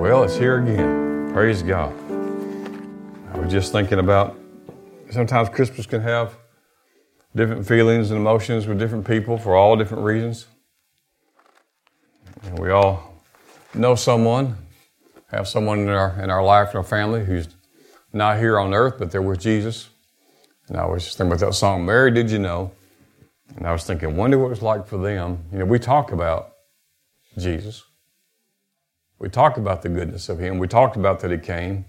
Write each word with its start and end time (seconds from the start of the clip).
Well, 0.00 0.22
it's 0.22 0.34
here 0.34 0.62
again. 0.62 1.30
Praise 1.34 1.62
God. 1.62 1.92
I 3.34 3.38
was 3.38 3.52
just 3.52 3.70
thinking 3.70 3.98
about 3.98 4.34
sometimes 5.10 5.50
Christmas 5.50 5.84
can 5.84 6.00
have 6.00 6.38
different 7.36 7.66
feelings 7.66 8.10
and 8.10 8.18
emotions 8.18 8.66
with 8.66 8.78
different 8.78 9.06
people 9.06 9.36
for 9.36 9.54
all 9.54 9.76
different 9.76 10.02
reasons. 10.02 10.46
We 12.56 12.70
all 12.70 13.22
know 13.74 13.94
someone, 13.94 14.56
have 15.32 15.46
someone 15.46 15.80
in 15.80 15.90
our 15.90 16.18
in 16.18 16.30
our 16.30 16.42
life, 16.42 16.70
in 16.70 16.78
our 16.78 16.82
family, 16.82 17.22
who's 17.22 17.48
not 18.14 18.38
here 18.38 18.58
on 18.58 18.72
earth, 18.72 18.94
but 18.98 19.10
they're 19.10 19.20
with 19.20 19.40
Jesus. 19.40 19.90
And 20.68 20.78
I 20.78 20.86
was 20.86 21.04
just 21.04 21.18
thinking 21.18 21.32
about 21.32 21.46
that 21.46 21.52
song, 21.52 21.84
Mary, 21.84 22.10
Did 22.10 22.30
You 22.30 22.38
Know? 22.38 22.72
And 23.54 23.66
I 23.66 23.72
was 23.72 23.84
thinking, 23.84 24.16
wonder 24.16 24.38
what 24.38 24.46
it 24.46 24.48
was 24.48 24.62
like 24.62 24.86
for 24.86 24.96
them. 24.96 25.44
You 25.52 25.58
know, 25.58 25.66
we 25.66 25.78
talk 25.78 26.10
about 26.10 26.52
Jesus. 27.36 27.84
We 29.20 29.28
talked 29.28 29.58
about 29.58 29.82
the 29.82 29.90
goodness 29.90 30.28
of 30.28 30.40
Him. 30.40 30.58
We 30.58 30.66
talked 30.66 30.96
about 30.96 31.20
that 31.20 31.30
He 31.30 31.38
came. 31.38 31.84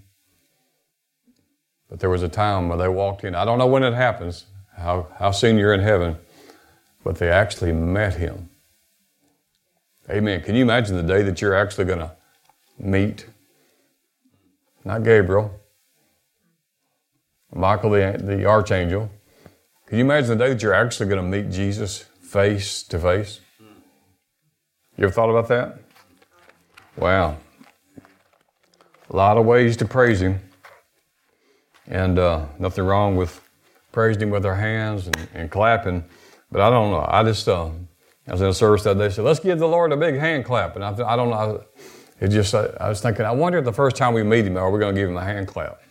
But 1.88 1.98
there 1.98 2.10
was 2.10 2.22
a 2.22 2.28
time 2.28 2.68
where 2.68 2.78
they 2.78 2.88
walked 2.88 3.24
in. 3.24 3.34
I 3.34 3.44
don't 3.44 3.58
know 3.58 3.66
when 3.66 3.82
it 3.82 3.94
happens, 3.94 4.44
how, 4.76 5.08
how 5.18 5.30
soon 5.30 5.56
you're 5.58 5.74
in 5.74 5.80
heaven, 5.80 6.18
but 7.02 7.16
they 7.16 7.30
actually 7.30 7.72
met 7.72 8.14
Him. 8.14 8.50
Amen. 10.10 10.42
Can 10.42 10.54
you 10.54 10.62
imagine 10.62 10.94
the 10.96 11.02
day 11.02 11.22
that 11.22 11.40
you're 11.40 11.54
actually 11.54 11.86
going 11.86 12.00
to 12.00 12.12
meet? 12.78 13.26
Not 14.84 15.02
Gabriel, 15.02 15.58
Michael 17.54 17.90
the, 17.90 18.20
the 18.22 18.44
archangel. 18.44 19.10
Can 19.86 19.98
you 19.98 20.04
imagine 20.04 20.36
the 20.36 20.44
day 20.44 20.52
that 20.52 20.62
you're 20.62 20.74
actually 20.74 21.08
going 21.08 21.22
to 21.22 21.28
meet 21.28 21.50
Jesus 21.50 21.98
face 22.20 22.82
to 22.84 22.98
face? 22.98 23.40
You 24.98 25.04
ever 25.04 25.12
thought 25.12 25.30
about 25.30 25.48
that? 25.48 25.81
Wow. 26.96 27.36
A 29.10 29.16
lot 29.16 29.36
of 29.36 29.44
ways 29.44 29.76
to 29.78 29.84
praise 29.84 30.20
Him. 30.20 30.40
And 31.86 32.18
uh, 32.18 32.46
nothing 32.58 32.84
wrong 32.84 33.16
with 33.16 33.40
praising 33.90 34.22
Him 34.22 34.30
with 34.30 34.46
our 34.46 34.54
hands 34.54 35.06
and, 35.06 35.28
and 35.34 35.50
clapping. 35.50 36.04
But 36.50 36.60
I 36.60 36.70
don't 36.70 36.90
know. 36.90 37.04
I 37.08 37.22
just, 37.24 37.48
uh, 37.48 37.70
I 38.28 38.32
was 38.32 38.40
in 38.40 38.48
a 38.48 38.54
service 38.54 38.82
that 38.84 38.98
day, 38.98 39.08
said, 39.08 39.24
let's 39.24 39.40
give 39.40 39.58
the 39.58 39.68
Lord 39.68 39.92
a 39.92 39.96
big 39.96 40.18
hand 40.18 40.44
clap. 40.44 40.76
And 40.76 40.84
I, 40.84 40.90
I 40.90 41.16
don't 41.16 41.30
know. 41.30 41.64
It 42.20 42.28
just, 42.28 42.54
I, 42.54 42.66
I 42.78 42.88
was 42.88 43.00
thinking, 43.00 43.24
I 43.24 43.32
wonder 43.32 43.58
if 43.58 43.64
the 43.64 43.72
first 43.72 43.96
time 43.96 44.14
we 44.14 44.22
meet 44.22 44.46
Him, 44.46 44.56
are 44.56 44.70
we 44.70 44.78
going 44.78 44.94
to 44.94 45.00
give 45.00 45.10
Him 45.10 45.16
a 45.16 45.24
hand 45.24 45.48
clap? 45.48 45.82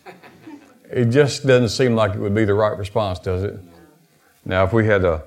It 0.90 1.06
just 1.06 1.46
doesn't 1.46 1.70
seem 1.70 1.94
like 1.94 2.14
it 2.14 2.18
would 2.18 2.34
be 2.34 2.44
the 2.44 2.54
right 2.54 2.76
response, 2.76 3.18
does 3.18 3.42
it? 3.42 3.58
Now, 4.44 4.64
if 4.64 4.72
we 4.72 4.86
had 4.86 5.04
a, 5.04 5.22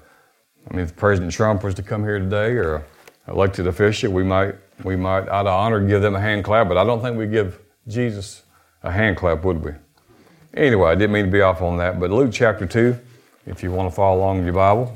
I 0.70 0.76
mean, 0.76 0.86
if 0.86 0.96
President 0.96 1.32
Trump 1.32 1.64
was 1.64 1.76
to 1.76 1.84
come 1.84 2.04
here 2.04 2.20
today 2.20 2.52
or 2.52 2.86
elected 3.28 3.68
official, 3.68 4.12
we 4.12 4.24
might, 4.24 4.56
we 4.84 4.96
might, 4.96 5.28
out 5.30 5.48
of 5.48 5.54
honor, 5.54 5.80
give 5.80 6.02
them 6.02 6.16
a 6.16 6.20
hand 6.20 6.44
clap, 6.44 6.68
but 6.68 6.78
I 6.78 6.84
don't 6.84 7.02
think 7.02 7.18
we 7.18 7.28
give 7.28 7.60
Jesus 7.88 8.44
a 8.84 8.92
hand 8.92 9.18
clap, 9.18 9.44
would 9.44 9.64
we? 9.64 9.72
Anyway, 10.54 10.90
I 10.90 10.96
didn't 10.96 11.12
mean 11.12 11.26
to 11.26 11.32
be 11.32 11.42
off 11.42 11.62
on 11.62 11.78
that, 11.78 12.00
but 12.00 12.12
Luke 12.12 12.32
chapter 12.32 12.66
2, 12.66 12.98
if 13.46 13.64
you 13.64 13.72
want 13.72 13.90
to 13.90 13.96
follow 13.96 14.20
along 14.20 14.40
in 14.40 14.46
your 14.46 14.54
Bible, 14.54 14.96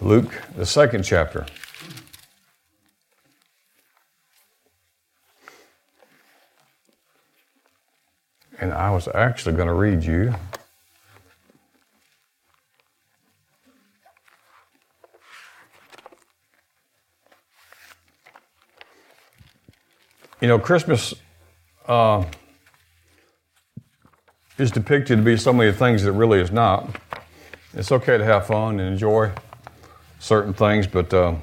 Luke, 0.00 0.42
the 0.56 0.66
second 0.66 1.02
chapter. 1.02 1.44
And 8.60 8.72
I 8.72 8.90
was 8.90 9.08
actually 9.14 9.54
going 9.54 9.68
to 9.68 9.74
read 9.74 10.02
you 10.02 10.34
You 20.40 20.46
know, 20.46 20.58
Christmas 20.60 21.14
uh, 21.88 22.24
is 24.56 24.70
depicted 24.70 25.18
to 25.18 25.24
be 25.24 25.36
so 25.36 25.52
many 25.52 25.72
things 25.72 26.04
that 26.04 26.12
really 26.12 26.38
is 26.38 26.52
not. 26.52 26.94
It's 27.74 27.90
okay 27.90 28.16
to 28.16 28.24
have 28.24 28.46
fun 28.46 28.78
and 28.78 28.92
enjoy 28.92 29.32
certain 30.20 30.52
things, 30.52 30.86
but 30.86 31.12
uh, 31.12 31.34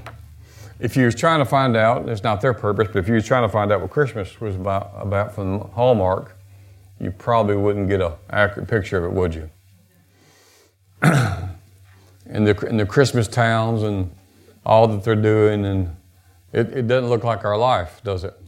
if 0.80 0.96
you 0.96 1.04
was 1.04 1.16
trying 1.16 1.40
to 1.40 1.46
find 1.46 1.76
out, 1.76 2.08
it's 2.08 2.24
not 2.24 2.40
their 2.40 2.54
purpose, 2.54 2.88
but 2.88 3.00
if 3.00 3.10
you 3.10 3.16
was 3.16 3.26
trying 3.26 3.44
to 3.44 3.50
find 3.50 3.70
out 3.70 3.82
what 3.82 3.90
Christmas 3.90 4.40
was 4.40 4.56
about, 4.56 4.92
about 4.96 5.36
from 5.36 5.70
Hallmark, 5.72 6.38
you 6.98 7.12
probably 7.12 7.58
wouldn't 7.58 7.90
get 7.90 8.00
an 8.00 8.14
accurate 8.30 8.70
picture 8.70 8.98
of 8.98 9.04
it, 9.04 9.12
would 9.12 9.36
you? 9.36 9.50
in, 11.04 12.46
the, 12.46 12.66
in 12.66 12.78
the 12.78 12.86
Christmas 12.86 13.28
towns 13.28 13.84
and 13.84 14.10
all 14.66 14.88
that 14.88 15.04
they're 15.04 15.16
doing, 15.16 15.66
and 15.66 15.98
it, 16.54 16.72
it 16.72 16.88
doesn't 16.88 17.10
look 17.10 17.26
like 17.26 17.44
our 17.44 17.58
life, 17.58 18.00
does 18.02 18.24
it? 18.24 18.40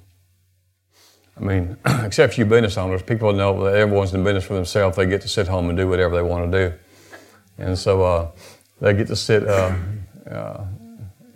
I 1.40 1.44
mean, 1.44 1.78
except 2.04 2.38
you 2.38 2.46
business 2.46 2.78
owners, 2.78 3.02
people 3.02 3.32
know 3.34 3.64
that 3.66 3.76
everyone's 3.76 4.14
in 4.14 4.24
business 4.24 4.46
for 4.46 4.56
themselves. 4.56 4.98
They 4.98 5.06
get 5.06 5.22
to 5.22 5.28
sit 5.28 5.48
home 5.48 5.70
and 5.70 5.78
do 5.78 5.88
whatever 5.88 6.16
they 6.16 6.22
want 6.22 6.52
to 6.52 6.70
do. 6.70 6.76
And 7.58 7.78
so 7.78 8.04
uh, 8.04 8.32
they 8.80 8.94
get 8.94 9.08
to 9.08 9.16
sit, 9.16 9.48
uh, 9.48 9.76
uh, 10.30 10.66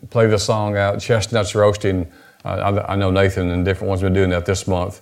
play 0.09 0.27
the 0.27 0.37
song 0.37 0.77
out, 0.77 0.99
chestnuts 0.99 1.55
roasting. 1.55 2.11
I, 2.43 2.59
I, 2.61 2.95
know 2.95 3.11
Nathan 3.11 3.49
and 3.51 3.63
different 3.63 3.89
ones 3.89 4.01
have 4.01 4.07
been 4.07 4.13
doing 4.13 4.29
that 4.31 4.45
this 4.45 4.67
month. 4.67 5.01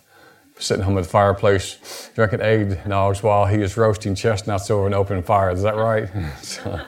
Sitting 0.58 0.84
home 0.84 0.98
at 0.98 1.06
the 1.06 1.10
fireplace, 1.10 2.12
drinking 2.16 2.40
eggnogs 2.40 3.24
while 3.24 3.46
he 3.46 3.62
is 3.62 3.78
roasting 3.78 4.14
chestnuts 4.14 4.70
over 4.70 4.88
an 4.88 4.94
open 4.94 5.24
fire. 5.24 5.52
Is 5.52 5.62
that 5.62 5.78
right? 5.78 6.10
so 6.42 6.82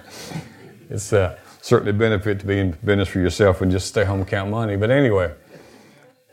it's 0.90 1.14
uh, 1.14 1.40
certainly 1.62 1.92
a 1.92 1.94
benefit 1.94 2.42
to 2.42 2.46
be 2.46 2.60
in 2.60 2.72
business 2.84 3.08
for 3.08 3.20
yourself 3.20 3.62
and 3.62 3.72
just 3.72 3.88
stay 3.88 4.04
home 4.04 4.20
and 4.20 4.28
count 4.28 4.52
money. 4.52 4.76
But 4.76 4.92
anyway, 4.92 5.34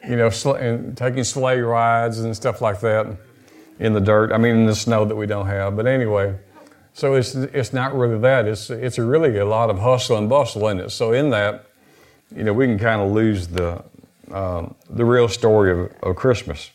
you 0.09 0.17
know, 0.17 0.31
sl- 0.31 0.53
and 0.53 0.97
taking 0.97 1.23
sleigh 1.23 1.61
rides 1.61 2.21
and 2.21 2.35
stuff 2.35 2.61
like 2.63 2.81
that 2.81 3.07
in 3.79 3.93
the 3.93 4.01
dirt. 4.01 4.33
I 4.33 4.39
mean, 4.39 4.57
in 4.57 4.67
the 4.67 4.75
snow 4.75 5.05
that 5.05 5.15
we 5.15 5.27
don't 5.27 5.47
have. 5.47 5.77
But 5.77 5.87
anyway, 5.87 6.35
so 6.95 7.15
it's 7.15 7.35
it's 7.35 7.73
not 7.73 7.95
really 7.95 8.19
that. 8.21 8.47
It's 8.47 8.71
it's 8.71 8.99
really 8.99 9.37
a 9.39 9.45
lot 9.45 9.69
of 9.71 9.79
hustle 9.79 10.17
and 10.17 10.29
bustle 10.29 10.67
in 10.69 10.81
it. 10.81 10.91
So 10.91 11.13
in 11.13 11.31
that, 11.31 11.67
you 12.35 12.43
know, 12.43 12.55
we 12.55 12.67
can 12.67 12.79
kind 12.79 13.03
of 13.03 13.13
lose 13.13 13.49
the 13.49 13.85
um, 14.31 14.75
the 14.89 15.05
real 15.05 15.29
story 15.29 15.73
of, 15.73 15.93
of 16.03 16.17
Christmas. 16.17 16.71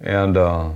And 0.00 0.36
uh, 0.36 0.70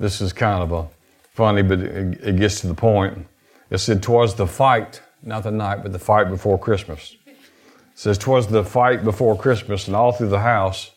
this 0.00 0.20
is 0.20 0.32
kind 0.32 0.62
of 0.62 0.72
a 0.72 0.88
funny, 1.32 1.62
but 1.62 1.78
it, 1.78 2.20
it 2.20 2.36
gets 2.36 2.60
to 2.62 2.66
the 2.66 2.74
point. 2.74 3.26
It 3.70 3.78
said, 3.78 4.02
"Twas 4.02 4.34
the 4.34 4.48
fight, 4.48 5.00
not 5.22 5.44
the 5.44 5.52
night, 5.52 5.84
but 5.84 5.92
the 5.92 6.00
fight 6.00 6.30
before 6.30 6.58
Christmas." 6.58 7.16
Says, 7.96 8.18
"Twas 8.18 8.46
the 8.46 8.62
fight 8.62 9.04
before 9.04 9.36
Christmas, 9.36 9.86
and 9.86 9.96
all 9.96 10.12
through 10.12 10.28
the 10.28 10.40
house, 10.40 10.92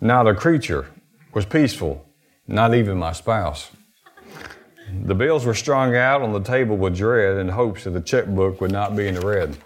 not 0.00 0.26
a 0.26 0.34
creature 0.34 0.86
was 1.32 1.46
peaceful, 1.46 2.04
not 2.48 2.74
even 2.74 2.98
my 2.98 3.12
spouse." 3.12 3.70
The 5.04 5.14
bills 5.14 5.46
were 5.46 5.54
strung 5.54 5.94
out 5.94 6.22
on 6.22 6.32
the 6.32 6.40
table 6.40 6.76
with 6.76 6.96
dread 6.96 7.38
in 7.38 7.50
hopes 7.50 7.84
that 7.84 7.90
the 7.90 8.00
checkbook 8.00 8.60
would 8.60 8.72
not 8.72 8.96
be 8.96 9.06
in 9.06 9.14
the 9.14 9.26
red. 9.26 9.56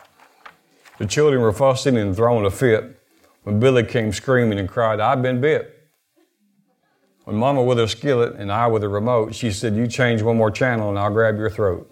The 0.98 1.06
children 1.06 1.40
were 1.40 1.52
fussing 1.52 1.96
and 1.96 2.14
throwing 2.14 2.44
a 2.44 2.50
fit 2.50 3.00
when 3.44 3.58
Billy 3.58 3.82
came 3.82 4.12
screaming 4.12 4.58
and 4.58 4.68
cried, 4.68 5.00
I've 5.00 5.22
been 5.22 5.40
bit. 5.40 5.74
When 7.24 7.36
Mama 7.36 7.62
with 7.62 7.78
a 7.78 7.88
skillet 7.88 8.34
and 8.36 8.52
I 8.52 8.66
with 8.66 8.84
a 8.84 8.90
remote, 8.90 9.34
she 9.34 9.52
said, 9.52 9.74
You 9.74 9.86
change 9.86 10.20
one 10.20 10.36
more 10.36 10.50
channel 10.50 10.90
and 10.90 10.98
I'll 10.98 11.10
grab 11.10 11.38
your 11.38 11.48
throat. 11.48 11.87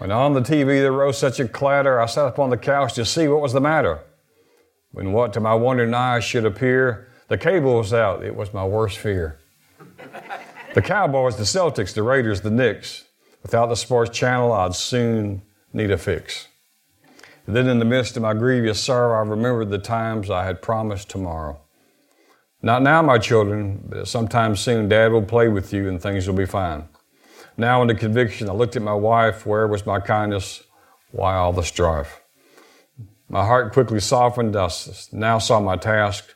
When 0.00 0.10
on 0.10 0.32
the 0.32 0.40
TV 0.40 0.80
there 0.80 0.92
rose 0.92 1.18
such 1.18 1.40
a 1.40 1.46
clatter, 1.46 2.00
I 2.00 2.06
sat 2.06 2.26
upon 2.26 2.48
the 2.48 2.56
couch 2.56 2.94
to 2.94 3.04
see 3.04 3.28
what 3.28 3.42
was 3.42 3.52
the 3.52 3.60
matter. 3.60 4.00
When 4.92 5.12
what 5.12 5.34
to 5.34 5.40
my 5.40 5.52
wondering 5.52 5.92
eyes 5.92 6.24
should 6.24 6.46
appear, 6.46 7.08
the 7.28 7.36
cable 7.36 7.76
was 7.76 7.92
out. 7.92 8.24
It 8.24 8.34
was 8.34 8.54
my 8.54 8.64
worst 8.64 8.96
fear. 8.96 9.40
The 10.72 10.80
Cowboys, 10.80 11.36
the 11.36 11.42
Celtics, 11.42 11.92
the 11.92 12.02
Raiders, 12.02 12.40
the 12.40 12.50
Knicks. 12.50 13.04
Without 13.42 13.66
the 13.66 13.74
sports 13.74 14.16
channel, 14.16 14.54
I'd 14.54 14.74
soon 14.74 15.42
need 15.74 15.90
a 15.90 15.98
fix. 15.98 16.48
And 17.46 17.54
then, 17.54 17.68
in 17.68 17.78
the 17.78 17.84
midst 17.84 18.16
of 18.16 18.22
my 18.22 18.32
grievous 18.32 18.82
sorrow, 18.82 19.22
I 19.22 19.28
remembered 19.28 19.68
the 19.68 19.78
times 19.78 20.30
I 20.30 20.44
had 20.44 20.62
promised 20.62 21.10
tomorrow. 21.10 21.60
Not 22.62 22.80
now, 22.80 23.02
my 23.02 23.18
children, 23.18 23.84
but 23.86 24.08
sometime 24.08 24.56
soon, 24.56 24.88
Dad 24.88 25.12
will 25.12 25.20
play 25.20 25.48
with 25.48 25.74
you 25.74 25.90
and 25.90 26.00
things 26.00 26.26
will 26.26 26.36
be 26.36 26.46
fine. 26.46 26.88
Now, 27.60 27.82
in 27.82 27.88
the 27.88 27.94
conviction, 27.94 28.48
I 28.48 28.54
looked 28.54 28.76
at 28.76 28.80
my 28.80 28.94
wife. 28.94 29.44
Where 29.44 29.66
was 29.66 29.84
my 29.84 30.00
kindness? 30.00 30.62
Why 31.10 31.34
all 31.34 31.52
the 31.52 31.62
strife? 31.62 32.22
My 33.28 33.44
heart 33.44 33.74
quickly 33.74 34.00
softened. 34.00 34.56
I 34.56 34.70
now 35.12 35.36
saw 35.36 35.60
my 35.60 35.76
task. 35.76 36.34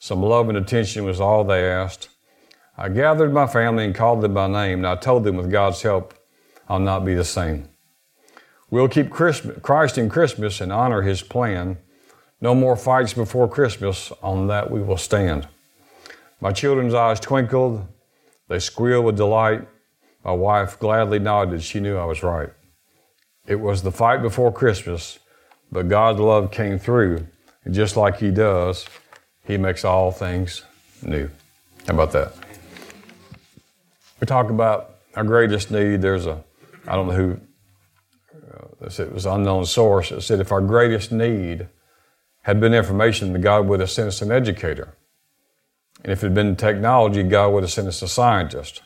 Some 0.00 0.20
love 0.20 0.48
and 0.48 0.58
attention 0.58 1.04
was 1.04 1.20
all 1.20 1.44
they 1.44 1.64
asked. 1.64 2.08
I 2.76 2.88
gathered 2.88 3.32
my 3.32 3.46
family 3.46 3.84
and 3.84 3.94
called 3.94 4.20
them 4.20 4.34
by 4.34 4.48
name, 4.48 4.80
and 4.80 4.86
I 4.88 4.96
told 4.96 5.22
them 5.22 5.36
with 5.36 5.48
God's 5.48 5.80
help, 5.82 6.12
I'll 6.68 6.80
not 6.80 7.04
be 7.04 7.14
the 7.14 7.22
same. 7.22 7.68
We'll 8.68 8.88
keep 8.88 9.10
Christmas, 9.10 9.58
Christ 9.62 9.96
in 9.96 10.08
Christmas 10.08 10.60
and 10.60 10.72
honor 10.72 11.02
His 11.02 11.22
plan. 11.22 11.78
No 12.40 12.52
more 12.52 12.74
fights 12.74 13.14
before 13.14 13.46
Christmas, 13.46 14.10
on 14.24 14.48
that 14.48 14.72
we 14.72 14.82
will 14.82 14.96
stand. 14.96 15.46
My 16.40 16.50
children's 16.50 16.94
eyes 16.94 17.20
twinkled, 17.20 17.86
they 18.48 18.58
squealed 18.58 19.04
with 19.04 19.16
delight. 19.16 19.68
My 20.24 20.32
wife 20.32 20.78
gladly 20.78 21.18
nodded, 21.18 21.62
she 21.62 21.80
knew 21.80 21.96
I 21.96 22.04
was 22.06 22.22
right. 22.22 22.50
It 23.46 23.56
was 23.56 23.82
the 23.82 23.92
fight 23.92 24.22
before 24.22 24.50
Christmas, 24.50 25.18
but 25.70 25.88
God's 25.88 26.20
love 26.20 26.50
came 26.50 26.78
through, 26.78 27.26
and 27.64 27.74
just 27.74 27.96
like 27.96 28.18
He 28.18 28.30
does, 28.30 28.86
He 29.44 29.58
makes 29.58 29.84
all 29.84 30.10
things 30.10 30.62
new. 31.02 31.28
How 31.86 31.94
about 31.94 32.12
that? 32.12 32.32
We 34.20 34.26
talk 34.26 34.48
about 34.48 34.96
our 35.14 35.24
greatest 35.24 35.70
need. 35.70 36.00
There's 36.00 36.24
a, 36.24 36.42
I 36.86 36.94
don't 36.94 37.08
know 37.08 37.14
who, 37.14 37.40
uh, 38.32 38.86
it 39.02 39.12
was 39.12 39.26
an 39.26 39.34
unknown 39.34 39.66
source. 39.66 40.10
It 40.10 40.22
said 40.22 40.40
if 40.40 40.50
our 40.52 40.62
greatest 40.62 41.12
need 41.12 41.68
had 42.42 42.60
been 42.60 42.72
information, 42.72 43.32
then 43.32 43.42
God 43.42 43.66
would 43.66 43.80
have 43.80 43.90
sent 43.90 44.08
us 44.08 44.22
an 44.22 44.32
educator. 44.32 44.96
And 46.02 46.12
if 46.12 46.22
it 46.22 46.26
had 46.26 46.34
been 46.34 46.56
technology, 46.56 47.22
God 47.22 47.48
would 47.48 47.62
have 47.62 47.72
sent 47.72 47.88
us 47.88 48.00
a 48.00 48.08
scientist. 48.08 48.82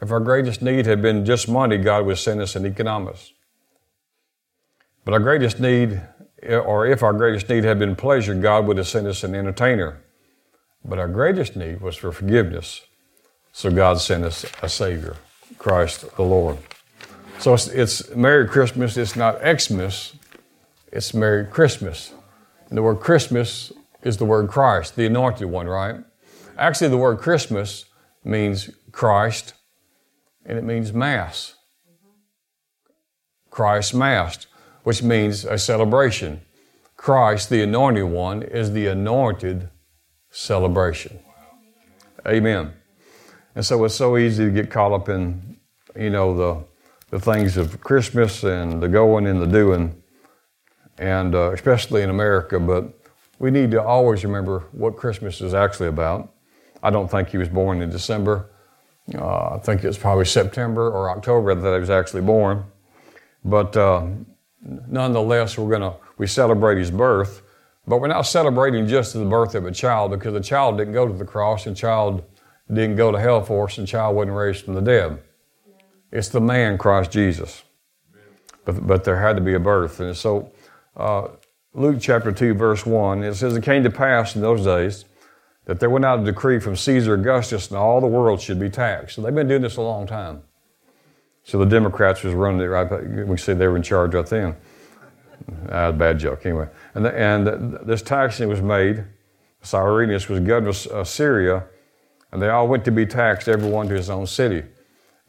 If 0.00 0.12
our 0.12 0.20
greatest 0.20 0.62
need 0.62 0.86
had 0.86 1.02
been 1.02 1.24
just 1.24 1.48
money, 1.48 1.76
God 1.76 2.06
would 2.06 2.18
send 2.18 2.40
us 2.40 2.54
an 2.54 2.64
economist. 2.64 3.32
But 5.04 5.14
our 5.14 5.20
greatest 5.20 5.58
need, 5.58 6.00
or 6.46 6.86
if 6.86 7.02
our 7.02 7.12
greatest 7.12 7.48
need 7.48 7.64
had 7.64 7.78
been 7.78 7.96
pleasure, 7.96 8.34
God 8.34 8.66
would 8.66 8.76
have 8.76 8.86
sent 8.86 9.06
us 9.06 9.24
an 9.24 9.34
entertainer. 9.34 10.02
But 10.84 10.98
our 10.98 11.08
greatest 11.08 11.56
need 11.56 11.80
was 11.80 11.96
for 11.96 12.12
forgiveness. 12.12 12.82
So 13.52 13.70
God 13.70 14.00
sent 14.00 14.24
us 14.24 14.44
a 14.62 14.68
Savior, 14.68 15.16
Christ 15.58 16.14
the 16.16 16.22
Lord. 16.22 16.58
So 17.38 17.54
it's, 17.54 17.66
it's 17.68 18.14
Merry 18.14 18.46
Christmas. 18.46 18.96
It's 18.96 19.16
not 19.16 19.40
Xmas, 19.40 20.14
it's 20.92 21.12
Merry 21.14 21.44
Christmas. 21.46 22.12
And 22.68 22.78
the 22.78 22.82
word 22.82 23.00
Christmas 23.00 23.72
is 24.02 24.16
the 24.18 24.24
word 24.24 24.48
Christ, 24.48 24.94
the 24.94 25.06
anointed 25.06 25.48
one, 25.48 25.66
right? 25.66 25.96
Actually, 26.56 26.90
the 26.90 26.98
word 26.98 27.18
Christmas 27.18 27.86
means 28.24 28.70
Christ 28.92 29.54
and 30.48 30.58
it 30.58 30.64
means 30.64 30.92
Mass. 30.92 31.54
Christ 33.50 33.94
Mass, 33.94 34.46
which 34.82 35.02
means 35.02 35.44
a 35.44 35.58
celebration. 35.58 36.40
Christ, 36.96 37.50
the 37.50 37.62
anointed 37.62 38.04
one, 38.04 38.42
is 38.42 38.72
the 38.72 38.86
anointed 38.86 39.68
celebration. 40.30 41.20
Amen. 42.26 42.72
And 43.54 43.64
so 43.64 43.84
it's 43.84 43.94
so 43.94 44.16
easy 44.16 44.46
to 44.46 44.50
get 44.50 44.70
caught 44.70 44.92
up 44.92 45.08
in, 45.08 45.58
you 45.94 46.10
know, 46.10 46.36
the, 46.36 46.64
the 47.10 47.20
things 47.20 47.56
of 47.56 47.80
Christmas 47.80 48.42
and 48.42 48.82
the 48.82 48.88
going 48.88 49.26
and 49.26 49.40
the 49.40 49.46
doing, 49.46 50.02
and 50.98 51.34
uh, 51.34 51.52
especially 51.52 52.02
in 52.02 52.10
America. 52.10 52.58
But 52.58 52.94
we 53.38 53.50
need 53.50 53.70
to 53.72 53.82
always 53.82 54.24
remember 54.24 54.64
what 54.72 54.96
Christmas 54.96 55.40
is 55.40 55.54
actually 55.54 55.88
about. 55.88 56.32
I 56.82 56.90
don't 56.90 57.10
think 57.10 57.28
he 57.28 57.38
was 57.38 57.48
born 57.48 57.82
in 57.82 57.90
December. 57.90 58.50
Uh, 59.14 59.54
I 59.54 59.58
think 59.62 59.82
it 59.82 59.86
was 59.86 59.98
probably 59.98 60.26
September 60.26 60.90
or 60.90 61.10
October 61.10 61.54
that 61.54 61.74
he 61.74 61.80
was 61.80 61.90
actually 61.90 62.22
born. 62.22 62.64
But 63.44 63.76
uh, 63.76 64.06
nonetheless, 64.62 65.56
we're 65.56 65.70
gonna 65.70 65.94
we 66.18 66.26
celebrate 66.26 66.78
his 66.78 66.90
birth, 66.90 67.42
but 67.86 67.98
we're 68.00 68.08
not 68.08 68.22
celebrating 68.22 68.86
just 68.86 69.14
the 69.14 69.24
birth 69.24 69.54
of 69.54 69.64
a 69.64 69.72
child 69.72 70.10
because 70.10 70.34
the 70.34 70.40
child 70.40 70.76
didn't 70.76 70.92
go 70.92 71.06
to 71.06 71.14
the 71.14 71.24
cross, 71.24 71.66
and 71.66 71.76
child 71.76 72.22
didn't 72.68 72.96
go 72.96 73.10
to 73.10 73.18
hell 73.18 73.42
for 73.42 73.66
us, 73.66 73.78
and 73.78 73.88
child 73.88 74.14
wasn't 74.14 74.36
raised 74.36 74.64
from 74.64 74.74
the 74.74 74.82
dead. 74.82 75.22
It's 76.12 76.28
the 76.28 76.40
man 76.40 76.76
Christ 76.76 77.10
Jesus. 77.10 77.62
But, 78.64 78.86
but 78.86 79.04
there 79.04 79.18
had 79.18 79.36
to 79.36 79.42
be 79.42 79.54
a 79.54 79.60
birth, 79.60 80.00
and 80.00 80.14
so 80.14 80.52
uh, 80.96 81.28
Luke 81.72 81.96
chapter 82.00 82.32
two 82.32 82.52
verse 82.52 82.84
one 82.84 83.22
it 83.22 83.34
says 83.34 83.56
it 83.56 83.62
came 83.62 83.82
to 83.84 83.90
pass 83.90 84.34
in 84.34 84.42
those 84.42 84.64
days 84.64 85.04
that 85.68 85.80
there 85.80 85.90
went 85.90 86.02
out 86.02 86.20
a 86.20 86.24
decree 86.24 86.58
from 86.58 86.74
Caesar 86.74 87.12
Augustus 87.12 87.68
and 87.68 87.76
all 87.76 88.00
the 88.00 88.06
world 88.06 88.40
should 88.40 88.58
be 88.58 88.70
taxed. 88.70 89.16
So 89.16 89.22
they've 89.22 89.34
been 89.34 89.48
doing 89.48 89.60
this 89.60 89.76
a 89.76 89.82
long 89.82 90.06
time. 90.06 90.42
So 91.44 91.58
the 91.58 91.66
Democrats 91.66 92.22
was 92.24 92.32
running 92.32 92.62
it 92.62 92.64
right. 92.64 93.26
We 93.26 93.36
say 93.36 93.52
they 93.52 93.68
were 93.68 93.76
in 93.76 93.82
charge 93.82 94.14
right 94.14 94.24
then. 94.24 94.56
Ah, 95.70 95.92
bad 95.92 96.18
joke. 96.18 96.46
Anyway, 96.46 96.68
and, 96.94 97.04
the, 97.04 97.14
and 97.14 97.78
this 97.86 98.00
taxing 98.00 98.48
was 98.48 98.62
made. 98.62 99.04
Cyrenius 99.60 100.30
was 100.30 100.40
governor 100.40 100.72
of 100.90 101.06
Syria, 101.06 101.66
and 102.32 102.40
they 102.40 102.48
all 102.48 102.66
went 102.66 102.86
to 102.86 102.90
be 102.90 103.04
taxed, 103.04 103.46
everyone 103.46 103.88
to 103.88 103.94
his 103.94 104.08
own 104.08 104.26
city. 104.26 104.62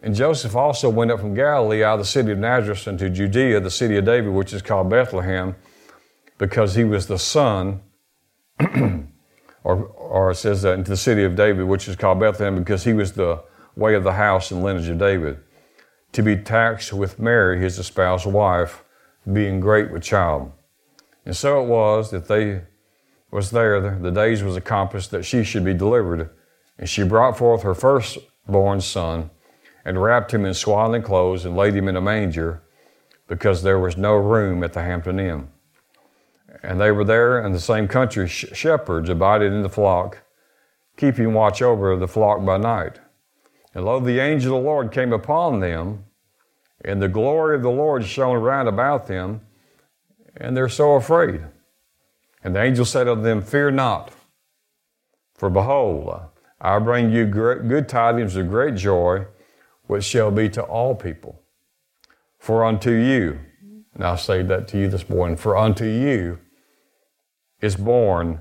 And 0.01 0.15
Joseph 0.15 0.55
also 0.55 0.89
went 0.89 1.11
up 1.11 1.19
from 1.19 1.33
Galilee 1.33 1.83
out 1.83 1.95
of 1.95 1.99
the 1.99 2.05
city 2.05 2.31
of 2.31 2.37
Nazareth 2.37 2.87
into 2.87 3.09
Judea, 3.09 3.59
the 3.59 3.69
city 3.69 3.97
of 3.97 4.05
David, 4.05 4.31
which 4.31 4.53
is 4.53 4.61
called 4.61 4.89
Bethlehem, 4.89 5.57
because 6.37 6.75
he 6.75 6.85
was 6.85 7.07
the 7.07 7.19
son 7.19 7.81
or, 9.63 9.85
or 9.85 10.31
it 10.31 10.35
says 10.35 10.61
that 10.61 10.73
into 10.73 10.91
the 10.91 10.97
city 10.97 11.23
of 11.23 11.35
David, 11.35 11.65
which 11.65 11.87
is 11.87 11.95
called 11.95 12.19
Bethlehem, 12.19 12.57
because 12.57 12.83
he 12.83 12.93
was 12.93 13.13
the 13.13 13.43
way 13.75 13.95
of 13.95 14.03
the 14.03 14.13
house 14.13 14.51
and 14.51 14.63
lineage 14.63 14.89
of 14.89 14.97
David, 14.97 15.39
to 16.11 16.21
be 16.21 16.35
taxed 16.35 16.93
with 16.93 17.19
Mary, 17.19 17.59
his 17.59 17.77
espoused 17.77 18.25
wife, 18.25 18.83
being 19.31 19.59
great 19.59 19.91
with 19.91 20.03
child. 20.03 20.51
And 21.25 21.35
so 21.35 21.63
it 21.63 21.67
was 21.67 22.11
that 22.11 22.27
they 22.27 22.61
was 23.31 23.51
there, 23.51 23.99
the 23.99 24.11
days 24.11 24.43
was 24.43 24.55
accomplished 24.55 25.11
that 25.11 25.23
she 25.23 25.43
should 25.43 25.63
be 25.63 25.73
delivered. 25.73 26.29
And 26.77 26.89
she 26.89 27.03
brought 27.03 27.37
forth 27.37 27.61
her 27.63 27.75
firstborn 27.75 28.81
son, 28.81 29.29
and 29.85 30.01
wrapped 30.01 30.33
him 30.33 30.45
in 30.45 30.53
swaddling 30.53 31.03
clothes, 31.03 31.45
and 31.45 31.55
laid 31.55 31.75
him 31.75 31.87
in 31.87 31.95
a 31.95 32.01
manger, 32.01 32.63
because 33.27 33.61
there 33.61 33.79
was 33.79 33.97
no 33.97 34.15
room 34.15 34.63
at 34.63 34.73
the 34.73 34.81
Hampton 34.81 35.19
Inn. 35.19 35.49
And 36.61 36.79
they 36.79 36.91
were 36.91 37.05
there 37.05 37.43
in 37.45 37.53
the 37.53 37.59
same 37.59 37.87
country, 37.87 38.27
shepherds 38.27 39.09
abided 39.09 39.53
in 39.53 39.61
the 39.61 39.69
flock, 39.69 40.19
keeping 40.97 41.33
watch 41.33 41.61
over 41.61 41.95
the 41.95 42.07
flock 42.07 42.43
by 42.43 42.57
night. 42.57 42.99
And 43.73 43.85
lo, 43.85 43.99
the 43.99 44.19
angel 44.19 44.57
of 44.57 44.63
the 44.63 44.69
Lord 44.69 44.91
came 44.91 45.13
upon 45.13 45.59
them, 45.59 46.05
and 46.83 47.01
the 47.01 47.07
glory 47.07 47.55
of 47.55 47.61
the 47.61 47.69
Lord 47.69 48.05
shone 48.05 48.37
round 48.37 48.67
about 48.67 49.07
them, 49.07 49.41
and 50.35 50.55
they're 50.55 50.69
so 50.69 50.93
afraid. 50.93 51.41
And 52.43 52.55
the 52.55 52.61
angel 52.61 52.85
said 52.85 53.07
unto 53.07 53.21
them, 53.21 53.41
Fear 53.41 53.71
not, 53.71 54.11
for 55.35 55.49
behold, 55.49 56.21
I 56.59 56.79
bring 56.79 57.11
you 57.11 57.25
good 57.25 57.87
tidings 57.87 58.35
of 58.35 58.49
great 58.49 58.75
joy, 58.75 59.25
which 59.87 60.03
shall 60.03 60.31
be 60.31 60.49
to 60.49 60.61
all 60.63 60.95
people. 60.95 61.41
For 62.37 62.65
unto 62.65 62.91
you, 62.91 63.39
and 63.93 64.03
I 64.03 64.15
say 64.15 64.41
that 64.43 64.67
to 64.69 64.77
you 64.77 64.89
this 64.89 65.09
morning, 65.09 65.37
for 65.37 65.57
unto 65.57 65.85
you 65.85 66.39
is 67.61 67.75
born 67.75 68.39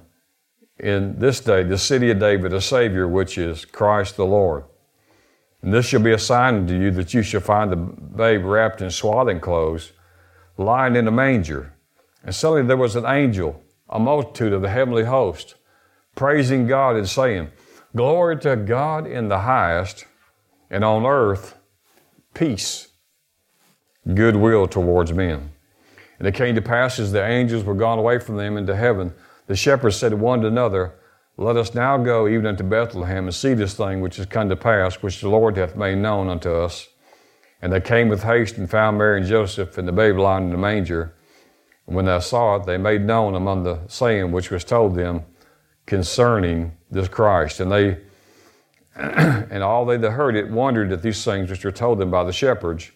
in 0.78 1.18
this 1.18 1.40
day, 1.40 1.62
the 1.62 1.78
city 1.78 2.10
of 2.10 2.18
David, 2.18 2.52
a 2.52 2.60
Savior, 2.60 3.08
which 3.08 3.36
is 3.36 3.64
Christ 3.64 4.16
the 4.16 4.26
Lord. 4.26 4.64
And 5.62 5.74
this 5.74 5.86
shall 5.86 6.00
be 6.00 6.12
a 6.12 6.18
sign 6.18 6.54
unto 6.54 6.74
you 6.74 6.90
that 6.92 7.12
you 7.14 7.22
shall 7.22 7.40
find 7.40 7.72
the 7.72 7.76
babe 7.76 8.44
wrapped 8.44 8.80
in 8.80 8.90
swaddling 8.90 9.40
clothes, 9.40 9.92
lying 10.56 10.94
in 10.94 11.08
a 11.08 11.10
manger. 11.10 11.74
And 12.24 12.34
suddenly 12.34 12.66
there 12.66 12.76
was 12.76 12.94
an 12.94 13.06
angel, 13.06 13.60
a 13.88 13.98
multitude 13.98 14.52
of 14.52 14.62
the 14.62 14.68
heavenly 14.68 15.04
host, 15.04 15.56
praising 16.14 16.66
God 16.66 16.96
and 16.96 17.08
saying, 17.08 17.48
Glory 17.96 18.38
to 18.40 18.54
God 18.54 19.06
in 19.06 19.28
the 19.28 19.40
highest, 19.40 20.04
and 20.70 20.84
on 20.84 21.06
earth 21.06 21.56
peace, 22.34 22.88
goodwill 24.14 24.68
towards 24.68 25.12
men. 25.12 25.50
And 26.18 26.26
it 26.26 26.34
came 26.34 26.54
to 26.54 26.62
pass 26.62 26.98
as 26.98 27.12
the 27.12 27.24
angels 27.24 27.64
were 27.64 27.74
gone 27.74 27.98
away 27.98 28.18
from 28.18 28.36
them 28.36 28.56
into 28.56 28.74
heaven, 28.74 29.14
the 29.46 29.56
shepherds 29.56 29.96
said 29.96 30.10
to 30.10 30.16
one 30.16 30.40
to 30.40 30.48
another, 30.48 30.94
Let 31.36 31.56
us 31.56 31.74
now 31.74 31.96
go 31.96 32.28
even 32.28 32.46
unto 32.46 32.64
Bethlehem 32.64 33.24
and 33.24 33.34
see 33.34 33.54
this 33.54 33.74
thing 33.74 34.00
which 34.00 34.18
is 34.18 34.26
come 34.26 34.48
to 34.48 34.56
pass, 34.56 34.96
which 34.96 35.20
the 35.20 35.28
Lord 35.28 35.56
hath 35.56 35.76
made 35.76 35.98
known 35.98 36.28
unto 36.28 36.52
us. 36.52 36.88
And 37.62 37.72
they 37.72 37.80
came 37.80 38.08
with 38.08 38.22
haste 38.22 38.56
and 38.56 38.70
found 38.70 38.98
Mary 38.98 39.18
and 39.20 39.26
Joseph 39.26 39.78
and 39.78 39.86
the 39.86 39.92
babe 39.92 40.16
lying 40.16 40.44
in 40.44 40.50
the 40.50 40.58
manger. 40.58 41.14
And 41.86 41.96
when 41.96 42.04
they 42.04 42.20
saw 42.20 42.56
it, 42.56 42.66
they 42.66 42.78
made 42.78 43.02
known 43.02 43.34
among 43.34 43.62
the 43.62 43.80
saying 43.88 44.32
which 44.32 44.50
was 44.50 44.64
told 44.64 44.94
them 44.94 45.24
concerning 45.86 46.76
this 46.90 47.08
Christ. 47.08 47.60
And 47.60 47.72
they 47.72 47.98
and 48.98 49.62
all 49.62 49.86
they 49.86 49.96
that 49.96 50.10
heard 50.10 50.34
it 50.34 50.50
wondered 50.50 50.90
at 50.90 51.02
these 51.02 51.24
things 51.24 51.50
which 51.50 51.64
were 51.64 51.70
told 51.70 52.00
them 52.00 52.10
by 52.10 52.24
the 52.24 52.32
shepherds. 52.32 52.90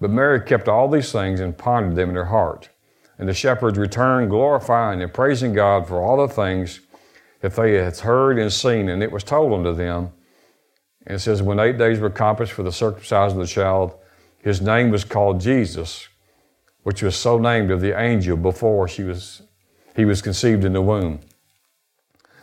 But 0.00 0.10
Mary 0.10 0.40
kept 0.40 0.68
all 0.68 0.88
these 0.88 1.12
things 1.12 1.40
and 1.40 1.56
pondered 1.56 1.96
them 1.96 2.10
in 2.10 2.16
her 2.16 2.26
heart. 2.26 2.70
And 3.18 3.28
the 3.28 3.34
shepherds 3.34 3.78
returned, 3.78 4.30
glorifying 4.30 5.02
and 5.02 5.12
praising 5.12 5.52
God 5.52 5.86
for 5.86 6.00
all 6.00 6.26
the 6.26 6.32
things 6.32 6.80
that 7.40 7.54
they 7.54 7.74
had 7.74 7.98
heard 7.98 8.38
and 8.38 8.52
seen, 8.52 8.88
and 8.88 9.02
it 9.02 9.12
was 9.12 9.24
told 9.24 9.52
unto 9.52 9.74
them. 9.74 10.12
And 11.06 11.16
it 11.16 11.20
says, 11.20 11.42
When 11.42 11.60
eight 11.60 11.78
days 11.78 11.98
were 11.98 12.06
accomplished 12.06 12.52
for 12.52 12.62
the 12.62 12.72
circumcision 12.72 13.38
of 13.40 13.46
the 13.46 13.46
child, 13.46 13.94
his 14.38 14.60
name 14.60 14.90
was 14.90 15.04
called 15.04 15.40
Jesus, 15.40 16.08
which 16.82 17.02
was 17.02 17.16
so 17.16 17.38
named 17.38 17.70
of 17.70 17.80
the 17.80 17.98
angel 17.98 18.36
before 18.36 18.88
she 18.88 19.02
was 19.02 19.42
he 19.96 20.04
was 20.04 20.22
conceived 20.22 20.64
in 20.64 20.72
the 20.72 20.80
womb. 20.80 21.20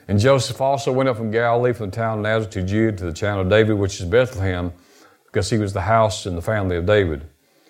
And 0.08 0.20
Joseph 0.20 0.62
also 0.62 0.92
went 0.92 1.10
up 1.10 1.18
from 1.18 1.32
Galilee, 1.32 1.74
from 1.74 1.90
the 1.90 1.96
town 1.96 2.20
of 2.20 2.24
Nazareth 2.24 2.52
to 2.52 2.64
Judah, 2.64 2.98
to 2.98 3.06
the 3.06 3.14
town 3.14 3.40
of 3.40 3.50
David, 3.50 3.74
which 3.78 4.00
is 4.00 4.06
Bethlehem, 4.06 4.74
because 5.26 5.50
he 5.50 5.58
was 5.58 5.74
the 5.74 5.82
house 5.82 6.26
and 6.26 6.38
the 6.38 6.42
family 6.42 6.78
of 6.78 6.86
David, 6.86 7.28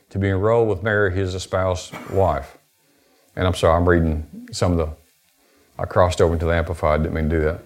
to 0.09 0.19
be 0.19 0.29
enrolled 0.29 0.69
with 0.69 0.83
Mary, 0.83 1.13
his 1.13 1.35
espoused 1.35 1.93
wife. 2.09 2.57
And 3.35 3.45
I'm 3.45 3.53
sorry, 3.53 3.75
I'm 3.75 3.87
reading 3.87 4.47
some 4.51 4.71
of 4.71 4.77
the, 4.77 4.89
I 5.77 5.85
crossed 5.85 6.21
over 6.21 6.33
into 6.33 6.45
the 6.45 6.53
Amplified, 6.53 7.03
didn't 7.03 7.15
mean 7.15 7.29
to 7.29 7.37
do 7.37 7.43
that. 7.43 7.61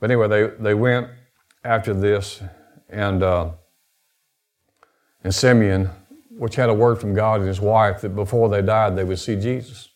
But 0.00 0.10
anyway, 0.10 0.28
they, 0.28 0.46
they 0.62 0.74
went 0.74 1.08
after 1.64 1.94
this, 1.94 2.42
and, 2.88 3.22
uh, 3.22 3.50
and 5.22 5.34
Simeon, 5.34 5.90
which 6.30 6.56
had 6.56 6.68
a 6.68 6.74
word 6.74 7.00
from 7.00 7.14
God 7.14 7.40
and 7.40 7.48
his 7.48 7.60
wife 7.60 8.00
that 8.02 8.10
before 8.10 8.48
they 8.48 8.62
died, 8.62 8.96
they 8.96 9.04
would 9.04 9.18
see 9.18 9.36
Jesus. 9.36 9.88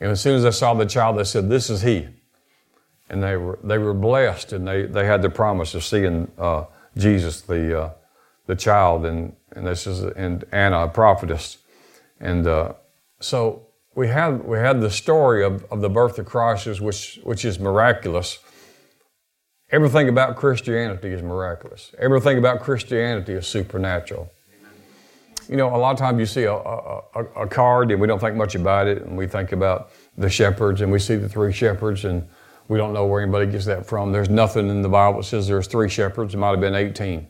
And 0.00 0.10
as 0.10 0.20
soon 0.20 0.36
as 0.36 0.44
they 0.44 0.50
saw 0.50 0.74
the 0.74 0.86
child, 0.86 1.18
they 1.18 1.24
said, 1.24 1.48
This 1.48 1.68
is 1.70 1.82
he 1.82 2.08
and 3.10 3.22
they 3.22 3.36
were 3.36 3.58
they 3.64 3.78
were 3.78 3.94
blessed, 3.94 4.52
and 4.52 4.66
they, 4.66 4.82
they 4.82 5.06
had 5.06 5.22
the 5.22 5.30
promise 5.30 5.74
of 5.74 5.84
seeing 5.84 6.30
uh, 6.38 6.64
Jesus, 6.96 7.40
the 7.42 7.82
uh, 7.82 7.90
the 8.48 8.56
child, 8.56 9.06
and 9.06 9.36
and 9.52 9.64
this 9.64 9.86
is 9.86 10.02
and 10.02 10.44
Anna, 10.50 10.84
a 10.84 10.88
prophetess, 10.88 11.58
and 12.18 12.46
uh, 12.46 12.72
so 13.20 13.66
we 13.94 14.08
had 14.08 14.44
we 14.44 14.58
had 14.58 14.80
the 14.80 14.90
story 14.90 15.44
of, 15.44 15.64
of 15.70 15.80
the 15.80 15.88
birth 15.88 16.18
of 16.18 16.26
Christ, 16.26 16.80
which 16.80 17.20
which 17.22 17.44
is 17.44 17.60
miraculous. 17.60 18.40
Everything 19.70 20.08
about 20.08 20.36
Christianity 20.36 21.10
is 21.10 21.22
miraculous. 21.22 21.94
Everything 21.98 22.38
about 22.38 22.60
Christianity 22.60 23.34
is 23.34 23.46
supernatural. 23.46 24.32
You 25.46 25.56
know, 25.56 25.74
a 25.74 25.76
lot 25.76 25.92
of 25.92 25.98
times 25.98 26.18
you 26.18 26.26
see 26.26 26.44
a, 26.44 26.54
a, 26.54 27.24
a, 27.36 27.46
card 27.46 27.90
and 27.90 28.00
we 28.00 28.06
don't 28.06 28.18
think 28.18 28.34
much 28.34 28.54
about 28.54 28.86
it, 28.86 29.02
and 29.02 29.16
we 29.16 29.26
think 29.26 29.52
about 29.52 29.90
the 30.16 30.28
shepherds, 30.28 30.80
and 30.80 30.90
we 30.90 30.98
see 30.98 31.16
the 31.16 31.28
three 31.28 31.52
shepherds, 31.52 32.04
and 32.04 32.26
we 32.68 32.78
don't 32.78 32.92
know 32.94 33.06
where 33.06 33.22
anybody 33.22 33.50
gets 33.50 33.66
that 33.66 33.84
from. 33.84 34.12
There's 34.12 34.30
nothing 34.30 34.68
in 34.68 34.80
the 34.80 34.88
Bible 34.88 35.20
that 35.20 35.24
says 35.24 35.48
there's 35.48 35.66
three 35.66 35.88
shepherds. 35.88 36.34
It 36.34 36.38
might 36.38 36.50
have 36.50 36.60
been 36.60 36.74
18. 36.74 37.26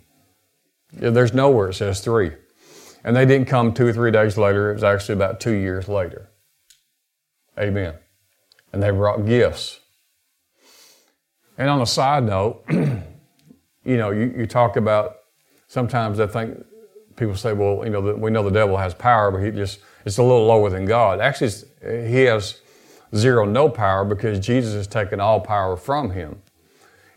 There's 0.93 1.35
nowhere 1.35 1.69
it 1.69 1.75
says 1.75 2.01
three. 2.01 2.33
And 3.05 3.15
they 3.15 3.27
didn't 3.27 3.49
come 3.49 3.73
two 3.73 3.87
or 3.87 3.93
three 3.93 4.11
days 4.11 4.37
later. 4.37 4.71
It 4.71 4.75
was 4.75 4.85
actually 4.85 5.15
about 5.15 5.41
two 5.41 5.53
years 5.53 5.89
later. 5.89 6.31
Amen. 7.59 7.95
And 8.73 8.83
they 8.83 8.91
brought 8.91 9.25
gifts. 9.27 9.81
And 11.57 11.69
on 11.69 11.81
a 11.81 11.87
side 11.87 12.25
note, 12.25 12.65
you 12.71 13.97
know, 13.97 14.11
you, 14.11 14.33
you 14.37 14.47
talk 14.47 14.77
about 14.77 15.17
sometimes 15.67 16.21
I 16.21 16.27
think 16.27 16.65
people 17.17 17.35
say, 17.35 17.53
well, 17.53 17.85
you 17.85 17.91
know, 17.91 18.01
we 18.01 18.31
know 18.31 18.43
the 18.43 18.51
devil 18.51 18.77
has 18.77 18.95
power, 18.95 19.31
but 19.31 19.43
he 19.43 19.51
just, 19.51 19.81
it's 20.05 20.19
a 20.19 20.23
little 20.23 20.47
lower 20.47 20.71
than 20.71 20.85
God. 20.85 21.21
Actually, 21.21 21.51
he 21.83 22.23
has 22.25 22.61
zero 23.15 23.45
no 23.45 23.69
power 23.69 24.05
because 24.05 24.39
Jesus 24.39 24.75
has 24.75 24.87
taken 24.87 25.21
all 25.21 25.41
power 25.41 25.77
from 25.77 26.11
him. 26.11 26.43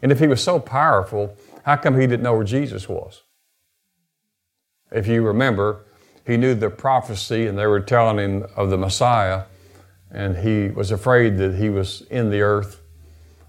And 0.02 0.12
if 0.12 0.20
he 0.20 0.28
was 0.28 0.42
so 0.42 0.60
powerful, 0.60 1.36
how 1.64 1.76
come 1.76 2.00
he 2.00 2.08
didn't 2.08 2.24
know 2.24 2.34
where 2.34 2.44
Jesus 2.44 2.90
was? 2.90 3.22
If 4.92 5.08
you 5.08 5.22
remember, 5.22 5.86
he 6.26 6.38
knew 6.38 6.54
the 6.54 6.70
prophecy 6.70 7.48
and 7.48 7.58
they 7.58 7.68
were 7.68 7.80
telling 7.80 8.18
him 8.18 8.46
of 8.56 8.70
the 8.70 8.78
Messiah, 8.78 9.44
and 10.12 10.38
he 10.38 10.68
was 10.70 10.92
afraid 10.92 11.38
that 11.38 11.56
he 11.56 11.70
was 11.70 12.02
in 12.10 12.30
the 12.30 12.42
earth, 12.42 12.82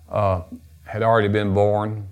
uh, 0.09 0.43
had 0.85 1.03
already 1.03 1.29
been 1.29 1.53
born, 1.55 2.09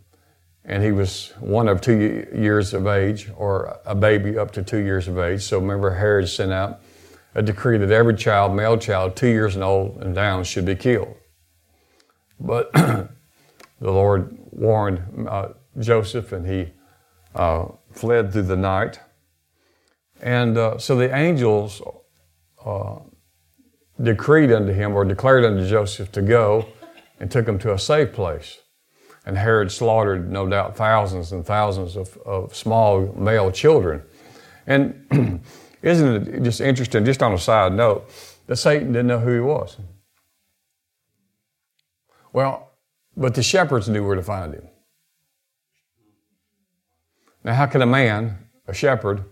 and 0.64 0.82
he 0.82 0.92
was 0.92 1.32
one 1.38 1.68
of 1.68 1.80
two 1.80 2.26
years 2.34 2.74
of 2.74 2.86
age, 2.86 3.30
or 3.36 3.78
a 3.86 3.94
baby 3.94 4.36
up 4.36 4.50
to 4.52 4.62
two 4.62 4.78
years 4.78 5.08
of 5.08 5.18
age. 5.18 5.42
So 5.42 5.58
remember, 5.58 5.94
Herod 5.94 6.28
sent 6.28 6.52
out 6.52 6.80
a 7.34 7.42
decree 7.42 7.78
that 7.78 7.90
every 7.90 8.14
child, 8.14 8.54
male 8.54 8.76
child, 8.76 9.16
two 9.16 9.28
years 9.28 9.54
and 9.54 9.64
old 9.64 10.02
and 10.02 10.14
down, 10.14 10.44
should 10.44 10.64
be 10.64 10.74
killed. 10.74 11.14
But 12.38 12.72
the 12.72 13.08
Lord 13.80 14.36
warned 14.50 15.28
uh, 15.28 15.50
Joseph, 15.78 16.32
and 16.32 16.46
he 16.46 16.72
uh, 17.34 17.66
fled 17.92 18.32
through 18.32 18.42
the 18.42 18.56
night. 18.56 19.00
And 20.20 20.56
uh, 20.56 20.78
so 20.78 20.96
the 20.96 21.14
angels 21.14 21.82
uh, 22.64 22.96
decreed 24.00 24.52
unto 24.52 24.72
him, 24.72 24.94
or 24.94 25.04
declared 25.04 25.44
unto 25.44 25.68
Joseph, 25.68 26.12
to 26.12 26.22
go 26.22 26.66
and 27.18 27.30
took 27.30 27.46
him 27.46 27.58
to 27.60 27.72
a 27.72 27.78
safe 27.78 28.12
place. 28.12 28.58
And 29.26 29.36
Herod 29.36 29.70
slaughtered, 29.70 30.30
no 30.30 30.46
doubt, 30.46 30.76
thousands 30.76 31.32
and 31.32 31.44
thousands 31.44 31.96
of, 31.96 32.16
of 32.18 32.54
small 32.54 33.12
male 33.14 33.50
children. 33.50 34.02
And 34.66 35.42
Isn't 35.82 36.28
it 36.28 36.42
just 36.42 36.60
interesting, 36.60 37.04
just 37.04 37.22
on 37.22 37.32
a 37.32 37.38
side 37.38 37.72
note, 37.72 38.10
that 38.46 38.56
Satan 38.56 38.88
didn't 38.88 39.06
know 39.06 39.20
who 39.20 39.32
he 39.32 39.40
was? 39.40 39.78
Well, 42.32 42.72
but 43.16 43.34
the 43.34 43.42
shepherds 43.42 43.88
knew 43.88 44.06
where 44.06 44.16
to 44.16 44.22
find 44.22 44.54
him. 44.54 44.68
Now, 47.42 47.54
how 47.54 47.66
can 47.66 47.80
a 47.80 47.86
man, 47.86 48.46
a 48.68 48.74
shepherd, 48.74 49.24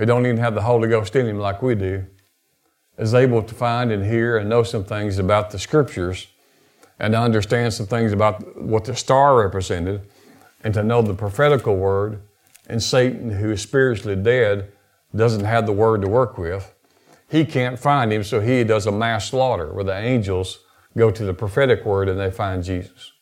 who 0.00 0.06
don't 0.06 0.24
even 0.24 0.38
have 0.38 0.54
the 0.54 0.62
Holy 0.62 0.88
Ghost 0.88 1.14
in 1.14 1.26
him 1.26 1.38
like 1.38 1.60
we 1.60 1.74
do, 1.74 2.06
is 2.96 3.12
able 3.12 3.42
to 3.42 3.54
find 3.54 3.92
and 3.92 4.02
hear 4.02 4.38
and 4.38 4.48
know 4.48 4.62
some 4.62 4.82
things 4.82 5.18
about 5.18 5.50
the 5.50 5.58
scriptures 5.58 6.28
and 6.98 7.12
to 7.12 7.20
understand 7.20 7.74
some 7.74 7.84
things 7.84 8.10
about 8.10 8.56
what 8.56 8.86
the 8.86 8.96
star 8.96 9.36
represented 9.36 10.00
and 10.64 10.72
to 10.72 10.82
know 10.82 11.02
the 11.02 11.12
prophetical 11.12 11.76
word 11.76 12.22
and 12.66 12.82
Satan, 12.82 13.30
who 13.30 13.50
is 13.50 13.60
spiritually 13.60 14.16
dead, 14.16 14.72
doesn't 15.14 15.44
have 15.44 15.66
the 15.66 15.72
word 15.72 16.00
to 16.00 16.08
work 16.08 16.38
with. 16.38 16.74
He 17.28 17.44
can't 17.44 17.78
find 17.78 18.10
him, 18.10 18.24
so 18.24 18.40
he 18.40 18.64
does 18.64 18.86
a 18.86 18.92
mass 18.92 19.28
slaughter 19.28 19.70
where 19.70 19.84
the 19.84 19.98
angels 19.98 20.60
go 20.96 21.10
to 21.10 21.24
the 21.26 21.34
prophetic 21.34 21.84
word 21.84 22.08
and 22.08 22.18
they 22.18 22.30
find 22.30 22.64
Jesus. 22.64 23.12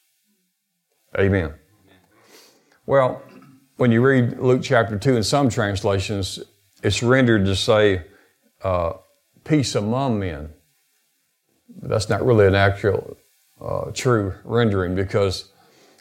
Amen. 1.19 1.55
Well, 2.87 3.21
when 3.79 3.91
you 3.91 4.01
read 4.01 4.39
Luke 4.39 4.63
chapter 4.63 4.97
2 4.97 5.17
in 5.17 5.25
some 5.25 5.49
translations, 5.49 6.39
it's 6.83 7.03
rendered 7.03 7.45
to 7.47 7.57
say 7.57 8.05
uh, 8.63 8.95
peace 9.45 9.75
among 9.75 10.19
men. 10.19 10.51
That's 11.83 12.09
not 12.09 12.25
really 12.25 12.47
an 12.47 12.55
actual 12.55 13.17
uh, 13.61 13.91
true 13.93 14.35
rendering 14.45 14.95
because 14.95 15.51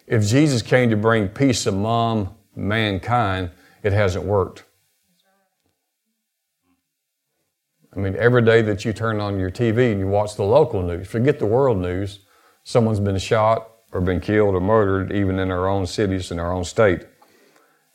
if 0.06 0.26
Jesus 0.26 0.62
came 0.62 0.90
to 0.90 0.98
bring 0.98 1.28
peace 1.28 1.66
among 1.66 2.36
mankind, 2.56 3.52
it 3.84 3.94
hasn't 3.94 4.26
worked. 4.26 4.64
I 7.96 8.00
mean, 8.00 8.16
every 8.16 8.44
day 8.44 8.62
that 8.62 8.86
you 8.86 8.94
turn 8.94 9.20
on 9.20 9.40
your 9.40 9.50
TV 9.50 9.92
and 9.92 10.00
you 10.00 10.08
watch 10.08 10.36
the 10.36 10.44
local 10.44 10.84
news, 10.84 11.08
forget 11.08 11.40
the 11.40 11.48
world 11.48 11.80
news, 11.80 12.20
someone's 12.64 13.00
been 13.00 13.18
shot 13.18 13.70
or 13.92 14.02
been 14.02 14.20
killed 14.20 14.54
or 14.54 14.62
murdered, 14.62 15.12
even 15.12 15.40
in 15.40 15.50
our 15.50 15.68
own 15.68 15.88
cities 15.88 16.32
in 16.32 16.40
our 16.40 16.54
own 16.54 16.64
state. 16.64 17.06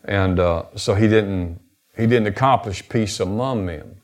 And 0.04 0.40
uh, 0.40 0.64
so 0.74 0.94
he 0.94 1.06
didn't 1.06 1.60
he 1.96 2.06
didn't 2.06 2.26
accomplish 2.26 2.88
peace 2.88 3.20
among 3.20 3.66
men. 3.66 3.96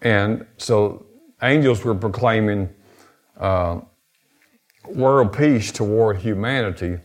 And 0.00 0.46
so 0.56 1.06
angels 1.42 1.84
were 1.84 1.94
proclaiming 1.94 2.70
uh, 3.38 3.80
world 4.86 5.32
peace 5.32 5.72
toward 5.72 6.18
humanity 6.18 6.98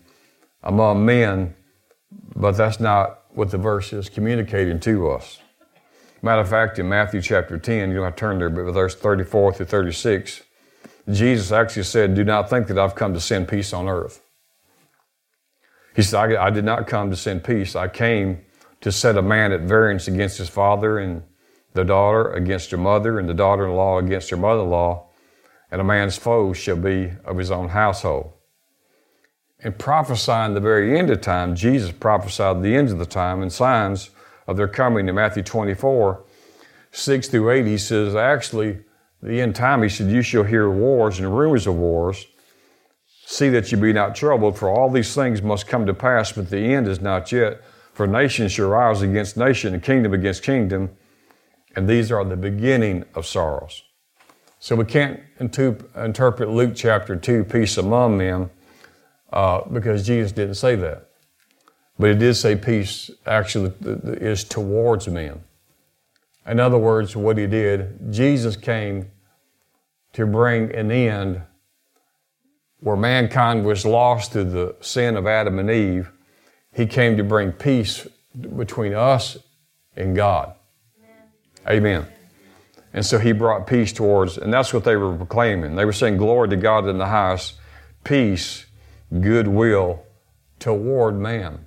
among 0.64 1.06
men, 1.06 1.56
but 2.36 2.52
that's 2.52 2.80
not 2.80 3.24
what 3.34 3.52
the 3.52 3.58
verse 3.58 3.94
is 3.94 4.10
communicating 4.10 4.80
to 4.82 5.10
us. 5.12 5.40
Matter 6.22 6.42
of 6.42 6.50
fact, 6.50 6.80
in 6.80 6.90
Matthew 6.90 7.22
chapter 7.22 7.58
10, 7.58 7.90
you 7.90 7.96
don't 7.96 8.06
have 8.06 8.16
to 8.16 8.20
turn 8.20 8.40
there, 8.40 8.50
but 8.50 8.72
verse 8.72 8.96
34 8.96 9.54
through 9.54 9.66
36, 9.66 10.42
Jesus 11.12 11.52
actually 11.52 11.84
said, 11.84 12.16
Do 12.16 12.24
not 12.24 12.50
think 12.50 12.68
that 12.68 12.80
I've 12.80 12.96
come 12.96 13.14
to 13.14 13.20
send 13.20 13.48
peace 13.48 13.74
on 13.74 13.88
earth. 13.88 14.22
He 15.96 16.02
said, 16.02 16.32
I, 16.32 16.48
I 16.48 16.50
did 16.50 16.66
not 16.66 16.88
come 16.88 17.12
to 17.12 17.16
send 17.16 17.44
peace. 17.44 17.76
I 17.76 17.88
came 17.88 18.42
to 18.82 18.92
set 18.92 19.18
a 19.18 19.22
man 19.22 19.52
at 19.52 19.62
variance 19.62 20.08
against 20.08 20.38
his 20.38 20.50
father 20.50 21.00
and 21.00 21.24
the 21.74 21.84
daughter 21.84 22.32
against 22.32 22.72
her 22.72 22.78
mother 22.78 23.20
and 23.20 23.28
the 23.28 23.34
daughter 23.34 23.66
in 23.66 23.76
law 23.76 24.00
against 24.00 24.30
her 24.30 24.38
mother 24.38 24.62
in 24.62 24.70
law, 24.70 25.10
and 25.72 25.82
a 25.82 25.84
man's 25.84 26.18
foe 26.18 26.54
shall 26.54 26.78
be 26.78 27.12
of 27.26 27.38
his 27.38 27.52
own 27.52 27.70
household. 27.70 28.32
In 29.60 29.74
prophesying 29.74 30.54
the 30.54 30.60
very 30.60 30.98
end 30.98 31.10
of 31.10 31.22
time, 31.22 31.56
Jesus 31.56 31.92
prophesied 31.92 32.62
the 32.62 32.76
end 32.76 32.90
of 32.90 33.00
the 33.00 33.06
time 33.06 33.42
and 33.42 33.52
signs 33.52 34.10
of 34.48 34.58
their 34.58 34.68
coming 34.68 35.08
in 35.10 35.16
Matthew 35.16 35.44
24, 35.44 36.24
6 36.92 37.28
through 37.28 37.50
8, 37.50 37.66
he 37.66 37.78
says, 37.78 38.16
actually, 38.16 38.80
the 39.22 39.42
end 39.42 39.56
time, 39.56 39.82
he 39.82 39.90
said, 39.90 40.12
You 40.12 40.22
shall 40.22 40.44
hear 40.44 40.70
wars 40.70 41.20
and 41.20 41.36
rumors 41.36 41.66
of 41.66 41.76
wars. 41.76 42.26
See 43.26 43.50
that 43.50 43.72
you 43.72 43.78
be 43.78 43.92
not 43.92 44.14
troubled, 44.14 44.58
for 44.58 44.70
all 44.70 44.90
these 44.90 45.16
things 45.16 45.42
must 45.42 45.68
come 45.68 45.88
to 45.88 45.94
pass, 45.96 46.32
but 46.32 46.52
the 46.52 46.60
end 46.60 46.88
is 46.88 47.02
not 47.02 47.32
yet. 47.32 47.62
For 47.96 48.06
nation 48.06 48.50
shall 48.50 48.68
rise 48.68 49.02
against 49.02 49.38
nation, 49.38 49.74
and 49.74 49.82
kingdom 49.82 50.14
against 50.14 50.44
kingdom, 50.44 50.90
and 51.78 51.88
these 51.88 52.12
are 52.12 52.26
the 52.26 52.36
beginning 52.36 53.06
of 53.16 53.26
sorrows. 53.26 53.84
So 54.60 54.76
we 54.76 54.84
can't 54.84 55.22
interpret 55.40 56.50
Luke 56.50 56.74
chapter 56.76 57.16
2, 57.16 57.46
peace 57.46 57.78
among 57.78 58.18
men, 58.18 58.50
uh, 59.32 59.62
because 59.72 60.06
Jesus 60.06 60.34
didn't 60.34 60.56
say 60.56 60.76
that. 60.76 61.10
But 61.98 62.10
it 62.10 62.20
did 62.20 62.34
say 62.34 62.58
peace 62.58 63.10
actually 63.26 63.72
is 63.82 64.44
towards 64.44 65.08
men. 65.08 65.42
In 66.46 66.60
other 66.60 66.78
words, 66.78 67.16
what 67.16 67.38
he 67.38 67.48
did, 67.48 68.12
Jesus 68.12 68.58
came 68.58 69.10
to 70.12 70.26
bring 70.26 70.76
an 70.76 70.92
end 70.92 71.44
where 72.82 72.98
mankind 72.98 73.64
was 73.64 73.86
lost 73.86 74.34
through 74.34 74.52
the 74.52 74.76
sin 74.82 75.16
of 75.16 75.28
Adam 75.28 75.60
and 75.60 75.72
Eve. 75.72 76.12
He 76.76 76.86
came 76.86 77.16
to 77.18 77.24
bring 77.24 77.54
peace 77.54 78.06
between 78.58 78.94
us 78.94 79.38
and 79.96 80.16
God. 80.16 80.54
Amen. 81.68 82.06
And 82.94 83.06
so 83.06 83.18
he 83.18 83.32
brought 83.32 83.66
peace 83.66 83.92
towards, 83.92 84.38
and 84.38 84.54
that's 84.54 84.74
what 84.74 84.84
they 84.84 84.96
were 84.96 85.16
proclaiming. 85.16 85.76
They 85.76 85.86
were 85.86 85.94
saying, 85.94 86.18
Glory 86.18 86.50
to 86.50 86.58
God 86.58 86.88
in 86.88 86.98
the 86.98 87.08
highest, 87.08 87.56
peace, 88.04 88.66
goodwill 89.22 90.04
toward 90.60 91.16
man. 91.16 91.66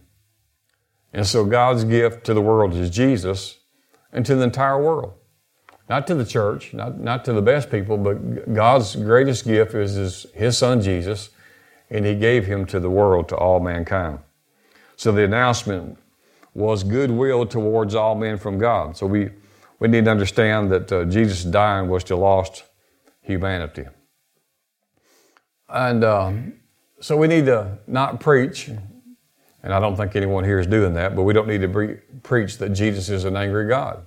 And 1.12 1.26
so 1.26 1.44
God's 1.44 1.84
gift 1.84 2.24
to 2.26 2.34
the 2.34 2.40
world 2.42 2.74
is 2.74 2.90
Jesus 2.90 3.58
and 4.12 4.24
to 4.26 4.36
the 4.36 4.42
entire 4.42 4.82
world. 4.82 5.14
Not 5.88 6.06
to 6.08 6.14
the 6.14 6.24
church, 6.24 6.74
not, 6.74 7.00
not 7.00 7.24
to 7.24 7.32
the 7.32 7.42
best 7.42 7.70
people, 7.70 7.96
but 7.96 8.52
God's 8.52 8.94
greatest 8.94 9.44
gift 9.44 9.74
is 9.74 9.94
his, 9.94 10.26
his 10.34 10.58
son 10.58 10.82
Jesus, 10.82 11.30
and 11.88 12.04
he 12.04 12.14
gave 12.14 12.46
him 12.46 12.66
to 12.66 12.78
the 12.78 12.90
world, 12.90 13.28
to 13.30 13.36
all 13.36 13.58
mankind. 13.58 14.18
So 14.98 15.10
the 15.12 15.24
announcement 15.24 15.96
was 16.52 16.84
goodwill 16.84 17.46
towards 17.46 17.94
all 17.94 18.14
men 18.14 18.36
from 18.36 18.58
God. 18.58 18.94
So 18.96 19.06
we 19.06 19.30
we 19.78 19.88
need 19.88 20.04
to 20.06 20.10
understand 20.10 20.70
that 20.72 20.92
uh, 20.92 21.04
Jesus 21.04 21.44
dying 21.44 21.88
was 21.88 22.04
to 22.04 22.16
lost 22.16 22.64
humanity. 23.20 23.84
And 25.68 26.02
uh, 26.02 26.32
so 27.00 27.16
we 27.16 27.28
need 27.28 27.46
to 27.46 27.78
not 27.86 28.20
preach, 28.20 28.68
and 28.68 29.72
I 29.72 29.78
don't 29.78 29.96
think 29.96 30.16
anyone 30.16 30.44
here 30.44 30.58
is 30.58 30.66
doing 30.66 30.94
that, 30.94 31.14
but 31.14 31.22
we 31.22 31.32
don't 31.32 31.46
need 31.46 31.60
to 31.60 31.68
pre- 31.68 31.96
preach 32.22 32.58
that 32.58 32.70
Jesus 32.70 33.08
is 33.08 33.24
an 33.24 33.36
angry 33.36 33.68
God. 33.68 34.04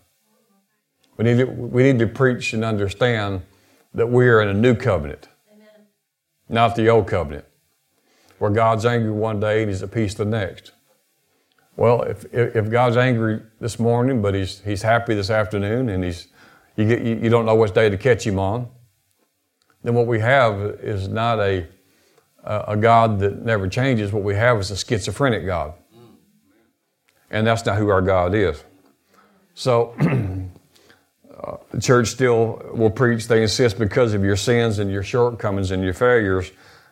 We 1.17 1.25
need, 1.25 1.37
to, 1.37 1.45
we 1.45 1.83
need 1.83 1.99
to 1.99 2.07
preach 2.07 2.53
and 2.53 2.65
understand 2.65 3.43
that 3.93 4.07
we 4.07 4.27
are 4.27 4.41
in 4.41 4.47
a 4.47 4.53
new 4.53 4.73
covenant, 4.73 5.27
Amen. 5.53 5.67
not 6.49 6.75
the 6.75 6.89
old 6.89 7.07
covenant, 7.07 7.45
where 8.39 8.49
God's 8.49 8.85
angry 8.85 9.11
one 9.11 9.39
day 9.39 9.61
and 9.61 9.69
He's 9.69 9.83
at 9.83 9.91
peace 9.91 10.15
the 10.15 10.25
next. 10.25 10.71
Well, 11.75 12.03
if, 12.03 12.25
if 12.33 12.69
God's 12.69 12.97
angry 12.97 13.41
this 13.59 13.79
morning, 13.79 14.21
but 14.21 14.35
he's, 14.35 14.59
he's 14.61 14.81
happy 14.81 15.15
this 15.15 15.29
afternoon, 15.29 15.89
and 15.89 16.03
he's, 16.03 16.27
you, 16.75 16.87
get, 16.87 17.01
you, 17.01 17.15
you 17.15 17.29
don't 17.29 17.45
know 17.45 17.55
which 17.55 17.73
day 17.73 17.89
to 17.89 17.97
catch 17.97 18.25
him 18.25 18.39
on, 18.39 18.67
then 19.83 19.93
what 19.93 20.05
we 20.05 20.19
have 20.19 20.59
is 20.81 21.07
not 21.07 21.39
a, 21.39 21.67
a 22.43 22.75
God 22.75 23.19
that 23.19 23.43
never 23.43 23.67
changes. 23.67 24.11
What 24.11 24.23
we 24.23 24.35
have 24.35 24.59
is 24.59 24.69
a 24.71 24.77
schizophrenic 24.77 25.45
God. 25.45 25.73
And 27.29 27.47
that's 27.47 27.65
not 27.65 27.77
who 27.77 27.89
our 27.89 28.01
God 28.01 28.35
is. 28.35 28.63
So, 29.53 29.95
uh, 31.43 31.57
the 31.71 31.79
church 31.79 32.09
still 32.09 32.61
will 32.73 32.89
preach, 32.89 33.27
they 33.27 33.41
insist 33.41 33.79
because 33.79 34.13
of 34.13 34.23
your 34.23 34.35
sins 34.35 34.79
and 34.79 34.91
your 34.91 35.03
shortcomings 35.03 35.71
and 35.71 35.83
your 35.83 35.93
failures 35.93 36.51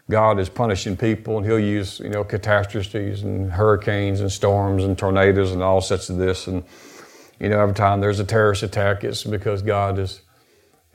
God 0.10 0.40
is 0.40 0.50
punishing 0.50 0.98
people, 0.98 1.38
and 1.38 1.46
He'll 1.46 1.60
use 1.60 2.00
you 2.00 2.10
know 2.10 2.24
catastrophes 2.24 3.22
and 3.24 3.52
hurricanes 3.52 4.22
and 4.22 4.32
storms 4.32 4.84
and 4.84 4.98
tornadoes 4.98 5.52
and 5.52 5.62
all 5.62 5.82
such 5.82 6.10
of 6.10 6.18
this. 6.18 6.48
And 6.48 6.64
you 7.40 7.50
know, 7.50 7.60
every 7.62 7.76
time 7.76 8.02
there's 8.02 8.20
a 8.20 8.26
terrorist 8.26 8.64
attack, 8.64 9.04
it's 9.04 9.24
because 9.24 9.62
God 9.62 10.00
is 10.00 10.22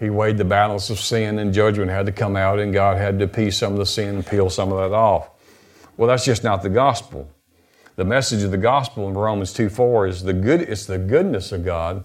He 0.01 0.11
weighed 0.11 0.37
the 0.37 0.45
balance 0.45 0.91
of 0.91 0.99
sin 0.99 1.39
and 1.39 1.55
judgment 1.55 1.91
had 1.91 2.07
to 2.07 2.13
come 2.13 2.37
out, 2.37 2.59
and 2.59 2.73
God 2.73 2.99
had 2.99 3.19
to 3.21 3.27
appease 3.27 3.57
some 3.57 3.73
of 3.73 3.79
the 3.79 3.87
sin 3.87 4.17
and 4.17 4.27
peel 4.27 4.51
some 4.51 4.73
of 4.73 4.79
that 4.79 4.95
off. 4.95 5.31
Well, 5.97 6.09
that's 6.09 6.25
just 6.25 6.43
not 6.43 6.63
the 6.63 6.71
gospel. 6.71 7.31
The 7.97 8.05
message 8.05 8.43
of 8.43 8.51
the 8.51 8.59
gospel 8.59 9.09
in 9.09 9.15
Romans 9.15 9.53
2 9.53 9.69
4 9.69 10.09
is 10.09 10.23
the 10.25 10.33
good, 10.33 10.63
it's 10.63 10.87
the 10.87 10.99
goodness 10.99 11.53
of 11.53 11.65
God, 11.65 12.03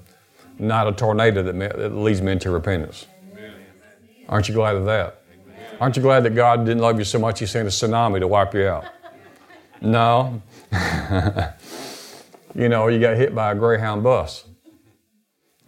not 0.59 0.87
a 0.87 0.91
tornado 0.91 1.41
that, 1.41 1.57
that 1.57 1.95
leads 1.95 2.21
men 2.21 2.37
to 2.39 2.51
repentance. 2.51 3.07
Aren't 4.27 4.47
you 4.47 4.53
glad 4.53 4.75
of 4.75 4.85
that? 4.85 5.18
Aren't 5.79 5.95
you 5.95 6.01
glad 6.01 6.25
that 6.25 6.35
God 6.35 6.65
didn't 6.65 6.81
love 6.81 6.99
you 6.99 7.05
so 7.05 7.19
much 7.19 7.39
He 7.39 7.45
sent 7.45 7.67
a 7.67 7.71
tsunami 7.71 8.19
to 8.19 8.27
wipe 8.27 8.53
you 8.53 8.67
out? 8.67 8.85
No. 9.81 10.41
you 12.53 12.67
know, 12.67 12.89
you 12.89 12.99
got 12.99 13.15
hit 13.15 13.33
by 13.33 13.53
a 13.53 13.55
Greyhound 13.55 14.03
bus. 14.03 14.43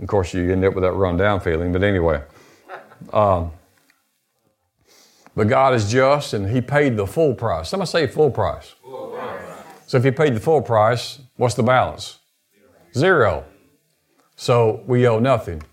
Of 0.01 0.07
course, 0.07 0.33
you 0.33 0.51
end 0.51 0.65
up 0.65 0.73
with 0.73 0.83
that 0.83 0.91
run 0.91 1.15
down 1.15 1.39
feeling, 1.39 1.71
but 1.71 1.81
anyway. 1.81 2.21
Um, 3.13 3.51
but 5.33 5.47
God 5.47 5.73
is 5.73 5.89
just 5.89 6.33
and 6.33 6.49
He 6.49 6.59
paid 6.59 6.97
the 6.97 7.07
full 7.07 7.33
price. 7.33 7.69
Somebody 7.69 7.89
say 7.89 8.07
full 8.07 8.31
price. 8.31 8.75
full 8.83 9.11
price. 9.11 9.41
So 9.87 9.97
if 9.97 10.03
He 10.03 10.11
paid 10.11 10.35
the 10.35 10.41
full 10.41 10.61
price, 10.61 11.19
what's 11.37 11.55
the 11.55 11.63
balance? 11.63 12.19
Zero. 12.93 13.45
So 14.35 14.83
we 14.87 15.07
owe 15.07 15.19
nothing. 15.19 15.63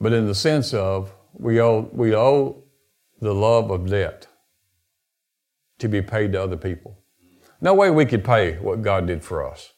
But 0.00 0.12
in 0.12 0.26
the 0.26 0.34
sense 0.34 0.74
of 0.74 1.12
we 1.34 1.60
owe, 1.60 1.88
we 1.92 2.16
owe 2.16 2.61
the 3.22 3.32
love 3.32 3.70
of 3.70 3.88
debt 3.88 4.26
to 5.78 5.88
be 5.88 6.02
paid 6.02 6.32
to 6.32 6.42
other 6.42 6.56
people. 6.56 6.98
No 7.60 7.72
way 7.72 7.88
we 7.88 8.04
could 8.04 8.24
pay 8.24 8.58
what 8.58 8.82
God 8.82 9.06
did 9.06 9.22
for 9.22 9.48
us. 9.48 9.72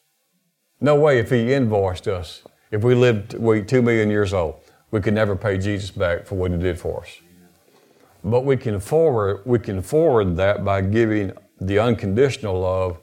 No 0.81 0.95
way 0.95 1.19
if 1.19 1.29
He 1.29 1.53
invoiced 1.53 2.07
us, 2.07 2.41
if 2.71 2.83
we 2.83 2.95
lived 2.95 3.35
we 3.35 3.61
two 3.61 3.83
million 3.83 4.09
years 4.09 4.33
old, 4.33 4.55
we 4.89 4.99
could 4.99 5.13
never 5.13 5.35
pay 5.35 5.59
Jesus 5.59 5.91
back 5.91 6.25
for 6.25 6.33
what 6.35 6.51
He 6.51 6.57
did 6.57 6.79
for 6.79 7.01
us. 7.01 7.21
But 8.23 8.45
we 8.45 8.57
can 8.57 8.79
forward 8.79 9.43
we 9.45 9.59
can 9.59 9.83
forward 9.83 10.35
that 10.37 10.65
by 10.65 10.81
giving 10.81 11.31
the 11.61 11.77
unconditional 11.77 12.59
love 12.59 12.99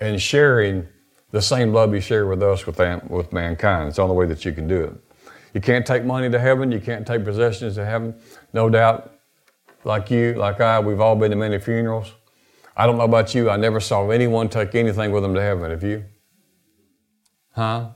and 0.00 0.20
sharing 0.20 0.88
the 1.32 1.42
same 1.42 1.74
love 1.74 1.92
He 1.92 2.00
shared 2.00 2.30
with 2.30 2.42
us 2.42 2.66
with, 2.66 2.80
with 3.10 3.30
mankind. 3.30 3.88
It's 3.88 3.96
the 3.96 4.02
only 4.04 4.16
way 4.16 4.26
that 4.26 4.42
you 4.46 4.52
can 4.52 4.66
do 4.66 4.84
it. 4.84 4.94
You 5.52 5.60
can't 5.60 5.84
take 5.84 6.04
money 6.04 6.30
to 6.30 6.38
heaven. 6.38 6.72
You 6.72 6.80
can't 6.80 7.06
take 7.06 7.24
possessions 7.24 7.74
to 7.74 7.84
heaven. 7.84 8.14
No 8.54 8.70
doubt 8.70 9.12
like 9.84 10.10
you, 10.10 10.34
like 10.34 10.60
I, 10.60 10.80
we've 10.80 11.00
all 11.00 11.16
been 11.16 11.30
to 11.30 11.36
many 11.36 11.58
funerals. 11.58 12.12
I 12.76 12.86
don't 12.86 12.96
know 12.96 13.04
about 13.04 13.34
you, 13.34 13.50
I 13.50 13.56
never 13.56 13.80
saw 13.80 14.08
anyone 14.10 14.48
take 14.48 14.74
anything 14.74 15.12
with 15.12 15.22
them 15.22 15.34
to 15.34 15.40
heaven. 15.40 15.70
Have 15.70 15.82
you? 15.82 16.04
Huh? 17.52 17.90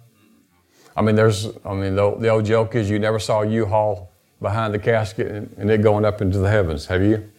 I 0.97 1.03
mean, 1.03 1.15
there's, 1.15 1.49
I 1.65 1.75
mean, 1.75 1.95
the, 1.95 2.17
the 2.17 2.29
old 2.29 2.45
joke 2.45 2.75
is 2.75 2.91
you 2.91 2.99
never 2.99 3.19
saw 3.19 3.43
U-Haul 3.43 4.13
behind 4.41 4.75
the 4.75 4.79
casket 4.79 5.31
and, 5.31 5.55
and 5.59 5.71
it 5.71 5.83
going 5.83 6.05
up 6.05 6.21
into 6.21 6.39
the 6.39 6.51
heavens. 6.51 6.87
Have 6.87 7.03
you? 7.03 7.31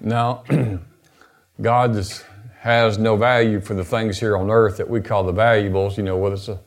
No. 0.00 0.42
God 1.60 1.96
is, 1.96 2.24
has 2.58 2.98
no 2.98 3.16
value 3.16 3.60
for 3.60 3.74
the 3.74 3.84
things 3.84 4.18
here 4.18 4.36
on 4.36 4.50
earth 4.50 4.78
that 4.78 4.88
we 4.88 5.00
call 5.00 5.24
the 5.24 5.32
valuables, 5.32 5.96
you 5.96 6.02
know, 6.02 6.16
whether 6.16 6.34
it's 6.34 6.48
a, 6.48 6.60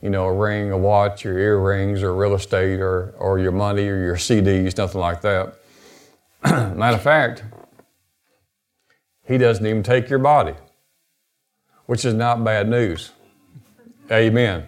you 0.00 0.10
know, 0.10 0.26
a 0.26 0.32
ring, 0.32 0.70
a 0.70 0.78
watch, 0.78 1.24
your 1.24 1.38
earrings, 1.38 2.02
or 2.04 2.14
real 2.14 2.34
estate, 2.34 2.80
or, 2.80 3.14
or 3.18 3.40
your 3.40 3.50
money, 3.50 3.88
or 3.88 3.98
your 3.98 4.16
CDs, 4.16 4.76
nothing 4.76 5.00
like 5.00 5.20
that. 5.22 5.54
Matter 6.44 6.96
of 6.96 7.02
fact, 7.02 7.44
he 9.24 9.38
doesn't 9.38 9.66
even 9.66 9.82
take 9.82 10.08
your 10.08 10.18
body, 10.18 10.54
which 11.86 12.04
is 12.04 12.14
not 12.14 12.42
bad 12.44 12.68
news. 12.68 13.12
Amen. 14.10 14.66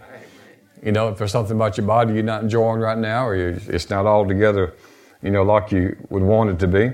You 0.83 0.91
know, 0.91 1.09
if 1.09 1.17
there's 1.17 1.31
something 1.31 1.55
about 1.55 1.77
your 1.77 1.85
body 1.85 2.13
you're 2.13 2.23
not 2.23 2.43
enjoying 2.43 2.79
right 2.79 2.97
now, 2.97 3.27
or 3.27 3.35
it's 3.35 3.89
not 3.89 4.05
all 4.05 4.27
together, 4.27 4.73
you 5.21 5.31
know, 5.31 5.43
like 5.43 5.71
you 5.71 5.95
would 6.09 6.23
want 6.23 6.49
it 6.49 6.59
to 6.59 6.67
be, 6.67 6.91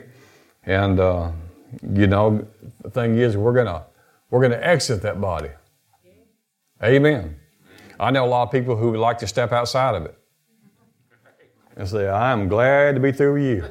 and 0.66 1.00
uh, 1.00 1.32
you 1.94 2.08
know, 2.08 2.46
the 2.84 2.90
thing 2.90 3.18
is, 3.18 3.36
we're 3.38 3.54
gonna 3.54 3.84
we're 4.30 4.42
gonna 4.42 4.62
exit 4.62 5.02
that 5.02 5.20
body. 5.20 5.50
Amen. 6.84 7.38
I 8.00 8.12
know 8.12 8.26
a 8.26 8.28
lot 8.28 8.44
of 8.44 8.52
people 8.52 8.76
who 8.76 8.92
would 8.92 9.00
like 9.00 9.18
to 9.20 9.28
step 9.28 9.52
outside 9.52 9.96
of 9.96 10.06
it 10.06 10.18
and 11.76 11.88
say, 11.88 12.08
"I'm 12.08 12.48
glad 12.48 12.96
to 12.96 13.02
be 13.02 13.12
through 13.12 13.44
you." 13.44 13.66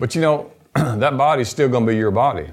But 0.00 0.14
you 0.14 0.22
know, 0.22 0.50
that 0.74 1.16
body's 1.16 1.48
still 1.48 1.68
going 1.68 1.86
to 1.86 1.92
be 1.92 1.96
your 1.96 2.10
body. 2.10 2.48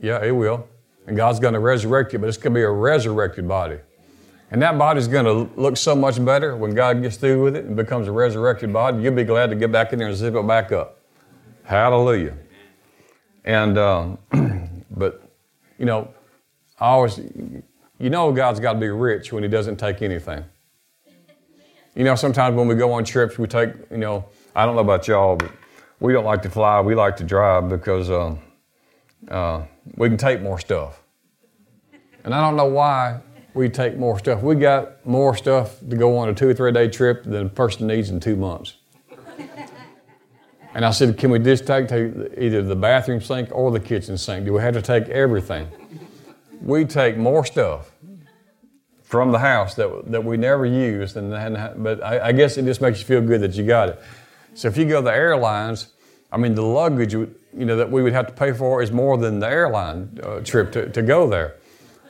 Yeah, 0.00 0.24
it 0.24 0.30
will. 0.30 0.66
And 1.06 1.16
God's 1.16 1.40
going 1.40 1.54
to 1.54 1.60
resurrect 1.60 2.12
you, 2.12 2.18
but 2.20 2.28
it's 2.28 2.38
going 2.38 2.54
to 2.54 2.58
be 2.58 2.62
a 2.62 2.70
resurrected 2.70 3.48
body. 3.48 3.78
And 4.50 4.62
that 4.62 4.78
body's 4.78 5.08
going 5.08 5.24
to 5.24 5.60
look 5.60 5.76
so 5.76 5.94
much 5.94 6.24
better 6.24 6.56
when 6.56 6.74
God 6.74 7.02
gets 7.02 7.16
through 7.16 7.42
with 7.42 7.56
it 7.56 7.64
and 7.64 7.76
becomes 7.76 8.08
a 8.08 8.12
resurrected 8.12 8.72
body. 8.72 9.02
You'll 9.02 9.14
be 9.14 9.24
glad 9.24 9.50
to 9.50 9.56
get 9.56 9.72
back 9.72 9.92
in 9.92 9.98
there 9.98 10.08
and 10.08 10.16
zip 10.16 10.34
it 10.34 10.46
back 10.46 10.70
up. 10.70 11.00
Hallelujah. 11.64 12.36
And, 13.44 13.76
um, 13.76 14.18
but, 14.90 15.22
you 15.76 15.84
know, 15.84 16.08
I 16.78 16.86
always, 16.86 17.18
you 17.18 18.10
know, 18.10 18.32
God's 18.32 18.60
got 18.60 18.74
to 18.74 18.78
be 18.78 18.88
rich 18.88 19.32
when 19.32 19.42
He 19.42 19.48
doesn't 19.48 19.76
take 19.76 20.02
anything. 20.02 20.44
You 21.94 22.04
know, 22.04 22.14
sometimes 22.14 22.56
when 22.56 22.68
we 22.68 22.76
go 22.76 22.92
on 22.92 23.04
trips, 23.04 23.38
we 23.38 23.48
take, 23.48 23.72
you 23.90 23.98
know, 23.98 24.24
I 24.54 24.66
don't 24.66 24.74
know 24.74 24.82
about 24.82 25.06
y'all, 25.08 25.36
but 25.36 25.50
we 26.00 26.12
don't 26.12 26.24
like 26.24 26.42
to 26.42 26.50
fly. 26.50 26.80
We 26.80 26.94
like 26.94 27.16
to 27.16 27.24
drive 27.24 27.68
because 27.68 28.10
uh, 28.10 28.36
uh, 29.28 29.64
we 29.96 30.08
can 30.08 30.18
take 30.18 30.40
more 30.42 30.58
stuff. 30.58 31.02
And 32.24 32.34
I 32.34 32.40
don't 32.40 32.56
know 32.56 32.66
why 32.66 33.20
we 33.54 33.68
take 33.68 33.96
more 33.96 34.18
stuff. 34.18 34.42
We 34.42 34.54
got 34.54 35.04
more 35.06 35.36
stuff 35.36 35.80
to 35.88 35.96
go 35.96 36.18
on 36.18 36.28
a 36.28 36.34
two 36.34 36.48
or 36.48 36.54
three 36.54 36.72
day 36.72 36.88
trip 36.88 37.24
than 37.24 37.46
a 37.46 37.48
person 37.48 37.86
needs 37.86 38.10
in 38.10 38.20
two 38.20 38.36
months. 38.36 38.74
And 40.74 40.84
I 40.84 40.90
said, 40.90 41.18
Can 41.18 41.30
we 41.30 41.38
just 41.38 41.66
take, 41.66 41.88
take 41.88 42.12
either 42.36 42.62
the 42.62 42.76
bathroom 42.76 43.20
sink 43.20 43.48
or 43.52 43.70
the 43.70 43.80
kitchen 43.80 44.18
sink? 44.18 44.44
Do 44.44 44.52
we 44.52 44.60
have 44.60 44.74
to 44.74 44.82
take 44.82 45.08
everything? 45.08 45.68
We 46.60 46.84
take 46.84 47.16
more 47.16 47.44
stuff 47.44 47.90
from 49.02 49.32
the 49.32 49.38
house 49.38 49.74
that, 49.74 50.12
that 50.12 50.22
we 50.22 50.36
never 50.36 50.66
use, 50.66 51.16
and, 51.16 51.32
but 51.82 52.02
I, 52.04 52.28
I 52.28 52.32
guess 52.32 52.58
it 52.58 52.66
just 52.66 52.82
makes 52.82 52.98
you 52.98 53.06
feel 53.06 53.22
good 53.22 53.40
that 53.40 53.54
you 53.54 53.64
got 53.64 53.88
it. 53.88 54.02
So 54.58 54.66
if 54.66 54.76
you 54.76 54.86
go 54.86 54.96
to 54.96 55.04
the 55.04 55.14
airlines, 55.14 55.86
I 56.32 56.36
mean, 56.36 56.56
the 56.56 56.62
luggage 56.62 57.12
you 57.12 57.32
know 57.52 57.76
that 57.76 57.92
we 57.92 58.02
would 58.02 58.12
have 58.12 58.26
to 58.26 58.32
pay 58.32 58.50
for 58.50 58.82
is 58.82 58.90
more 58.90 59.16
than 59.16 59.38
the 59.38 59.46
airline 59.48 60.18
uh, 60.20 60.40
trip 60.40 60.72
to, 60.72 60.90
to 60.90 61.00
go 61.00 61.30
there. 61.30 61.54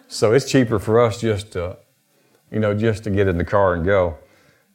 So 0.06 0.32
it's 0.32 0.50
cheaper 0.50 0.78
for 0.78 0.98
us 0.98 1.20
just 1.20 1.52
to, 1.52 1.76
you 2.50 2.58
know, 2.58 2.72
just 2.72 3.04
to 3.04 3.10
get 3.10 3.28
in 3.28 3.36
the 3.36 3.44
car 3.44 3.74
and 3.74 3.84
go. 3.84 4.16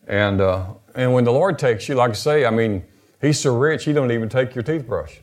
And 0.07 0.39
uh, 0.39 0.65
and 0.93 1.15
when 1.15 1.23
the 1.23 1.31
Lord 1.31 1.57
takes 1.57 1.89
you, 1.89 1.95
like 1.95 2.11
I 2.11 2.13
say, 2.13 2.45
I 2.45 2.51
mean, 2.51 2.85
He's 3.19 3.39
so 3.39 3.57
rich, 3.57 3.85
He 3.85 3.91
don't 3.91 4.11
even 4.11 4.29
take 4.29 4.53
your 4.53 4.63
toothbrush. 4.63 5.15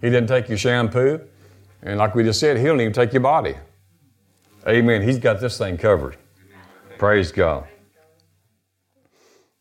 He 0.00 0.08
didn't 0.08 0.28
take 0.28 0.48
your 0.48 0.56
shampoo, 0.56 1.20
and 1.82 1.98
like 1.98 2.14
we 2.14 2.24
just 2.24 2.40
said, 2.40 2.56
He 2.56 2.64
don't 2.64 2.80
even 2.80 2.94
take 2.94 3.12
your 3.12 3.20
body. 3.20 3.54
Amen. 4.66 5.02
He's 5.02 5.18
got 5.18 5.40
this 5.40 5.58
thing 5.58 5.76
covered. 5.76 6.16
Praise 6.96 7.32
God. 7.32 7.68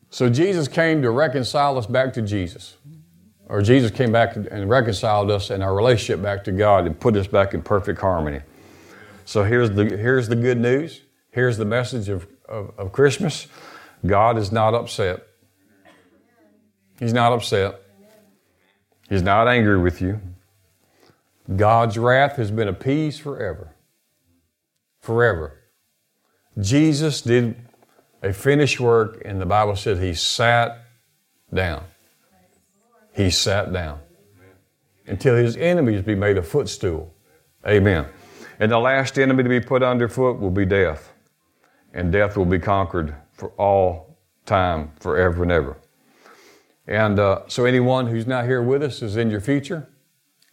So 0.09 0.29
Jesus 0.29 0.67
came 0.67 1.01
to 1.01 1.11
reconcile 1.11 1.77
us 1.77 1.85
back 1.85 2.13
to 2.13 2.21
Jesus. 2.21 2.77
Or 3.47 3.61
Jesus 3.61 3.91
came 3.91 4.11
back 4.11 4.35
and 4.35 4.69
reconciled 4.69 5.31
us 5.31 5.49
and 5.49 5.63
our 5.63 5.73
relationship 5.73 6.21
back 6.21 6.43
to 6.45 6.51
God 6.51 6.85
and 6.85 6.99
put 6.99 7.15
us 7.15 7.27
back 7.27 7.53
in 7.53 7.61
perfect 7.61 8.01
harmony. 8.01 8.41
So 9.25 9.43
here's 9.43 9.71
the, 9.71 9.85
here's 9.85 10.27
the 10.27 10.35
good 10.35 10.59
news. 10.59 11.01
Here's 11.31 11.57
the 11.57 11.65
message 11.65 12.09
of, 12.09 12.27
of, 12.47 12.71
of 12.77 12.91
Christmas 12.91 13.47
God 14.05 14.37
is 14.37 14.51
not 14.51 14.73
upset. 14.73 15.23
He's 16.99 17.13
not 17.13 17.31
upset. 17.31 17.81
He's 19.09 19.21
not 19.21 19.47
angry 19.47 19.77
with 19.77 20.01
you. 20.01 20.19
God's 21.55 21.97
wrath 21.97 22.35
has 22.35 22.51
been 22.51 22.67
appeased 22.67 23.21
forever. 23.21 23.73
Forever. 24.99 25.57
Jesus 26.59 27.21
did 27.21 27.55
a 28.21 28.33
finished 28.33 28.79
work, 28.79 29.21
and 29.25 29.39
the 29.39 29.45
Bible 29.45 29.75
said 29.75 29.97
he 29.99 30.13
sat 30.13 30.83
down. 31.53 31.83
He 33.13 33.29
sat 33.29 33.73
down 33.73 33.99
until 35.07 35.35
his 35.35 35.55
enemies 35.57 36.01
be 36.01 36.15
made 36.15 36.37
a 36.37 36.43
footstool. 36.43 37.13
Amen. 37.65 38.05
And 38.59 38.71
the 38.71 38.79
last 38.79 39.17
enemy 39.17 39.43
to 39.43 39.49
be 39.49 39.59
put 39.59 39.83
underfoot 39.83 40.39
will 40.39 40.51
be 40.51 40.65
death. 40.65 41.11
And 41.93 42.11
death 42.11 42.37
will 42.37 42.45
be 42.45 42.59
conquered 42.59 43.15
for 43.33 43.49
all 43.51 44.17
time, 44.45 44.91
forever 44.99 45.43
and 45.43 45.51
ever. 45.51 45.77
And 46.87 47.19
uh, 47.19 47.41
so, 47.47 47.65
anyone 47.65 48.07
who's 48.07 48.27
not 48.27 48.45
here 48.45 48.61
with 48.61 48.81
us 48.81 49.01
is 49.01 49.17
in 49.17 49.29
your 49.29 49.41
future. 49.41 49.87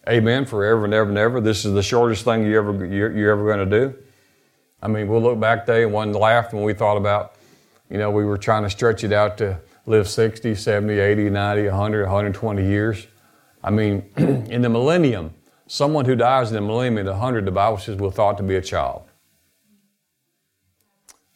Amen. 0.07 0.45
Forever 0.45 0.85
and 0.85 0.93
ever 0.93 1.09
and 1.09 1.17
ever. 1.17 1.41
This 1.41 1.65
is 1.65 1.73
the 1.73 1.81
shortest 1.81 2.25
thing 2.25 2.45
you 2.45 2.57
ever 2.57 2.85
you're, 2.85 3.15
you're 3.15 3.31
ever 3.31 3.45
going 3.45 3.67
to 3.69 3.79
do. 3.79 3.95
I 4.81 4.87
mean, 4.87 5.07
we'll 5.07 5.21
look 5.21 5.39
back 5.39 5.65
today 5.65 5.83
and 5.83 5.93
one 5.93 6.13
laugh 6.13 6.53
when 6.53 6.63
we 6.63 6.73
thought 6.73 6.97
about, 6.97 7.35
you 7.89 7.97
know, 7.97 8.09
we 8.11 8.25
were 8.25 8.37
trying 8.37 8.63
to 8.63 8.69
stretch 8.69 9.03
it 9.03 9.13
out 9.13 9.37
to 9.37 9.59
live 9.85 10.07
60, 10.07 10.55
70, 10.55 10.99
80, 10.99 11.29
90, 11.29 11.67
100, 11.67 12.01
120 12.03 12.65
years. 12.65 13.07
I 13.63 13.69
mean, 13.69 14.09
in 14.17 14.61
the 14.61 14.69
millennium, 14.69 15.33
someone 15.67 16.05
who 16.05 16.15
dies 16.15 16.49
in 16.49 16.55
the 16.55 16.61
millennium 16.61 17.07
at 17.07 17.11
100, 17.11 17.45
the 17.45 17.51
Bible 17.51 17.77
says, 17.77 17.97
will 17.97 18.11
thought 18.11 18.37
to 18.37 18.43
be 18.43 18.55
a 18.55 18.61
child. 18.61 19.03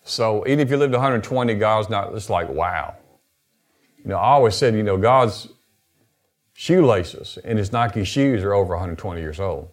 So 0.03 0.43
even 0.47 0.59
if 0.59 0.71
you 0.71 0.77
lived 0.77 0.93
120, 0.93 1.53
God's 1.55 1.89
not, 1.89 2.13
it's 2.13 2.29
like, 2.29 2.49
wow. 2.49 2.95
You 3.97 4.09
know, 4.09 4.17
I 4.17 4.29
always 4.29 4.55
said, 4.55 4.73
you 4.73 4.81
know, 4.81 4.97
God's 4.97 5.49
shoelaces 6.53 7.37
and 7.43 7.59
his 7.59 7.71
Nike 7.71 8.03
shoes 8.03 8.43
are 8.43 8.53
over 8.53 8.73
120 8.73 9.21
years 9.21 9.39
old. 9.39 9.69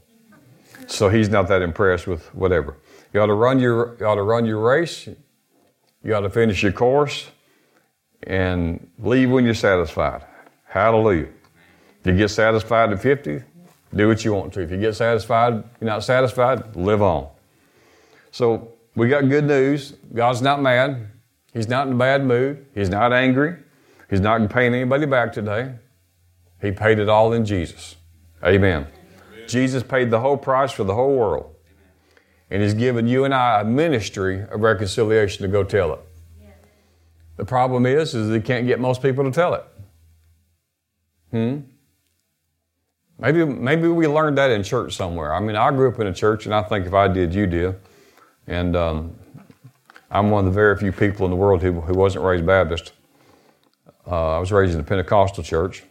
So 0.88 1.08
he's 1.08 1.28
not 1.28 1.48
that 1.48 1.62
impressed 1.62 2.06
with 2.06 2.32
whatever. 2.34 2.76
You 3.12 3.20
ought 3.20 3.26
to 3.26 3.34
run 3.34 3.58
your, 3.58 3.96
you 3.98 4.06
ought 4.06 4.16
to 4.16 4.22
run 4.22 4.44
your 4.44 4.60
race. 4.60 5.08
You 6.06 6.12
to 6.20 6.30
finish 6.30 6.62
your 6.62 6.70
course 6.70 7.28
and 8.22 8.88
leave 8.96 9.28
when 9.28 9.44
you're 9.44 9.54
satisfied. 9.54 10.24
Hallelujah. 10.64 11.26
If 11.98 12.06
you 12.06 12.16
get 12.16 12.28
satisfied 12.28 12.92
at 12.92 13.02
50, 13.02 13.42
do 13.92 14.06
what 14.06 14.24
you 14.24 14.32
want 14.32 14.52
to. 14.52 14.60
If 14.60 14.70
you 14.70 14.76
get 14.76 14.94
satisfied, 14.94 15.54
you're 15.80 15.90
not 15.90 16.04
satisfied, 16.04 16.76
live 16.76 17.02
on. 17.02 17.28
So 18.30 18.74
we 18.94 19.08
got 19.08 19.28
good 19.28 19.46
news. 19.46 19.94
God's 20.14 20.42
not 20.42 20.62
mad. 20.62 21.08
He's 21.52 21.66
not 21.66 21.88
in 21.88 21.94
a 21.94 21.96
bad 21.96 22.24
mood. 22.24 22.66
He's 22.72 22.88
not 22.88 23.12
angry. 23.12 23.56
He's 24.08 24.20
not 24.20 24.48
paying 24.48 24.74
anybody 24.74 25.06
back 25.06 25.32
today. 25.32 25.74
He 26.62 26.70
paid 26.70 27.00
it 27.00 27.08
all 27.08 27.32
in 27.32 27.44
Jesus. 27.44 27.96
Amen. 28.44 28.86
Amen. 28.86 29.48
Jesus 29.48 29.82
paid 29.82 30.12
the 30.12 30.20
whole 30.20 30.36
price 30.36 30.70
for 30.70 30.84
the 30.84 30.94
whole 30.94 31.16
world. 31.16 31.55
And 32.50 32.62
He's 32.62 32.74
given 32.74 33.06
you 33.06 33.24
and 33.24 33.34
I 33.34 33.60
a 33.60 33.64
ministry 33.64 34.42
of 34.42 34.60
reconciliation 34.60 35.42
to 35.42 35.48
go 35.48 35.64
tell 35.64 35.92
it. 35.94 36.00
The 37.36 37.44
problem 37.44 37.86
is, 37.86 38.14
is 38.14 38.32
He 38.32 38.40
can't 38.40 38.66
get 38.66 38.80
most 38.80 39.02
people 39.02 39.24
to 39.24 39.30
tell 39.30 39.54
it. 39.54 39.64
Hmm? 41.30 41.58
Maybe, 43.18 43.44
maybe 43.44 43.88
we 43.88 44.06
learned 44.06 44.36
that 44.38 44.50
in 44.50 44.62
church 44.62 44.94
somewhere. 44.94 45.34
I 45.34 45.40
mean, 45.40 45.56
I 45.56 45.70
grew 45.70 45.90
up 45.90 45.98
in 46.00 46.06
a 46.06 46.12
church, 46.12 46.44
and 46.44 46.54
I 46.54 46.62
think 46.62 46.86
if 46.86 46.92
I 46.92 47.08
did, 47.08 47.34
you 47.34 47.46
did. 47.46 47.76
And 48.46 48.76
um, 48.76 49.16
I'm 50.10 50.30
one 50.30 50.46
of 50.46 50.52
the 50.52 50.54
very 50.54 50.76
few 50.76 50.92
people 50.92 51.24
in 51.24 51.30
the 51.30 51.36
world 51.36 51.62
who, 51.62 51.80
who 51.80 51.94
wasn't 51.94 52.24
raised 52.24 52.46
Baptist. 52.46 52.92
Uh, 54.06 54.36
I 54.36 54.38
was 54.38 54.52
raised 54.52 54.74
in 54.74 54.80
a 54.80 54.84
Pentecostal 54.84 55.42
church. 55.42 55.82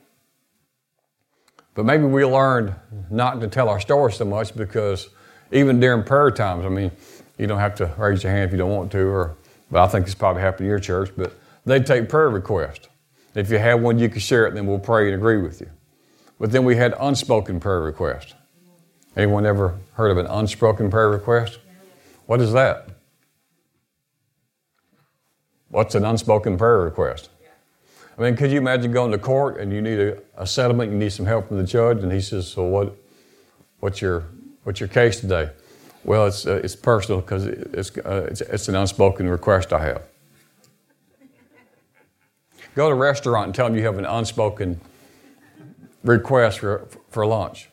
But 1.74 1.86
maybe 1.86 2.06
we 2.06 2.24
learned 2.24 2.76
not 3.10 3.42
to 3.42 3.48
tell 3.48 3.70
our 3.70 3.82
story 3.82 4.14
so 4.14 4.24
much 4.24 4.56
because 4.56 5.10
even 5.56 5.80
during 5.80 6.04
prayer 6.04 6.32
times, 6.32 6.66
I 6.66 6.70
mean, 6.70 6.92
you 7.38 7.48
don't 7.48 7.60
have 7.60 7.76
to 7.76 7.94
raise 7.98 8.24
your 8.24 8.32
hand 8.32 8.46
if 8.46 8.52
you 8.52 8.58
don't 8.58 8.72
want 8.72 8.92
to, 8.92 9.00
or 9.00 9.36
but 9.72 9.84
I 9.84 9.88
think 9.88 10.06
it's 10.06 10.16
probably 10.16 10.42
happened 10.42 10.66
in 10.66 10.70
your 10.70 10.80
church, 10.80 11.12
but 11.18 11.34
they 11.66 11.80
take 11.80 12.08
prayer 12.08 12.30
requests. 12.30 12.88
If 13.34 13.50
you 13.50 13.58
have 13.58 13.82
one, 13.82 13.98
you 13.98 14.10
can 14.10 14.20
share 14.20 14.46
it, 14.46 14.54
then 14.54 14.68
we'll 14.68 14.80
pray 14.80 15.08
and 15.08 15.16
agree 15.16 15.42
with 15.42 15.60
you. 15.60 15.70
But 16.40 16.52
then 16.52 16.64
we 16.66 16.76
had 16.76 16.94
unspoken 17.00 17.60
prayer 17.60 17.82
requests. 17.82 18.34
Anyone 19.18 19.46
ever 19.46 19.80
heard 19.94 20.12
of 20.12 20.18
an 20.18 20.28
unspoken 20.28 20.92
prayer 20.92 21.10
request? 21.10 21.60
What 22.26 22.42
is 22.42 22.54
that? 22.54 22.90
What's 25.70 25.96
an 25.96 26.06
unspoken 26.06 26.58
prayer 26.58 26.80
request? 26.80 27.30
I 28.18 28.22
mean, 28.22 28.38
could 28.38 28.52
you 28.52 28.60
imagine 28.60 28.92
going 28.92 29.12
to 29.12 29.18
court 29.18 29.60
and 29.60 29.74
you 29.74 29.82
need 29.82 30.00
a, 30.00 30.22
a 30.38 30.48
settlement, 30.48 30.92
you 30.92 30.98
need 30.98 31.12
some 31.12 31.26
help 31.26 31.50
from 31.50 31.58
the 31.58 31.64
judge, 31.64 32.02
and 32.02 32.12
he 32.12 32.22
says, 32.22 32.48
"So 32.48 32.64
what? 32.64 32.96
What's 33.80 34.02
your 34.02 34.24
what's 34.66 34.82
your 34.82 34.90
case 34.90 35.22
today?" 35.22 35.50
Well, 36.04 36.28
it's 36.28 36.46
uh, 36.46 36.60
it's 36.64 36.76
personal 36.76 37.22
because 37.22 37.46
it's, 37.46 37.98
uh, 37.98 38.28
it's 38.30 38.42
it's 38.42 38.68
an 38.68 38.76
unspoken 38.76 39.30
request 39.30 39.72
I 39.72 39.84
have. 39.86 40.04
Go 42.76 42.90
to 42.90 42.96
a 42.96 42.98
restaurant 42.98 43.46
and 43.48 43.56
tell 43.56 43.68
them 43.68 43.78
you 43.78 43.86
have 43.86 43.98
an 43.98 44.06
unspoken 44.06 44.82
request 46.04 46.60
for, 46.60 46.88
for 47.10 47.26
lunch. 47.26 47.70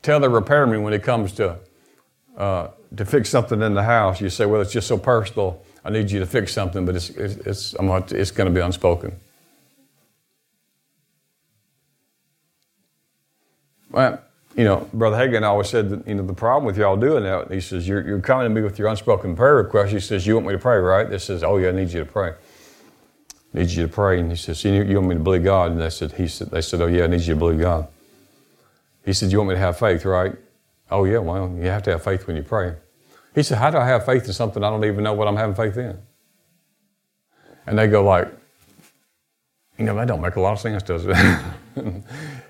Tell 0.00 0.20
the 0.20 0.30
repairman 0.30 0.82
when 0.82 0.92
it 0.92 1.02
comes 1.02 1.32
to 1.32 1.58
uh, 2.36 2.68
to 2.96 3.04
fix 3.04 3.28
something 3.28 3.60
in 3.62 3.74
the 3.74 3.82
house, 3.82 4.20
you 4.20 4.30
say, 4.30 4.46
"Well, 4.46 4.60
it's 4.60 4.72
just 4.72 4.86
so 4.86 4.96
personal. 4.96 5.62
I 5.84 5.90
need 5.90 6.10
you 6.10 6.20
to 6.20 6.26
fix 6.26 6.52
something, 6.52 6.84
but 6.86 6.96
it's, 6.96 7.10
it's, 7.10 7.36
it's, 7.46 7.74
it's 8.12 8.30
going 8.30 8.48
to 8.48 8.54
be 8.54 8.60
unspoken. 8.60 9.20
Well, 13.96 14.20
you 14.54 14.64
know, 14.64 14.86
Brother 14.92 15.16
Hagin 15.16 15.42
always 15.42 15.70
said 15.70 15.88
that, 15.88 16.06
you 16.06 16.14
know, 16.14 16.22
the 16.22 16.34
problem 16.34 16.66
with 16.66 16.76
y'all 16.76 16.98
doing 16.98 17.22
that, 17.24 17.50
he 17.50 17.62
says, 17.62 17.88
you're, 17.88 18.06
you're 18.06 18.20
coming 18.20 18.44
to 18.44 18.50
me 18.50 18.60
with 18.60 18.78
your 18.78 18.88
unspoken 18.88 19.34
prayer 19.34 19.56
request. 19.56 19.90
He 19.90 20.00
says, 20.00 20.26
you 20.26 20.34
want 20.34 20.46
me 20.46 20.52
to 20.52 20.58
pray, 20.58 20.76
right? 20.76 21.08
This 21.08 21.24
says, 21.24 21.42
oh, 21.42 21.56
yeah, 21.56 21.70
I 21.70 21.72
need 21.72 21.90
you 21.90 22.00
to 22.00 22.04
pray. 22.04 22.34
I 23.54 23.58
need 23.58 23.70
you 23.70 23.86
to 23.86 23.88
pray. 23.92 24.20
And 24.20 24.30
he 24.30 24.36
says, 24.36 24.62
you, 24.62 24.82
you 24.82 24.96
want 24.96 25.08
me 25.08 25.14
to 25.14 25.20
believe 25.22 25.44
God? 25.44 25.72
And 25.72 25.80
they 25.80 25.88
said, 25.88 26.12
he 26.12 26.28
said, 26.28 26.50
they 26.50 26.60
said, 26.60 26.82
oh, 26.82 26.86
yeah, 26.88 27.04
I 27.04 27.06
need 27.06 27.22
you 27.22 27.32
to 27.32 27.38
believe 27.38 27.58
God. 27.58 27.88
He 29.02 29.14
said, 29.14 29.32
you 29.32 29.38
want 29.38 29.48
me 29.48 29.54
to 29.54 29.60
have 29.60 29.78
faith, 29.78 30.04
right? 30.04 30.34
Oh, 30.90 31.06
yeah, 31.06 31.18
well, 31.18 31.48
you 31.56 31.68
have 31.70 31.82
to 31.84 31.92
have 31.92 32.04
faith 32.04 32.26
when 32.26 32.36
you 32.36 32.42
pray. 32.42 32.74
He 33.34 33.42
said, 33.42 33.58
How 33.58 33.70
do 33.70 33.76
I 33.76 33.86
have 33.86 34.06
faith 34.06 34.26
in 34.26 34.32
something 34.32 34.64
I 34.64 34.70
don't 34.70 34.84
even 34.84 35.04
know 35.04 35.12
what 35.12 35.28
I'm 35.28 35.36
having 35.36 35.54
faith 35.54 35.76
in? 35.76 35.98
And 37.66 37.78
they 37.78 37.86
go 37.86 38.02
like, 38.02 38.28
you 39.78 39.84
know, 39.84 39.94
that 39.96 40.06
don't 40.06 40.22
make 40.22 40.36
a 40.36 40.40
lot 40.40 40.52
of 40.52 40.60
sense, 40.60 40.82
does 40.82 41.04
it? 41.06 41.14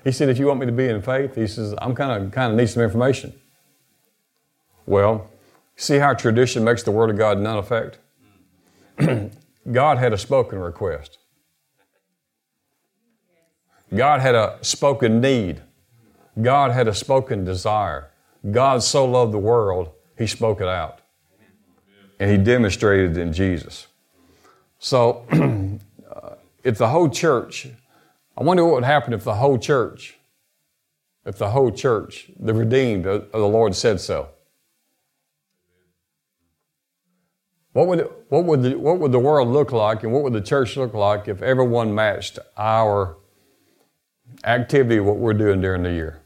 he 0.03 0.11
said, 0.11 0.29
if 0.29 0.37
you 0.37 0.47
want 0.47 0.59
me 0.59 0.65
to 0.65 0.71
be 0.71 0.87
in 0.87 1.01
faith, 1.01 1.35
he 1.35 1.47
says, 1.47 1.73
I'm 1.79 1.95
kind 1.95 2.23
of 2.23 2.31
kind 2.31 2.51
of 2.51 2.57
need 2.57 2.67
some 2.67 2.83
information. 2.83 3.33
Well, 4.85 5.29
see 5.75 5.97
how 5.97 6.13
tradition 6.13 6.63
makes 6.63 6.83
the 6.83 6.91
word 6.91 7.09
of 7.09 7.17
God 7.17 7.39
none 7.39 7.57
effect? 7.57 7.99
God 9.71 9.97
had 9.97 10.13
a 10.13 10.17
spoken 10.17 10.59
request. 10.59 11.17
God 13.93 14.21
had 14.21 14.35
a 14.35 14.57
spoken 14.61 15.21
need. 15.21 15.61
God 16.41 16.71
had 16.71 16.87
a 16.87 16.93
spoken 16.93 17.43
desire. 17.43 18.11
God 18.51 18.83
so 18.83 19.05
loved 19.05 19.33
the 19.33 19.39
world 19.39 19.91
he 20.17 20.27
spoke 20.27 20.61
it 20.61 20.67
out. 20.67 20.99
And 22.19 22.31
he 22.31 22.37
demonstrated 22.37 23.17
it 23.17 23.21
in 23.21 23.31
Jesus. 23.31 23.87
So, 24.79 25.25
uh, 26.11 26.35
if 26.63 26.77
the 26.77 26.87
whole 26.89 27.09
church, 27.09 27.67
I 28.37 28.43
wonder 28.43 28.63
what 28.63 28.75
would 28.75 28.83
happen 28.83 29.13
if 29.13 29.23
the 29.23 29.35
whole 29.35 29.57
church, 29.57 30.17
if 31.25 31.37
the 31.37 31.49
whole 31.49 31.71
church, 31.71 32.29
the 32.39 32.53
redeemed 32.53 33.07
of 33.07 33.31
the 33.31 33.47
Lord 33.47 33.75
said 33.75 33.99
so. 33.99 34.29
What 37.73 37.87
would, 37.87 38.09
what, 38.29 38.45
would 38.45 38.63
the, 38.63 38.75
what 38.75 38.99
would 38.99 39.11
the 39.11 39.19
world 39.19 39.49
look 39.49 39.71
like 39.71 40.03
and 40.03 40.11
what 40.11 40.23
would 40.23 40.33
the 40.33 40.41
church 40.41 40.77
look 40.77 40.93
like 40.93 41.27
if 41.27 41.41
everyone 41.41 41.93
matched 41.93 42.37
our 42.57 43.17
activity, 44.43 44.99
what 44.99 45.17
we're 45.17 45.33
doing 45.33 45.61
during 45.61 45.83
the 45.83 45.91
year, 45.91 46.21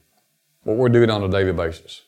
what 0.63 0.78
we're 0.78 0.89
doing 0.89 1.10
on 1.10 1.24
a 1.24 1.30
daily 1.30 1.54
basis? 1.54 2.02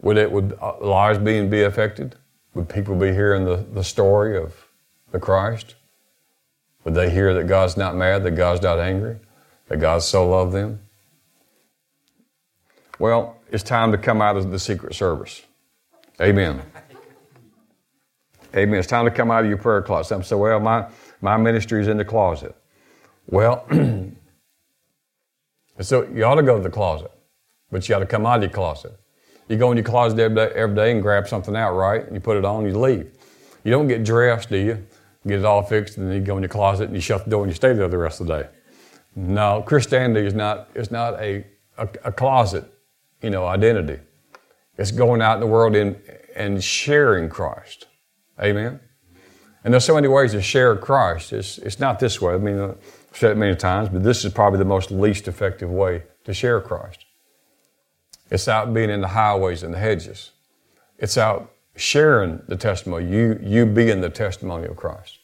Would, 0.00 0.16
it, 0.16 0.30
would 0.30 0.58
uh, 0.60 0.78
lives 0.80 1.18
being 1.18 1.48
be 1.50 1.62
affected? 1.62 2.16
Would 2.54 2.68
people 2.68 2.94
be 2.94 3.12
hearing 3.12 3.44
the, 3.44 3.56
the 3.56 3.84
story 3.84 4.36
of 4.36 4.68
the 5.10 5.18
Christ? 5.18 5.74
Would 6.86 6.94
they 6.94 7.10
hear 7.10 7.34
that 7.34 7.48
God's 7.48 7.76
not 7.76 7.96
mad, 7.96 8.22
that 8.22 8.36
God's 8.36 8.62
not 8.62 8.78
angry, 8.78 9.16
that 9.66 9.80
God 9.80 10.04
so 10.04 10.30
loved 10.30 10.52
them? 10.52 10.78
Well, 13.00 13.38
it's 13.50 13.64
time 13.64 13.90
to 13.90 13.98
come 13.98 14.22
out 14.22 14.36
of 14.36 14.52
the 14.52 14.58
Secret 14.60 14.94
Service. 14.94 15.42
Amen. 16.20 16.62
Amen. 18.54 18.78
It's 18.78 18.86
time 18.86 19.04
to 19.04 19.10
come 19.10 19.32
out 19.32 19.42
of 19.42 19.48
your 19.48 19.58
prayer 19.58 19.82
closet. 19.82 20.10
Some 20.10 20.22
say, 20.22 20.36
well, 20.36 20.60
my, 20.60 20.86
my 21.20 21.36
ministry 21.36 21.80
is 21.80 21.88
in 21.88 21.96
the 21.96 22.04
closet. 22.04 22.54
Well, 23.26 23.66
so 25.80 26.08
you 26.14 26.24
ought 26.24 26.36
to 26.36 26.44
go 26.44 26.56
to 26.56 26.62
the 26.62 26.70
closet, 26.70 27.10
but 27.72 27.88
you 27.88 27.96
got 27.96 27.98
to 27.98 28.06
come 28.06 28.24
out 28.24 28.36
of 28.36 28.42
your 28.42 28.52
closet. 28.52 28.96
You 29.48 29.56
go 29.56 29.72
in 29.72 29.76
your 29.76 29.82
closet 29.82 30.20
every 30.20 30.36
day, 30.36 30.52
every 30.54 30.76
day 30.76 30.92
and 30.92 31.02
grab 31.02 31.26
something 31.26 31.56
out, 31.56 31.72
right? 31.72 32.04
You 32.12 32.20
put 32.20 32.36
it 32.36 32.44
on 32.44 32.64
you 32.64 32.78
leave. 32.78 33.10
You 33.64 33.72
don't 33.72 33.88
get 33.88 34.04
dressed, 34.04 34.50
do 34.50 34.56
you? 34.56 34.86
Get 35.26 35.40
it 35.40 35.44
all 35.44 35.62
fixed, 35.62 35.96
and 35.96 36.08
then 36.08 36.16
you 36.16 36.22
go 36.22 36.36
in 36.36 36.42
your 36.42 36.48
closet 36.48 36.84
and 36.84 36.94
you 36.94 37.00
shut 37.00 37.24
the 37.24 37.30
door 37.30 37.42
and 37.42 37.50
you 37.50 37.54
stay 37.54 37.72
there 37.72 37.88
the 37.88 37.98
rest 37.98 38.20
of 38.20 38.26
the 38.28 38.42
day. 38.42 38.48
No, 39.16 39.62
Christianity 39.62 40.26
is 40.26 40.34
not, 40.34 40.68
is 40.74 40.90
not 40.90 41.14
a, 41.14 41.44
a, 41.78 41.88
a 42.04 42.12
closet, 42.12 42.64
you 43.22 43.30
know, 43.30 43.46
identity. 43.46 43.98
It's 44.78 44.90
going 44.90 45.22
out 45.22 45.34
in 45.34 45.40
the 45.40 45.46
world 45.46 45.74
and, 45.74 46.00
and 46.36 46.62
sharing 46.62 47.28
Christ. 47.28 47.86
Amen? 48.40 48.78
And 49.64 49.72
there's 49.72 49.84
so 49.84 49.94
many 49.94 50.06
ways 50.06 50.32
to 50.32 50.42
share 50.42 50.76
Christ. 50.76 51.32
It's, 51.32 51.58
it's 51.58 51.80
not 51.80 51.98
this 51.98 52.20
way. 52.20 52.34
I 52.34 52.38
mean, 52.38 52.60
I've 52.60 52.78
said 53.12 53.32
it 53.32 53.36
many 53.36 53.56
times, 53.56 53.88
but 53.88 54.04
this 54.04 54.24
is 54.24 54.32
probably 54.32 54.58
the 54.58 54.64
most 54.64 54.90
least 54.90 55.26
effective 55.26 55.70
way 55.70 56.04
to 56.24 56.32
share 56.34 56.60
Christ. 56.60 57.04
It's 58.30 58.46
out 58.46 58.72
being 58.72 58.90
in 58.90 59.00
the 59.00 59.08
highways 59.08 59.62
and 59.62 59.74
the 59.74 59.78
hedges. 59.78 60.32
It's 60.98 61.16
out 61.16 61.52
sharing 61.74 62.42
the 62.48 62.56
testimony, 62.56 63.10
you, 63.10 63.40
you 63.42 63.66
being 63.66 64.00
the 64.00 64.10
testimony 64.10 64.66
of 64.66 64.76
Christ. 64.76 65.15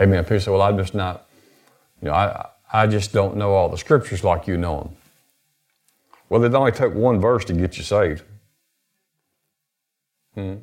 Amen. 0.00 0.24
People 0.24 0.40
say, 0.40 0.50
well, 0.50 0.62
I'm 0.62 0.78
just 0.78 0.94
not, 0.94 1.26
you 2.00 2.08
know, 2.08 2.14
I, 2.14 2.48
I 2.72 2.86
just 2.86 3.12
don't 3.12 3.36
know 3.36 3.52
all 3.52 3.68
the 3.68 3.78
scriptures 3.78 4.22
like 4.22 4.46
you 4.46 4.56
know 4.56 4.82
them. 4.82 4.96
Well, 6.28 6.44
it 6.44 6.54
only 6.54 6.72
took 6.72 6.94
one 6.94 7.20
verse 7.20 7.44
to 7.46 7.52
get 7.54 7.78
you 7.78 7.82
saved. 7.84 8.22
Hmm. 10.34 10.56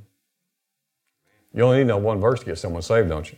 You 1.54 1.64
only 1.64 1.78
need 1.78 1.84
to 1.84 1.88
know 1.88 1.98
one 1.98 2.20
verse 2.20 2.42
to 2.42 2.46
get 2.46 2.58
someone 2.58 2.82
saved, 2.82 3.10
don't 3.10 3.30
you? 3.32 3.38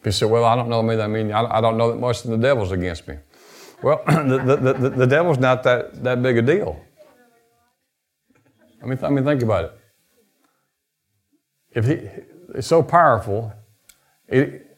People 0.00 0.12
say, 0.12 0.26
well, 0.26 0.44
I 0.44 0.54
don't 0.54 0.68
know, 0.68 0.82
me 0.82 1.00
I 1.00 1.06
mean, 1.06 1.32
I 1.32 1.60
don't 1.60 1.78
know 1.78 1.90
that 1.90 1.98
much 1.98 2.24
of 2.24 2.30
the 2.30 2.36
devil's 2.36 2.72
against 2.72 3.08
me. 3.08 3.16
Well, 3.82 4.02
the, 4.06 4.56
the, 4.56 4.72
the, 4.72 4.88
the, 4.90 5.06
devil's 5.06 5.38
not 5.38 5.62
that, 5.62 6.02
that 6.04 6.22
big 6.22 6.36
a 6.36 6.42
deal. 6.42 6.78
I 8.82 8.86
mean, 8.86 8.98
I 9.02 9.08
mean, 9.08 9.24
think 9.24 9.42
about 9.42 9.64
it. 9.64 9.78
If 11.70 11.86
he, 11.86 12.08
it's 12.54 12.66
so 12.66 12.82
powerful, 12.82 13.52
it, 14.28 14.76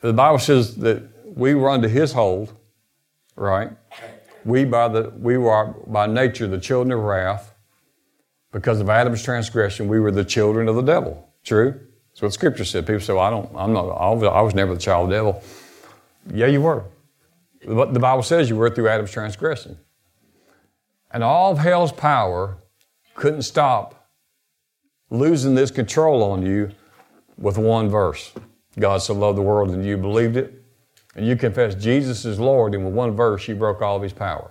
the 0.00 0.12
Bible 0.12 0.38
says 0.38 0.76
that 0.76 1.02
we 1.24 1.54
run 1.54 1.82
to 1.82 1.88
his 1.88 2.12
hold, 2.12 2.54
right? 3.34 3.70
We 4.44 4.64
by 4.64 4.88
the 4.88 5.12
we 5.18 5.36
were 5.38 5.74
by 5.86 6.06
nature 6.06 6.46
the 6.46 6.60
children 6.60 6.92
of 6.92 7.04
wrath. 7.04 7.52
Because 8.52 8.80
of 8.80 8.88
Adam's 8.88 9.22
transgression, 9.22 9.86
we 9.86 10.00
were 10.00 10.10
the 10.10 10.24
children 10.24 10.68
of 10.68 10.76
the 10.76 10.82
devil. 10.82 11.28
True? 11.44 11.78
That's 12.10 12.22
what 12.22 12.32
Scripture 12.32 12.64
said. 12.64 12.86
People 12.86 13.00
say, 13.00 13.12
well, 13.12 13.22
I 13.22 13.28
don't, 13.28 13.50
I'm 13.54 13.74
not, 13.74 13.90
I 13.90 14.40
was 14.40 14.54
never 14.54 14.72
the 14.72 14.80
child 14.80 15.04
of 15.04 15.10
the 15.10 15.16
devil. 15.16 15.42
Yeah, 16.32 16.46
you 16.46 16.62
were. 16.62 16.84
What 17.64 17.92
the 17.92 18.00
Bible 18.00 18.22
says 18.22 18.48
you 18.48 18.56
were 18.56 18.70
through 18.70 18.88
Adam's 18.88 19.10
transgression. 19.10 19.76
And 21.10 21.22
all 21.22 21.52
of 21.52 21.58
hell's 21.58 21.92
power 21.92 22.56
couldn't 23.14 23.42
stop 23.42 24.08
losing 25.10 25.54
this 25.54 25.70
control 25.70 26.22
on 26.22 26.40
you 26.40 26.70
with 27.36 27.58
one 27.58 27.90
verse. 27.90 28.32
God 28.78 28.98
so 28.98 29.14
loved 29.14 29.38
the 29.38 29.42
world 29.42 29.70
and 29.70 29.84
you 29.84 29.96
believed 29.96 30.36
it. 30.36 30.62
And 31.14 31.26
you 31.26 31.34
confessed 31.34 31.78
Jesus 31.78 32.26
is 32.26 32.38
Lord, 32.38 32.74
and 32.74 32.84
with 32.84 32.92
one 32.92 33.16
verse 33.16 33.48
you 33.48 33.54
broke 33.54 33.80
all 33.80 33.96
of 33.96 34.02
his 34.02 34.12
power. 34.12 34.50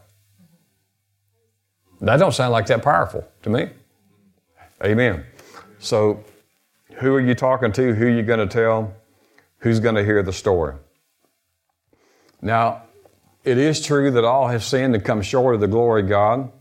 That 2.01 2.17
don't 2.17 2.33
sound 2.33 2.51
like 2.51 2.65
that 2.67 2.81
powerful 2.83 3.27
to 3.43 3.49
me. 3.49 3.69
Amen. 4.83 5.25
So 5.77 6.23
who 6.95 7.13
are 7.13 7.21
you 7.21 7.35
talking 7.35 7.71
to? 7.73 7.93
Who 7.93 8.05
are 8.05 8.09
you 8.09 8.23
going 8.23 8.39
to 8.39 8.47
tell? 8.47 8.93
Who's 9.59 9.79
going 9.79 9.95
to 9.95 10.03
hear 10.03 10.23
the 10.23 10.33
story? 10.33 10.75
Now, 12.41 12.83
it 13.43 13.57
is 13.57 13.85
true 13.85 14.11
that 14.11 14.23
all 14.23 14.47
have 14.47 14.63
sinned 14.63 14.95
and 14.95 15.03
come 15.03 15.21
short 15.21 15.55
of 15.55 15.61
the 15.61 15.67
glory 15.67 16.01
of 16.01 16.09
God. 16.09 16.51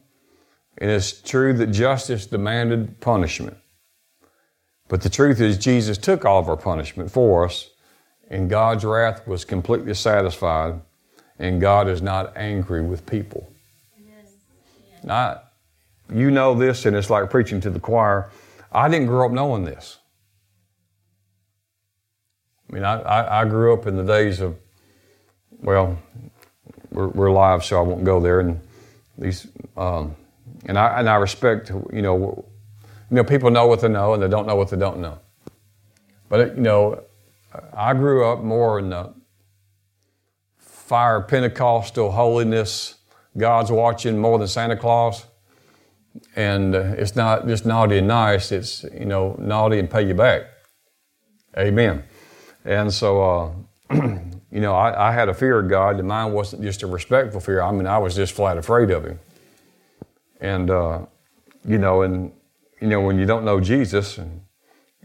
And 0.78 0.90
it's 0.90 1.12
true 1.20 1.52
that 1.54 1.68
justice 1.68 2.26
demanded 2.26 3.00
punishment. 3.00 3.56
But 4.88 5.02
the 5.02 5.08
truth 5.08 5.40
is, 5.40 5.56
Jesus 5.58 5.96
took 5.96 6.24
all 6.24 6.38
of 6.38 6.48
our 6.48 6.56
punishment 6.56 7.10
for 7.10 7.44
us, 7.44 7.70
and 8.28 8.50
God's 8.50 8.84
wrath 8.84 9.26
was 9.26 9.44
completely 9.44 9.94
satisfied, 9.94 10.80
and 11.38 11.60
God 11.60 11.88
is 11.88 12.02
not 12.02 12.36
angry 12.36 12.82
with 12.82 13.06
people. 13.06 13.50
Now, 15.02 15.42
you 16.12 16.30
know 16.30 16.54
this, 16.54 16.86
and 16.86 16.96
it's 16.96 17.10
like 17.10 17.30
preaching 17.30 17.60
to 17.62 17.70
the 17.70 17.80
choir. 17.80 18.30
I 18.72 18.88
didn't 18.88 19.06
grow 19.06 19.26
up 19.26 19.32
knowing 19.32 19.64
this. 19.64 19.98
I 22.68 22.74
mean, 22.74 22.84
I, 22.84 23.00
I, 23.00 23.40
I 23.42 23.44
grew 23.44 23.72
up 23.72 23.86
in 23.86 23.96
the 23.96 24.02
days 24.02 24.40
of, 24.40 24.56
well, 25.60 25.98
we're, 26.90 27.08
we're 27.08 27.30
live, 27.30 27.64
so 27.64 27.78
I 27.78 27.82
won't 27.82 28.04
go 28.04 28.20
there. 28.20 28.40
And 28.40 28.60
these, 29.16 29.46
um, 29.76 30.16
and 30.66 30.78
I 30.78 30.98
and 30.98 31.08
I 31.08 31.16
respect, 31.16 31.70
you 31.92 32.02
know, 32.02 32.44
you 33.14 33.22
know, 33.22 33.28
people 33.28 33.48
know 33.48 33.68
what 33.68 33.80
they 33.80 33.88
know, 33.88 34.12
and 34.12 34.20
they 34.20 34.26
don't 34.26 34.44
know 34.44 34.56
what 34.56 34.70
they 34.70 34.76
don't 34.76 34.98
know. 34.98 35.20
But 36.28 36.40
it, 36.40 36.56
you 36.56 36.62
know, 36.62 37.04
I 37.72 37.94
grew 37.94 38.26
up 38.26 38.42
more 38.42 38.80
in 38.80 38.90
the 38.90 39.14
fire 40.58 41.20
Pentecostal 41.20 42.10
holiness. 42.10 42.96
God's 43.38 43.70
watching 43.70 44.18
more 44.18 44.36
than 44.36 44.48
Santa 44.48 44.76
Claus, 44.76 45.26
and 46.34 46.74
uh, 46.74 46.94
it's 46.98 47.14
not 47.14 47.46
just 47.46 47.64
naughty 47.64 47.98
and 47.98 48.08
nice. 48.08 48.50
It's 48.50 48.82
you 48.82 49.04
know 49.04 49.36
naughty 49.38 49.78
and 49.78 49.88
pay 49.88 50.08
you 50.08 50.14
back. 50.14 50.42
Amen. 51.56 52.02
And 52.64 52.92
so. 52.92 53.22
Uh, 53.22 53.50
you 54.50 54.60
know, 54.60 54.74
I, 54.74 55.10
I, 55.10 55.12
had 55.12 55.28
a 55.28 55.34
fear 55.34 55.60
of 55.60 55.68
God, 55.68 55.98
and 55.98 56.08
mine 56.08 56.32
wasn't 56.32 56.62
just 56.62 56.82
a 56.82 56.86
respectful 56.86 57.38
fear. 57.38 57.60
I 57.60 57.70
mean, 57.70 57.86
I 57.86 57.98
was 57.98 58.16
just 58.16 58.32
flat 58.32 58.56
afraid 58.56 58.90
of 58.90 59.04
Him. 59.04 59.20
And, 60.40 60.70
uh, 60.70 61.04
you 61.66 61.76
know, 61.76 62.00
and, 62.00 62.32
you 62.84 62.90
know, 62.90 63.00
when 63.00 63.18
you 63.18 63.24
don't 63.24 63.46
know 63.46 63.60
Jesus 63.60 64.18
and, 64.18 64.42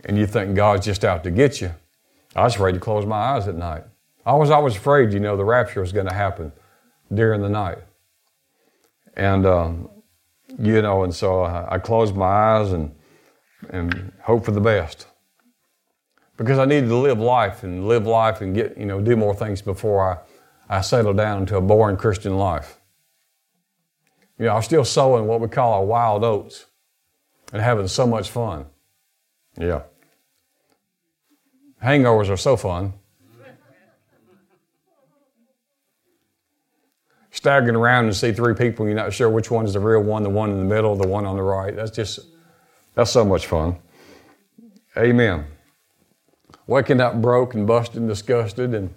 and 0.03 0.17
you 0.17 0.27
think 0.27 0.53
God's 0.53 0.85
just 0.85 1.05
out 1.05 1.23
to 1.23 1.31
get 1.31 1.61
you, 1.61 1.73
I 2.35 2.43
was 2.43 2.55
afraid 2.55 2.73
to 2.73 2.79
close 2.81 3.05
my 3.05 3.15
eyes 3.15 3.47
at 3.47 3.55
night. 3.55 3.85
I 4.25 4.33
was 4.33 4.49
always 4.49 4.75
afraid, 4.75 5.13
you 5.13 5.21
know, 5.21 5.37
the 5.37 5.45
rapture 5.45 5.79
was 5.79 5.93
going 5.93 6.07
to 6.07 6.13
happen 6.13 6.51
during 7.13 7.41
the 7.41 7.47
night. 7.47 7.77
And, 9.15 9.45
um, 9.45 9.89
you 10.61 10.81
know, 10.81 11.05
and 11.05 11.15
so 11.15 11.43
I, 11.43 11.75
I 11.75 11.79
closed 11.79 12.17
my 12.17 12.25
eyes 12.25 12.73
and, 12.73 12.93
and 13.69 14.11
hope 14.23 14.43
for 14.43 14.51
the 14.51 14.59
best 14.59 15.07
because 16.35 16.59
I 16.59 16.65
needed 16.65 16.89
to 16.89 16.97
live 16.97 17.19
life 17.19 17.63
and 17.63 17.87
live 17.87 18.05
life 18.05 18.41
and 18.41 18.53
get, 18.53 18.77
you 18.77 18.87
know, 18.87 18.99
do 18.99 19.15
more 19.15 19.33
things 19.33 19.61
before 19.61 20.21
I, 20.69 20.79
I 20.79 20.81
settled 20.81 21.15
down 21.15 21.43
into 21.43 21.55
a 21.55 21.61
boring 21.61 21.95
Christian 21.95 22.37
life. 22.37 22.77
You 24.37 24.47
know, 24.47 24.51
I 24.51 24.55
was 24.55 24.65
still 24.65 24.83
sowing 24.83 25.27
what 25.27 25.39
we 25.39 25.47
call 25.47 25.71
our 25.75 25.85
wild 25.85 26.25
oats 26.25 26.65
and 27.51 27.62
having 27.62 27.88
so 27.88 28.05
much 28.05 28.29
fun. 28.29 28.65
Yeah. 29.57 29.83
Hangovers 31.83 32.29
are 32.29 32.38
so 32.38 32.55
fun. 32.55 32.93
Staggering 37.31 37.75
around 37.75 38.05
and 38.05 38.15
see 38.15 38.33
three 38.33 38.53
people, 38.53 38.85
you're 38.85 38.95
not 38.95 39.13
sure 39.13 39.29
which 39.29 39.49
one's 39.49 39.73
the 39.73 39.79
real 39.79 40.01
one, 40.01 40.23
the 40.23 40.29
one 40.29 40.51
in 40.51 40.57
the 40.57 40.65
middle, 40.65 40.95
the 40.95 41.07
one 41.07 41.25
on 41.25 41.38
the 41.38 41.41
right. 41.41 41.75
That's 41.75 41.91
just, 41.91 42.19
that's 42.95 43.12
so 43.12 43.23
much 43.23 43.47
fun. 43.47 43.77
Amen 44.97 45.45
waking 46.69 47.01
up 47.01 47.19
broke 47.19 47.55
and 47.55 47.65
busted 47.65 47.97
and 47.97 48.07
disgusted 48.07 48.75
and 48.75 48.93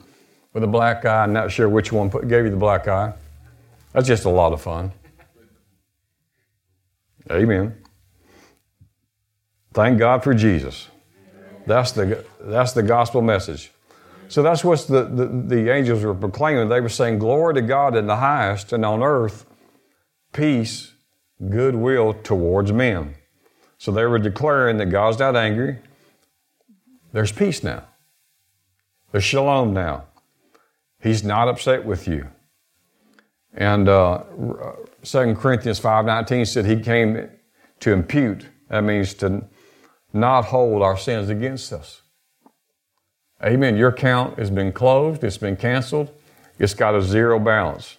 with 0.52 0.62
a 0.62 0.66
black 0.66 1.06
eye, 1.06 1.22
I'm 1.22 1.32
not 1.32 1.50
sure 1.50 1.66
which 1.66 1.90
one 1.90 2.10
put, 2.10 2.28
gave 2.28 2.44
you 2.44 2.50
the 2.50 2.56
black 2.58 2.86
eye. 2.86 3.14
That's 3.94 4.06
just 4.06 4.26
a 4.26 4.28
lot 4.28 4.52
of 4.52 4.60
fun. 4.60 4.92
Amen. 7.30 7.81
Thank 9.72 9.98
God 9.98 10.22
for 10.22 10.34
Jesus. 10.34 10.88
That's 11.66 11.92
the, 11.92 12.24
that's 12.40 12.72
the 12.72 12.82
gospel 12.82 13.22
message. 13.22 13.70
So 14.28 14.42
that's 14.42 14.64
what 14.64 14.80
the, 14.86 15.04
the, 15.04 15.26
the 15.26 15.72
angels 15.72 16.02
were 16.02 16.14
proclaiming. 16.14 16.68
They 16.68 16.80
were 16.80 16.88
saying, 16.88 17.18
Glory 17.18 17.54
to 17.54 17.62
God 17.62 17.96
in 17.96 18.06
the 18.06 18.16
highest, 18.16 18.72
and 18.72 18.84
on 18.84 19.02
earth, 19.02 19.46
peace, 20.32 20.92
goodwill 21.50 22.14
towards 22.14 22.72
men. 22.72 23.14
So 23.78 23.92
they 23.92 24.04
were 24.04 24.18
declaring 24.18 24.78
that 24.78 24.86
God's 24.86 25.18
not 25.18 25.36
angry. 25.36 25.78
There's 27.12 27.32
peace 27.32 27.62
now. 27.62 27.84
There's 29.10 29.24
shalom 29.24 29.74
now. 29.74 30.04
He's 31.00 31.22
not 31.22 31.48
upset 31.48 31.84
with 31.84 32.08
you. 32.08 32.28
And 33.54 33.88
uh, 33.88 34.22
2 35.02 35.34
Corinthians 35.34 35.78
5.19 35.78 36.46
said 36.46 36.64
he 36.64 36.80
came 36.80 37.28
to 37.80 37.92
impute. 37.92 38.46
That 38.68 38.84
means 38.84 39.12
to 39.14 39.44
not 40.12 40.46
hold 40.46 40.82
our 40.82 40.96
sins 40.96 41.28
against 41.28 41.72
us. 41.72 42.02
Amen. 43.42 43.76
Your 43.76 43.88
account 43.88 44.38
has 44.38 44.50
been 44.50 44.72
closed. 44.72 45.24
It's 45.24 45.38
been 45.38 45.56
canceled. 45.56 46.10
It's 46.58 46.74
got 46.74 46.94
a 46.94 47.02
zero 47.02 47.38
balance. 47.38 47.96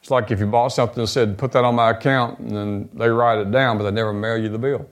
It's 0.00 0.10
like 0.10 0.30
if 0.30 0.38
you 0.38 0.46
bought 0.46 0.68
something 0.68 1.00
and 1.00 1.08
said, 1.08 1.38
put 1.38 1.52
that 1.52 1.64
on 1.64 1.74
my 1.74 1.90
account, 1.90 2.38
and 2.38 2.50
then 2.50 2.90
they 2.92 3.08
write 3.08 3.38
it 3.38 3.50
down, 3.50 3.78
but 3.78 3.84
they 3.84 3.90
never 3.90 4.12
mail 4.12 4.36
you 4.36 4.48
the 4.48 4.58
bill. 4.58 4.88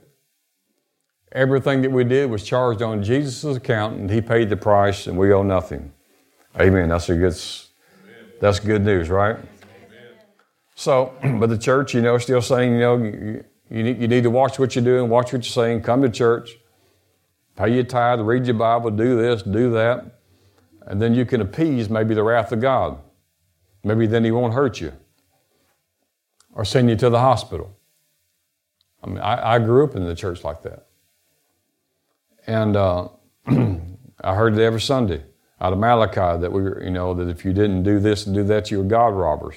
Everything 1.31 1.81
that 1.83 1.91
we 1.91 2.03
did 2.03 2.29
was 2.29 2.43
charged 2.43 2.81
on 2.81 3.03
Jesus' 3.03 3.55
account, 3.55 3.97
and 3.97 4.09
he 4.09 4.21
paid 4.21 4.49
the 4.49 4.57
price, 4.57 5.07
and 5.07 5.17
we 5.17 5.31
owe 5.31 5.43
nothing. 5.43 5.93
Amen. 6.59 6.89
That's 6.89 7.09
a 7.09 7.15
good, 7.15 7.35
that's 8.41 8.59
good 8.59 8.83
news, 8.83 9.09
right? 9.09 9.37
So, 10.75 11.13
but 11.39 11.49
the 11.49 11.57
church, 11.57 11.93
you 11.93 12.01
know, 12.01 12.17
still 12.17 12.41
saying, 12.41 12.73
you 12.73 12.79
know, 12.79 13.43
you, 13.73 13.81
need, 13.83 13.99
you 13.99 14.07
need 14.07 14.21
to 14.21 14.29
watch 14.29 14.59
what 14.59 14.75
you're 14.75 14.85
doing, 14.85 15.09
watch 15.09 15.33
what 15.33 15.43
you're 15.43 15.43
saying, 15.43 15.81
come 15.81 16.03
to 16.03 16.09
church, 16.09 16.51
pay 17.55 17.73
your 17.73 17.83
tithe, 17.83 18.19
read 18.19 18.45
your 18.45 18.53
Bible, 18.53 18.91
do 18.91 19.15
this, 19.15 19.41
do 19.41 19.71
that, 19.71 20.19
and 20.85 21.01
then 21.01 21.15
you 21.15 21.25
can 21.25 21.41
appease 21.41 21.89
maybe 21.89 22.13
the 22.13 22.21
wrath 22.21 22.51
of 22.51 22.61
God. 22.61 22.99
Maybe 23.83 24.05
then 24.05 24.23
He 24.23 24.29
won't 24.29 24.53
hurt 24.53 24.79
you 24.79 24.93
or 26.53 26.63
send 26.63 26.87
you 26.87 26.95
to 26.97 27.09
the 27.09 27.19
hospital. 27.19 27.75
I 29.03 29.07
mean, 29.07 29.17
I, 29.17 29.55
I 29.55 29.59
grew 29.59 29.83
up 29.83 29.95
in 29.95 30.05
the 30.05 30.15
church 30.15 30.43
like 30.43 30.61
that. 30.61 30.85
And 32.45 32.75
uh, 32.75 33.09
I 33.47 34.35
heard 34.35 34.53
it 34.53 34.61
every 34.61 34.81
Sunday 34.81 35.23
out 35.59 35.73
of 35.73 35.79
Malachi 35.79 36.39
that 36.39 36.51
we 36.51 36.61
were, 36.61 36.83
you 36.83 36.91
know, 36.91 37.15
that 37.15 37.27
if 37.27 37.43
you 37.43 37.53
didn't 37.53 37.81
do 37.81 37.99
this 37.99 38.27
and 38.27 38.35
do 38.35 38.43
that, 38.43 38.69
you 38.69 38.77
were 38.77 38.83
God 38.83 39.15
robbers. 39.15 39.55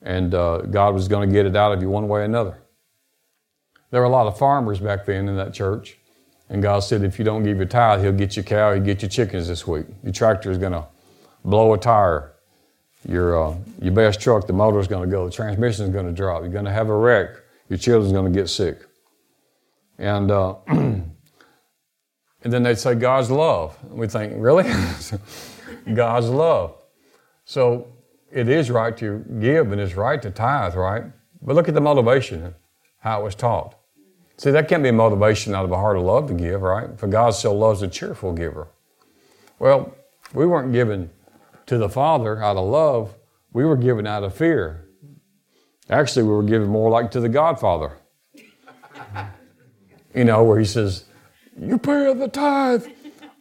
And 0.00 0.32
uh, 0.32 0.58
God 0.58 0.94
was 0.94 1.08
going 1.08 1.28
to 1.28 1.32
get 1.32 1.44
it 1.44 1.56
out 1.56 1.72
of 1.72 1.82
you 1.82 1.90
one 1.90 2.06
way 2.06 2.20
or 2.20 2.24
another. 2.24 2.62
There 3.90 4.00
were 4.00 4.06
a 4.06 4.10
lot 4.10 4.26
of 4.26 4.38
farmers 4.38 4.78
back 4.80 5.04
then 5.04 5.28
in 5.28 5.36
that 5.36 5.52
church. 5.52 5.98
And 6.48 6.62
God 6.62 6.80
said, 6.80 7.02
if 7.02 7.18
you 7.18 7.24
don't 7.24 7.44
give 7.44 7.58
your 7.58 7.66
tithe, 7.66 8.02
He'll 8.02 8.12
get 8.12 8.36
your 8.36 8.42
cow, 8.42 8.74
He'll 8.74 8.82
get 8.82 9.02
your 9.02 9.08
chickens 9.08 9.48
this 9.48 9.66
week. 9.66 9.86
Your 10.02 10.12
tractor 10.12 10.50
is 10.50 10.58
going 10.58 10.72
to 10.72 10.84
blow 11.44 11.72
a 11.74 11.78
tire. 11.78 12.32
Your, 13.08 13.42
uh, 13.42 13.56
your 13.80 13.94
best 13.94 14.20
truck, 14.20 14.46
the 14.46 14.52
motor 14.52 14.78
is 14.78 14.88
going 14.88 15.08
to 15.08 15.10
go. 15.10 15.24
The 15.24 15.32
transmission 15.32 15.86
is 15.86 15.90
going 15.90 16.06
to 16.06 16.12
drop. 16.12 16.42
You're 16.42 16.50
going 16.50 16.66
to 16.66 16.72
have 16.72 16.88
a 16.88 16.96
wreck. 16.96 17.30
Your 17.68 17.78
children's 17.78 18.12
going 18.12 18.30
to 18.30 18.38
get 18.38 18.48
sick. 18.48 18.80
And, 19.98 20.30
uh, 20.30 20.56
and 20.66 21.12
then 22.42 22.62
they'd 22.62 22.78
say, 22.78 22.94
God's 22.94 23.30
love. 23.30 23.78
And 23.82 23.98
we 23.98 24.08
think, 24.08 24.34
really? 24.36 24.64
God's 25.94 26.28
love. 26.28 26.74
So 27.44 27.92
it 28.30 28.48
is 28.48 28.70
right 28.70 28.96
to 28.98 29.24
give 29.40 29.72
and 29.72 29.80
it's 29.80 29.94
right 29.94 30.20
to 30.20 30.30
tithe, 30.30 30.74
right? 30.74 31.04
But 31.42 31.54
look 31.54 31.68
at 31.68 31.74
the 31.74 31.80
motivation, 31.80 32.54
how 32.98 33.20
it 33.20 33.24
was 33.24 33.34
taught. 33.34 33.79
See, 34.40 34.50
that 34.52 34.68
can't 34.68 34.82
be 34.82 34.88
a 34.88 34.92
motivation 34.94 35.54
out 35.54 35.66
of 35.66 35.70
a 35.70 35.76
heart 35.76 35.98
of 35.98 36.02
love 36.02 36.28
to 36.28 36.32
give, 36.32 36.62
right? 36.62 36.98
For 36.98 37.06
God 37.06 37.32
so 37.32 37.54
loves 37.54 37.82
a 37.82 37.88
cheerful 37.88 38.32
giver. 38.32 38.68
Well, 39.58 39.94
we 40.32 40.46
weren't 40.46 40.72
given 40.72 41.10
to 41.66 41.76
the 41.76 41.90
Father 41.90 42.42
out 42.42 42.56
of 42.56 42.66
love, 42.66 43.14
we 43.52 43.66
were 43.66 43.76
given 43.76 44.06
out 44.06 44.22
of 44.22 44.34
fear. 44.34 44.88
Actually, 45.90 46.22
we 46.22 46.30
were 46.30 46.42
given 46.42 46.68
more 46.68 46.88
like 46.88 47.10
to 47.10 47.20
the 47.20 47.28
Godfather. 47.28 47.98
you 50.14 50.24
know, 50.24 50.42
where 50.42 50.58
he 50.58 50.64
says, 50.64 51.04
You 51.60 51.76
pay 51.76 52.10
the 52.14 52.28
tithe, 52.28 52.86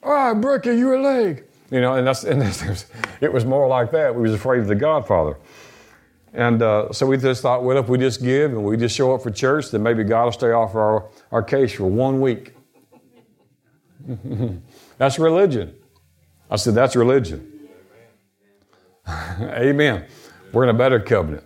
or 0.02 0.14
I 0.14 0.34
break 0.34 0.66
you 0.66 0.74
your 0.74 1.00
leg. 1.00 1.46
You 1.72 1.80
know, 1.80 1.96
and 1.96 2.06
that's 2.06 2.26
and 2.26 2.44
it 3.22 3.32
was 3.32 3.46
more 3.46 3.70
like 3.70 3.92
that. 3.92 4.14
We 4.14 4.24
was 4.24 4.34
afraid 4.34 4.60
of 4.60 4.68
the 4.68 4.76
Godfather. 4.76 5.38
And 6.34 6.62
uh, 6.62 6.92
so 6.92 7.08
we 7.08 7.18
just 7.18 7.42
thought, 7.42 7.64
well, 7.64 7.78
if 7.78 7.90
we 7.90 7.98
just 7.98 8.22
give 8.22 8.52
and 8.52 8.64
we 8.64 8.78
just 8.78 8.96
show 8.96 9.14
up 9.14 9.24
for 9.24 9.32
church, 9.32 9.72
then 9.72 9.82
maybe 9.82 10.04
God 10.04 10.26
will 10.26 10.32
stay 10.32 10.52
off 10.52 10.76
our, 10.76 11.10
our 11.32 11.42
case 11.42 11.74
for 11.74 11.86
one 11.86 12.22
week. 12.22 12.54
that's 14.98 15.18
religion. 15.18 15.76
I 16.50 16.56
said, 16.56 16.76
that's 16.76 16.96
religion. 16.96 17.70
Amen. 19.10 20.06
We're 20.52 20.64
in 20.64 20.70
a 20.70 20.78
better 20.78 21.00
covenant 21.00 21.44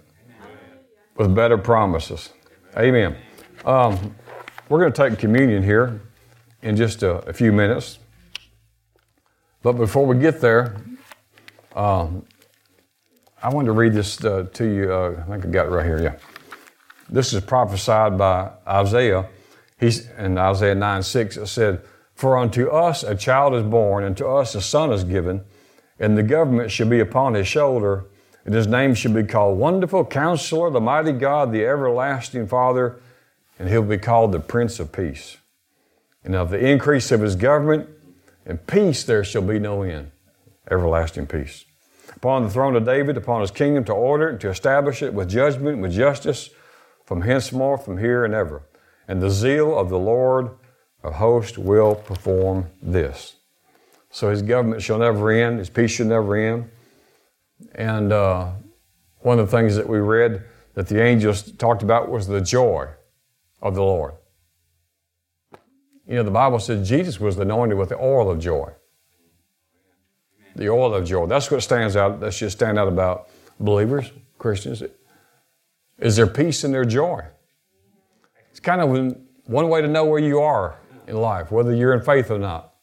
with 1.15 1.33
better 1.35 1.57
promises. 1.57 2.29
Amen. 2.77 3.15
Um, 3.65 4.15
we're 4.69 4.79
going 4.79 4.91
to 4.91 5.09
take 5.09 5.19
communion 5.19 5.63
here 5.63 6.01
in 6.61 6.75
just 6.75 7.03
a, 7.03 7.17
a, 7.27 7.33
few 7.33 7.51
minutes. 7.51 7.99
But 9.61 9.73
before 9.73 10.05
we 10.05 10.17
get 10.17 10.41
there, 10.41 10.75
um, 11.75 12.25
I 13.43 13.49
wanted 13.49 13.67
to 13.67 13.73
read 13.73 13.93
this 13.93 14.23
uh, 14.23 14.47
to 14.53 14.65
you. 14.65 14.91
Uh, 14.91 15.23
I 15.27 15.29
think 15.29 15.45
I 15.45 15.49
got 15.49 15.67
it 15.67 15.69
right 15.69 15.85
here. 15.85 16.01
Yeah. 16.01 16.15
This 17.09 17.33
is 17.33 17.41
prophesied 17.41 18.17
by 18.17 18.51
Isaiah. 18.67 19.27
He's 19.79 20.09
in 20.11 20.37
Isaiah 20.37 20.75
9 20.75 21.03
6. 21.03 21.37
It 21.37 21.47
said, 21.47 21.81
For 22.15 22.37
unto 22.37 22.69
us 22.69 23.03
a 23.03 23.15
child 23.15 23.53
is 23.53 23.63
born, 23.63 24.03
and 24.03 24.17
to 24.17 24.27
us 24.27 24.55
a 24.55 24.61
son 24.61 24.91
is 24.91 25.03
given 25.03 25.43
and 25.99 26.17
the 26.17 26.23
government 26.23 26.71
shall 26.71 26.89
be 26.89 26.99
upon 26.99 27.33
his 27.33 27.47
shoulder, 27.47 28.05
and 28.45 28.53
his 28.53 28.67
name 28.67 28.93
shall 28.93 29.13
be 29.13 29.23
called 29.23 29.57
Wonderful 29.57 30.05
Counselor, 30.05 30.69
the 30.69 30.81
Mighty 30.81 31.13
God, 31.13 31.51
the 31.51 31.65
Everlasting 31.65 32.47
Father, 32.47 32.99
and 33.57 33.69
he'll 33.69 33.83
be 33.83 33.97
called 33.97 34.31
the 34.31 34.39
Prince 34.39 34.79
of 34.79 34.91
Peace. 34.91 35.37
And 36.23 36.35
of 36.35 36.49
the 36.49 36.59
increase 36.59 37.11
of 37.11 37.21
his 37.21 37.35
government 37.35 37.89
and 38.45 38.65
peace 38.67 39.03
there 39.03 39.23
shall 39.23 39.41
be 39.41 39.59
no 39.59 39.83
end. 39.83 40.11
Everlasting 40.69 41.27
peace. 41.27 41.65
Upon 42.23 42.43
the 42.43 42.49
throne 42.49 42.77
of 42.77 42.85
David, 42.85 43.17
upon 43.17 43.41
his 43.41 43.51
kingdom, 43.51 43.83
to 43.83 43.91
order 43.91 44.29
it, 44.29 44.39
to 44.39 44.49
establish 44.49 45.01
it 45.01 45.13
with 45.13 45.29
judgment, 45.29 45.79
with 45.79 45.91
justice, 45.91 46.51
from 47.03 47.23
henceforth, 47.23 47.83
from 47.83 47.97
here 47.97 48.23
and 48.23 48.33
ever. 48.33 48.63
And 49.09 49.21
the 49.21 49.29
zeal 49.29 49.77
of 49.77 49.89
the 49.89 49.99
Lord 49.99 50.51
of 51.03 51.15
hosts 51.15 51.57
will 51.57 51.95
perform 51.95 52.67
this. 52.81 53.35
So 54.09 54.29
his 54.29 54.41
government 54.41 54.81
shall 54.81 54.99
never 54.99 55.31
end, 55.31 55.59
his 55.59 55.69
peace 55.69 55.91
shall 55.91 56.05
never 56.05 56.37
end. 56.37 56.71
And 57.75 58.13
uh, 58.13 58.51
one 59.19 59.37
of 59.37 59.51
the 59.51 59.57
things 59.57 59.75
that 59.75 59.89
we 59.89 59.99
read 59.99 60.45
that 60.75 60.87
the 60.87 61.03
angels 61.03 61.51
talked 61.51 61.83
about 61.83 62.09
was 62.09 62.27
the 62.27 62.39
joy 62.39 62.87
of 63.61 63.75
the 63.75 63.83
Lord. 63.83 64.13
You 66.07 66.15
know, 66.15 66.23
the 66.23 66.31
Bible 66.31 66.59
says 66.59 66.87
Jesus 66.87 67.19
was 67.19 67.37
anointed 67.37 67.77
with 67.77 67.89
the 67.89 67.97
oil 67.97 68.31
of 68.31 68.39
joy. 68.39 68.71
The 70.55 70.69
oil 70.69 70.93
of 70.93 71.05
joy. 71.05 71.25
That's 71.25 71.49
what 71.49 71.63
stands 71.63 71.95
out, 71.95 72.19
that 72.19 72.33
should 72.33 72.51
stand 72.51 72.77
out 72.77 72.87
about 72.87 73.29
believers, 73.59 74.11
Christians. 74.37 74.83
Is 75.99 76.15
there 76.15 76.27
peace 76.27 76.63
in 76.63 76.71
their 76.71 76.85
joy? 76.85 77.23
It's 78.51 78.59
kind 78.59 78.81
of 78.81 78.89
one 79.45 79.69
way 79.69 79.81
to 79.81 79.87
know 79.87 80.05
where 80.05 80.19
you 80.19 80.41
are 80.41 80.77
in 81.07 81.17
life, 81.17 81.51
whether 81.51 81.73
you're 81.73 81.93
in 81.93 82.01
faith 82.01 82.29
or 82.29 82.39
not. 82.39 82.73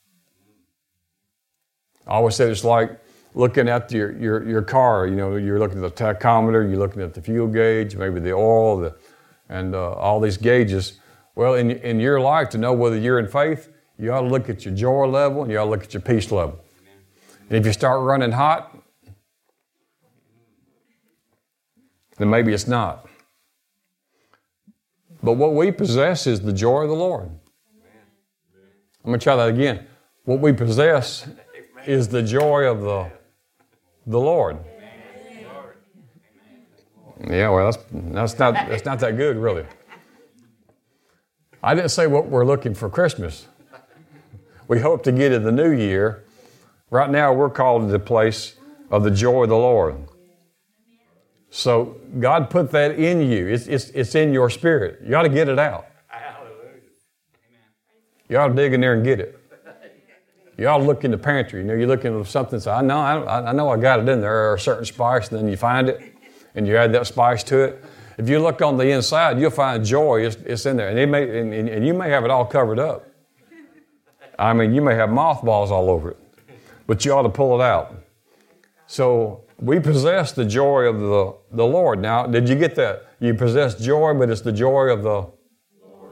I 2.07 2.15
always 2.15 2.35
said 2.35 2.51
it's 2.51 2.65
like 2.65 2.99
looking 3.35 3.69
at 3.69 3.93
your, 3.93 4.17
your, 4.19 4.49
your 4.49 4.63
car. 4.63 5.07
You 5.07 5.15
know, 5.15 5.37
you're 5.37 5.59
looking 5.59 5.83
at 5.85 5.97
the 5.97 6.05
tachometer, 6.05 6.69
you're 6.69 6.79
looking 6.79 7.03
at 7.03 7.15
the 7.15 7.23
fuel 7.23 7.47
gauge, 7.47 7.95
maybe 7.95 8.21
the 8.21 8.33
oil, 8.33 8.79
the, 8.79 8.97
and 9.49 9.75
uh, 9.75 9.93
all 9.93 10.19
these 10.21 10.37
gauges. 10.37 10.99
Well, 11.37 11.55
in, 11.55 11.71
in 11.71 12.01
your 12.01 12.21
life, 12.21 12.51
to 12.51 12.59
know 12.59 12.73
whether 12.73 12.99
you're 12.99 13.19
in 13.19 13.29
faith, 13.29 13.73
you 13.99 14.13
ought 14.13 14.23
to 14.23 14.29
look 14.29 14.49
at 14.49 14.65
your 14.65 14.75
joy 14.75 15.07
level 15.07 15.43
and 15.43 15.53
you 15.53 15.59
ought 15.59 15.65
to 15.65 15.71
look 15.71 15.85
at 15.85 15.95
your 15.95 16.01
peace 16.01 16.33
level. 16.33 16.59
If 17.51 17.67
you 17.67 17.73
start 17.73 18.01
running 18.03 18.31
hot, 18.31 18.79
then 22.17 22.31
maybe 22.31 22.53
it's 22.53 22.69
not. 22.69 23.09
But 25.23 25.33
what 25.33 25.55
we 25.55 25.73
possess 25.73 26.27
is 26.29 26.41
the 26.41 26.53
joy 26.53 26.83
of 26.83 26.89
the 26.89 26.95
Lord. 26.95 27.29
I'm 29.05 29.11
going 29.11 29.19
to 29.19 29.25
try 29.25 29.35
that 29.35 29.49
again. 29.49 29.87
What 30.25 30.41
we 30.41 30.53
possess 30.53 31.27
is 31.87 32.09
the 32.09 32.23
joy 32.23 32.65
of 32.65 32.83
the, 32.83 33.11
the 34.07 34.21
Lord. 34.21 34.59
Yeah, 37.29 37.51
well, 37.51 37.71
that's, 37.71 37.85
that's, 37.93 38.39
not, 38.39 38.55
that's 38.55 38.85
not 38.85 38.99
that 39.01 39.17
good, 39.17 39.37
really. 39.37 39.67
I 41.63 41.75
didn't 41.75 41.91
say 41.91 42.07
what 42.07 42.27
we're 42.27 42.47
looking 42.47 42.75
for 42.75 42.89
Christmas. 42.89 43.47
We 44.69 44.79
hope 44.79 45.03
to 45.03 45.13
get 45.13 45.33
in 45.33 45.43
the 45.43 45.53
new 45.53 45.73
year. 45.73 46.25
Right 46.91 47.11
now, 47.11 47.33
we're 47.33 47.51
called 47.51 47.83
to 47.83 47.93
the 47.93 47.99
place 47.99 48.57
of 48.91 49.05
the 49.05 49.11
joy 49.11 49.45
of 49.45 49.49
the 49.49 49.57
Lord. 49.57 49.97
So, 51.51 51.97
God 52.19 52.51
put 52.51 52.71
that 52.73 52.99
in 52.99 53.21
you. 53.23 53.47
It's, 53.47 53.67
it's, 53.67 53.91
it's 53.91 54.15
in 54.15 54.33
your 54.33 54.51
spirit. 54.51 55.01
You 55.05 55.17
ought 55.17 55.23
to 55.23 55.29
get 55.29 55.49
it 55.49 55.59
out. 55.59 55.87
You 58.29 58.39
ought 58.39 58.49
to 58.49 58.55
dig 58.55 58.73
in 58.73 58.81
there 58.81 58.95
and 58.95 59.05
get 59.05 59.19
it. 59.19 59.37
You 60.57 60.69
ought 60.69 60.79
to 60.79 60.85
look 60.85 61.05
in 61.05 61.11
the 61.11 61.19
pantry. 61.19 61.61
You 61.61 61.67
know, 61.67 61.75
you're 61.75 61.89
looking 61.89 62.23
for 62.23 62.29
something. 62.29 62.61
So 62.61 62.71
I 62.71 62.83
know, 62.83 62.99
I, 62.99 63.49
I 63.49 63.53
know, 63.53 63.71
I 63.71 63.77
got 63.77 63.99
it 63.99 64.09
in 64.09 64.21
there. 64.21 64.51
Or 64.51 64.55
a 64.55 64.61
certain 64.61 64.85
spice, 64.85 65.29
and 65.31 65.39
then 65.41 65.49
you 65.49 65.57
find 65.57 65.89
it, 65.89 66.15
and 66.55 66.67
you 66.67 66.77
add 66.77 66.93
that 66.93 67.07
spice 67.07 67.43
to 67.45 67.59
it. 67.61 67.85
if 68.19 68.29
you 68.29 68.39
look 68.39 68.63
on 68.63 68.77
the 68.77 68.89
inside, 68.91 69.41
you'll 69.41 69.51
find 69.51 69.85
joy. 69.85 70.27
It's, 70.27 70.37
it's 70.37 70.67
in 70.67 70.77
there, 70.77 70.91
and, 70.91 70.99
it 70.99 71.09
may, 71.09 71.41
and, 71.41 71.53
and 71.53 71.87
you 71.87 71.95
may 71.95 72.11
have 72.11 72.25
it 72.25 72.31
all 72.31 72.45
covered 72.45 72.79
up. 72.79 73.07
I 74.39 74.53
mean, 74.53 74.75
you 74.75 74.81
may 74.81 74.95
have 74.95 75.11
mothballs 75.11 75.71
all 75.71 75.91
over 75.91 76.13
it, 76.13 76.19
but 76.91 77.05
you 77.05 77.13
ought 77.13 77.23
to 77.23 77.29
pull 77.29 77.55
it 77.55 77.63
out. 77.63 77.95
So 78.89 79.45
we 79.61 79.79
possess 79.79 80.33
the 80.33 80.45
joy 80.45 80.87
of 80.87 80.99
the, 80.99 81.37
the 81.53 81.65
Lord. 81.65 82.01
Now, 82.01 82.27
did 82.27 82.49
you 82.49 82.57
get 82.57 82.75
that? 82.75 83.13
You 83.21 83.33
possess 83.33 83.77
joy, 83.77 84.13
but 84.15 84.29
it's 84.29 84.41
the 84.41 84.51
joy 84.51 84.89
of 84.89 85.05
the, 85.05 85.31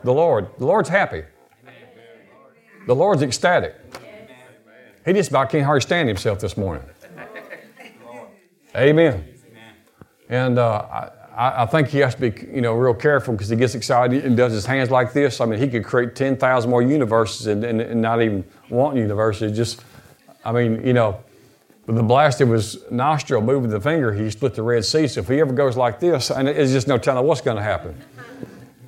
the 0.04 0.14
Lord. 0.14 0.46
The 0.56 0.66
Lord's 0.66 0.88
happy. 0.88 1.24
The 2.86 2.94
Lord's 2.94 3.22
ecstatic. 3.22 3.74
He 5.04 5.12
just 5.14 5.30
about 5.30 5.50
can't 5.50 5.64
hardly 5.64 5.80
stand 5.80 6.06
himself 6.06 6.38
this 6.38 6.56
morning. 6.56 6.88
Amen. 8.76 9.24
And 10.28 10.60
uh, 10.60 11.10
I, 11.36 11.62
I, 11.64 11.66
think 11.66 11.88
he 11.88 11.98
has 11.98 12.14
to 12.14 12.30
be, 12.30 12.46
you 12.54 12.60
know, 12.60 12.74
real 12.74 12.94
careful 12.94 13.34
because 13.34 13.48
he 13.48 13.56
gets 13.56 13.74
excited 13.74 14.24
and 14.24 14.36
does 14.36 14.52
his 14.52 14.64
hands 14.64 14.92
like 14.92 15.12
this. 15.12 15.40
I 15.40 15.46
mean, 15.46 15.58
he 15.58 15.66
could 15.66 15.84
create 15.84 16.14
10,000 16.14 16.70
more 16.70 16.82
universes 16.82 17.48
and, 17.48 17.64
and, 17.64 17.80
and 17.80 18.00
not 18.00 18.22
even 18.22 18.44
want 18.70 18.96
universes. 18.96 19.56
Just, 19.56 19.82
I 20.48 20.52
mean, 20.52 20.86
you 20.86 20.94
know, 20.94 21.22
with 21.86 21.96
the 21.96 22.02
blast 22.02 22.40
of 22.40 22.48
his 22.48 22.90
nostril 22.90 23.42
moving 23.42 23.68
the 23.68 23.82
finger, 23.82 24.14
he 24.14 24.30
split 24.30 24.54
the 24.54 24.62
Red 24.62 24.82
Sea. 24.82 25.06
So 25.06 25.20
if 25.20 25.28
he 25.28 25.40
ever 25.40 25.52
goes 25.52 25.76
like 25.76 26.00
this, 26.00 26.30
and 26.30 26.48
it's 26.48 26.72
just 26.72 26.88
no 26.88 26.96
telling 26.96 27.26
what's 27.26 27.42
going 27.42 27.58
to 27.58 27.62
happen. 27.62 27.94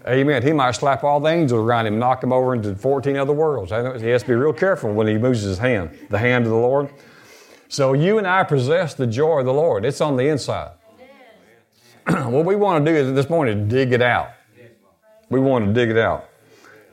Amen. 0.09 0.43
He 0.43 0.55
might 0.55 0.71
slap 0.71 1.05
all 1.05 1.21
the 1.21 1.29
angels 1.29 1.61
around 1.61 1.87
him, 1.87 1.99
knock 1.99 2.23
them 2.23 2.33
over 2.33 2.55
into 2.55 2.75
14 2.75 3.15
other 3.19 3.35
worlds. 3.35 3.73
He 4.01 4.09
has 4.09 4.23
to 4.23 4.29
be 4.29 4.35
real 4.35 4.55
careful 4.55 4.95
when 4.95 5.07
he 5.07 5.19
moves 5.19 5.43
his 5.43 5.59
hand, 5.59 5.91
the 6.09 6.17
hand 6.17 6.47
of 6.47 6.51
the 6.51 6.57
Lord. 6.57 6.89
So 7.69 7.93
you 7.93 8.17
and 8.17 8.27
I 8.27 8.43
possess 8.43 8.95
the 8.95 9.07
joy 9.07 9.41
of 9.41 9.45
the 9.45 9.53
Lord. 9.53 9.85
It's 9.85 10.01
on 10.01 10.17
the 10.17 10.27
inside. 10.29 10.73
what 12.07 12.47
we 12.47 12.57
want 12.57 12.87
to 12.87 12.91
do 12.91 12.97
is 12.97 13.13
this 13.13 13.29
morning 13.29 13.69
dig 13.69 13.93
it 13.93 14.01
out. 14.01 14.31
We 15.29 15.41
want 15.41 15.67
to 15.67 15.73
dig 15.75 15.91
it 15.91 15.99
out. 15.99 16.27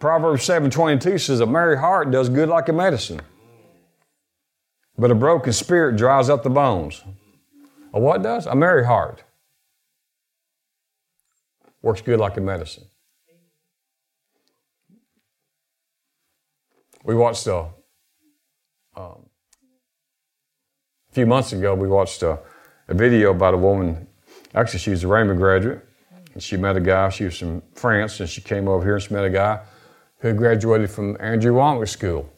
Proverbs 0.01 0.45
7:22 0.45 1.17
says, 1.19 1.39
"A 1.39 1.45
merry 1.45 1.77
heart 1.77 2.11
does 2.11 2.27
good 2.27 2.49
like 2.49 2.67
a 2.67 2.73
medicine." 2.73 3.21
But 4.97 5.11
a 5.11 5.15
broken 5.15 5.53
spirit 5.53 5.95
dries 5.95 6.29
up 6.29 6.43
the 6.43 6.49
bones. 6.49 7.03
A 7.93 7.99
what 7.99 8.23
does? 8.23 8.47
A 8.47 8.55
merry 8.55 8.85
heart. 8.85 9.23
Works 11.81 12.01
good 12.01 12.19
like 12.19 12.37
a 12.37 12.41
medicine. 12.41 12.85
We 17.03 17.15
watched 17.15 17.47
a, 17.47 17.67
um, 18.95 19.29
a 21.09 21.13
few 21.13 21.25
months 21.25 21.53
ago, 21.53 21.73
we 21.75 21.87
watched 21.87 22.21
a, 22.23 22.39
a 22.87 22.93
video 22.93 23.31
about 23.31 23.53
a 23.53 23.57
woman. 23.57 24.07
Actually, 24.53 24.79
she 24.79 24.89
was 24.89 25.03
a 25.03 25.07
Rhema 25.07 25.37
graduate. 25.37 25.85
And 26.33 26.43
she 26.43 26.57
met 26.57 26.75
a 26.75 26.81
guy, 26.81 27.09
she 27.09 27.23
was 27.23 27.37
from 27.37 27.61
France, 27.73 28.19
and 28.19 28.29
she 28.29 28.41
came 28.41 28.67
over 28.67 28.83
here 28.83 28.95
and 28.95 29.03
she 29.03 29.13
met 29.13 29.25
a 29.25 29.29
guy 29.29 29.61
who 30.19 30.33
graduated 30.33 30.89
from 30.89 31.15
Andrew 31.19 31.53
Wommack 31.53 31.87
School 31.87 32.29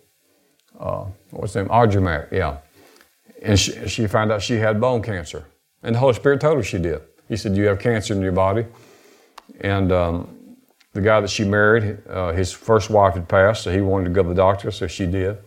uh, 0.79 1.05
what's 1.31 1.53
his 1.53 1.63
name? 1.63 1.71
Audrey 1.71 2.27
yeah. 2.31 2.57
And 3.41 3.59
she, 3.59 3.87
she 3.87 4.07
found 4.07 4.31
out 4.31 4.41
she 4.41 4.55
had 4.55 4.81
bone 4.81 5.01
cancer. 5.01 5.45
And 5.83 5.95
the 5.95 5.99
Holy 5.99 6.13
Spirit 6.13 6.41
told 6.41 6.57
her 6.57 6.63
she 6.63 6.77
did. 6.77 7.01
He 7.27 7.37
said, 7.37 7.55
You 7.55 7.65
have 7.67 7.79
cancer 7.79 8.13
in 8.13 8.21
your 8.21 8.31
body. 8.31 8.65
And 9.61 9.91
um, 9.91 10.57
the 10.93 11.01
guy 11.01 11.21
that 11.21 11.29
she 11.29 11.43
married, 11.45 11.99
uh, 12.09 12.33
his 12.33 12.51
first 12.51 12.89
wife 12.89 13.13
had 13.13 13.27
passed, 13.27 13.63
so 13.63 13.71
he 13.71 13.81
wanted 13.81 14.05
to 14.05 14.09
go 14.11 14.23
to 14.23 14.29
the 14.29 14.35
doctor, 14.35 14.71
so 14.71 14.87
she 14.87 15.05
did. 15.05 15.37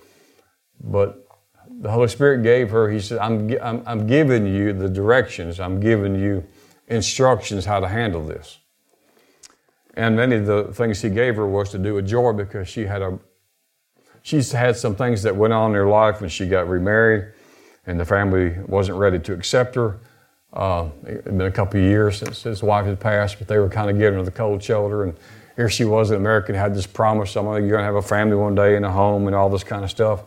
But 0.81 1.27
the 1.69 1.91
Holy 1.91 2.09
Spirit 2.09 2.43
gave 2.43 2.71
her, 2.71 2.91
He 2.91 3.01
said, 3.01 3.19
I'm, 3.19 3.51
I'm, 3.61 3.83
I'm 3.87 4.07
giving 4.07 4.47
you 4.47 4.73
the 4.73 4.89
directions, 4.89 5.61
I'm 5.61 5.81
giving 5.81 6.15
you 6.15 6.47
instructions 6.89 7.65
how 7.65 7.81
to 7.81 7.89
handle 7.89 8.25
this. 8.25 8.59
And 9.95 10.17
many 10.17 10.37
of 10.37 10.47
the 10.47 10.65
things 10.73 11.03
He 11.03 11.11
gave 11.11 11.37
her 11.37 11.47
was 11.47 11.71
to 11.71 11.79
do 11.79 11.95
with 11.95 12.07
joy 12.07 12.33
because 12.33 12.69
she 12.69 12.87
had 12.87 13.03
a 13.03 13.19
she's 14.23 14.53
had 14.53 14.77
some 14.77 14.95
things 14.95 15.23
that 15.23 15.37
went 15.37 15.53
on 15.53 15.71
in 15.71 15.77
her 15.77 15.87
life 15.87 16.21
when 16.21 16.31
she 16.31 16.47
got 16.47 16.69
remarried, 16.69 17.33
and 17.87 17.99
the 17.99 18.05
family 18.05 18.57
wasn't 18.67 18.97
ready 18.99 19.19
to 19.19 19.33
accept 19.33 19.75
her. 19.75 19.99
Uh, 20.53 20.89
it 21.07 21.25
had 21.25 21.39
been 21.39 21.43
a 21.43 21.51
couple 21.51 21.81
of 21.81 21.87
years 21.87 22.19
since 22.19 22.43
his 22.43 22.63
wife 22.63 22.87
had 22.87 23.01
passed, 23.01 23.39
but 23.39 23.49
they 23.49 23.59
were 23.59 23.69
kind 23.69 23.91
of 23.91 23.99
giving 23.99 24.19
her 24.19 24.25
the 24.25 24.31
cold 24.31 24.63
shoulder. 24.63 25.05
And 25.05 25.15
here 25.57 25.69
she 25.69 25.85
was, 25.85 26.11
an 26.11 26.17
American, 26.17 26.55
had 26.55 26.75
this 26.75 26.87
promise, 26.87 27.37
I'm 27.37 27.45
going 27.45 27.69
to 27.69 27.83
have 27.83 27.95
a 27.95 28.03
family 28.03 28.37
one 28.37 28.55
day 28.55 28.77
and 28.77 28.85
a 28.85 28.91
home 28.91 29.27
and 29.27 29.35
all 29.35 29.49
this 29.49 29.65
kind 29.65 29.85
of 29.85 29.91
stuff. 29.91 30.25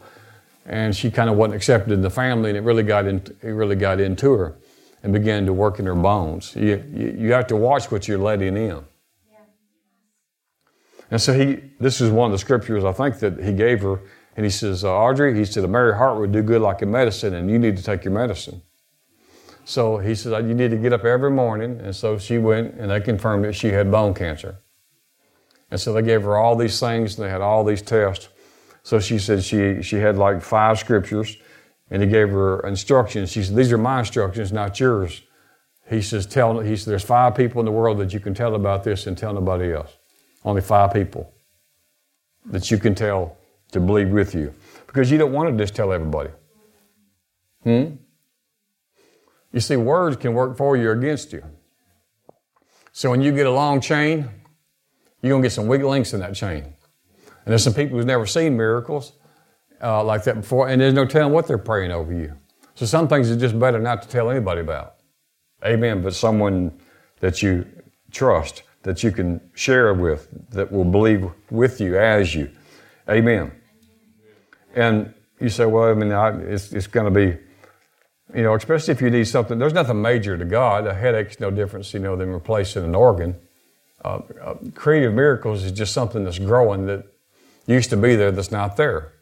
And 0.66 0.96
she 0.96 1.12
kind 1.12 1.30
of 1.30 1.36
wasn't 1.36 1.56
accepted 1.56 1.94
in 1.94 2.02
the 2.02 2.10
family, 2.10 2.50
and 2.50 2.58
it 2.58 2.62
really 2.62 2.84
got, 2.84 3.06
in, 3.06 3.18
it 3.42 3.50
really 3.50 3.76
got 3.76 4.00
into 4.00 4.34
her 4.34 4.56
and 5.04 5.14
began 5.14 5.46
to 5.46 5.54
work 5.54 5.78
in 5.78 5.86
her 5.86 5.94
bones. 5.94 6.56
You, 6.56 6.84
you, 6.92 7.16
you 7.20 7.34
have 7.34 7.46
to 7.48 7.56
watch 7.56 7.92
what 7.92 8.08
you're 8.08 8.18
letting 8.18 8.58
in. 8.58 8.84
And 11.12 11.22
so 11.22 11.34
he, 11.34 11.62
this 11.80 12.02
is 12.02 12.12
one 12.12 12.28
of 12.28 12.32
the 12.32 12.40
scriptures 12.40 12.84
I 12.84 12.92
think 12.92 13.20
that 13.20 13.44
he 13.44 13.54
gave 13.54 13.82
her. 13.82 14.02
And 14.36 14.46
he 14.46 14.50
says, 14.50 14.84
uh, 14.84 14.94
Audrey, 14.94 15.34
he 15.36 15.46
said, 15.46 15.64
a 15.64 15.68
merry 15.68 15.96
heart 15.96 16.20
would 16.20 16.32
do 16.32 16.42
good 16.42 16.62
like 16.62 16.82
a 16.82 16.86
medicine, 16.86 17.34
and 17.34 17.50
you 17.50 17.58
need 17.58 17.78
to 17.78 17.84
take 17.84 18.04
your 18.04 18.14
medicine. 18.14 18.62
So 19.64 19.98
he 19.98 20.14
says, 20.14 20.34
you 20.46 20.54
need 20.54 20.72
to 20.72 20.78
get 20.78 20.94
up 20.94 21.06
every 21.06 21.32
morning. 21.32 21.80
And 21.80 21.96
so 21.96 22.18
she 22.18 22.38
went, 22.38 22.76
and 22.76 22.92
they 22.92 23.00
confirmed 23.00 23.46
that 23.46 23.54
she 23.54 23.70
had 23.70 23.90
bone 23.90 24.14
cancer. 24.14 24.60
And 25.72 25.80
so 25.80 25.94
they 25.94 26.02
gave 26.02 26.24
her 26.24 26.38
all 26.38 26.56
these 26.56 26.80
things, 26.80 27.18
and 27.18 27.26
they 27.26 27.30
had 27.30 27.42
all 27.42 27.64
these 27.64 27.82
tests. 27.82 28.30
So 28.84 29.00
she 29.00 29.18
said 29.18 29.44
she, 29.44 29.82
she 29.82 29.96
had 29.96 30.18
like 30.18 30.42
five 30.42 30.78
scriptures, 30.80 31.38
and 31.90 32.04
he 32.04 32.08
gave 32.08 32.30
her 32.30 32.60
instructions. 32.68 33.32
She 33.32 33.44
said, 33.44 33.56
These 33.56 33.72
are 33.72 33.78
my 33.78 34.00
instructions, 34.00 34.52
not 34.52 34.80
yours. 34.80 35.22
He 35.90 36.02
says, 36.02 36.26
tell, 36.26 36.60
he 36.60 36.76
said, 36.76 36.92
There's 36.92 37.04
five 37.04 37.36
people 37.36 37.62
in 37.62 37.66
the 37.66 37.72
world 37.72 37.98
that 38.00 38.14
you 38.14 38.20
can 38.20 38.34
tell 38.34 38.54
about 38.54 38.84
this 38.84 39.08
and 39.08 39.18
tell 39.18 39.34
nobody 39.34 39.74
else. 39.74 39.98
Only 40.46 40.62
five 40.62 40.94
people 40.94 41.34
that 42.46 42.70
you 42.72 42.78
can 42.78 42.96
tell 42.96 43.36
to 43.72 43.80
believe 43.80 44.10
with 44.10 44.36
you. 44.36 44.54
Because 44.86 45.12
you 45.12 45.18
don't 45.18 45.34
want 45.34 45.50
to 45.50 45.62
just 45.62 45.76
tell 45.76 45.92
everybody. 45.92 46.30
Hmm? 47.64 47.96
You 49.52 49.60
see, 49.60 49.76
words 49.76 50.18
can 50.18 50.34
work 50.34 50.56
for 50.56 50.78
you 50.78 50.90
or 50.90 50.92
against 50.92 51.34
you. 51.34 51.44
So 52.92 53.10
when 53.10 53.22
you 53.22 53.34
get 53.34 53.48
a 53.48 53.52
long 53.52 53.82
chain, 53.82 54.30
you're 55.22 55.32
going 55.32 55.42
to 55.42 55.46
get 55.48 55.54
some 55.54 55.68
weak 55.68 55.82
links 55.82 56.14
in 56.14 56.20
that 56.20 56.36
chain. 56.36 56.64
And 56.64 57.52
there's 57.52 57.64
some 57.64 57.74
people 57.74 57.98
who've 57.98 58.06
never 58.06 58.26
seen 58.26 58.56
miracles 58.56 59.14
uh, 59.82 60.04
like 60.04 60.24
that 60.26 60.36
before, 60.36 60.70
and 60.70 60.80
there's 60.80 60.94
no 60.94 61.06
telling 61.06 61.34
what 61.34 61.48
they're 61.48 61.58
praying 61.58 61.92
over 61.92 62.14
you. 62.14 62.34
So 62.76 62.86
some 62.86 63.08
things 63.08 63.32
are 63.32 63.36
just 63.36 63.58
better 63.58 63.80
not 63.80 64.04
to 64.04 64.08
tell 64.08 64.30
anybody 64.30 64.62
about. 64.62 64.96
Amen. 65.64 66.04
But 66.04 66.14
someone 66.14 66.80
that 67.20 67.42
you 67.42 67.66
trust 68.12 68.64
that 68.86 69.02
you 69.02 69.12
can 69.12 69.42
share 69.56 69.92
with, 69.96 70.28
that 70.52 70.72
will 70.72 70.86
believe 70.86 71.28
with 71.50 71.82
you 71.82 71.98
as 71.98 72.36
you. 72.36 72.52
Amen. 73.10 73.52
And 74.76 75.12
you 75.40 75.50
say, 75.50 75.66
well, 75.66 75.90
I 75.90 75.96
mean, 75.96 76.12
I, 76.12 76.40
it's, 76.42 76.72
it's 76.72 76.86
going 76.86 77.12
to 77.12 77.20
be, 77.20 77.36
you 78.36 78.44
know, 78.44 78.54
especially 78.54 78.92
if 78.92 79.02
you 79.02 79.10
need 79.10 79.28
something, 79.28 79.58
there's 79.58 79.74
nothing 79.74 80.00
major 80.04 80.38
to 80.38 80.46
God. 80.46 80.86
A 80.86 80.94
headache's 80.94 81.40
no 81.40 81.50
difference, 81.50 81.96
you 81.96 82.00
know, 82.00 82.16
than 82.16 82.30
replacing 82.30 82.84
an 82.84 82.94
organ. 82.94 83.36
Uh, 84.04 84.20
uh, 84.40 84.54
creative 84.76 85.16
miracles 85.16 85.64
is 85.64 85.72
just 85.72 85.92
something 85.92 86.24
that's 86.24 86.38
growing 86.38 86.86
that 86.86 87.08
used 87.66 87.90
to 87.90 87.98
be 87.98 88.16
there 88.16 88.32
that's 88.32 88.52
not 88.52 88.78
there. 88.78 89.14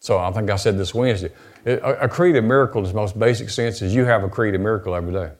So 0.00 0.18
I 0.18 0.30
think 0.32 0.50
I 0.50 0.56
said 0.56 0.76
this 0.76 0.94
Wednesday. 0.94 1.30
It, 1.64 1.78
a, 1.78 2.04
a 2.04 2.08
creative 2.08 2.44
miracle, 2.44 2.80
in 2.80 2.84
its 2.84 2.94
most 2.94 3.18
basic 3.18 3.48
sense, 3.48 3.80
is 3.80 3.94
you 3.94 4.04
have 4.04 4.22
a 4.22 4.28
creative 4.28 4.60
miracle 4.60 4.94
every 4.94 5.14
day. 5.14 5.32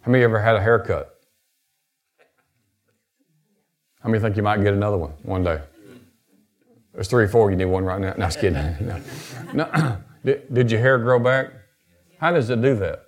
How 0.00 0.10
many 0.10 0.24
ever 0.24 0.40
had 0.40 0.56
a 0.56 0.60
haircut? 0.60 1.13
How 4.04 4.10
many 4.10 4.22
think 4.22 4.36
you 4.36 4.42
might 4.42 4.62
get 4.62 4.74
another 4.74 4.98
one 4.98 5.12
one 5.22 5.42
day? 5.42 5.60
There's 6.92 7.08
three 7.08 7.24
or 7.24 7.28
four. 7.28 7.50
You 7.50 7.56
need 7.56 7.64
one 7.64 7.84
right 7.84 8.00
now. 8.00 8.14
No, 8.18 8.26
just 8.26 8.38
kidding. 8.38 8.58
No. 9.54 9.64
no. 9.64 9.96
did, 10.24 10.52
did 10.52 10.70
your 10.70 10.80
hair 10.80 10.98
grow 10.98 11.18
back? 11.18 11.50
How 12.18 12.30
does 12.30 12.50
it 12.50 12.60
do 12.60 12.76
that? 12.76 13.02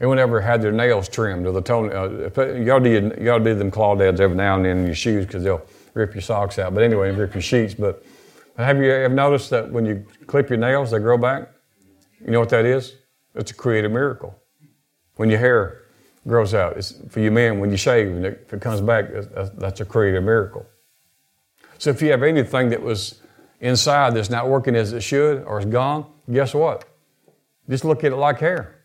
Anyone 0.00 0.20
ever 0.20 0.40
had 0.40 0.62
their 0.62 0.70
nails 0.70 1.08
trimmed 1.08 1.46
or 1.46 1.52
the 1.52 1.60
toe? 1.60 1.88
Uh, 1.88 2.54
you 2.54 2.64
gotta 2.64 2.84
do 2.84 3.10
gotta 3.24 3.42
do 3.42 3.54
them 3.56 3.72
clawdads 3.72 4.20
every 4.20 4.36
now 4.36 4.54
and 4.54 4.64
then 4.64 4.78
in 4.78 4.86
your 4.86 4.94
shoes 4.94 5.26
because 5.26 5.42
they'll 5.42 5.66
rip 5.94 6.14
your 6.14 6.22
socks 6.22 6.56
out. 6.60 6.72
But 6.72 6.84
anyway, 6.84 7.10
rip 7.10 7.34
your 7.34 7.42
sheets. 7.42 7.74
But 7.74 8.04
have 8.56 8.78
you 8.78 8.90
ever 8.92 9.12
noticed 9.12 9.50
that 9.50 9.68
when 9.68 9.84
you 9.84 10.06
clip 10.28 10.48
your 10.48 10.58
nails, 10.58 10.92
they 10.92 11.00
grow 11.00 11.18
back? 11.18 11.48
You 12.24 12.30
know 12.30 12.38
what 12.38 12.50
that 12.50 12.64
is? 12.64 12.94
It's 13.34 13.50
a 13.50 13.54
creative 13.54 13.90
miracle. 13.90 14.40
When 15.16 15.28
your 15.28 15.40
hair 15.40 15.82
grows 16.28 16.54
out. 16.54 16.76
It's 16.76 16.94
for 17.08 17.20
you 17.20 17.30
men, 17.30 17.58
when 17.58 17.70
you 17.70 17.76
shave, 17.76 18.08
and 18.08 18.26
if 18.26 18.52
it 18.52 18.60
comes 18.60 18.80
back, 18.80 19.06
that's 19.56 19.80
a 19.80 19.84
creative 19.84 20.22
miracle. 20.22 20.66
So 21.78 21.90
if 21.90 22.02
you 22.02 22.10
have 22.10 22.22
anything 22.22 22.68
that 22.70 22.82
was 22.82 23.20
inside 23.60 24.14
that's 24.14 24.30
not 24.30 24.48
working 24.48 24.76
as 24.76 24.92
it 24.92 25.00
should 25.00 25.42
or 25.44 25.58
is 25.58 25.64
gone, 25.64 26.06
guess 26.30 26.54
what? 26.54 26.84
Just 27.68 27.84
look 27.84 28.04
at 28.04 28.12
it 28.12 28.16
like 28.16 28.40
hair. 28.40 28.78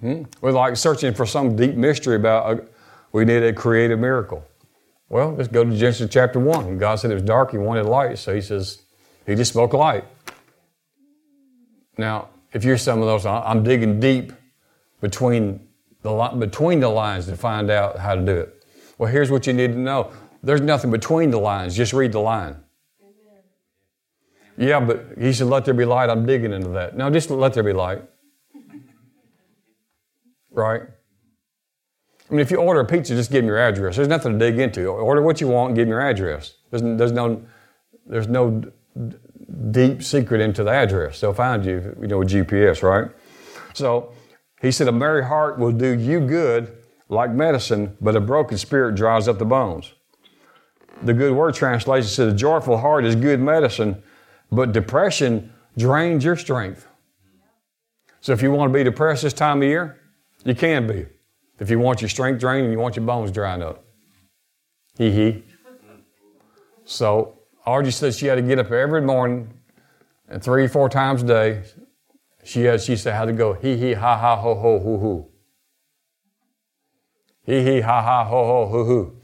Hmm? 0.00 0.24
We're 0.40 0.52
like 0.52 0.76
searching 0.76 1.14
for 1.14 1.26
some 1.26 1.56
deep 1.56 1.76
mystery 1.76 2.16
about 2.16 2.58
a, 2.58 2.64
we 3.12 3.24
need 3.24 3.42
a 3.42 3.52
creative 3.52 3.98
miracle. 3.98 4.44
Well, 5.08 5.34
let's 5.34 5.48
go 5.48 5.64
to 5.64 5.76
Genesis 5.76 6.10
chapter 6.10 6.40
1. 6.40 6.78
God 6.78 6.96
said 6.96 7.10
it 7.10 7.14
was 7.14 7.22
dark, 7.22 7.52
He 7.52 7.58
wanted 7.58 7.86
light, 7.86 8.18
so 8.18 8.34
He 8.34 8.40
says, 8.40 8.82
He 9.26 9.34
just 9.34 9.52
spoke 9.52 9.72
light. 9.72 10.04
Now, 11.96 12.28
if 12.54 12.64
you're 12.64 12.78
some 12.78 13.00
of 13.00 13.06
those, 13.06 13.26
I'm 13.26 13.62
digging 13.64 14.00
deep 14.00 14.32
between 15.00 15.66
the, 16.02 16.36
between 16.38 16.80
the 16.80 16.88
lines 16.88 17.26
to 17.26 17.36
find 17.36 17.70
out 17.70 17.98
how 17.98 18.14
to 18.14 18.24
do 18.24 18.36
it. 18.36 18.64
Well, 18.96 19.10
here's 19.10 19.30
what 19.30 19.46
you 19.46 19.52
need 19.52 19.72
to 19.72 19.78
know 19.78 20.12
there's 20.42 20.60
nothing 20.60 20.90
between 20.90 21.30
the 21.30 21.38
lines, 21.38 21.74
just 21.76 21.92
read 21.92 22.12
the 22.12 22.20
line. 22.20 22.56
Yeah, 24.56 24.78
but 24.78 25.06
he 25.18 25.32
said, 25.32 25.48
let 25.48 25.64
there 25.64 25.74
be 25.74 25.84
light. 25.84 26.08
I'm 26.08 26.26
digging 26.26 26.52
into 26.52 26.68
that. 26.70 26.96
No, 26.96 27.10
just 27.10 27.28
let 27.28 27.54
there 27.54 27.62
be 27.62 27.72
light. 27.72 28.02
Right? 30.50 30.82
I 32.30 32.32
mean, 32.32 32.38
if 32.38 32.52
you 32.52 32.58
order 32.58 32.78
a 32.78 32.84
pizza, 32.84 33.16
just 33.16 33.32
give 33.32 33.42
them 33.42 33.48
your 33.48 33.58
address. 33.58 33.96
There's 33.96 34.06
nothing 34.06 34.34
to 34.34 34.38
dig 34.38 34.60
into. 34.60 34.86
Order 34.86 35.20
what 35.20 35.40
you 35.40 35.48
want 35.48 35.74
give 35.74 35.86
them 35.86 35.88
your 35.88 36.00
address. 36.00 36.54
There's, 36.70 36.82
there's 36.82 37.10
no, 37.10 37.44
there's 38.06 38.28
no 38.28 38.62
deep 39.70 40.02
secret 40.02 40.40
into 40.40 40.64
the 40.64 40.70
address. 40.70 41.20
They'll 41.20 41.34
find 41.34 41.64
you, 41.64 41.96
you 42.00 42.06
know, 42.06 42.18
with 42.18 42.30
GPS, 42.30 42.82
right? 42.82 43.10
So 43.74 44.12
he 44.60 44.70
said, 44.70 44.88
a 44.88 44.92
merry 44.92 45.24
heart 45.24 45.58
will 45.58 45.72
do 45.72 45.98
you 45.98 46.20
good 46.20 46.76
like 47.08 47.30
medicine, 47.30 47.96
but 48.00 48.16
a 48.16 48.20
broken 48.20 48.56
spirit 48.56 48.94
dries 48.94 49.28
up 49.28 49.38
the 49.38 49.44
bones. 49.44 49.92
The 51.02 51.12
good 51.12 51.34
word 51.34 51.54
translation 51.54 52.08
says, 52.08 52.32
a 52.32 52.36
joyful 52.36 52.78
heart 52.78 53.04
is 53.04 53.14
good 53.16 53.40
medicine, 53.40 54.02
but 54.50 54.72
depression 54.72 55.52
drains 55.76 56.24
your 56.24 56.36
strength. 56.36 56.86
So 58.20 58.32
if 58.32 58.40
you 58.40 58.50
want 58.52 58.72
to 58.72 58.78
be 58.78 58.84
depressed 58.84 59.22
this 59.22 59.34
time 59.34 59.58
of 59.60 59.68
year, 59.68 60.00
you 60.44 60.54
can 60.54 60.86
be. 60.86 61.06
If 61.58 61.70
you 61.70 61.78
want 61.78 62.00
your 62.00 62.08
strength 62.08 62.40
drained 62.40 62.64
and 62.64 62.72
you 62.72 62.78
want 62.78 62.96
your 62.96 63.04
bones 63.04 63.30
drying 63.30 63.62
up. 63.62 63.84
Hee 64.96 65.10
hee. 65.10 65.44
So 66.84 67.40
Archie 67.66 67.90
said 67.90 68.14
she 68.14 68.26
had 68.26 68.36
to 68.36 68.42
get 68.42 68.58
up 68.58 68.70
every 68.70 69.00
morning 69.00 69.52
and 70.28 70.42
three, 70.42 70.66
four 70.66 70.88
times 70.88 71.22
a 71.22 71.26
day. 71.26 71.62
She 72.42 72.62
had, 72.64 72.82
she 72.82 72.96
said 72.96 73.14
how 73.14 73.24
to 73.24 73.32
go 73.32 73.54
hee 73.54 73.76
hee 73.76 73.94
ha 73.94 74.16
ha 74.16 74.36
ho 74.36 74.54
ho 74.54 74.78
hoo 74.78 74.98
hoo. 74.98 75.26
Hee 77.44 77.62
hee 77.62 77.80
ha 77.80 78.02
ha 78.02 78.24
ho 78.24 78.46
ho 78.46 78.66
hoo 78.66 78.84
hoo. 78.84 79.16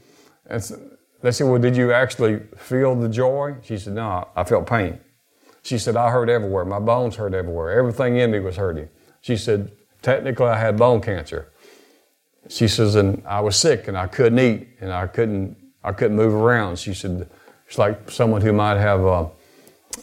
And 0.47 0.63
so 0.63 0.79
they 1.21 1.31
said, 1.31 1.47
Well, 1.47 1.59
did 1.59 1.77
you 1.77 1.93
actually 1.93 2.39
feel 2.57 2.95
the 2.95 3.09
joy? 3.09 3.57
She 3.61 3.77
said, 3.77 3.93
No, 3.93 4.27
I 4.35 4.43
felt 4.43 4.67
pain. 4.67 4.99
She 5.63 5.77
said, 5.77 5.95
I 5.95 6.09
hurt 6.09 6.29
everywhere. 6.29 6.65
My 6.65 6.79
bones 6.79 7.15
hurt 7.15 7.35
everywhere. 7.35 7.77
Everything 7.77 8.17
in 8.17 8.31
me 8.31 8.39
was 8.39 8.57
hurting. 8.57 8.89
She 9.21 9.37
said, 9.37 9.71
Technically, 10.01 10.47
I 10.47 10.57
had 10.57 10.77
bone 10.77 11.01
cancer. 11.01 11.51
She 12.49 12.67
says, 12.67 12.95
and 12.95 13.21
I 13.27 13.39
was 13.41 13.55
sick 13.55 13.87
and 13.87 13.95
I 13.95 14.07
couldn't 14.07 14.39
eat 14.39 14.67
and 14.81 14.91
I 14.91 15.07
couldn't, 15.07 15.55
I 15.83 15.91
couldn't 15.91 16.17
move 16.17 16.33
around. 16.33 16.79
She 16.79 16.93
said, 16.93 17.29
it's 17.71 17.77
like 17.77 18.11
someone 18.11 18.41
who 18.41 18.51
might 18.51 18.77
have 18.77 18.99
uh, 19.05 19.29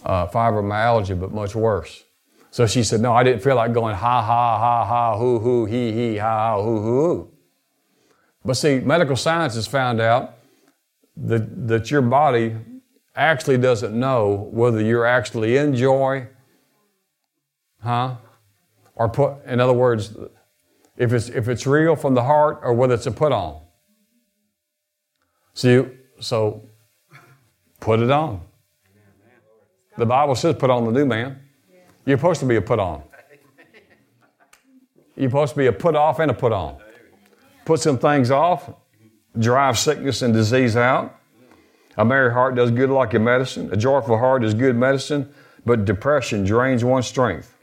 uh, 0.02 0.26
fibromyalgia, 0.28 1.20
but 1.20 1.32
much 1.32 1.54
worse. 1.54 2.02
So 2.50 2.66
she 2.66 2.82
said, 2.82 3.02
no, 3.02 3.12
I 3.12 3.22
didn't 3.22 3.42
feel 3.42 3.56
like 3.56 3.74
going 3.74 3.94
ha 3.94 4.22
ha 4.22 4.58
ha 4.58 4.86
ha 4.86 5.18
hoo 5.18 5.38
hoo 5.38 5.66
he 5.66 5.92
he 5.92 6.16
ha 6.16 6.56
ha 6.56 6.62
hoo 6.62 6.80
hoo. 6.80 7.30
But 8.42 8.54
see, 8.54 8.80
medical 8.80 9.16
science 9.16 9.54
has 9.54 9.66
found 9.66 10.00
out 10.00 10.36
that, 11.18 11.68
that 11.68 11.90
your 11.90 12.00
body 12.00 12.56
actually 13.14 13.58
doesn't 13.58 13.92
know 13.92 14.48
whether 14.50 14.80
you're 14.80 15.04
actually 15.04 15.58
in 15.58 15.76
joy, 15.76 16.26
huh? 17.82 18.16
Or 18.94 19.10
put, 19.10 19.44
in 19.44 19.60
other 19.60 19.74
words, 19.74 20.16
if 20.96 21.12
it's, 21.12 21.28
if 21.28 21.48
it's 21.48 21.66
real 21.66 21.96
from 21.96 22.14
the 22.14 22.24
heart 22.24 22.60
or 22.62 22.72
whether 22.72 22.94
it's 22.94 23.04
a 23.04 23.12
put 23.12 23.30
on. 23.30 23.60
See, 25.52 25.84
so 26.18 26.67
put 27.80 28.00
it 28.00 28.10
on. 28.10 28.40
The 29.96 30.06
Bible 30.06 30.34
says 30.34 30.54
put 30.56 30.70
on 30.70 30.84
the 30.84 30.92
new 30.92 31.06
man. 31.06 31.40
You're 32.04 32.18
supposed 32.18 32.40
to 32.40 32.46
be 32.46 32.56
a 32.56 32.62
put 32.62 32.78
on. 32.78 33.02
You're 35.16 35.30
supposed 35.30 35.54
to 35.54 35.58
be 35.58 35.66
a 35.66 35.72
put 35.72 35.96
off 35.96 36.20
and 36.20 36.30
a 36.30 36.34
put 36.34 36.52
on. 36.52 36.78
Put 37.64 37.80
some 37.80 37.98
things 37.98 38.30
off, 38.30 38.70
drive 39.38 39.78
sickness 39.78 40.22
and 40.22 40.32
disease 40.32 40.76
out. 40.76 41.16
A 41.96 42.04
merry 42.04 42.32
heart 42.32 42.54
does 42.54 42.70
good 42.70 42.90
like 42.90 43.12
a 43.14 43.18
medicine. 43.18 43.68
A 43.72 43.76
joyful 43.76 44.16
heart 44.16 44.44
is 44.44 44.54
good 44.54 44.76
medicine, 44.76 45.34
but 45.66 45.84
depression 45.84 46.44
drains 46.44 46.84
one's 46.84 47.06
strength. 47.06 47.54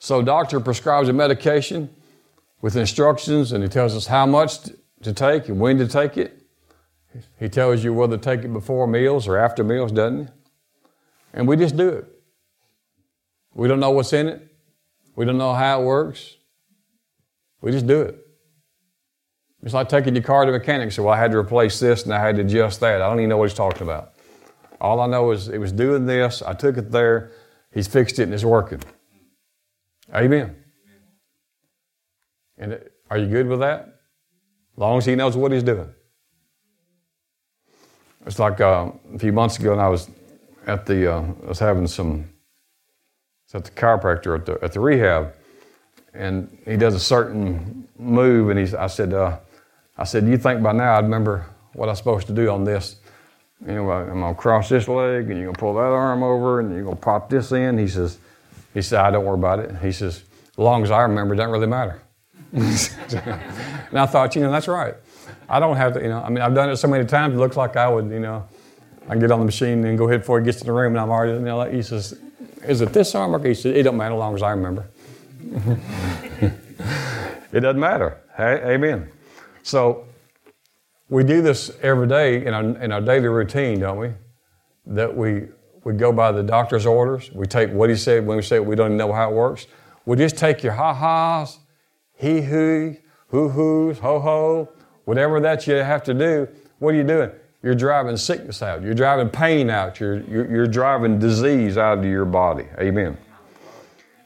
So, 0.00 0.20
doctor 0.20 0.58
prescribes 0.60 1.08
a 1.08 1.12
medication 1.12 1.88
with 2.60 2.76
instructions, 2.76 3.52
and 3.52 3.62
he 3.62 3.68
tells 3.70 3.96
us 3.96 4.06
how 4.06 4.26
much 4.26 4.58
to 5.02 5.12
take 5.12 5.48
and 5.48 5.60
when 5.60 5.78
to 5.78 5.86
take 5.86 6.18
it. 6.18 6.43
He 7.38 7.48
tells 7.48 7.84
you 7.84 7.94
whether 7.94 8.16
to 8.16 8.22
take 8.22 8.44
it 8.44 8.52
before 8.52 8.86
meals 8.86 9.28
or 9.28 9.38
after 9.38 9.62
meals, 9.62 9.92
doesn't 9.92 10.26
he? 10.26 10.32
And 11.32 11.48
we 11.48 11.56
just 11.56 11.76
do 11.76 11.88
it. 11.88 12.06
We 13.54 13.68
don't 13.68 13.80
know 13.80 13.90
what's 13.90 14.12
in 14.12 14.28
it. 14.28 14.54
We 15.16 15.24
don't 15.24 15.38
know 15.38 15.54
how 15.54 15.82
it 15.82 15.84
works. 15.84 16.36
We 17.60 17.70
just 17.70 17.86
do 17.86 18.02
it. 18.02 18.18
It's 19.62 19.72
like 19.72 19.88
taking 19.88 20.14
your 20.14 20.22
car 20.22 20.44
to 20.44 20.52
the 20.52 20.58
mechanic. 20.58 20.92
So 20.92 21.04
well, 21.04 21.14
I 21.14 21.18
had 21.18 21.30
to 21.30 21.38
replace 21.38 21.80
this 21.80 22.04
and 22.04 22.12
I 22.12 22.20
had 22.20 22.36
to 22.36 22.42
adjust 22.42 22.80
that. 22.80 23.00
I 23.00 23.08
don't 23.08 23.18
even 23.18 23.30
know 23.30 23.38
what 23.38 23.48
he's 23.48 23.56
talking 23.56 23.82
about. 23.82 24.12
All 24.80 25.00
I 25.00 25.06
know 25.06 25.30
is 25.30 25.48
it 25.48 25.58
was 25.58 25.72
doing 25.72 26.04
this. 26.04 26.42
I 26.42 26.52
took 26.52 26.76
it 26.76 26.90
there. 26.90 27.32
He's 27.72 27.88
fixed 27.88 28.18
it 28.18 28.24
and 28.24 28.34
it's 28.34 28.44
working. 28.44 28.82
Amen. 30.14 30.56
And 32.58 32.78
are 33.10 33.18
you 33.18 33.26
good 33.26 33.48
with 33.48 33.60
that? 33.60 34.00
As 34.74 34.78
long 34.78 34.98
as 34.98 35.06
he 35.06 35.14
knows 35.14 35.36
what 35.36 35.52
he's 35.52 35.62
doing. 35.62 35.92
It's 38.26 38.38
like 38.38 38.60
uh, 38.60 38.90
a 39.14 39.18
few 39.18 39.32
months 39.32 39.58
ago, 39.58 39.72
and 39.72 39.80
I 39.80 39.88
was 39.88 40.10
at 40.66 40.86
the, 40.86 41.12
uh, 41.12 41.24
I 41.44 41.48
was 41.48 41.58
having 41.58 41.86
some, 41.86 42.28
at 43.52 43.64
the 43.64 43.70
chiropractor 43.70 44.36
at 44.36 44.46
the, 44.46 44.64
at 44.64 44.72
the 44.72 44.80
rehab, 44.80 45.34
and 46.12 46.58
he 46.64 46.76
does 46.76 46.94
a 46.94 47.00
certain 47.00 47.86
move, 47.98 48.50
and 48.50 48.58
he's, 48.58 48.74
I 48.74 48.88
said, 48.88 49.12
uh, 49.12 49.38
I 49.96 50.04
said, 50.04 50.26
you 50.26 50.36
think 50.38 50.62
by 50.62 50.72
now 50.72 50.96
I'd 50.96 51.04
remember 51.04 51.46
what 51.74 51.88
I'm 51.88 51.94
supposed 51.94 52.26
to 52.26 52.32
do 52.32 52.48
on 52.50 52.64
this. 52.64 52.96
You 53.64 53.74
know, 53.74 53.90
I'm 53.90 54.20
gonna 54.20 54.34
cross 54.34 54.68
this 54.68 54.88
leg, 54.88 55.30
and 55.30 55.38
you're 55.38 55.46
gonna 55.46 55.58
pull 55.58 55.74
that 55.74 55.80
arm 55.80 56.22
over, 56.22 56.60
and 56.60 56.72
you're 56.72 56.84
gonna 56.84 56.96
pop 56.96 57.30
this 57.30 57.52
in. 57.52 57.78
He 57.78 57.88
says, 57.88 58.18
he 58.72 58.82
said, 58.82 59.00
I 59.00 59.10
don't 59.10 59.24
worry 59.24 59.38
about 59.38 59.60
it. 59.60 59.76
He 59.76 59.92
says, 59.92 60.24
as 60.50 60.58
long 60.58 60.82
as 60.82 60.90
I 60.90 61.02
remember, 61.02 61.34
it 61.34 61.36
doesn't 61.36 61.52
really 61.52 61.66
matter. 61.66 62.00
and 62.54 63.98
I 63.98 64.06
thought, 64.06 64.36
you 64.36 64.42
know, 64.42 64.50
that's 64.52 64.68
right. 64.68 64.94
I 65.48 65.58
don't 65.58 65.76
have 65.76 65.94
to, 65.94 66.00
you 66.00 66.08
know, 66.08 66.20
I 66.20 66.28
mean, 66.28 66.40
I've 66.40 66.54
done 66.54 66.70
it 66.70 66.76
so 66.76 66.88
many 66.88 67.04
times, 67.04 67.34
it 67.34 67.38
looks 67.38 67.56
like 67.56 67.76
I 67.76 67.88
would, 67.88 68.10
you 68.10 68.20
know, 68.20 68.46
I 69.08 69.16
get 69.16 69.30
on 69.30 69.40
the 69.40 69.44
machine 69.44 69.84
and 69.84 69.98
go 69.98 70.08
ahead 70.08 70.20
before 70.20 70.38
he 70.38 70.44
gets 70.44 70.58
to 70.58 70.64
the 70.64 70.72
room, 70.72 70.92
and 70.92 71.00
I'm 71.00 71.10
already, 71.10 71.32
you 71.32 71.40
know, 71.40 71.64
he 71.64 71.82
says, 71.82 72.18
is 72.66 72.80
it 72.80 72.92
this 72.92 73.14
arm? 73.14 73.34
or 73.34 73.46
He 73.46 73.54
says, 73.54 73.76
it 73.76 73.82
don't 73.82 73.96
matter 73.96 74.14
as 74.14 74.18
long 74.18 74.34
as 74.34 74.42
I 74.42 74.50
remember. 74.50 74.88
it 77.52 77.60
doesn't 77.60 77.80
matter. 77.80 78.20
Hey, 78.36 78.74
amen. 78.74 79.10
So 79.62 80.06
we 81.08 81.24
do 81.24 81.42
this 81.42 81.70
every 81.82 82.06
day 82.06 82.46
in 82.46 82.54
our, 82.54 82.62
in 82.62 82.92
our 82.92 83.00
daily 83.00 83.28
routine, 83.28 83.80
don't 83.80 83.98
we? 83.98 84.12
That 84.86 85.14
we 85.16 85.48
we 85.84 85.92
go 85.92 86.12
by 86.12 86.32
the 86.32 86.42
doctor's 86.42 86.86
orders. 86.86 87.30
We 87.32 87.46
take 87.46 87.70
what 87.70 87.90
he 87.90 87.96
said 87.96 88.26
when 88.26 88.36
we 88.36 88.42
say 88.42 88.58
we 88.58 88.74
don't 88.74 88.96
know 88.96 89.12
how 89.12 89.30
it 89.30 89.34
works. 89.34 89.66
We 90.06 90.16
just 90.16 90.36
take 90.36 90.62
your 90.62 90.72
ha 90.72 90.94
ha's, 90.94 91.58
he 92.14 92.42
hoo, 92.42 92.96
hoo 93.28 93.48
hoos, 93.48 93.98
ho 93.98 94.20
ho, 94.20 94.68
whatever 95.04 95.40
that 95.40 95.66
you 95.66 95.74
have 95.74 96.02
to 96.04 96.14
do. 96.14 96.48
What 96.78 96.94
are 96.94 96.96
you 96.96 97.04
doing? 97.04 97.30
You're 97.62 97.74
driving 97.74 98.16
sickness 98.16 98.62
out. 98.62 98.82
You're 98.82 98.94
driving 98.94 99.30
pain 99.30 99.70
out. 99.70 99.98
You're, 99.98 100.20
you're, 100.24 100.50
you're 100.50 100.66
driving 100.66 101.18
disease 101.18 101.78
out 101.78 101.98
of 101.98 102.04
your 102.04 102.26
body. 102.26 102.66
Amen. 102.78 103.16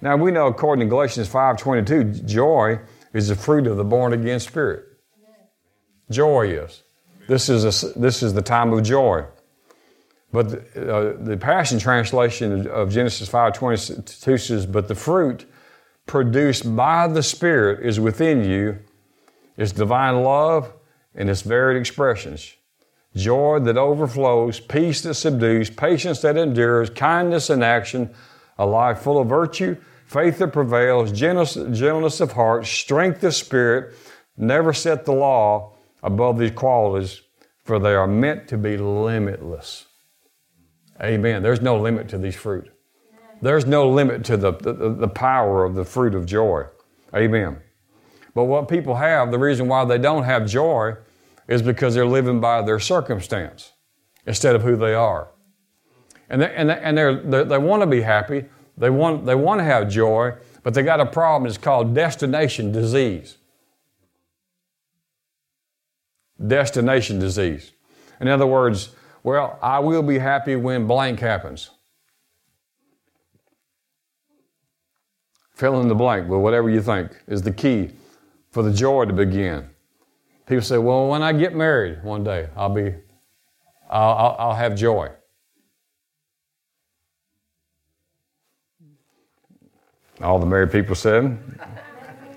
Now 0.00 0.16
we 0.16 0.30
know 0.30 0.46
according 0.46 0.86
to 0.86 0.90
Galatians 0.90 1.28
5:22, 1.28 2.24
joy 2.26 2.80
is 3.12 3.28
the 3.28 3.36
fruit 3.36 3.66
of 3.66 3.76
the 3.76 3.84
born 3.84 4.12
again 4.12 4.40
spirit. 4.40 4.84
Joy 6.10 6.48
is. 6.48 6.82
This 7.28 7.48
is, 7.48 7.64
a, 7.64 7.98
this 7.98 8.22
is 8.22 8.32
the 8.32 8.42
time 8.42 8.72
of 8.72 8.82
joy. 8.82 9.24
But 10.32 10.74
the, 10.74 10.94
uh, 10.94 11.16
the 11.22 11.36
Passion 11.36 11.78
Translation 11.78 12.66
of 12.66 12.90
Genesis 12.90 13.28
5.22 13.28 14.40
says, 14.40 14.66
But 14.66 14.88
the 14.88 14.94
fruit 14.94 15.46
produced 16.08 16.74
by 16.74 17.06
the 17.06 17.22
Spirit 17.22 17.86
is 17.86 18.00
within 18.00 18.42
you, 18.42 18.78
is 19.56 19.72
divine 19.72 20.22
love 20.22 20.72
in 21.14 21.28
its 21.28 21.42
varied 21.42 21.78
expressions. 21.78 22.54
Joy 23.14 23.60
that 23.60 23.76
overflows, 23.76 24.60
peace 24.60 25.02
that 25.02 25.14
subdues, 25.14 25.70
patience 25.70 26.20
that 26.22 26.36
endures, 26.36 26.90
kindness 26.90 27.50
in 27.50 27.62
action, 27.62 28.14
a 28.58 28.66
life 28.66 29.00
full 29.00 29.20
of 29.20 29.28
virtue, 29.28 29.76
faith 30.06 30.38
that 30.38 30.52
prevails, 30.52 31.12
gentleness 31.12 32.20
of 32.20 32.32
heart, 32.32 32.66
strength 32.66 33.22
of 33.24 33.34
spirit. 33.34 33.94
Never 34.36 34.72
set 34.72 35.04
the 35.04 35.12
law 35.12 35.74
above 36.02 36.38
these 36.38 36.52
qualities, 36.52 37.22
for 37.64 37.78
they 37.78 37.94
are 37.94 38.06
meant 38.06 38.48
to 38.48 38.56
be 38.56 38.76
limitless. 38.76 39.86
Amen. 41.02 41.42
There's 41.42 41.60
no 41.60 41.76
limit 41.76 42.08
to 42.10 42.18
these 42.18 42.36
fruit. 42.36 42.70
There's 43.40 43.66
no 43.66 43.88
limit 43.88 44.24
to 44.24 44.36
the, 44.36 44.52
the, 44.52 44.72
the 44.72 45.08
power 45.08 45.64
of 45.64 45.74
the 45.74 45.84
fruit 45.84 46.14
of 46.14 46.26
joy. 46.26 46.64
Amen. 47.14 47.58
But 48.34 48.44
what 48.44 48.68
people 48.68 48.96
have, 48.96 49.30
the 49.30 49.38
reason 49.38 49.68
why 49.68 49.84
they 49.84 49.98
don't 49.98 50.24
have 50.24 50.46
joy 50.46 50.96
is 51.46 51.62
because 51.62 51.94
they're 51.94 52.06
living 52.06 52.40
by 52.40 52.62
their 52.62 52.78
circumstance 52.78 53.72
instead 54.26 54.54
of 54.54 54.62
who 54.62 54.76
they 54.76 54.94
are. 54.94 55.28
And 56.28 56.42
they, 56.42 56.54
and 56.54 56.68
they, 56.68 56.78
and 56.78 56.98
they're, 56.98 57.14
they 57.14 57.44
they 57.44 57.58
want 57.58 57.82
to 57.82 57.86
be 57.86 58.02
happy, 58.02 58.44
they 58.76 58.90
want, 58.90 59.24
they 59.24 59.34
want 59.34 59.60
to 59.60 59.64
have 59.64 59.88
joy, 59.88 60.34
But 60.62 60.74
they 60.74 60.82
got 60.82 61.00
a 61.00 61.06
problem. 61.06 61.48
It's 61.48 61.56
called 61.56 61.94
destination 61.94 62.72
disease. 62.72 63.38
Destination 66.46 67.18
disease. 67.18 67.72
In 68.20 68.28
other 68.28 68.46
words, 68.46 68.90
well, 69.22 69.58
I 69.62 69.78
will 69.78 70.02
be 70.02 70.18
happy 70.18 70.56
when 70.56 70.86
blank 70.86 71.20
happens. 71.20 71.70
Fill 75.58 75.80
in 75.80 75.88
the 75.88 75.94
blank 75.94 76.28
with 76.28 76.38
whatever 76.40 76.70
you 76.70 76.80
think 76.80 77.10
is 77.26 77.42
the 77.42 77.50
key 77.50 77.90
for 78.52 78.62
the 78.62 78.72
joy 78.72 79.06
to 79.06 79.12
begin. 79.12 79.68
People 80.46 80.62
say, 80.62 80.78
well, 80.78 81.08
when 81.08 81.20
I 81.20 81.32
get 81.32 81.52
married 81.52 82.04
one 82.04 82.22
day, 82.22 82.48
I'll 82.56 82.68
be, 82.68 82.94
I'll, 83.90 84.12
I'll, 84.12 84.36
I'll 84.38 84.54
have 84.54 84.76
joy. 84.76 85.10
All 90.22 90.38
the 90.38 90.46
married 90.46 90.70
people 90.70 90.94
said, 90.94 91.36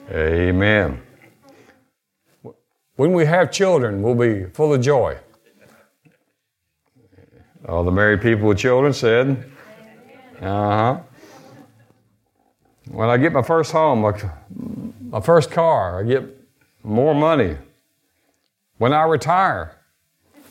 Amen. 0.10 1.00
When 2.96 3.14
we 3.14 3.26
have 3.26 3.52
children, 3.52 4.02
we'll 4.02 4.16
be 4.16 4.46
full 4.46 4.74
of 4.74 4.82
joy. 4.82 5.16
All 7.70 7.84
the 7.84 7.92
married 7.92 8.22
people 8.22 8.48
with 8.48 8.58
children 8.58 8.94
said, 8.94 9.52
Uh 10.42 10.96
huh. 10.96 11.00
When 12.92 13.10
I 13.10 13.16
get 13.16 13.32
my 13.32 13.42
first 13.42 13.72
home, 13.72 14.02
my, 15.10 15.22
first 15.22 15.50
car, 15.50 16.02
I 16.02 16.04
get 16.04 16.24
more 16.84 17.16
money. 17.16 17.56
When 18.80 18.92
I 18.92 19.04
retire, 19.04 19.78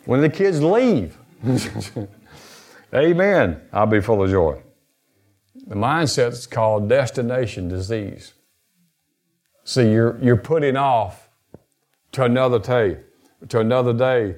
when 0.07 0.23
the 0.23 0.31
kids 0.31 0.63
leave, 0.63 1.19
amen, 2.95 3.61
I'll 3.73 3.87
be 3.87 4.01
full 4.01 4.23
of 4.23 4.31
joy. 4.31 4.63
The 5.67 5.75
mindset 5.75 6.33
is 6.33 6.47
called 6.47 6.89
destination 6.89 7.69
disease. 7.69 8.33
See, 9.65 9.93
you're, 9.93 10.19
you're 10.23 10.37
putting 10.37 10.77
off 10.77 11.29
to 12.13 12.25
another 12.25 12.59
day, 12.59 13.01
to 13.51 13.61
another 13.61 13.93
day 13.93 14.37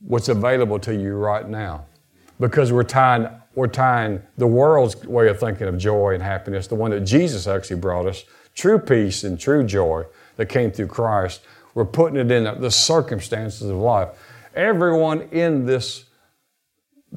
what's 0.00 0.28
available 0.28 0.78
to 0.78 0.94
you 0.94 1.14
right 1.14 1.48
now. 1.48 1.86
Because 2.38 2.72
we're 2.72 2.84
tying, 2.84 3.28
we're 3.54 3.66
tying 3.66 4.22
the 4.38 4.46
world's 4.46 4.96
way 5.04 5.28
of 5.28 5.38
thinking 5.38 5.68
of 5.68 5.78
joy 5.78 6.14
and 6.14 6.22
happiness, 6.22 6.66
the 6.66 6.74
one 6.74 6.90
that 6.90 7.00
Jesus 7.00 7.46
actually 7.46 7.76
brought 7.76 8.06
us, 8.06 8.24
true 8.54 8.78
peace 8.78 9.24
and 9.24 9.38
true 9.38 9.64
joy 9.64 10.04
that 10.36 10.46
came 10.46 10.70
through 10.70 10.88
Christ. 10.88 11.42
We're 11.74 11.84
putting 11.84 12.18
it 12.18 12.30
in 12.30 12.60
the 12.60 12.70
circumstances 12.70 13.68
of 13.68 13.76
life. 13.76 14.08
Everyone 14.54 15.22
in 15.30 15.66
this 15.66 16.04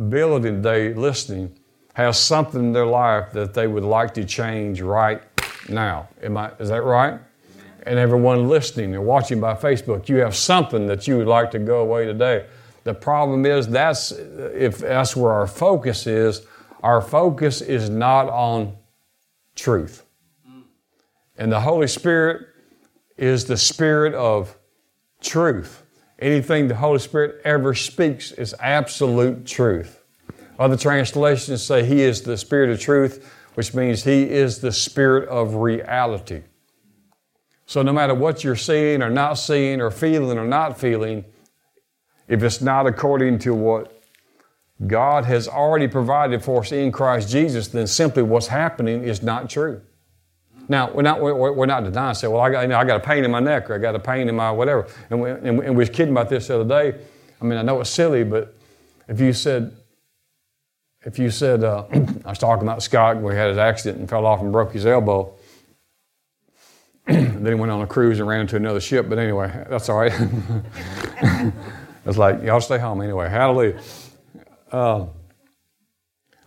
building 0.10 0.62
today 0.62 0.94
listening 0.94 1.58
has 1.94 2.20
something 2.20 2.60
in 2.60 2.74
their 2.74 2.86
life 2.86 3.32
that 3.32 3.54
they 3.54 3.68
would 3.68 3.84
like 3.84 4.14
to 4.14 4.26
change 4.26 4.82
right 4.82 5.22
now. 5.70 6.10
Am 6.22 6.36
I, 6.36 6.52
is 6.60 6.70
that 6.70 6.84
right? 6.84 7.20
And 7.84 8.00
everyone 8.00 8.50
listening 8.50 8.96
and 8.96 9.06
watching 9.06 9.40
by 9.40 9.54
Facebook, 9.54 10.10
you 10.10 10.18
have 10.18 10.36
something 10.36 10.88
that 10.88 11.08
you 11.08 11.18
would 11.18 11.28
like 11.28 11.52
to 11.52 11.60
go 11.60 11.80
away 11.80 12.06
today. 12.06 12.46
The 12.86 12.94
problem 12.94 13.46
is 13.48 13.68
that's 13.68 14.12
if 14.12 14.78
that's 14.78 15.16
where 15.16 15.34
our 15.34 15.48
focus 15.48 16.06
is, 16.06 16.46
our 16.84 17.02
focus 17.02 17.62
is 17.62 17.90
not 17.90 18.30
on 18.30 18.78
truth. 19.56 20.06
And 21.36 21.52
the 21.52 21.60
Holy 21.60 21.88
Spirit 21.88 22.48
is 23.18 23.46
the 23.46 23.58
spirit 23.58 24.14
of 24.14 24.56
truth. 25.20 25.82
Anything 26.20 26.68
the 26.68 26.76
Holy 26.76 27.00
Spirit 27.00 27.42
ever 27.44 27.74
speaks 27.74 28.32
is 28.32 28.54
absolute 28.60 29.48
truth. 29.48 30.04
Other 30.60 30.78
translations 30.78 31.64
say 31.64 31.84
He 31.84 32.04
is 32.04 32.22
the 32.22 32.38
Spirit 32.38 32.70
of 32.70 32.80
truth, 32.80 33.34
which 33.56 33.74
means 33.74 34.04
He 34.04 34.30
is 34.30 34.60
the 34.60 34.72
Spirit 34.72 35.28
of 35.28 35.56
reality. 35.56 36.44
So 37.66 37.82
no 37.82 37.92
matter 37.92 38.14
what 38.14 38.44
you're 38.44 38.56
seeing 38.56 39.02
or 39.02 39.10
not 39.10 39.34
seeing 39.34 39.82
or 39.82 39.90
feeling 39.90 40.38
or 40.38 40.46
not 40.46 40.80
feeling, 40.80 41.26
if 42.28 42.44
it's 42.44 42.62
not 42.62 42.88
according 42.88 43.40
to 43.40 43.54
what 43.54 44.02
God 44.88 45.26
has 45.26 45.48
already 45.48 45.88
provided 45.88 46.44
for 46.44 46.62
us 46.62 46.72
in 46.72 46.92
Christ 46.92 47.30
Jesus, 47.30 47.68
then 47.70 47.88
simply 47.88 48.24
what's 48.24 48.48
happening 48.48 49.04
is 49.04 49.22
not 49.22 49.50
true. 49.50 49.82
Now, 50.68 50.92
we're 50.92 51.04
not, 51.04 51.22
we're, 51.22 51.66
not 51.68 51.84
denying, 51.84 52.16
say, 52.16 52.28
well, 52.28 52.42
I 52.42 52.50
got, 52.50 52.62
you 52.62 52.68
know, 52.70 52.80
I 52.80 52.86
got 52.86 52.98
a 52.98 53.06
pain 53.06 53.24
in 53.24 53.30
my 53.30 53.40
neck 53.40 53.70
or 53.70 53.76
I 53.76 53.78
got 53.78 53.96
a 53.96 54.00
pain 54.00 54.28
in 54.28 54.36
my 54.36 54.52
whatever. 54.52 54.88
And 55.10 55.22
we, 55.22 55.30
and 55.30 55.60
we 55.60 55.76
was 55.76 55.90
kidding 55.90 56.12
about 56.12 56.28
this 56.28 56.48
the 56.48 56.60
other 56.60 56.68
day. 56.68 57.00
I 57.40 57.46
mean, 57.46 57.60
I 57.60 57.62
know 57.62 57.80
it's 57.82 57.90
silly, 57.90 58.24
but 58.24 58.56
if 59.08 59.20
you 59.20 59.32
said, 59.32 59.76
if 61.06 61.20
you 61.20 61.30
said, 61.30 61.64
uh, 61.64 61.86
I 62.26 62.30
was 62.30 62.40
talking 62.40 62.64
about 62.64 62.82
Scott 62.82 63.18
where 63.18 63.34
he 63.34 63.40
had 63.40 63.50
his 63.50 63.60
accident 63.60 64.00
and 64.00 64.10
fell 64.10 64.26
off 64.26 64.42
and 64.42 64.52
broke 64.52 64.74
his 64.74 64.88
elbow. 64.88 65.32
then 67.06 67.46
he 67.46 67.54
went 67.54 67.72
on 67.72 67.82
a 67.82 67.88
cruise 67.88 68.20
and 68.20 68.28
ran 68.28 68.42
into 68.42 68.56
another 68.56 68.82
ship, 68.82 69.08
but 69.08 69.20
anyway, 69.20 69.66
that's 69.70 69.88
all 69.90 70.00
right. 70.00 70.14
it's 72.06 72.18
like, 72.18 72.44
y'all 72.44 72.62
stay 72.62 72.78
home 72.78 73.02
anyway. 73.02 73.30
Hallelujah. 73.30 73.80
Uh, 74.72 75.08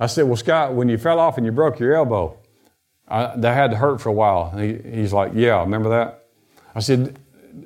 I 0.00 0.06
said, 0.06 0.24
well, 0.24 0.36
Scott, 0.36 0.74
when 0.74 0.88
you 0.88 0.98
fell 0.98 1.18
off 1.18 1.36
and 1.36 1.44
you 1.44 1.52
broke 1.52 1.80
your 1.80 1.94
elbow, 1.94 2.38
I, 3.08 3.34
that 3.36 3.54
had 3.54 3.70
to 3.72 3.76
hurt 3.76 4.00
for 4.00 4.10
a 4.10 4.12
while. 4.12 4.50
He, 4.50 4.74
he's 4.76 5.12
like, 5.12 5.32
yeah, 5.34 5.60
remember 5.60 5.88
that? 5.90 6.26
I 6.74 6.80
said, 6.80 7.18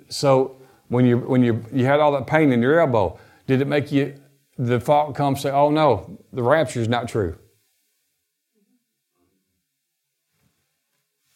so 0.09 0.57
when 0.89 1.05
you 1.05 1.19
when 1.19 1.43
you 1.43 1.65
you 1.73 1.85
had 1.85 2.01
all 2.01 2.13
that 2.13 2.27
pain 2.27 2.53
in 2.53 2.63
your 2.63 2.79
elbow, 2.79 3.19
did 3.47 3.61
it 3.61 3.67
make 3.67 3.91
you 3.93 4.15
the 4.57 4.79
thought 4.79 5.15
come 5.15 5.37
say, 5.37 5.51
oh 5.51 5.71
no, 5.71 6.19
the 6.33 6.43
rapture 6.43 6.81
is 6.81 6.89
not 6.89 7.09
true? 7.09 7.37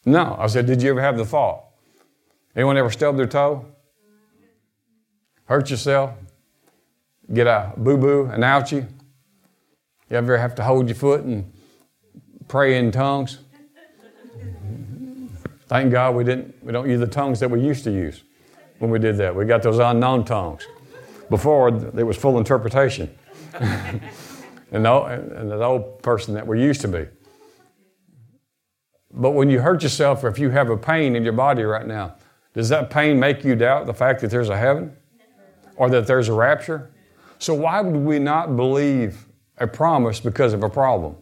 No. 0.05 0.37
I 0.39 0.47
said, 0.47 0.67
did 0.67 0.83
you 0.83 0.91
ever 0.91 1.01
have 1.01 1.19
the 1.19 1.27
thought? 1.27 1.65
Anyone 2.55 2.77
ever 2.77 2.91
stubbed 2.91 3.19
their 3.19 3.27
toe? 3.27 3.67
Hurt 5.47 5.69
yourself? 5.69 6.13
Get 7.33 7.47
a 7.47 7.73
boo 7.77 7.97
boo, 7.97 8.27
an 8.27 8.43
ouchie? 8.43 8.87
You 10.09 10.17
ever 10.17 10.39
have 10.39 10.55
to 10.57 10.63
hold 10.63 10.89
your 10.89 10.95
foot 10.95 11.25
and 11.25 11.53
pray 12.47 12.79
in 12.79 12.93
tongues? 12.93 13.39
Thank 15.67 15.91
God 15.91 16.15
we 16.15 16.23
didn't 16.23 16.55
we 16.63 16.73
don't 16.73 16.89
use 16.89 17.01
the 17.01 17.09
tongues 17.09 17.41
that 17.41 17.51
we 17.51 17.61
used 17.61 17.83
to 17.85 17.91
use 17.91 18.23
when 18.79 18.91
we 18.91 18.99
did 18.99 19.17
that. 19.17 19.35
We 19.35 19.45
got 19.45 19.63
those 19.63 19.79
unknown 19.79 20.25
tongues. 20.25 20.67
Before 21.29 21.69
it 21.69 22.05
was 22.05 22.17
full 22.17 22.39
interpretation. 22.39 23.13
and, 23.55 24.85
the, 24.85 25.03
and 25.03 25.51
the 25.51 25.63
old 25.63 26.03
person 26.03 26.35
that 26.35 26.47
we 26.47 26.63
used 26.63 26.81
to 26.83 26.89
be. 26.89 27.07
But 29.13 29.31
when 29.31 29.51
you 29.51 29.61
hurt 29.61 29.83
yourself 29.83 30.23
or 30.23 30.29
if 30.29 30.39
you 30.39 30.51
have 30.51 30.71
a 30.71 30.77
pain 30.77 31.17
in 31.17 31.25
your 31.25 31.33
body 31.33 31.63
right 31.63 31.87
now, 31.87 32.15
does 32.53 32.69
that 32.69 32.91
pain 32.91 33.19
make 33.19 33.45
you 33.45 33.57
doubt 33.57 33.87
the 33.87 33.95
fact 33.95 34.21
that 34.21 34.31
there's 34.31 34.51
a 34.51 34.57
heaven? 34.57 34.97
Or 35.77 35.91
that 35.91 36.07
there's 36.07 36.29
a 36.29 36.33
rapture? 36.33 36.91
So 37.39 37.55
why 37.55 37.81
would 37.81 37.97
we 37.97 38.19
not 38.19 38.57
believe 38.57 39.27
a 39.59 39.67
promise 39.67 40.21
because 40.21 40.53
of 40.53 40.63
a 40.63 40.71
problem? 40.71 41.17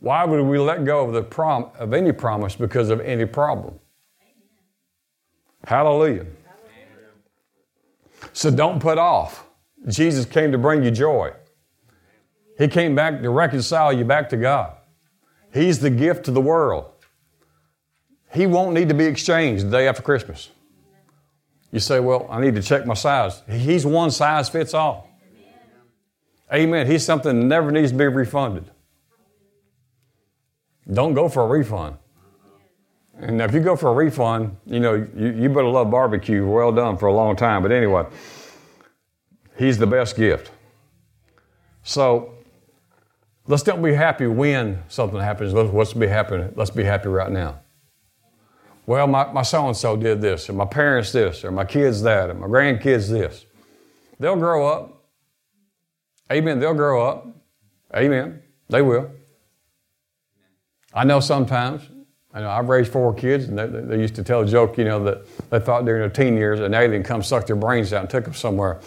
Why 0.00 0.24
would 0.24 0.42
we 0.42 0.58
let 0.58 0.84
go 0.84 1.06
of 1.06 1.14
the 1.14 1.22
prom- 1.22 1.70
of 1.78 1.94
any 1.94 2.12
promise 2.12 2.54
because 2.54 2.90
of 2.90 3.00
any 3.00 3.24
problem? 3.24 3.78
Hallelujah. 5.66 6.26
So 8.34 8.50
don't 8.50 8.80
put 8.80 8.98
off. 8.98 9.46
Jesus 9.88 10.26
came 10.26 10.52
to 10.52 10.58
bring 10.58 10.82
you 10.82 10.90
joy. 10.90 11.32
He 12.58 12.68
came 12.68 12.94
back 12.94 13.22
to 13.22 13.30
reconcile 13.30 13.92
you 13.92 14.04
back 14.04 14.28
to 14.30 14.36
God. 14.36 14.76
He's 15.52 15.78
the 15.78 15.90
gift 15.90 16.24
to 16.26 16.30
the 16.30 16.40
world. 16.40 16.90
He 18.32 18.46
won't 18.46 18.74
need 18.74 18.88
to 18.88 18.94
be 18.94 19.04
exchanged 19.04 19.66
the 19.66 19.70
day 19.70 19.88
after 19.88 20.02
Christmas. 20.02 20.50
You 21.74 21.80
say, 21.80 21.98
Well, 21.98 22.28
I 22.30 22.40
need 22.40 22.54
to 22.54 22.62
check 22.62 22.86
my 22.86 22.94
size. 22.94 23.42
He's 23.48 23.84
one 23.84 24.12
size 24.12 24.48
fits 24.48 24.74
all. 24.74 25.10
Amen. 26.52 26.86
He's 26.86 27.04
something 27.04 27.40
that 27.40 27.46
never 27.46 27.72
needs 27.72 27.90
to 27.90 27.98
be 27.98 28.04
refunded. 28.04 28.70
Don't 30.88 31.14
go 31.14 31.28
for 31.28 31.42
a 31.42 31.48
refund. 31.48 31.96
And 33.18 33.42
if 33.42 33.52
you 33.52 33.58
go 33.58 33.74
for 33.74 33.88
a 33.90 33.92
refund, 33.92 34.56
you 34.66 34.78
know, 34.78 34.94
you, 35.16 35.32
you 35.32 35.48
better 35.48 35.64
love 35.64 35.90
barbecue. 35.90 36.46
Well 36.46 36.70
done 36.70 36.96
for 36.96 37.06
a 37.06 37.12
long 37.12 37.34
time. 37.34 37.62
But 37.62 37.72
anyway, 37.72 38.06
he's 39.58 39.76
the 39.76 39.88
best 39.88 40.14
gift. 40.14 40.52
So 41.82 42.34
let's 43.48 43.64
don't 43.64 43.82
be 43.82 43.94
happy 43.94 44.28
when 44.28 44.84
something 44.86 45.18
happens. 45.18 45.52
Let's, 45.52 45.72
let's 45.72 45.92
be 45.92 46.06
happy. 46.06 46.44
Let's 46.54 46.70
be 46.70 46.84
happy 46.84 47.08
right 47.08 47.32
now. 47.32 47.63
Well, 48.86 49.06
my, 49.06 49.32
my 49.32 49.42
so-and-so 49.42 49.96
did 49.96 50.20
this, 50.20 50.50
or 50.50 50.52
my 50.52 50.66
parents 50.66 51.12
this, 51.12 51.44
or 51.44 51.50
my 51.50 51.64
kids 51.64 52.02
that, 52.02 52.30
or 52.30 52.34
my 52.34 52.46
grandkids 52.46 53.08
this. 53.08 53.46
They'll 54.18 54.36
grow 54.36 54.66
up. 54.66 55.04
Amen. 56.30 56.58
They'll 56.60 56.74
grow 56.74 57.06
up. 57.06 57.26
Amen. 57.94 58.42
They 58.68 58.82
will. 58.82 59.10
I 60.92 61.04
know 61.04 61.20
sometimes, 61.20 61.82
I 62.32 62.40
know 62.40 62.50
I've 62.50 62.68
raised 62.68 62.92
four 62.92 63.14
kids, 63.14 63.46
and 63.46 63.58
they, 63.58 63.66
they, 63.66 64.00
used 64.00 64.14
to 64.16 64.24
tell 64.24 64.42
a 64.42 64.46
joke, 64.46 64.78
you 64.78 64.84
know, 64.84 65.02
that 65.04 65.26
they 65.50 65.60
thought 65.60 65.84
during 65.84 66.00
their 66.00 66.10
teen 66.10 66.36
years 66.36 66.60
an 66.60 66.74
alien 66.74 67.02
come 67.02 67.22
suck 67.22 67.46
their 67.46 67.56
brains 67.56 67.92
out 67.92 68.02
and 68.02 68.10
took 68.10 68.24
them 68.24 68.34
somewhere, 68.34 68.80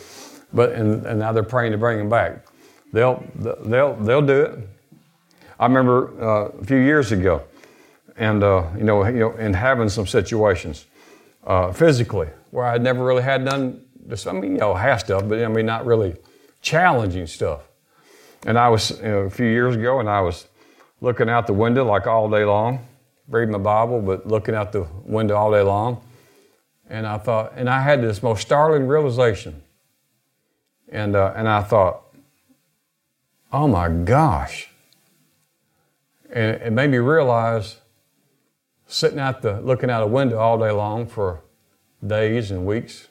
but 0.53 0.71
and, 0.71 1.05
and 1.05 1.19
now 1.19 1.31
they're 1.31 1.43
praying 1.43 1.71
to 1.73 1.77
bring 1.77 1.97
them 1.97 2.09
back. 2.09 2.45
They'll 2.93 3.23
they'll 3.35 3.95
they'll 3.95 4.21
do 4.21 4.41
it. 4.41 4.69
I 5.59 5.65
remember 5.65 6.23
uh, 6.23 6.49
a 6.61 6.65
few 6.65 6.77
years 6.77 7.11
ago, 7.11 7.43
and 8.17 8.43
uh, 8.43 8.65
you 8.77 8.83
know, 8.83 9.05
you 9.05 9.19
know, 9.19 9.31
in 9.33 9.53
having 9.53 9.89
some 9.89 10.07
situations 10.07 10.85
uh, 11.45 11.71
physically 11.71 12.29
where 12.51 12.65
I'd 12.65 12.81
never 12.81 13.03
really 13.03 13.23
had 13.23 13.45
this. 13.95 14.27
I 14.27 14.31
mean, 14.33 14.53
you 14.53 14.57
know, 14.57 14.73
have 14.73 14.99
stuff, 14.99 15.23
but 15.27 15.43
I 15.43 15.47
mean, 15.47 15.65
not 15.65 15.85
really 15.85 16.15
challenging 16.61 17.27
stuff. 17.27 17.61
And 18.45 18.57
I 18.57 18.69
was 18.69 18.91
you 18.99 19.07
know, 19.07 19.19
a 19.19 19.29
few 19.29 19.47
years 19.47 19.75
ago, 19.75 19.99
and 19.99 20.09
I 20.09 20.21
was 20.21 20.47
looking 21.01 21.29
out 21.29 21.47
the 21.47 21.53
window 21.53 21.85
like 21.85 22.07
all 22.07 22.29
day 22.29 22.45
long, 22.45 22.85
reading 23.27 23.51
my 23.51 23.59
Bible, 23.59 24.01
but 24.01 24.27
looking 24.27 24.55
out 24.55 24.71
the 24.71 24.87
window 25.03 25.35
all 25.35 25.51
day 25.51 25.61
long. 25.61 26.01
And 26.89 27.05
I 27.05 27.17
thought, 27.17 27.53
and 27.55 27.69
I 27.69 27.81
had 27.81 28.01
this 28.01 28.23
most 28.23 28.41
startling 28.41 28.87
realization. 28.87 29.61
And, 30.89 31.15
uh, 31.15 31.33
and 31.35 31.47
I 31.49 31.61
thought, 31.61 32.03
oh 33.51 33.67
my 33.67 33.89
gosh. 33.89 34.69
And 36.31 36.61
it 36.61 36.71
made 36.71 36.89
me 36.89 36.97
realize, 36.97 37.77
sitting 38.87 39.19
out 39.19 39.41
the, 39.41 39.61
looking 39.61 39.89
out 39.89 40.01
a 40.01 40.07
window 40.07 40.39
all 40.39 40.57
day 40.57 40.71
long 40.71 41.05
for 41.05 41.43
days 42.05 42.51
and 42.51 42.65
weeks, 42.65 43.07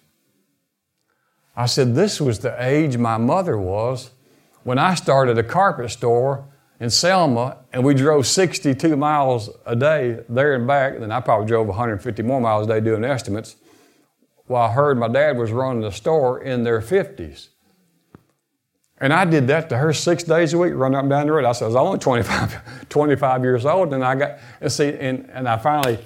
I 1.54 1.66
said, 1.66 1.94
this 1.94 2.20
was 2.20 2.40
the 2.40 2.54
age 2.62 2.98
my 2.98 3.16
mother 3.16 3.56
was 3.56 4.10
when 4.64 4.78
I 4.78 4.94
started 4.94 5.38
a 5.38 5.42
carpet 5.42 5.90
store 5.90 6.44
in 6.80 6.90
Selma 6.90 7.58
and 7.72 7.84
we 7.84 7.94
drove 7.94 8.26
62 8.26 8.96
miles 8.96 9.50
a 9.64 9.76
day 9.76 10.20
there 10.28 10.54
and 10.54 10.66
back, 10.66 10.94
and 10.94 11.02
then 11.02 11.12
I 11.12 11.20
probably 11.20 11.46
drove 11.46 11.66
150 11.68 12.22
more 12.22 12.40
miles 12.40 12.66
a 12.66 12.68
day 12.68 12.80
doing 12.80 13.04
estimates, 13.04 13.56
while 14.46 14.68
I 14.68 14.72
heard 14.72 14.98
my 14.98 15.08
dad 15.08 15.38
was 15.38 15.50
running 15.50 15.82
the 15.82 15.92
store 15.92 16.40
in 16.42 16.64
their 16.64 16.80
50s. 16.80 17.48
And 19.00 19.12
I 19.12 19.24
did 19.26 19.46
that 19.48 19.68
to 19.68 19.76
her 19.76 19.92
six 19.92 20.22
days 20.22 20.54
a 20.54 20.58
week, 20.58 20.72
running 20.74 20.96
up 20.96 21.02
and 21.02 21.10
down 21.10 21.26
the 21.26 21.32
road. 21.32 21.44
I 21.44 21.52
said, 21.52 21.66
I 21.66 21.68
was 21.68 21.76
only 21.76 21.98
25, 21.98 22.88
25 22.88 23.42
years 23.42 23.66
old, 23.66 23.92
and 23.92 24.02
I 24.02 24.14
got, 24.14 24.38
and 24.60 24.72
see, 24.72 24.88
and, 24.88 25.28
and 25.32 25.48
I 25.48 25.58
finally, 25.58 25.98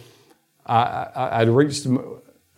I, 0.66 0.76
I, 1.14 1.40
I'd 1.40 1.48
reached 1.48 1.86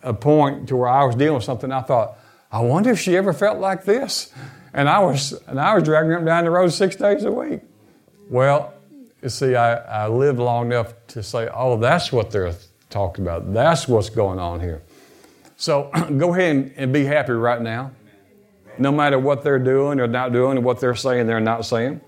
a 0.01 0.13
point 0.13 0.67
to 0.69 0.75
where 0.75 0.89
I 0.89 1.03
was 1.03 1.15
dealing 1.15 1.35
with 1.35 1.43
something. 1.43 1.71
I 1.71 1.81
thought, 1.81 2.17
I 2.51 2.61
wonder 2.61 2.91
if 2.91 2.99
she 2.99 3.15
ever 3.15 3.31
felt 3.31 3.59
like 3.59 3.83
this. 3.83 4.33
And 4.73 4.89
I 4.89 4.99
was, 4.99 5.33
and 5.47 5.59
I 5.59 5.75
was 5.75 5.83
dragging 5.83 6.11
her 6.11 6.25
down 6.25 6.45
the 6.45 6.51
road 6.51 6.69
six 6.69 6.95
days 6.95 7.23
a 7.25 7.31
week. 7.31 7.61
Well, 8.27 8.73
you 9.21 9.29
see, 9.29 9.55
I, 9.55 10.05
I 10.05 10.07
lived 10.07 10.39
long 10.39 10.67
enough 10.67 10.93
to 11.09 11.21
say, 11.21 11.47
oh, 11.53 11.77
that's 11.77 12.11
what 12.11 12.31
they're 12.31 12.55
talking 12.89 13.23
about. 13.23 13.53
That's 13.53 13.87
what's 13.87 14.09
going 14.09 14.39
on 14.39 14.59
here. 14.59 14.81
So 15.57 15.91
go 16.17 16.33
ahead 16.33 16.55
and, 16.55 16.73
and 16.75 16.93
be 16.93 17.05
happy 17.05 17.33
right 17.33 17.61
now 17.61 17.91
no 18.77 18.91
matter 18.91 19.19
what 19.19 19.43
they're 19.43 19.59
doing 19.59 19.99
or 19.99 20.07
not 20.07 20.31
doing, 20.31 20.57
and 20.57 20.65
what 20.65 20.79
they're 20.79 20.95
saying, 20.95 21.27
they're 21.27 21.39
not 21.39 21.65
saying. 21.65 22.01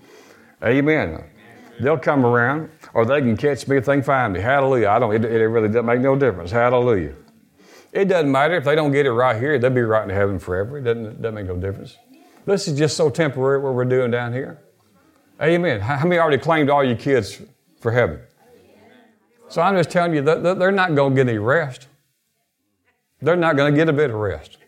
Amen. 0.64 1.24
They'll 1.80 1.98
come 1.98 2.24
around, 2.24 2.70
or 2.94 3.04
they 3.04 3.20
can 3.20 3.36
catch 3.36 3.68
me 3.68 3.76
if 3.76 3.84
they 3.84 4.00
find 4.00 4.32
me. 4.32 4.40
Hallelujah. 4.40 4.88
I 4.88 4.98
don't. 4.98 5.14
It, 5.14 5.24
it 5.24 5.48
really 5.48 5.68
doesn't 5.68 5.86
make 5.86 6.00
no 6.00 6.16
difference. 6.16 6.50
Hallelujah. 6.50 7.14
It 7.92 8.06
doesn't 8.06 8.30
matter 8.30 8.54
if 8.56 8.64
they 8.64 8.74
don't 8.74 8.92
get 8.92 9.06
it 9.06 9.12
right 9.12 9.38
here; 9.38 9.58
they'll 9.58 9.70
be 9.70 9.82
right 9.82 10.04
in 10.04 10.10
heaven 10.10 10.38
forever. 10.38 10.78
It 10.78 10.82
doesn't, 10.82 11.06
it 11.06 11.22
doesn't 11.22 11.34
make 11.34 11.46
no 11.46 11.56
difference. 11.56 11.96
This 12.46 12.68
is 12.68 12.78
just 12.78 12.96
so 12.96 13.10
temporary 13.10 13.60
what 13.60 13.74
we're 13.74 13.84
doing 13.84 14.10
down 14.10 14.32
here. 14.32 14.62
Amen. 15.42 15.80
How 15.80 16.02
many 16.04 16.18
already 16.18 16.38
claimed 16.38 16.70
all 16.70 16.82
your 16.82 16.96
kids 16.96 17.42
for 17.80 17.92
heaven? 17.92 18.20
So 19.48 19.62
I'm 19.62 19.76
just 19.76 19.90
telling 19.90 20.14
you 20.14 20.22
that 20.22 20.42
they're 20.58 20.72
not 20.72 20.94
going 20.94 21.14
to 21.14 21.16
get 21.16 21.28
any 21.28 21.38
rest. 21.38 21.88
They're 23.20 23.36
not 23.36 23.56
going 23.56 23.72
to 23.72 23.76
get 23.76 23.88
a 23.88 23.92
bit 23.92 24.10
of 24.10 24.16
rest. 24.16 24.58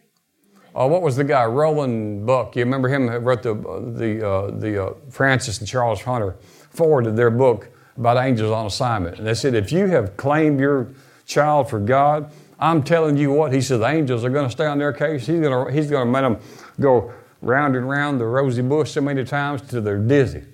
Uh, 0.79 0.87
what 0.87 1.03
was 1.03 1.16
the 1.16 1.24
guy? 1.24 1.45
Roland 1.45 2.24
Buck. 2.24 2.55
You 2.55 2.62
remember 2.62 2.89
him? 2.89 3.09
who 3.09 3.18
Wrote 3.18 3.43
the 3.43 3.55
the 3.55 4.26
uh, 4.26 4.51
the 4.53 4.87
uh, 4.87 4.95
Frances 5.11 5.59
and 5.59 5.66
Charles 5.66 6.03
Hunter 6.03 6.37
forwarded 6.70 7.16
their 7.16 7.31
book 7.31 7.68
about 7.97 8.16
angels 8.16 8.53
on 8.53 8.64
assignment, 8.66 9.18
and 9.18 9.26
they 9.26 9.35
said 9.35 9.55
if 9.55 9.72
you 9.72 9.89
have 9.89 10.16
claimed 10.16 10.61
your 10.61 10.87
child 11.26 11.68
for 11.68 11.81
God, 11.81 12.31
I'm 12.61 12.85
telling 12.85 13.16
you 13.16 13.33
what. 13.33 13.53
He 13.53 13.61
said 13.61 13.81
the 13.81 13.89
angels 13.89 14.24
are 14.24 14.31
going 14.31 14.47
to 14.47 14.53
stay 14.53 14.66
on 14.66 14.79
their 14.79 14.93
case. 14.93 15.26
He's 15.26 15.41
going 15.41 15.66
to 15.66 15.72
he's 15.72 15.91
going 15.91 16.07
to 16.07 16.12
make 16.12 16.22
them 16.22 16.39
go 16.81 17.12
round 17.43 17.74
and 17.74 17.89
round 17.89 18.20
the 18.20 18.26
rosy 18.26 18.62
bush 18.62 18.93
so 18.93 19.01
many 19.01 19.24
times 19.24 19.62
till 19.62 19.83
they're 19.83 19.99
dizzy. 19.99 20.45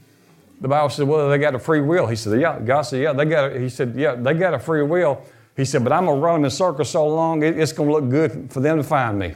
The 0.62 0.68
Bible 0.68 0.88
said, 0.88 1.06
well, 1.06 1.28
they 1.28 1.36
got 1.36 1.54
a 1.54 1.58
free 1.58 1.82
will. 1.82 2.06
He 2.06 2.16
said, 2.16 2.40
yeah. 2.40 2.58
God 2.60 2.82
said, 2.82 3.02
yeah, 3.02 3.12
they 3.12 3.26
got. 3.26 3.52
A, 3.52 3.60
he 3.60 3.68
said, 3.68 3.94
yeah, 3.94 4.14
they 4.14 4.32
got 4.32 4.54
a 4.54 4.58
free 4.58 4.82
will. 4.82 5.22
He 5.54 5.66
said, 5.66 5.84
but 5.84 5.92
I'm 5.92 6.06
gonna 6.06 6.18
run 6.18 6.36
them 6.36 6.44
in 6.46 6.50
circles 6.50 6.88
so 6.88 7.06
long, 7.06 7.42
it's 7.42 7.72
gonna 7.72 7.92
look 7.92 8.08
good 8.08 8.50
for 8.50 8.60
them 8.60 8.78
to 8.78 8.82
find 8.82 9.18
me. 9.18 9.34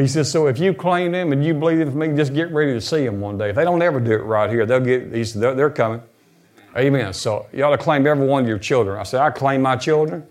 He 0.00 0.08
says, 0.08 0.30
so 0.30 0.46
if 0.46 0.58
you 0.58 0.72
claim 0.72 1.12
them 1.12 1.32
and 1.32 1.44
you 1.44 1.52
believe 1.52 1.80
in 1.80 1.98
me, 1.98 2.08
just 2.16 2.32
get 2.32 2.50
ready 2.52 2.72
to 2.72 2.80
see 2.80 3.04
them 3.04 3.20
one 3.20 3.36
day. 3.36 3.50
If 3.50 3.56
they 3.56 3.64
don't 3.64 3.82
ever 3.82 4.00
do 4.00 4.12
it 4.12 4.22
right 4.22 4.48
here, 4.48 4.64
they'll 4.64 4.80
get, 4.80 5.12
he 5.12 5.24
said, 5.24 5.42
they're, 5.42 5.54
they're 5.54 5.70
coming. 5.70 6.00
Amen. 6.76 7.12
So 7.12 7.46
you 7.52 7.64
ought 7.64 7.70
to 7.70 7.78
claim 7.78 8.06
every 8.06 8.26
one 8.26 8.42
of 8.42 8.48
your 8.48 8.58
children. 8.58 8.98
I 8.98 9.02
said, 9.02 9.20
I 9.20 9.30
claim 9.30 9.60
my 9.60 9.76
children, 9.76 10.26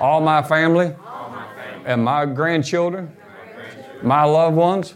all 0.00 0.20
my 0.20 0.42
family, 0.42 0.94
and 1.84 2.04
my 2.04 2.26
grandchildren, 2.26 3.10
my 4.02 4.24
loved 4.24 4.56
ones, 4.56 4.94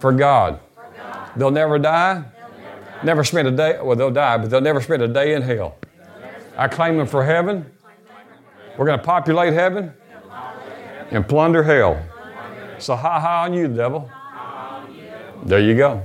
for 0.00 0.12
God. 0.12 0.58
They'll 1.36 1.50
never 1.50 1.78
die, 1.78 2.24
never 3.04 3.22
spend 3.22 3.48
a 3.48 3.52
day, 3.52 3.78
well, 3.80 3.96
they'll 3.96 4.10
die, 4.10 4.38
but 4.38 4.50
they'll 4.50 4.60
never 4.60 4.80
spend 4.80 5.02
a 5.02 5.08
day 5.08 5.34
in 5.34 5.42
hell. 5.42 5.76
I 6.56 6.68
claim 6.68 6.96
them 6.96 7.06
for 7.06 7.24
heaven. 7.24 7.70
We're 8.76 8.86
going 8.86 8.98
to 8.98 9.04
populate 9.04 9.52
heaven 9.52 9.92
and 11.10 11.28
plunder 11.28 11.62
hell. 11.62 12.02
So, 12.82 12.96
ha 12.96 13.20
ha 13.20 13.44
on 13.44 13.54
you, 13.54 13.68
devil. 13.68 14.10
There 15.44 15.60
you 15.60 15.76
go. 15.76 16.04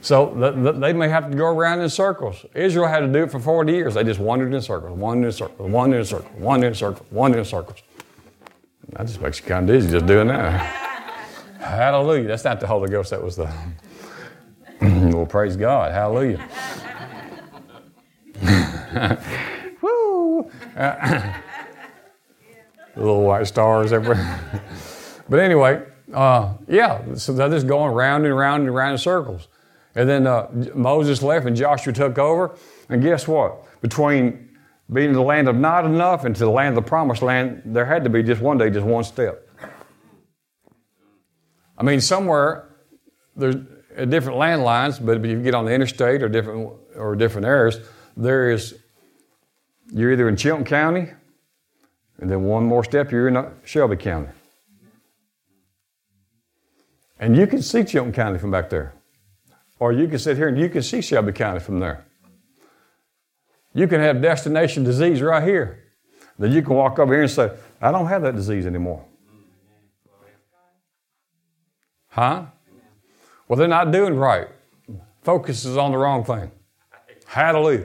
So 0.00 0.32
they 0.78 0.92
may 0.92 1.08
have 1.08 1.30
to 1.30 1.36
go 1.36 1.46
around 1.46 1.80
in 1.80 1.88
circles. 1.90 2.46
Israel 2.54 2.86
had 2.86 3.00
to 3.00 3.08
do 3.08 3.24
it 3.24 3.30
for 3.32 3.40
40 3.40 3.72
years. 3.72 3.94
They 3.94 4.04
just 4.04 4.20
wandered 4.20 4.54
in 4.54 4.62
circles, 4.62 4.96
wandered 4.96 5.26
in 5.26 5.32
circles, 5.32 5.70
wandered 5.70 5.98
in 5.98 6.04
circles, 6.04 6.32
wandered 6.38 6.68
in 6.68 6.74
circles, 6.74 7.10
wandered 7.10 7.38
in 7.40 7.44
circles. 7.44 7.82
That 8.90 9.06
just 9.06 9.20
makes 9.20 9.40
you 9.40 9.46
kind 9.46 9.68
of 9.68 9.74
dizzy 9.74 9.90
just 9.90 10.06
doing 10.06 10.28
that. 10.28 10.60
Hallelujah. 11.60 12.28
That's 12.28 12.44
not 12.44 12.60
the 12.60 12.66
Holy 12.66 12.88
Ghost. 12.88 13.10
That 13.10 13.22
was 13.22 13.36
the. 13.36 13.52
well, 14.80 15.26
praise 15.26 15.56
God. 15.56 15.92
Hallelujah. 15.92 16.48
Woo! 19.82 20.50
Uh, 20.76 21.32
little 22.96 23.24
white 23.24 23.46
stars 23.48 23.92
everywhere. 23.92 24.40
But 25.28 25.40
anyway, 25.40 25.84
uh, 26.12 26.54
yeah, 26.66 27.14
so 27.14 27.32
they're 27.32 27.50
just 27.50 27.66
going 27.66 27.92
round 27.94 28.24
and 28.24 28.36
round 28.36 28.64
and 28.64 28.74
round 28.74 28.92
in 28.92 28.98
circles. 28.98 29.48
And 29.94 30.08
then 30.08 30.26
uh, 30.26 30.48
Moses 30.74 31.22
left 31.22 31.46
and 31.46 31.56
Joshua 31.56 31.92
took 31.92 32.18
over. 32.18 32.56
And 32.88 33.02
guess 33.02 33.26
what? 33.28 33.80
Between 33.80 34.48
being 34.92 35.08
in 35.08 35.14
the 35.14 35.22
land 35.22 35.48
of 35.48 35.56
not 35.56 35.84
enough 35.84 36.24
and 36.24 36.34
to 36.36 36.44
the 36.44 36.50
land 36.50 36.76
of 36.76 36.84
the 36.84 36.88
promised 36.88 37.22
land, 37.22 37.62
there 37.64 37.84
had 37.84 38.04
to 38.04 38.10
be 38.10 38.22
just 38.22 38.40
one 38.40 38.58
day, 38.58 38.70
just 38.70 38.86
one 38.86 39.04
step. 39.04 39.48
I 41.76 41.82
mean, 41.82 42.00
somewhere 42.00 42.70
there's 43.36 43.56
different 44.08 44.38
landlines, 44.38 45.04
but 45.04 45.18
if 45.18 45.26
you 45.26 45.42
get 45.42 45.54
on 45.54 45.64
the 45.64 45.72
interstate 45.72 46.22
or 46.22 46.28
different 46.28 46.72
or 46.96 47.14
different 47.16 47.46
areas, 47.46 47.80
there 48.16 48.50
is 48.50 48.78
you're 49.92 50.12
either 50.12 50.28
in 50.28 50.36
Chilton 50.36 50.64
County, 50.64 51.08
and 52.18 52.30
then 52.30 52.44
one 52.44 52.64
more 52.64 52.84
step, 52.84 53.10
you're 53.10 53.28
in 53.28 53.52
Shelby 53.64 53.96
County. 53.96 54.28
And 57.18 57.36
you 57.36 57.46
can 57.46 57.62
see 57.62 57.84
Chilton 57.84 58.12
County 58.12 58.38
from 58.38 58.50
back 58.50 58.70
there. 58.70 58.94
Or 59.78 59.92
you 59.92 60.08
can 60.08 60.18
sit 60.18 60.36
here 60.36 60.48
and 60.48 60.58
you 60.58 60.68
can 60.68 60.82
see 60.82 61.00
Shelby 61.00 61.32
County 61.32 61.60
from 61.60 61.80
there. 61.80 62.04
You 63.74 63.86
can 63.86 64.00
have 64.00 64.20
destination 64.20 64.84
disease 64.84 65.22
right 65.22 65.42
here. 65.42 65.84
Then 66.38 66.52
you 66.52 66.62
can 66.62 66.74
walk 66.74 66.98
over 66.98 67.12
here 67.12 67.22
and 67.22 67.30
say, 67.30 67.50
I 67.80 67.90
don't 67.92 68.06
have 68.06 68.22
that 68.22 68.34
disease 68.34 68.66
anymore. 68.66 69.04
Huh? 72.08 72.46
Well, 73.46 73.56
they're 73.56 73.68
not 73.68 73.92
doing 73.92 74.16
right. 74.16 74.48
Focus 75.22 75.64
is 75.64 75.76
on 75.76 75.92
the 75.92 75.98
wrong 75.98 76.24
thing. 76.24 76.50
Hallelujah. 77.26 77.84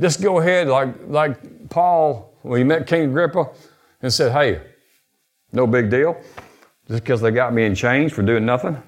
Just 0.00 0.22
go 0.22 0.38
ahead, 0.38 0.68
like, 0.68 0.94
like 1.06 1.68
Paul, 1.68 2.34
when 2.42 2.58
he 2.58 2.64
met 2.64 2.86
King 2.86 3.10
Agrippa, 3.10 3.50
and 4.00 4.12
said, 4.12 4.32
Hey, 4.32 4.60
no 5.52 5.66
big 5.66 5.90
deal. 5.90 6.20
Just 6.88 7.04
because 7.04 7.20
they 7.20 7.30
got 7.30 7.54
me 7.54 7.64
in 7.64 7.74
chains 7.74 8.12
for 8.12 8.22
doing 8.22 8.44
nothing? 8.44 8.82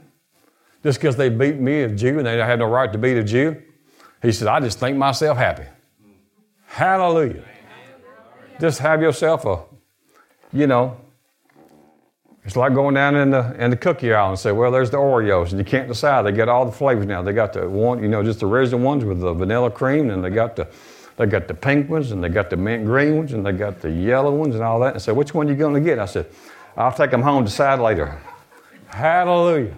Just 0.83 0.99
because 1.01 1.17
they 1.17 1.29
beat 1.29 1.57
me, 1.57 1.83
a 1.83 1.89
Jew, 1.89 2.19
and 2.19 2.27
they 2.27 2.37
had 2.37 2.59
no 2.59 2.67
right 2.67 2.93
to 2.93 2.99
beat 2.99 3.17
a 3.17 3.25
Jew? 3.25 3.63
He 4.23 4.33
said, 4.33 4.49
I 4.49 4.61
just 4.61 4.79
think 4.79 4.97
myself 4.97 5.39
happy. 5.39 5.65
Hallelujah. 6.67 7.45
Just 8.61 8.79
have 8.81 9.01
yourself 9.01 9.45
a, 9.47 9.63
you 10.53 10.67
know, 10.67 10.97
it's 12.45 12.57
like 12.57 12.75
going 12.75 12.95
down 12.95 13.17
in 13.17 13.31
the 13.31 13.55
in 13.63 13.71
the 13.71 13.77
cookie 13.77 14.13
aisle 14.13 14.31
and 14.31 14.39
say, 14.39 14.53
well, 14.53 14.71
there's 14.71 14.91
the 14.91 14.99
Oreos, 14.99 15.51
and 15.51 15.59
you 15.59 15.65
can't 15.65 15.89
decide. 15.89 16.27
They 16.27 16.33
got 16.33 16.49
all 16.49 16.67
the 16.67 16.73
flavors 16.73 17.07
now. 17.07 17.23
They 17.23 17.33
got 17.33 17.55
the 17.55 17.69
one, 17.69 18.03
you 18.03 18.09
know, 18.09 18.23
just 18.23 18.41
the 18.41 18.47
original 18.47 18.81
ones 18.81 19.05
with 19.05 19.21
the 19.21 19.33
vanilla 19.33 19.71
cream, 19.71 20.11
and 20.11 20.23
they 20.23 20.31
got 20.31 20.57
the 20.57 20.69
they 21.17 21.27
got 21.27 21.49
the 21.49 21.55
pink 21.55 21.89
ones, 21.89 22.11
and 22.11 22.23
they 22.23 22.29
got 22.29 22.51
the 22.51 22.57
mint 22.57 22.85
green 22.85 23.17
ones, 23.17 23.33
and 23.33 23.47
they 23.47 23.53
got 23.53 23.81
the 23.81 23.91
yellow 23.91 24.33
ones, 24.33 24.55
and 24.55 24.65
all 24.65 24.81
that. 24.81 24.95
And 24.95 25.03
said, 25.03 25.17
which 25.17 25.33
one 25.33 25.47
are 25.47 25.51
you 25.53 25.57
going 25.57 25.75
to 25.75 25.81
get? 25.81 25.99
I 25.99 26.07
said, 26.07 26.27
I'll 26.77 26.93
take 26.93 27.11
them 27.11 27.23
home 27.23 27.45
to 27.45 27.51
decide 27.51 27.79
later. 27.79 28.21
Hallelujah. 28.87 29.77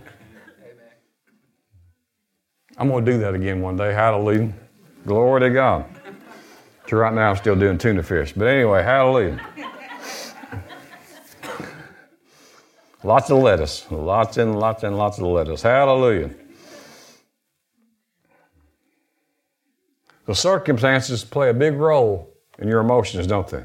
I'm 2.78 2.88
going 2.88 3.04
to 3.04 3.12
do 3.12 3.18
that 3.18 3.34
again 3.34 3.60
one 3.60 3.76
day. 3.76 3.92
Hallelujah. 3.92 4.52
Glory 5.06 5.40
to 5.42 5.50
God. 5.50 5.84
So 6.88 6.96
right 6.96 7.12
now 7.12 7.30
I'm 7.30 7.36
still 7.36 7.56
doing 7.56 7.78
tuna 7.78 8.02
fish. 8.02 8.32
But 8.32 8.46
anyway, 8.48 8.82
hallelujah. 8.82 9.40
lots 13.02 13.30
of 13.30 13.38
lettuce. 13.42 13.86
Lots 13.90 14.36
and 14.36 14.58
lots 14.58 14.82
and 14.82 14.96
lots 14.96 15.18
of 15.18 15.24
lettuce. 15.24 15.62
Hallelujah. 15.62 16.30
The 20.26 20.34
circumstances 20.34 21.24
play 21.24 21.50
a 21.50 21.54
big 21.54 21.74
role 21.74 22.34
in 22.58 22.68
your 22.68 22.80
emotions, 22.80 23.26
don't 23.26 23.46
they? 23.48 23.64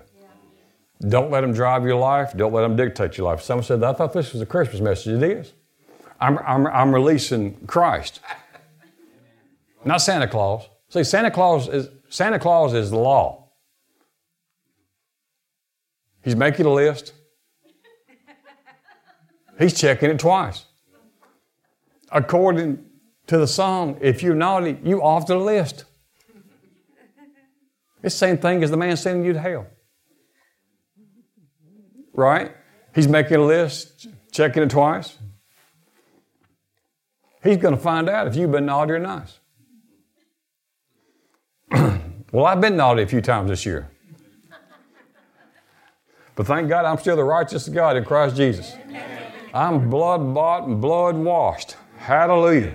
Don't 1.08 1.32
let 1.32 1.41
them 1.41 1.52
drive 1.52 1.84
your 1.84 1.95
life. 1.95 2.34
Don't 2.38 2.54
let 2.54 2.62
them 2.62 2.76
dictate 2.76 3.18
your 3.18 3.26
life. 3.32 3.41
Someone 3.41 3.64
said, 3.64 3.84
I 3.84 3.93
thought 3.93 4.14
this 4.14 4.34
was 4.34 4.41
a 4.41 4.45
Christmas 4.45 4.82
message. 4.82 5.22
It 5.22 5.24
is. 5.24 5.54
I'm, 6.20 6.38
I'm, 6.39 6.68
I'm 6.68 6.93
releasing 6.93 7.56
Christ, 7.66 8.20
not 9.84 9.97
Santa 9.97 10.28
Claus. 10.28 10.70
See, 10.89 11.04
Santa 11.04 11.32
Claus 11.32 11.68
is, 11.68 11.89
Santa 12.10 12.38
Claus 12.38 12.76
is 12.76 12.91
the 12.91 12.99
law. 12.99 13.49
He's 16.24 16.36
making 16.36 16.68
a 16.68 16.74
list. 16.74 17.14
He's 19.58 19.74
checking 19.74 20.12
it 20.12 20.20
twice. 20.20 20.66
According 22.12 22.86
to 23.26 23.38
the 23.39 23.47
song, 23.47 23.97
if 24.02 24.22
you're 24.22 24.36
naughty, 24.36 24.78
you 24.84 25.02
off 25.02 25.26
the 25.26 25.38
list. 25.38 25.86
It's 28.04 28.16
the 28.16 28.20
same 28.20 28.38
thing 28.38 28.64
as 28.64 28.70
the 28.70 28.78
man 28.78 28.95
sending 28.97 29.26
you 29.26 29.34
to 29.34 29.39
hell. 29.39 29.66
Right? 32.22 32.51
He's 32.93 33.07
making 33.07 33.38
a 33.38 33.45
list, 33.45 34.07
checking 34.32 34.61
it 34.61 34.69
twice. 34.69 35.17
He's 37.43 37.57
going 37.57 37.76
to 37.76 37.82
find 37.82 38.07
out 38.07 38.28
if 38.28 38.36
you've 38.36 38.51
been 38.51 38.67
naughty 38.67 38.91
or 38.91 38.99
nice. 38.99 39.39
well, 42.32 42.45
I've 42.45 42.61
been 42.61 42.78
naughty 42.78 43.01
a 43.01 43.07
few 43.07 43.22
times 43.22 43.49
this 43.49 43.65
year. 43.65 43.89
But 46.36 46.45
thank 46.45 46.69
God 46.69 46.86
I'm 46.86 46.99
still 46.99 47.15
the 47.15 47.24
righteous 47.24 47.67
God 47.67 47.97
in 47.97 48.05
Christ 48.05 48.36
Jesus. 48.36 48.76
I'm 49.51 49.89
blood 49.89 50.34
bought 50.36 50.67
and 50.67 50.80
blood 50.80 51.15
washed. 51.15 51.76
Hallelujah. 51.97 52.72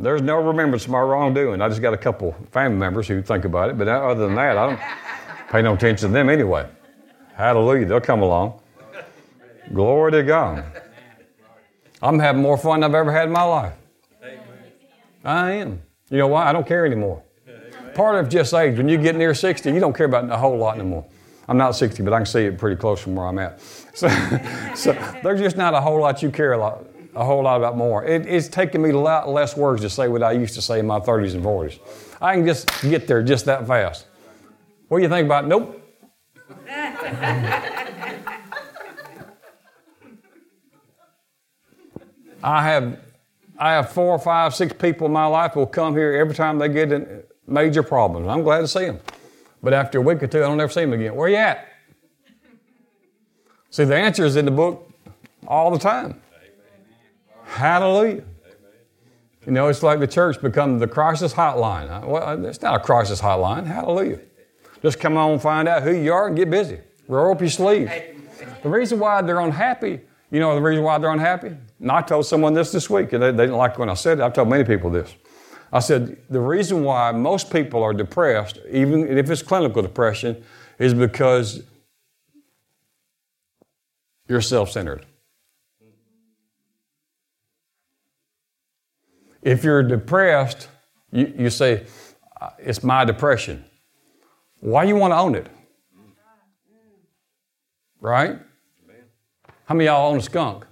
There's 0.00 0.22
no 0.22 0.36
remembrance 0.38 0.84
of 0.86 0.90
my 0.90 1.00
wrongdoing. 1.00 1.62
I 1.62 1.68
just 1.68 1.80
got 1.80 1.94
a 1.94 1.98
couple 1.98 2.34
family 2.50 2.78
members 2.78 3.06
who 3.06 3.22
think 3.22 3.44
about 3.44 3.70
it, 3.70 3.78
but 3.78 3.86
other 3.86 4.26
than 4.26 4.34
that, 4.34 4.58
I 4.58 4.66
don't 4.66 4.80
pay 5.48 5.62
no 5.62 5.74
attention 5.74 6.08
to 6.08 6.12
them 6.12 6.28
anyway. 6.28 6.68
Hallelujah. 7.38 7.86
They'll 7.86 8.00
come 8.00 8.20
along. 8.20 8.60
Glory 9.72 10.10
to 10.10 10.22
God. 10.24 10.64
I'm 12.02 12.18
having 12.18 12.42
more 12.42 12.58
fun 12.58 12.80
than 12.80 12.90
I've 12.90 12.94
ever 12.96 13.12
had 13.12 13.28
in 13.28 13.32
my 13.32 13.44
life. 13.44 13.74
I 15.24 15.52
am. 15.52 15.80
You 16.10 16.18
know 16.18 16.26
why? 16.26 16.48
I 16.48 16.52
don't 16.52 16.66
care 16.66 16.84
anymore. 16.84 17.22
Part 17.94 18.16
of 18.16 18.28
just 18.28 18.52
age, 18.54 18.76
when 18.76 18.88
you 18.88 18.98
get 18.98 19.14
near 19.14 19.34
60, 19.34 19.72
you 19.72 19.78
don't 19.78 19.92
care 19.92 20.06
about 20.06 20.28
a 20.30 20.36
whole 20.36 20.58
lot 20.58 20.74
anymore. 20.74 21.06
I'm 21.48 21.56
not 21.56 21.76
60, 21.76 22.02
but 22.02 22.12
I 22.12 22.18
can 22.18 22.26
see 22.26 22.44
it 22.44 22.58
pretty 22.58 22.76
close 22.76 23.00
from 23.00 23.14
where 23.14 23.26
I'm 23.26 23.38
at. 23.38 23.60
So, 23.94 24.08
so 24.74 24.92
there's 25.22 25.40
just 25.40 25.56
not 25.56 25.74
a 25.74 25.80
whole 25.80 26.00
lot 26.00 26.22
you 26.22 26.30
care 26.30 26.52
a 26.52 26.58
lot 26.58 26.84
a 27.14 27.24
whole 27.24 27.42
lot 27.42 27.56
about 27.56 27.76
more. 27.76 28.04
It, 28.04 28.26
it's 28.26 28.46
taken 28.46 28.82
me 28.82 28.90
a 28.90 28.98
lot 28.98 29.28
less 29.28 29.56
words 29.56 29.82
to 29.82 29.90
say 29.90 30.06
what 30.06 30.22
I 30.22 30.32
used 30.32 30.54
to 30.54 30.62
say 30.62 30.78
in 30.78 30.86
my 30.86 31.00
30s 31.00 31.34
and 31.34 31.44
40s. 31.44 31.80
I 32.20 32.34
can 32.34 32.46
just 32.46 32.68
get 32.82 33.08
there 33.08 33.22
just 33.22 33.46
that 33.46 33.66
fast. 33.66 34.06
What 34.86 34.98
do 34.98 35.02
you 35.02 35.08
think 35.08 35.26
about? 35.26 35.46
Nope. 35.46 35.82
I 42.42 42.62
have, 42.62 43.00
I 43.58 43.72
have 43.72 43.92
four, 43.92 44.18
five, 44.18 44.54
six 44.54 44.72
people 44.72 45.06
in 45.06 45.12
my 45.12 45.26
life 45.26 45.56
will 45.56 45.66
come 45.66 45.94
here 45.94 46.12
every 46.12 46.34
time 46.34 46.58
they 46.58 46.68
get 46.68 46.92
in 46.92 47.22
major 47.46 47.82
problems. 47.82 48.28
I'm 48.28 48.42
glad 48.42 48.60
to 48.60 48.68
see 48.68 48.86
them. 48.86 49.00
But 49.62 49.72
after 49.74 49.98
a 49.98 50.00
week 50.00 50.22
or 50.22 50.26
two, 50.26 50.38
I 50.38 50.42
don't 50.42 50.60
ever 50.60 50.70
see 50.72 50.82
them 50.82 50.92
again. 50.92 51.14
Where 51.14 51.28
you 51.28 51.36
at? 51.36 51.66
See, 53.70 53.84
the 53.84 53.96
answer 53.96 54.24
is 54.24 54.36
in 54.36 54.44
the 54.44 54.50
book 54.50 54.90
all 55.46 55.70
the 55.70 55.78
time. 55.78 56.20
Hallelujah. 57.44 58.24
You 59.46 59.52
know, 59.52 59.68
it's 59.68 59.82
like 59.82 59.98
the 59.98 60.06
church 60.06 60.40
become 60.40 60.78
the 60.78 60.86
crisis 60.86 61.32
hotline. 61.32 62.04
Well, 62.06 62.44
it's 62.44 62.60
not 62.62 62.76
a 62.76 62.84
crisis 62.84 63.20
hotline. 63.20 63.66
Hallelujah. 63.66 64.20
Just 64.82 65.00
come 65.00 65.16
on, 65.16 65.38
find 65.38 65.66
out 65.66 65.82
who 65.82 65.92
you 65.92 66.12
are, 66.12 66.28
and 66.28 66.36
get 66.36 66.50
busy. 66.50 66.78
Roll 67.08 67.32
up 67.32 67.40
your 67.40 67.50
sleeves. 67.50 67.90
The 68.62 68.68
reason 68.68 68.98
why 68.98 69.22
they're 69.22 69.40
unhappy, 69.40 70.00
you 70.30 70.40
know, 70.40 70.54
the 70.54 70.60
reason 70.60 70.84
why 70.84 70.98
they're 70.98 71.10
unhappy. 71.10 71.56
And 71.80 71.90
I 71.90 72.02
told 72.02 72.26
someone 72.26 72.52
this 72.54 72.70
this 72.70 72.90
week, 72.90 73.12
and 73.14 73.22
they, 73.22 73.30
they 73.30 73.44
didn't 73.44 73.56
like 73.56 73.78
when 73.78 73.88
I 73.88 73.94
said 73.94 74.18
it. 74.18 74.22
I've 74.22 74.34
told 74.34 74.48
many 74.48 74.64
people 74.64 74.90
this. 74.90 75.14
I 75.72 75.80
said 75.80 76.18
the 76.30 76.40
reason 76.40 76.84
why 76.84 77.12
most 77.12 77.50
people 77.50 77.82
are 77.82 77.94
depressed, 77.94 78.58
even 78.70 79.16
if 79.16 79.30
it's 79.30 79.42
clinical 79.42 79.82
depression, 79.82 80.44
is 80.78 80.94
because 80.94 81.62
you're 84.28 84.40
self-centered. 84.40 85.06
If 89.42 89.64
you're 89.64 89.82
depressed, 89.82 90.68
you, 91.10 91.32
you 91.38 91.50
say, 91.50 91.86
uh, 92.40 92.50
It's 92.58 92.82
my 92.82 93.04
depression. 93.04 93.64
Why 94.60 94.84
you 94.84 94.96
want 94.96 95.12
to 95.12 95.18
own 95.18 95.34
it? 95.34 95.48
Right? 98.00 98.38
How 99.64 99.74
many 99.74 99.86
y'all 99.86 100.10
own 100.10 100.18
a 100.18 100.22
skunk? 100.22 100.64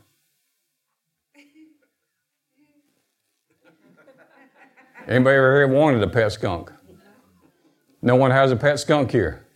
Anybody 5.08 5.36
ever 5.36 5.56
here 5.56 5.68
wanted 5.68 6.02
a 6.02 6.08
pet 6.08 6.32
skunk? 6.32 6.72
No 8.02 8.16
one 8.16 8.30
has 8.30 8.50
a 8.50 8.56
pet 8.56 8.80
skunk 8.80 9.10
here. 9.10 9.46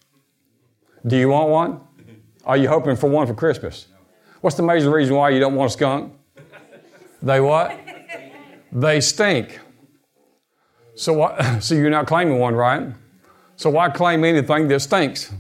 Do 1.07 1.17
you 1.17 1.29
want 1.29 1.49
one? 1.49 1.81
Are 2.45 2.57
you 2.57 2.69
hoping 2.69 2.97
for 2.97 3.09
one 3.09 3.27
for 3.27 3.35
Christmas? 3.35 3.87
What's 4.41 4.57
the 4.57 4.63
major 4.63 4.91
reason 4.91 5.15
why 5.17 5.31
you 5.31 5.41
don't 5.41 5.55
want 5.55 5.71
a 5.71 5.73
skunk? 5.73 6.15
They 7.23 7.41
what? 7.41 7.79
They 8.73 9.01
stink. 9.01 9.61
So 10.95 11.13
what? 11.13 11.45
So 11.63 11.75
you're 11.75 11.91
not 11.91 12.07
claiming 12.07 12.39
one, 12.39 12.55
right? 12.55 12.93
So 13.57 13.71
why 13.71 13.91
claim 13.91 14.25
anything 14.25 14.69
that 14.69 14.81
stinks? 14.81 15.33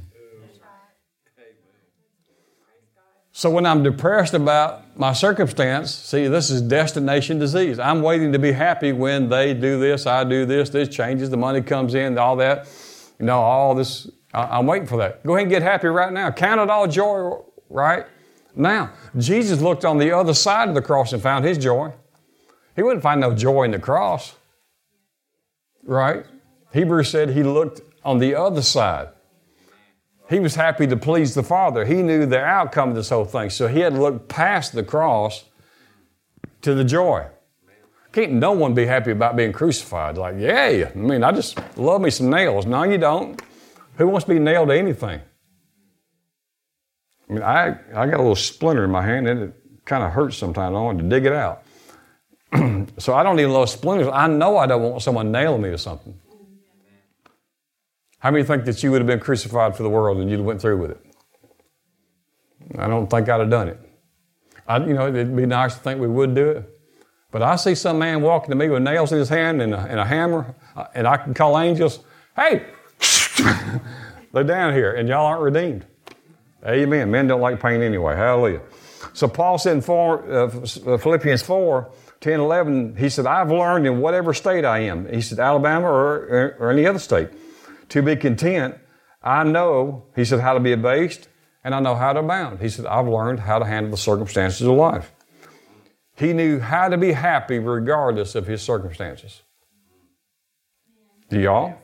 So 3.33 3.49
when 3.49 3.65
I'm 3.65 3.83
depressed 3.83 4.35
about 4.35 4.99
my 4.99 5.13
circumstance, 5.13 5.95
see, 5.95 6.27
this 6.27 6.51
is 6.51 6.61
destination 6.63 7.39
disease. 7.39 7.79
I'm 7.79 8.03
waiting 8.03 8.33
to 8.33 8.39
be 8.39 8.53
happy 8.53 8.93
when 8.93 9.29
they 9.29 9.55
do 9.55 9.79
this, 9.79 10.07
I 10.07 10.25
do 10.25 10.45
this, 10.45 10.71
this 10.71 10.89
changes, 10.89 11.31
the 11.31 11.37
money 11.37 11.63
comes 11.63 11.95
in, 11.95 12.19
all 12.19 12.37
that. 12.37 12.69
You 13.19 13.27
know, 13.27 13.39
all 13.39 13.75
this. 13.75 14.11
I'm 14.33 14.67
waiting 14.67 14.89
for 14.89 14.97
that. 14.99 15.25
Go 15.25 15.35
ahead 15.35 15.43
and 15.43 15.51
get 15.51 15.63
happy 15.63 15.89
right 15.89 16.13
now. 16.13 16.31
Count 16.31 16.61
it 16.61 16.71
all 16.71 16.87
joy 16.87 17.39
right 17.69 18.07
now. 18.57 18.93
Jesus 19.17 19.61
looked 19.61 19.85
on 19.85 19.99
the 19.99 20.13
other 20.13 20.35
side 20.35 20.69
of 20.69 20.75
the 20.75 20.83
cross 20.83 21.13
and 21.13 21.23
found 21.23 21.45
his 21.45 21.59
joy. 21.59 21.93
He 22.75 22.83
wouldn't 22.83 23.03
find 23.03 23.21
no 23.21 23.35
joy 23.35 23.65
in 23.65 23.73
the 23.73 23.79
cross. 23.79 24.35
Right? 25.85 26.25
Hebrews 26.73 27.11
said 27.11 27.31
he 27.31 27.43
looked 27.43 27.83
on 28.05 28.19
the 28.19 28.35
other 28.35 28.63
side. 28.63 29.09
He 30.31 30.39
was 30.39 30.55
happy 30.55 30.87
to 30.87 30.97
please 30.97 31.35
the 31.35 31.43
Father. 31.43 31.85
He 31.85 32.03
knew 32.03 32.25
the 32.25 32.41
outcome 32.41 32.91
of 32.91 32.95
this 32.95 33.09
whole 33.09 33.25
thing. 33.25 33.51
So 33.51 33.67
he 33.67 33.81
had 33.81 33.95
to 33.95 34.01
look 34.01 34.29
past 34.29 34.73
the 34.73 34.85
cross 34.85 35.45
to 36.63 36.73
the 36.73 36.85
joy. 36.85 37.27
Can't 38.13 38.35
no 38.35 38.53
one 38.53 38.73
be 38.73 38.87
happy 38.87 39.11
about 39.11 39.35
being 39.35 39.53
crucified? 39.53 40.17
Like, 40.17 40.37
yeah, 40.39 40.89
I 40.95 40.97
mean, 40.97 41.25
I 41.25 41.33
just 41.33 41.59
love 41.77 42.01
me 42.01 42.11
some 42.11 42.31
nails. 42.31 42.65
No, 42.65 42.85
you 42.85 42.97
don't. 42.97 43.43
Who 43.97 44.07
wants 44.07 44.25
to 44.25 44.33
be 44.33 44.39
nailed 44.39 44.69
to 44.69 44.79
anything? 44.79 45.21
I 47.29 47.33
mean, 47.33 47.43
I, 47.43 47.77
I 47.95 48.07
got 48.07 48.15
a 48.15 48.23
little 48.23 48.37
splinter 48.37 48.85
in 48.85 48.91
my 48.91 49.03
hand 49.03 49.27
and 49.27 49.43
it 49.43 49.55
kind 49.85 50.05
of 50.05 50.13
hurts 50.13 50.37
sometimes. 50.37 50.77
I 50.77 50.81
want 50.81 50.99
to 50.99 51.09
dig 51.09 51.27
it 51.27 51.33
out. 51.33 51.65
so 52.99 53.15
I 53.15 53.25
don't 53.25 53.39
even 53.41 53.53
love 53.53 53.69
splinters. 53.69 54.09
I 54.13 54.29
know 54.29 54.59
I 54.59 54.67
don't 54.67 54.83
want 54.83 55.03
someone 55.03 55.33
nailing 55.33 55.63
me 55.63 55.71
to 55.71 55.79
something. 55.79 56.19
How 58.21 58.31
many 58.31 58.45
think 58.45 58.65
that 58.67 58.83
you 58.83 58.91
would 58.91 59.01
have 59.01 59.07
been 59.07 59.21
crucified 59.21 59.77
for 59.77 59.83
the 59.83 59.89
world 59.89 60.19
and 60.19 60.31
you'd 60.31 60.39
have 60.39 60.47
went 60.47 60.61
through 60.61 60.79
with 60.79 60.93
it? 60.93 61.01
I 62.79 62.87
don't 62.87 63.09
think 63.09 63.29
I'd 63.29 63.41
have 63.41 63.51
done 63.51 63.69
it. 63.69 63.81
I, 64.69 64.79
you 64.79 64.95
know, 64.95 65.09
it'd 65.09 65.35
be 65.35 65.47
nice 65.47 65.75
to 65.75 65.81
think 65.81 66.01
we 66.01 66.07
would 66.07 66.35
do 66.35 66.51
it. 66.51 66.81
But 67.33 67.43
I 67.43 67.57
see 67.57 67.75
some 67.75 67.99
man 67.99 68.23
walking 68.23 68.51
to 68.51 68.57
me 68.57 68.69
with 68.69 68.83
nails 68.83 69.13
in 69.13 69.19
his 69.19 69.29
hand 69.29 69.63
and 69.63 69.73
a, 69.73 69.79
and 69.79 70.01
a 70.01 70.05
hammer, 70.05 70.55
uh, 70.77 70.87
and 70.95 71.07
I 71.07 71.17
can 71.17 71.33
call 71.33 71.59
angels, 71.59 72.01
hey, 72.37 72.67
they're 74.33 74.45
down 74.45 74.75
here, 74.75 74.93
and 74.95 75.09
y'all 75.09 75.27
aren't 75.27 75.43
redeemed. 75.43 75.87
Amen. 76.67 77.11
Men 77.11 77.27
don't 77.27 77.41
like 77.41 77.61
pain 77.61 77.83
anyway. 77.83 78.17
Hallelujah. 78.17 78.61
So 79.13 79.29
Paul 79.29 79.59
said 79.59 79.77
in 79.77 79.81
four, 79.81 80.31
uh, 80.31 80.49
Philippians 80.99 81.43
4, 81.43 81.91
10, 82.21 82.41
11, 82.41 82.97
he 82.97 83.09
said, 83.09 83.27
I've 83.27 83.51
learned 83.51 83.87
in 83.87 84.01
whatever 84.01 84.35
state 84.35 84.65
I 84.65 84.81
am. 84.81 85.09
He 85.09 85.23
said, 85.23 85.39
Alabama 85.39 85.87
or, 85.87 86.57
or 86.59 86.71
any 86.71 86.87
other 86.87 86.99
state, 86.99 87.31
to 87.91 88.03
be 88.03 88.17
content. 88.17 88.77
I 89.23 89.45
know, 89.45 90.07
he 90.17 90.25
said, 90.25 90.41
how 90.41 90.55
to 90.55 90.61
be 90.61 90.73
abased 90.73 91.29
and 91.63 91.75
I 91.75 91.81
know 91.81 91.95
how 91.95 92.13
to 92.13 92.21
abound. 92.21 92.61
He 92.61 92.69
said, 92.69 92.87
I've 92.87 93.07
learned 93.07 93.41
how 93.41 93.59
to 93.59 93.65
handle 93.65 93.91
the 93.91 93.97
circumstances 93.97 94.67
of 94.67 94.75
life. 94.75 95.13
He 96.17 96.33
knew 96.33 96.59
how 96.59 96.89
to 96.89 96.97
be 96.97 97.13
happy 97.13 97.59
regardless 97.59 98.35
of 98.35 98.47
his 98.47 98.63
circumstances. 98.63 99.43
Do 101.29 101.41
y'all? 101.41 101.75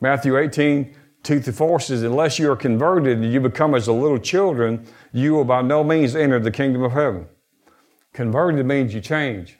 Matthew 0.00 0.36
18, 0.36 0.94
2 1.22 1.40
to 1.40 1.52
4 1.52 1.80
says, 1.80 2.02
Unless 2.02 2.38
you 2.38 2.50
are 2.50 2.56
converted 2.56 3.18
and 3.18 3.32
you 3.32 3.40
become 3.40 3.74
as 3.74 3.88
little 3.88 4.18
children, 4.18 4.86
you 5.12 5.34
will 5.34 5.44
by 5.44 5.62
no 5.62 5.82
means 5.82 6.14
enter 6.14 6.38
the 6.38 6.50
kingdom 6.50 6.82
of 6.82 6.92
heaven. 6.92 7.26
Converted 8.12 8.64
means 8.66 8.92
you 8.92 9.00
change, 9.00 9.56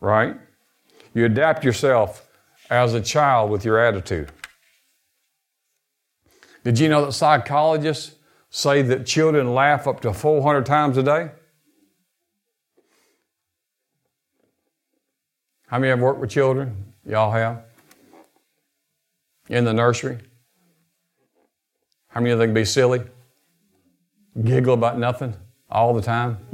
right? 0.00 0.36
You 1.14 1.24
adapt 1.24 1.64
yourself 1.64 2.25
as 2.70 2.94
a 2.94 3.00
child 3.00 3.50
with 3.50 3.64
your 3.64 3.78
attitude. 3.78 4.30
Did 6.64 6.78
you 6.78 6.88
know 6.88 7.06
that 7.06 7.12
psychologists 7.12 8.16
say 8.50 8.82
that 8.82 9.06
children 9.06 9.54
laugh 9.54 9.86
up 9.86 10.00
to 10.00 10.12
400 10.12 10.66
times 10.66 10.96
a 10.96 11.02
day? 11.02 11.30
How 15.68 15.78
many 15.78 15.90
have 15.90 16.00
worked 16.00 16.20
with 16.20 16.30
children? 16.30 16.92
Y'all 17.04 17.30
have? 17.32 17.62
In 19.48 19.64
the 19.64 19.72
nursery? 19.72 20.18
How 22.08 22.20
many 22.20 22.32
of 22.32 22.38
them 22.38 22.48
can 22.48 22.54
be 22.54 22.64
silly? 22.64 23.02
Giggle 24.42 24.74
about 24.74 24.98
nothing 24.98 25.34
all 25.70 25.94
the 25.94 26.02
time? 26.02 26.38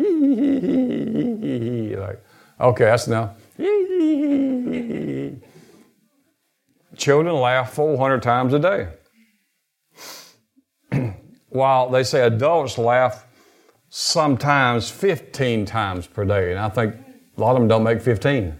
like, 1.98 2.22
okay, 2.60 2.84
that's 2.84 3.06
enough. 3.06 3.30
Children 7.02 7.34
laugh 7.34 7.72
400 7.72 8.22
times 8.22 8.54
a 8.54 8.60
day. 8.60 8.86
While 11.48 11.90
they 11.90 12.04
say 12.04 12.24
adults 12.24 12.78
laugh 12.78 13.26
sometimes 13.88 14.88
15 14.88 15.66
times 15.66 16.06
per 16.06 16.24
day. 16.24 16.52
And 16.52 16.60
I 16.60 16.68
think 16.68 16.94
a 17.36 17.40
lot 17.40 17.56
of 17.56 17.58
them 17.58 17.66
don't 17.66 17.82
make 17.82 18.00
15 18.00 18.56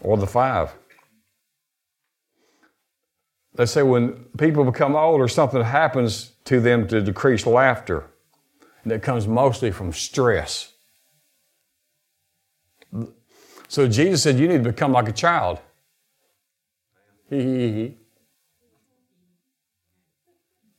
or 0.00 0.16
the 0.16 0.28
five. 0.28 0.72
They 3.56 3.66
say 3.66 3.82
when 3.82 4.26
people 4.38 4.62
become 4.62 4.94
older, 4.94 5.26
something 5.26 5.60
happens 5.60 6.34
to 6.44 6.60
them 6.60 6.86
to 6.86 7.02
decrease 7.02 7.46
laughter. 7.46 8.04
And 8.84 8.92
it 8.92 9.02
comes 9.02 9.26
mostly 9.26 9.72
from 9.72 9.92
stress. 9.92 10.72
So 13.66 13.88
Jesus 13.88 14.22
said, 14.22 14.38
You 14.38 14.46
need 14.46 14.62
to 14.62 14.70
become 14.70 14.92
like 14.92 15.08
a 15.08 15.12
child. 15.12 15.58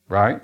right? 0.08 0.40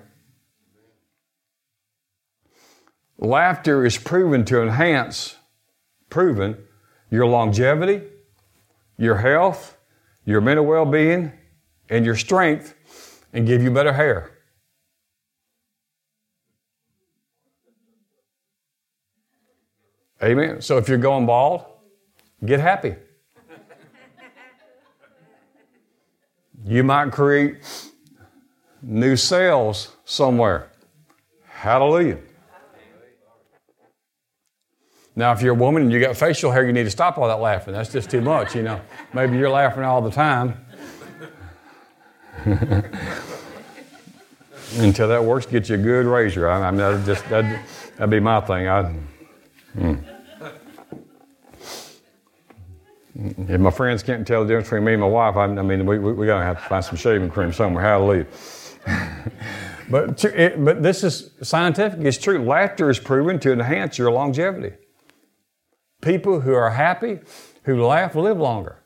Laughter 3.18 3.86
is 3.86 3.96
proven 3.96 4.44
to 4.46 4.60
enhance, 4.60 5.36
proven, 6.08 6.56
your 7.10 7.26
longevity, 7.26 8.02
your 8.98 9.18
health, 9.18 9.76
your 10.24 10.40
mental 10.40 10.64
well 10.64 10.84
being, 10.84 11.30
and 11.88 12.04
your 12.04 12.16
strength, 12.16 12.74
and 13.32 13.46
give 13.46 13.62
you 13.62 13.70
better 13.70 13.92
hair. 13.92 14.32
Amen. 20.22 20.60
So 20.60 20.76
if 20.76 20.88
you're 20.88 20.98
going 20.98 21.24
bald, 21.26 21.64
get 22.44 22.58
happy. 22.58 22.96
You 26.70 26.84
might 26.84 27.10
create 27.10 27.56
new 28.80 29.16
cells 29.16 29.88
somewhere. 30.04 30.70
Hallelujah. 31.44 32.18
Now, 35.16 35.32
if 35.32 35.42
you're 35.42 35.54
a 35.54 35.58
woman 35.58 35.82
and 35.82 35.92
you 35.92 35.98
got 35.98 36.16
facial 36.16 36.52
hair, 36.52 36.64
you 36.64 36.72
need 36.72 36.84
to 36.84 36.90
stop 36.90 37.18
all 37.18 37.26
that 37.26 37.40
laughing. 37.40 37.74
That's 37.74 37.90
just 37.90 38.08
too 38.08 38.20
much, 38.20 38.54
you 38.54 38.62
know. 38.62 38.80
Maybe 39.12 39.36
you're 39.36 39.50
laughing 39.50 39.82
all 39.82 40.00
the 40.00 40.12
time. 40.12 40.64
Until 44.78 45.08
that 45.08 45.24
works, 45.24 45.46
get 45.46 45.68
you 45.68 45.74
a 45.74 45.78
good 45.78 46.06
razor. 46.06 46.48
I, 46.48 46.70
mean, 46.70 46.78
that'd 46.78 47.04
just 47.04 47.28
that'd, 47.28 47.58
that'd 47.96 48.10
be 48.10 48.20
my 48.20 48.40
thing. 48.42 48.68
I, 48.68 48.84
hmm. 49.72 49.94
If 53.22 53.60
my 53.60 53.70
friends 53.70 54.02
can't 54.02 54.26
tell 54.26 54.42
the 54.42 54.48
difference 54.48 54.68
between 54.68 54.84
me 54.84 54.92
and 54.94 55.02
my 55.02 55.08
wife, 55.08 55.36
I, 55.36 55.44
I 55.44 55.62
mean, 55.62 55.84
we, 55.84 55.98
we, 55.98 56.12
we 56.12 56.26
got 56.26 56.38
to 56.38 56.44
have 56.44 56.62
to 56.62 56.68
find 56.68 56.84
some 56.84 56.96
shaving 56.96 57.28
cream 57.28 57.52
somewhere. 57.52 57.84
Hallelujah. 57.84 58.26
but, 59.90 60.24
it, 60.24 60.64
but 60.64 60.82
this 60.82 61.04
is 61.04 61.30
scientific. 61.42 62.00
It's 62.00 62.16
true. 62.16 62.42
Laughter 62.42 62.88
is 62.88 62.98
proven 62.98 63.38
to 63.40 63.52
enhance 63.52 63.98
your 63.98 64.10
longevity. 64.10 64.74
People 66.00 66.40
who 66.40 66.54
are 66.54 66.70
happy, 66.70 67.18
who 67.64 67.84
laugh, 67.84 68.14
live 68.14 68.38
longer. 68.38 68.78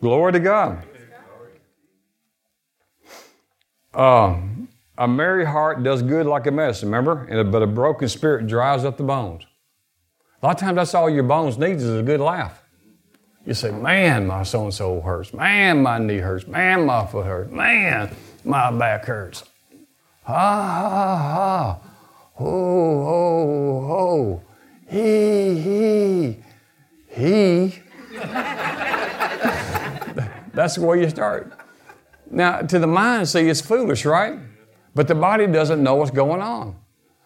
Glory 0.00 0.32
to 0.32 0.40
God. 0.40 0.84
Uh, 3.94 4.36
a 4.98 5.06
merry 5.06 5.44
heart 5.44 5.84
does 5.84 6.02
good 6.02 6.26
like 6.26 6.46
a 6.46 6.50
medicine, 6.50 6.88
remember? 6.88 7.44
But 7.44 7.62
a 7.62 7.66
broken 7.68 8.08
spirit 8.08 8.48
dries 8.48 8.84
up 8.84 8.96
the 8.96 9.04
bones. 9.04 9.45
A 10.42 10.46
lot 10.46 10.56
of 10.56 10.60
times 10.60 10.76
that's 10.76 10.94
all 10.94 11.08
your 11.08 11.22
bones 11.22 11.58
need 11.58 11.76
is 11.76 11.98
a 11.98 12.02
good 12.02 12.20
laugh. 12.20 12.62
You 13.46 13.54
say, 13.54 13.70
man, 13.70 14.26
my 14.26 14.42
so 14.42 14.64
and 14.64 14.74
so 14.74 15.00
hurts. 15.00 15.32
Man, 15.32 15.82
my 15.82 15.98
knee 15.98 16.18
hurts. 16.18 16.46
Man, 16.46 16.84
my 16.84 17.06
foot 17.06 17.26
hurts. 17.26 17.50
Man, 17.50 18.14
my 18.44 18.70
back 18.70 19.04
hurts. 19.04 19.44
Ha 20.24 20.34
ha 20.34 21.16
ha. 21.16 21.78
Ho 22.34 23.04
ho 23.04 23.86
ho. 23.86 24.42
He 24.88 25.60
he 25.60 26.36
he. 27.08 27.82
That's 30.52 30.76
where 30.78 30.96
you 30.96 31.08
start. 31.08 31.52
Now, 32.30 32.60
to 32.62 32.78
the 32.78 32.86
mind, 32.86 33.28
see, 33.28 33.48
it's 33.48 33.60
foolish, 33.60 34.04
right? 34.04 34.38
But 34.94 35.06
the 35.06 35.14
body 35.14 35.46
doesn't 35.46 35.82
know 35.82 35.94
what's 35.94 36.10
going 36.10 36.42
on. 36.42 36.76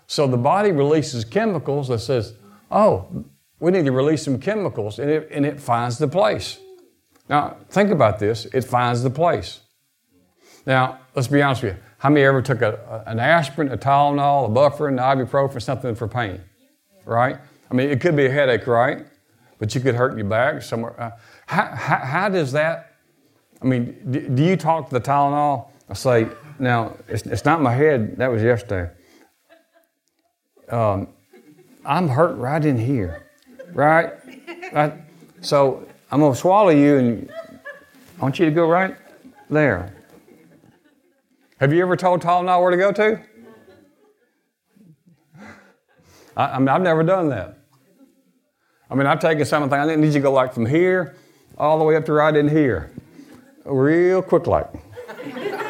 So 0.07 0.27
the 0.27 0.37
body 0.37 0.73
releases 0.73 1.25
chemicals 1.25 1.89
that 1.89 2.01
says, 2.01 2.35
oh, 2.71 3.25
we 3.59 3.71
need 3.71 3.85
to 3.85 3.93
release 3.93 4.25
some 4.25 4.39
chemicals, 4.39 4.99
and 4.99 5.11
it, 5.11 5.29
and 5.31 5.45
it 5.45 5.61
finds 5.61 5.99
the 5.99 6.09
place. 6.09 6.59
Now, 7.29 7.57
think 7.69 7.91
about 7.91 8.19
this 8.19 8.47
it 8.47 8.65
finds 8.65 9.03
the 9.03 9.11
place. 9.11 9.61
Now, 10.67 11.01
let's 11.15 11.29
be 11.29 11.41
honest 11.43 11.63
with 11.63 11.77
you. 11.77 11.83
How 11.99 12.09
many 12.09 12.25
ever 12.25 12.43
took 12.43 12.63
a, 12.63 13.05
an 13.07 13.19
aspirin, 13.19 13.71
a 13.71 13.77
Tylenol, 13.77 14.47
a 14.47 14.49
bufferin, 14.49 14.97
ibuprofen, 14.97 15.61
something 15.63 15.95
for 15.95 16.09
pain? 16.09 16.41
Right? 17.05 17.37
I 17.71 17.75
mean, 17.75 17.91
it 17.91 18.01
could 18.01 18.17
be 18.17 18.27
a 18.27 18.31
headache, 18.31 18.67
right? 18.67 19.07
But 19.59 19.75
you 19.75 19.81
could 19.81 19.95
hurt 19.95 20.17
your 20.17 20.27
back 20.27 20.63
somewhere. 20.63 20.99
Uh, 21.01 21.11
how, 21.47 21.67
how, 21.75 21.97
how, 21.97 22.29
does 22.29 22.53
that, 22.53 22.97
I 23.63 23.67
mean, 23.67 23.99
do, 24.11 24.29
do, 24.29 24.43
you 24.43 24.57
talk 24.57 24.89
to 24.89 24.95
the 24.95 25.01
Tylenol? 25.01 25.69
I 25.89 25.95
say, 25.95 26.29
now, 26.59 26.97
it's, 27.09 27.25
it's 27.27 27.45
not 27.45 27.61
my 27.61 27.75
head, 27.75 28.17
that 28.17 28.29
was 28.29 28.43
yesterday. 28.43 28.91
Um, 30.71 31.09
I'm 31.85 32.09
hurt 32.09 32.37
right 32.37 32.65
in 32.65 32.79
here, 32.79 33.27
right? 33.73 34.13
right? 34.73 34.95
So 35.41 35.87
I'm 36.11 36.21
going 36.21 36.33
to 36.33 36.39
swallow 36.39 36.71
you 36.71 36.99
and 36.99 37.33
I 38.19 38.23
want 38.23 38.39
you 38.39 38.45
to 38.45 38.51
go 38.51 38.69
right 38.69 38.97
there. 39.49 39.95
Have 41.59 41.73
you 41.73 41.83
ever 41.83 41.97
told 41.97 42.23
Tylenol 42.23 42.61
where 42.63 42.71
to 42.71 42.77
go 42.77 42.93
to? 42.93 43.21
I, 46.37 46.45
I 46.45 46.59
mean, 46.59 46.69
I've 46.69 46.83
never 46.83 47.03
done 47.03 47.29
that. 47.31 47.59
I 48.91 48.95
mean, 48.95 49.07
I've 49.07 49.21
taken 49.21 49.45
something, 49.45 49.79
I 49.79 49.87
didn't 49.87 50.01
need 50.01 50.09
you 50.09 50.15
to 50.15 50.21
go 50.21 50.33
like 50.33 50.53
from 50.53 50.67
here 50.67 51.17
all 51.57 51.79
the 51.79 51.85
way 51.85 51.97
up 51.97 52.05
to 52.07 52.13
right 52.13 52.35
in 52.35 52.49
here, 52.49 52.91
real 53.65 54.23
quick 54.23 54.47
like. 54.47 54.69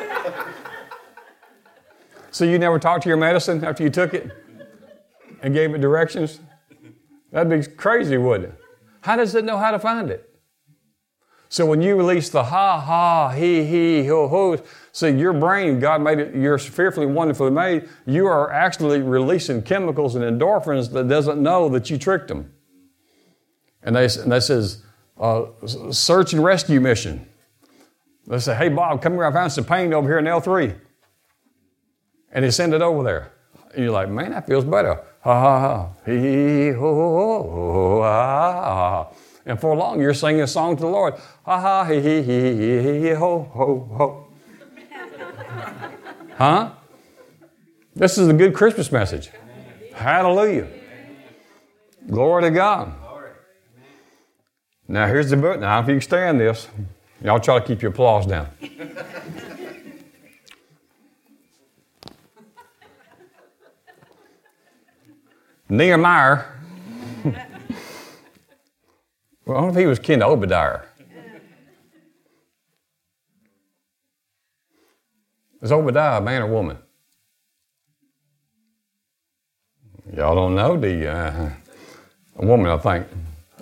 so 2.31 2.45
you 2.45 2.59
never 2.59 2.79
talked 2.79 3.03
to 3.03 3.09
your 3.09 3.19
medicine 3.19 3.65
after 3.65 3.83
you 3.83 3.91
took 3.91 4.15
it? 4.15 4.31
And 5.43 5.55
gave 5.55 5.75
it 5.75 5.81
directions? 5.81 6.41
That'd 7.33 7.51
be 7.51 7.75
crazy, 7.75 8.17
wouldn't 8.17 8.53
it? 8.53 8.61
How 9.03 9.17
does 9.17 9.35
it 9.35 9.45
know 9.45 9.57
how 9.57 9.71
to 9.71 9.79
find 9.79 10.11
it? 10.11 10.27
So 11.49 11.67
when 11.67 11.83
you 11.83 11.97
release 11.97 12.29
the 12.29 12.45
ha 12.45 12.81
ha, 12.81 13.31
he 13.31 13.65
he, 13.65 14.07
ho 14.07 14.29
ho, 14.29 14.57
so 14.93 15.09
your 15.09 15.33
brain, 15.33 15.81
God 15.81 16.01
made 16.01 16.21
it, 16.21 16.35
you're 16.35 16.59
fearfully 16.59 17.07
wonderfully 17.07 17.51
made, 17.51 17.89
you 18.07 18.27
are 18.27 18.53
actually 18.53 19.01
releasing 19.01 19.63
chemicals 19.63 20.15
and 20.15 20.25
endorphins 20.25 20.93
that 20.93 21.09
doesn't 21.09 21.43
know 21.43 21.69
that 21.71 21.91
you 21.91 21.99
tricked 21.99 22.29
them. 22.29 22.53
And 23.83 23.97
they, 23.97 24.05
and 24.05 24.31
that 24.31 24.45
says, 24.45 24.85
uh, 25.19 25.47
search 25.67 26.33
and 26.33 26.45
rescue 26.45 26.81
mission. 26.81 27.27
They 28.29 28.39
say, 28.39 28.55
hey 28.55 28.69
Bob, 28.69 29.03
come 29.03 29.15
here, 29.15 29.25
I 29.25 29.33
found 29.33 29.51
some 29.51 29.65
pain 29.65 29.93
over 29.93 30.07
here 30.07 30.19
in 30.19 30.27
L3. 30.27 30.79
And 32.31 32.45
they 32.45 32.53
send 32.53 32.75
it 32.75 32.83
over 32.83 33.03
there. 33.03 33.33
And 33.75 33.83
you're 33.83 33.93
like, 33.93 34.09
man, 34.09 34.31
that 34.31 34.47
feels 34.47 34.65
better 34.65 35.03
ha 35.21 35.41
ha 35.41 35.61
ha, 35.61 35.89
he 36.07 36.71
ho 36.71 36.95
ho 36.95 38.03
ha. 38.03 39.09
And 39.47 39.61
for 39.61 39.75
long 39.75 40.01
you're 40.01 40.15
singing 40.15 40.43
a 40.43 40.47
song 40.47 40.77
to 40.77 40.83
the 40.83 40.89
Lord. 40.89 41.15
Ha 41.45 41.61
ha 41.61 41.85
he 41.85 42.01
he 42.01 42.23
he 42.23 43.01
he 43.01 43.11
ho 43.11 43.43
ho 43.43 43.89
ho. 43.97 44.27
huh? 46.37 46.71
This 47.95 48.19
is 48.19 48.29
a 48.29 48.33
good 48.33 48.55
Christmas 48.55 48.93
message. 48.93 49.31
Hallelujah. 49.95 50.69
Glory 52.09 52.43
to 52.45 52.51
God. 52.51 52.95
Now 54.89 55.07
here's 55.07 55.31
the 55.31 55.37
book. 55.37 55.61
Now 55.61 55.81
if 55.81 55.87
you 55.87 55.95
can 55.95 56.01
stand 56.01 56.41
this, 56.41 56.69
y'all 57.23 57.39
try 57.39 57.59
to 57.59 57.65
keep 57.65 57.83
your 57.83 57.93
applause 57.93 58.27
down. 58.27 58.49
Nehemiah. 65.71 66.43
well, 67.25 67.35
I 69.57 69.61
don't 69.61 69.63
know 69.63 69.69
if 69.69 69.77
he 69.77 69.87
was 69.87 70.01
kin 70.01 70.19
to 70.19 70.27
Obadiah. 70.27 70.81
Is 75.63 75.71
Obadiah 75.71 76.19
a 76.19 76.21
man 76.21 76.43
or 76.43 76.49
woman? 76.49 76.79
Y'all 80.13 80.35
don't 80.35 80.57
know, 80.57 80.77
do 80.77 80.89
you? 80.89 81.07
Uh, 81.07 81.51
a 82.37 82.45
woman, 82.47 82.67
I 82.67 82.79
think. 82.79 83.07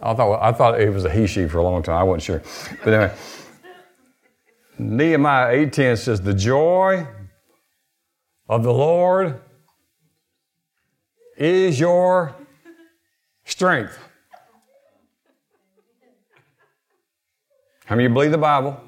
I 0.03 0.15
thought 0.15 0.43
I 0.43 0.53
thought 0.53 0.81
it 0.81 0.91
was 0.91 1.05
a 1.05 1.11
he 1.11 1.27
she 1.27 1.47
for 1.47 1.59
a 1.59 1.63
long 1.63 1.83
time. 1.83 1.97
I 1.97 2.03
wasn't 2.05 2.23
sure, 2.23 2.43
but 2.85 2.95
anyway. 2.95 3.15
Nehemiah 4.79 5.67
8:10 5.67 5.99
says, 5.99 6.23
"The 6.23 6.33
joy 6.33 7.07
of 8.49 8.63
the 8.63 8.73
Lord 8.73 9.41
is 11.39 11.81
your 11.81 12.35
strength." 13.45 13.99
How 17.87 17.95
many 17.95 18.05
of 18.05 18.11
you 18.11 18.15
believe 18.15 18.33
the 18.33 18.39
Bible? 18.39 18.79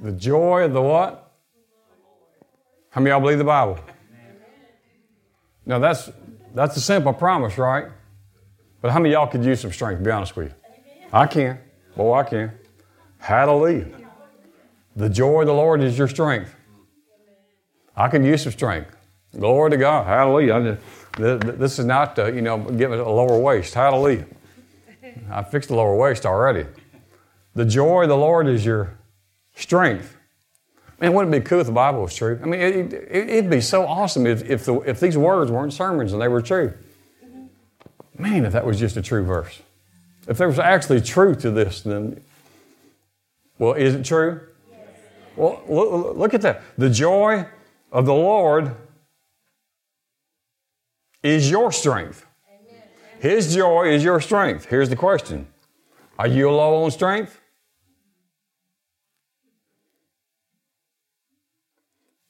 The 0.00 0.12
joy 0.12 0.64
of 0.64 0.72
the 0.72 0.80
what? 0.80 1.32
How 2.90 3.00
many 3.00 3.10
of 3.10 3.16
y'all 3.16 3.20
believe 3.20 3.38
the 3.38 3.44
Bible? 3.44 3.78
Now 5.66 5.78
that's 5.78 6.10
that's 6.54 6.76
a 6.76 6.80
simple 6.80 7.12
promise, 7.12 7.56
right? 7.58 7.86
But 8.80 8.90
how 8.90 8.98
many 8.98 9.14
of 9.14 9.20
y'all 9.20 9.26
could 9.28 9.44
use 9.44 9.60
some 9.60 9.70
strength? 9.70 10.02
Be 10.02 10.10
honest 10.10 10.34
with 10.34 10.48
you, 10.48 10.54
I 11.12 11.26
can. 11.26 11.60
Boy, 11.94 12.14
I 12.14 12.22
can. 12.24 12.52
Hallelujah. 13.18 14.01
The 14.96 15.08
joy 15.08 15.42
of 15.42 15.46
the 15.46 15.54
Lord 15.54 15.80
is 15.80 15.96
your 15.96 16.08
strength. 16.08 16.54
I 17.96 18.08
can 18.08 18.24
use 18.24 18.42
some 18.42 18.52
strength. 18.52 18.94
Glory 19.38 19.70
to 19.70 19.76
God. 19.76 20.06
Hallelujah. 20.06 20.78
This 21.16 21.78
is 21.78 21.84
not, 21.84 22.18
uh, 22.18 22.26
you 22.26 22.42
know, 22.42 22.58
giving 22.58 22.98
a 22.98 23.08
lower 23.08 23.38
waist. 23.38 23.74
Hallelujah. 23.74 24.26
I 25.30 25.42
fixed 25.42 25.68
the 25.68 25.76
lower 25.76 25.96
waist 25.96 26.26
already. 26.26 26.66
The 27.54 27.64
joy 27.64 28.02
of 28.02 28.08
the 28.08 28.16
Lord 28.16 28.48
is 28.48 28.64
your 28.64 28.96
strength. 29.54 30.16
Man, 31.00 31.12
wouldn't 31.14 31.34
it 31.34 31.40
be 31.40 31.44
cool 31.44 31.60
if 31.60 31.66
the 31.66 31.72
Bible 31.72 32.02
was 32.02 32.14
true? 32.14 32.38
I 32.42 32.46
mean, 32.46 32.60
it, 32.60 33.42
would 33.42 33.50
be 33.50 33.60
so 33.60 33.84
awesome 33.84 34.26
if, 34.26 34.48
if, 34.48 34.64
the, 34.64 34.78
if 34.80 35.00
these 35.00 35.18
words 35.18 35.50
weren't 35.50 35.72
sermons 35.72 36.12
and 36.12 36.22
they 36.22 36.28
were 36.28 36.40
true. 36.40 36.74
Man, 38.16 38.44
if 38.44 38.52
that 38.52 38.64
was 38.64 38.78
just 38.78 38.96
a 38.96 39.02
true 39.02 39.24
verse. 39.24 39.60
If 40.28 40.38
there 40.38 40.46
was 40.46 40.58
actually 40.58 41.00
truth 41.00 41.40
to 41.40 41.50
this, 41.50 41.80
then, 41.80 42.22
well, 43.58 43.72
is 43.72 43.94
it 43.94 44.04
true? 44.04 44.40
Well, 45.36 45.62
look, 45.68 46.16
look 46.16 46.34
at 46.34 46.42
that. 46.42 46.62
The 46.76 46.90
joy 46.90 47.46
of 47.90 48.06
the 48.06 48.14
Lord 48.14 48.74
is 51.22 51.50
your 51.50 51.72
strength. 51.72 52.26
Amen. 52.48 52.82
His 53.20 53.54
joy 53.54 53.88
is 53.88 54.04
your 54.04 54.20
strength. 54.20 54.66
Here's 54.66 54.88
the 54.88 54.96
question 54.96 55.46
Are 56.18 56.26
you 56.26 56.50
low 56.50 56.84
on 56.84 56.90
strength? 56.90 57.40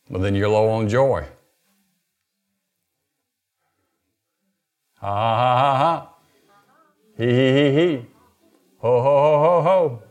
Well, 0.08 0.20
then 0.20 0.34
you're 0.34 0.48
low 0.48 0.68
on 0.68 0.88
joy. 0.88 1.26
Ha 4.96 5.08
ha 5.08 5.56
ha 5.56 5.78
ha. 5.78 6.08
He 7.16 7.26
he 7.26 7.52
he 7.52 7.72
he. 7.72 8.06
Ho 8.78 9.00
ho 9.00 9.02
ho 9.02 9.40
ho 9.40 9.62
ho. 9.62 10.02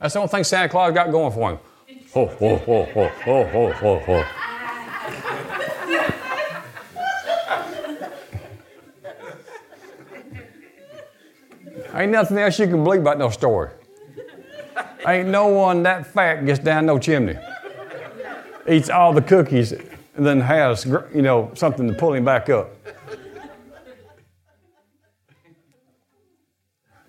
That's 0.00 0.14
the 0.14 0.20
only 0.20 0.28
thing 0.28 0.44
Santa 0.44 0.68
Claus 0.68 0.94
got 0.94 1.10
going 1.10 1.32
for 1.32 1.50
him. 1.50 1.58
Ho 2.14 2.26
ho 2.26 2.56
ho 2.56 2.84
ho 2.84 3.08
ho 3.08 3.44
ho 3.44 3.72
ho 3.72 3.98
ho. 3.98 4.24
Ain't 11.94 12.12
nothing 12.12 12.38
else 12.38 12.58
you 12.58 12.66
can 12.66 12.82
believe 12.82 13.02
about 13.02 13.18
no 13.18 13.30
story. 13.30 13.70
Ain't 15.06 15.28
no 15.28 15.48
one 15.48 15.82
that 15.82 16.06
fat 16.06 16.46
gets 16.46 16.58
down 16.60 16.86
no 16.86 16.98
chimney. 16.98 17.36
Eats 18.68 18.88
all 18.88 19.12
the 19.12 19.22
cookies 19.22 19.72
and 19.72 20.26
then 20.26 20.40
has, 20.40 20.86
you 21.14 21.22
know, 21.22 21.50
something 21.54 21.88
to 21.88 21.94
pull 21.94 22.14
him 22.14 22.24
back 22.24 22.48
up. 22.48 22.70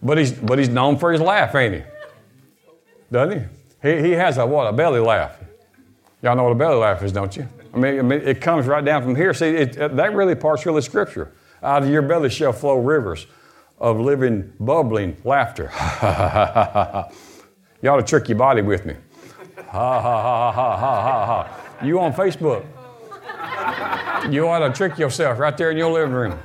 But 0.02 0.18
he's, 0.18 0.32
but 0.32 0.58
he's 0.58 0.70
known 0.70 0.98
for 0.98 1.12
his 1.12 1.22
laugh, 1.22 1.54
ain't 1.56 1.76
he? 1.76 1.84
Doesn't 3.12 3.39
he? 3.39 3.45
He, 3.89 4.01
he 4.01 4.12
has 4.12 4.38
a 4.38 4.45
what? 4.45 4.68
A 4.68 4.74
belly 4.74 4.99
laugh. 4.99 5.38
Y'all 6.22 6.36
know 6.36 6.43
what 6.43 6.51
a 6.51 6.55
belly 6.55 6.78
laugh 6.78 7.03
is, 7.03 7.12
don't 7.12 7.36
you? 7.36 7.47
I 7.74 7.78
mean, 7.78 7.99
I 7.99 8.01
mean 8.01 8.22
it 8.22 8.41
comes 8.41 8.68
right 8.68 8.84
down 8.84 9.03
from 9.03 9.16
here. 9.16 9.34
See, 9.34 9.47
it, 9.47 9.78
uh, 9.78 9.88
that 9.89 10.14
really 10.14 10.36
part's 10.36 10.66
really 10.66 10.82
scripture. 10.82 11.34
Out 11.64 11.84
of 11.84 11.89
your 11.89 12.01
belly 12.01 12.30
shall 12.30 12.53
flow 12.53 12.78
rivers 12.78 13.28
of 13.80 13.99
living, 13.99 14.53
bubbling 14.59 15.18
laughter. 15.24 15.72
you 17.82 17.89
ought 17.89 17.97
to 17.97 18.03
trick 18.03 18.30
your 18.30 18.38
body 18.38 18.62
with 18.62 18.86
me. 18.86 18.95
Ha 19.70 20.01
ha 20.01 20.22
ha 20.22 20.51
ha 20.51 20.78
ha 20.78 21.01
ha 21.01 21.26
ha. 21.26 21.86
You 21.86 21.99
on 21.99 22.14
Facebook? 22.14 22.66
You 24.32 24.47
ought 24.47 24.59
to 24.59 24.72
trick 24.72 24.99
yourself 24.99 25.39
right 25.39 25.57
there 25.57 25.72
in 25.72 25.78
your 25.78 25.91
living 25.91 26.14
room. 26.14 26.38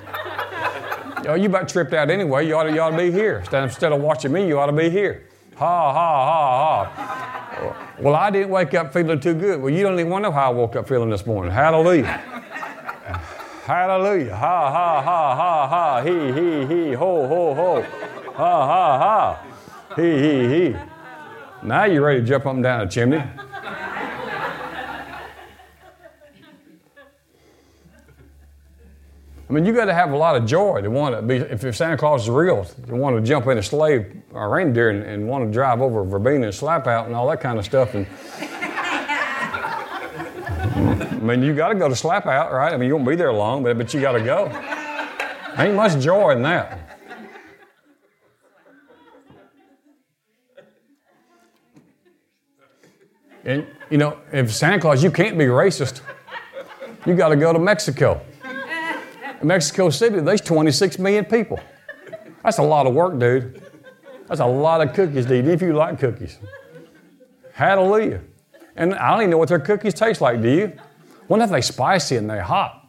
Oh, 1.28 1.34
you 1.34 1.46
about 1.46 1.68
tripped 1.68 1.92
out 1.92 2.08
anyway. 2.08 2.46
You 2.46 2.56
ought 2.56 2.64
to, 2.64 2.72
you 2.72 2.80
ought 2.80 2.90
to 2.90 2.96
be 2.96 3.10
here. 3.10 3.44
Instead 3.52 3.92
of 3.92 4.00
watching 4.00 4.32
me, 4.32 4.46
you 4.46 4.58
ought 4.58 4.66
to 4.66 4.72
be 4.72 4.88
here. 4.88 5.28
Ha, 5.56 5.92
ha, 5.92 6.24
ha, 6.26 6.84
ha. 6.84 7.92
Well, 7.98 8.14
I 8.14 8.30
didn't 8.30 8.50
wake 8.50 8.74
up 8.74 8.92
feeling 8.92 9.18
too 9.18 9.32
good. 9.32 9.60
Well, 9.60 9.72
you 9.72 9.82
don't 9.82 9.94
even 9.94 10.10
want 10.10 10.22
know 10.22 10.30
how 10.30 10.50
I 10.50 10.54
woke 10.54 10.76
up 10.76 10.86
feeling 10.86 11.08
this 11.08 11.24
morning. 11.24 11.50
Hallelujah. 11.50 12.04
Hallelujah. 13.64 14.36
Ha, 14.36 14.70
ha, 14.70 15.02
ha, 15.02 15.34
ha, 15.34 15.66
ha. 15.66 16.02
He, 16.02 16.32
he, 16.32 16.66
he. 16.66 16.92
Ho, 16.92 17.26
ho, 17.26 17.54
ho. 17.54 17.82
Ha, 18.34 18.66
ha, 18.66 18.98
ha. 18.98 19.94
He, 19.96 20.02
he, 20.02 20.48
he. 20.48 20.76
Now 21.62 21.84
you're 21.84 22.04
ready 22.04 22.20
to 22.20 22.26
jump 22.26 22.44
up 22.44 22.54
and 22.54 22.62
down 22.62 22.82
a 22.82 22.88
chimney. 22.88 23.22
I 29.48 29.52
mean, 29.52 29.64
you 29.64 29.72
got 29.72 29.84
to 29.84 29.94
have 29.94 30.10
a 30.10 30.16
lot 30.16 30.34
of 30.34 30.44
joy 30.44 30.80
to 30.80 30.90
want 30.90 31.14
to 31.14 31.22
be, 31.22 31.36
if 31.36 31.76
Santa 31.76 31.96
Claus 31.96 32.24
is 32.24 32.30
real, 32.30 32.64
to 32.64 32.96
want 32.96 33.14
to 33.16 33.22
jump 33.22 33.46
in 33.46 33.58
a 33.58 33.62
sleigh 33.62 34.06
or 34.32 34.50
reindeer 34.50 34.90
and, 34.90 35.04
and 35.04 35.28
want 35.28 35.46
to 35.46 35.52
drive 35.52 35.80
over 35.80 36.02
Verbena 36.02 36.46
and 36.46 36.54
Slapout 36.54 37.06
and 37.06 37.14
all 37.14 37.28
that 37.28 37.40
kind 37.40 37.56
of 37.56 37.64
stuff. 37.64 37.94
And 37.94 38.08
I 41.12 41.20
mean, 41.22 41.42
you 41.42 41.54
got 41.54 41.68
to 41.68 41.76
go 41.76 41.88
to 41.88 41.94
Slapout, 41.94 42.50
right? 42.50 42.74
I 42.74 42.76
mean, 42.76 42.88
you 42.88 42.96
won't 42.96 43.08
be 43.08 43.14
there 43.14 43.32
long, 43.32 43.62
but, 43.62 43.78
but 43.78 43.94
you 43.94 44.00
got 44.00 44.12
to 44.12 44.20
go. 44.20 44.48
Ain't 45.58 45.76
much 45.76 46.02
joy 46.02 46.30
in 46.32 46.42
that. 46.42 46.80
And, 53.44 53.64
you 53.90 53.98
know, 53.98 54.18
if 54.32 54.52
Santa 54.52 54.80
Claus, 54.80 55.04
you 55.04 55.12
can't 55.12 55.38
be 55.38 55.44
racist. 55.44 56.00
You 57.06 57.14
got 57.14 57.28
to 57.28 57.36
go 57.36 57.52
to 57.52 57.60
Mexico. 57.60 58.20
Mexico 59.42 59.90
City, 59.90 60.20
there's 60.20 60.40
26 60.40 60.98
million 60.98 61.24
people. 61.24 61.60
That's 62.42 62.58
a 62.58 62.62
lot 62.62 62.86
of 62.86 62.94
work, 62.94 63.18
dude. 63.18 63.62
That's 64.28 64.40
a 64.40 64.46
lot 64.46 64.80
of 64.80 64.94
cookies 64.94 65.26
dude, 65.26 65.46
if 65.46 65.62
you 65.62 65.72
like 65.72 65.98
cookies. 65.98 66.38
Hallelujah. 67.52 68.20
And 68.76 68.94
I 68.94 69.10
don't 69.10 69.20
even 69.20 69.30
know 69.30 69.38
what 69.38 69.48
their 69.48 69.58
cookies 69.58 69.94
taste 69.94 70.20
like, 70.20 70.42
do 70.42 70.48
you? 70.48 70.72
Wonder 71.28 71.44
if 71.44 71.50
they 71.50 71.60
spicy 71.60 72.16
and 72.16 72.28
they 72.28 72.40
hot. 72.40 72.82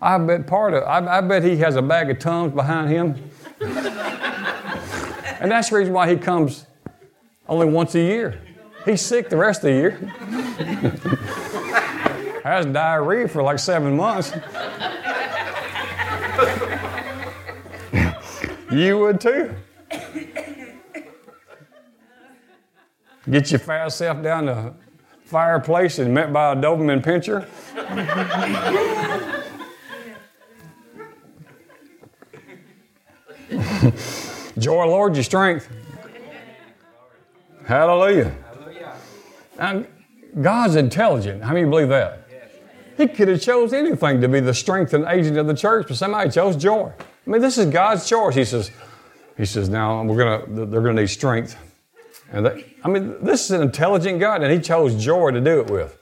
I 0.00 0.18
bet 0.18 0.46
part 0.46 0.74
of 0.74 0.82
I, 0.82 1.18
I 1.18 1.20
bet 1.22 1.42
he 1.42 1.56
has 1.56 1.76
a 1.76 1.82
bag 1.82 2.10
of 2.10 2.18
Tums 2.18 2.52
behind 2.52 2.90
him. 2.90 3.30
and 3.60 5.50
that's 5.50 5.70
the 5.70 5.76
reason 5.76 5.94
why 5.94 6.10
he 6.10 6.16
comes 6.16 6.66
only 7.48 7.66
once 7.66 7.94
a 7.94 8.00
year. 8.00 8.38
He's 8.84 9.00
sick 9.00 9.30
the 9.30 9.36
rest 9.36 9.64
of 9.64 9.70
the 9.70 9.72
year. 9.72 9.92
has 12.44 12.66
diarrhea 12.66 13.26
for 13.26 13.42
like 13.42 13.58
seven 13.58 13.96
months. 13.96 14.30
You 18.74 18.98
would 18.98 19.20
too. 19.20 19.54
Get 23.30 23.52
your 23.52 23.60
fat 23.60 23.88
self 23.88 24.20
down 24.20 24.46
the 24.46 24.74
fireplace 25.24 26.00
and 26.00 26.12
met 26.12 26.32
by 26.32 26.52
a 26.52 26.56
Doberman 26.56 27.00
pinscher. 27.00 27.46
Joy, 34.58 34.86
Lord, 34.86 35.14
your 35.14 35.22
strength. 35.22 35.68
Hallelujah. 37.66 38.34
Now, 39.56 39.84
God's 40.42 40.74
intelligent. 40.74 41.44
How 41.44 41.54
many 41.54 41.68
believe 41.68 41.90
that? 41.90 42.28
He 42.96 43.06
could 43.06 43.28
have 43.28 43.40
chose 43.40 43.72
anything 43.72 44.20
to 44.20 44.28
be 44.28 44.40
the 44.40 44.52
strength 44.52 44.94
and 44.94 45.04
agent 45.06 45.38
of 45.38 45.46
the 45.46 45.54
church, 45.54 45.86
but 45.86 45.96
somebody 45.96 46.30
chose 46.30 46.56
joy. 46.56 46.92
I 47.26 47.30
mean, 47.30 47.40
this 47.40 47.58
is 47.58 47.66
God's 47.66 48.08
choice. 48.08 48.34
He 48.34 48.44
says, 48.44 48.70
He 49.36 49.44
says, 49.44 49.68
now 49.68 50.02
we're 50.02 50.16
gonna, 50.16 50.66
they're 50.66 50.82
gonna 50.82 51.00
need 51.00 51.08
strength. 51.08 51.56
And 52.30 52.46
they, 52.46 52.74
I 52.82 52.88
mean, 52.88 53.22
this 53.22 53.44
is 53.44 53.50
an 53.52 53.62
intelligent 53.62 54.20
God, 54.20 54.42
and 54.42 54.52
He 54.52 54.60
chose 54.60 55.02
joy 55.02 55.30
to 55.30 55.40
do 55.40 55.60
it 55.60 55.70
with. 55.70 55.98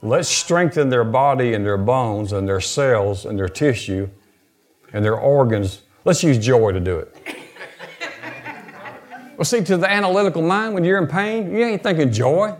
Let's 0.00 0.28
strengthen 0.28 0.90
their 0.90 1.04
body 1.04 1.54
and 1.54 1.66
their 1.66 1.76
bones 1.76 2.32
and 2.32 2.48
their 2.48 2.60
cells 2.60 3.26
and 3.26 3.38
their 3.38 3.48
tissue 3.48 4.08
and 4.92 5.04
their 5.04 5.16
organs. 5.16 5.82
Let's 6.04 6.22
use 6.22 6.38
joy 6.38 6.72
to 6.72 6.80
do 6.80 6.98
it. 6.98 7.16
well, 9.36 9.44
see, 9.44 9.62
to 9.64 9.76
the 9.76 9.90
analytical 9.90 10.40
mind, 10.40 10.74
when 10.74 10.84
you're 10.84 10.98
in 10.98 11.08
pain, 11.08 11.52
you 11.52 11.64
ain't 11.64 11.82
thinking 11.82 12.12
joy, 12.12 12.54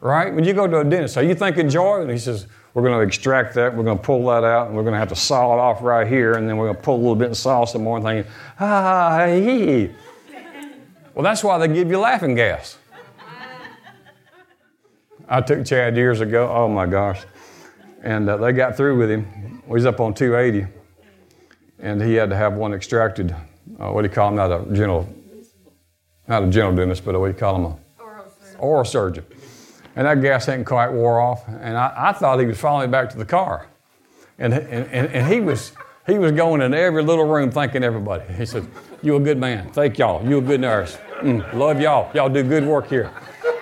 right? 0.00 0.34
When 0.34 0.44
you 0.44 0.52
go 0.52 0.66
to 0.66 0.80
a 0.80 0.84
dentist, 0.84 1.16
are 1.16 1.22
you 1.22 1.34
thinking 1.34 1.68
joy? 1.68 2.02
And 2.02 2.10
he 2.10 2.18
says, 2.18 2.46
we're 2.78 2.88
going 2.88 3.00
to 3.00 3.04
extract 3.04 3.54
that, 3.54 3.76
we're 3.76 3.82
going 3.82 3.98
to 3.98 4.04
pull 4.04 4.24
that 4.26 4.44
out, 4.44 4.68
and 4.68 4.76
we're 4.76 4.84
going 4.84 4.92
to 4.92 5.00
have 5.00 5.08
to 5.08 5.16
saw 5.16 5.52
it 5.52 5.58
off 5.58 5.82
right 5.82 6.06
here, 6.06 6.34
and 6.34 6.48
then 6.48 6.56
we're 6.56 6.66
going 6.66 6.76
to 6.76 6.82
pull 6.82 6.94
a 6.94 6.98
little 6.98 7.16
bit 7.16 7.26
and 7.26 7.36
saw 7.36 7.64
some 7.64 7.82
more 7.82 7.96
and 7.96 8.06
thinking, 8.06 8.32
ah, 8.60 9.26
hee. 9.26 9.90
Well, 11.12 11.24
that's 11.24 11.42
why 11.42 11.58
they 11.58 11.66
give 11.66 11.90
you 11.90 11.98
laughing 11.98 12.36
gas. 12.36 12.78
I 15.28 15.40
took 15.40 15.66
Chad 15.66 15.96
years 15.96 16.20
ago. 16.20 16.48
Oh 16.54 16.68
my 16.68 16.86
gosh. 16.86 17.22
And 18.04 18.30
uh, 18.30 18.36
they 18.36 18.52
got 18.52 18.76
through 18.76 18.96
with 18.96 19.10
him. 19.10 19.60
Well, 19.66 19.74
he's 19.74 19.84
up 19.84 19.98
on 19.98 20.14
280. 20.14 20.72
And 21.80 22.00
he 22.00 22.14
had 22.14 22.30
to 22.30 22.36
have 22.36 22.54
one 22.54 22.72
extracted. 22.72 23.34
Uh, 23.80 23.90
what 23.90 24.02
do 24.02 24.08
you 24.08 24.14
call 24.14 24.28
him? 24.28 24.36
Not 24.36 24.52
a 24.52 24.72
general, 24.72 25.12
not 26.28 26.44
a 26.44 26.46
general 26.48 26.76
dentist, 26.76 27.04
but 27.04 27.18
what 27.18 27.26
do 27.26 27.32
you 27.32 27.38
call 27.38 27.56
him? 27.56 27.64
A 27.64 28.02
oral 28.02 28.30
surgeon. 28.30 28.60
Oral 28.60 28.84
surgeon. 28.84 29.24
And 29.98 30.06
that 30.06 30.22
gas 30.22 30.46
hadn't 30.46 30.64
quite 30.64 30.90
wore 30.92 31.20
off. 31.20 31.46
And 31.48 31.76
I, 31.76 31.92
I 31.96 32.12
thought 32.12 32.38
he 32.38 32.46
was 32.46 32.56
following 32.56 32.88
back 32.88 33.10
to 33.10 33.18
the 33.18 33.24
car. 33.24 33.66
And, 34.38 34.54
and, 34.54 34.86
and, 34.92 35.08
and 35.12 35.32
he 35.32 35.40
was 35.40 35.72
he 36.06 36.18
was 36.18 36.30
going 36.30 36.62
in 36.62 36.72
every 36.72 37.02
little 37.02 37.24
room 37.24 37.50
thanking 37.50 37.82
everybody. 37.82 38.32
He 38.32 38.46
said, 38.46 38.64
You 39.02 39.16
a 39.16 39.20
good 39.20 39.38
man. 39.38 39.70
Thank 39.72 39.98
y'all. 39.98 40.24
You 40.24 40.38
a 40.38 40.40
good 40.40 40.60
nurse. 40.60 40.96
Mm, 41.20 41.52
love 41.52 41.80
y'all. 41.80 42.10
Y'all 42.14 42.28
do 42.28 42.44
good 42.44 42.64
work 42.64 42.88
here. 42.88 43.10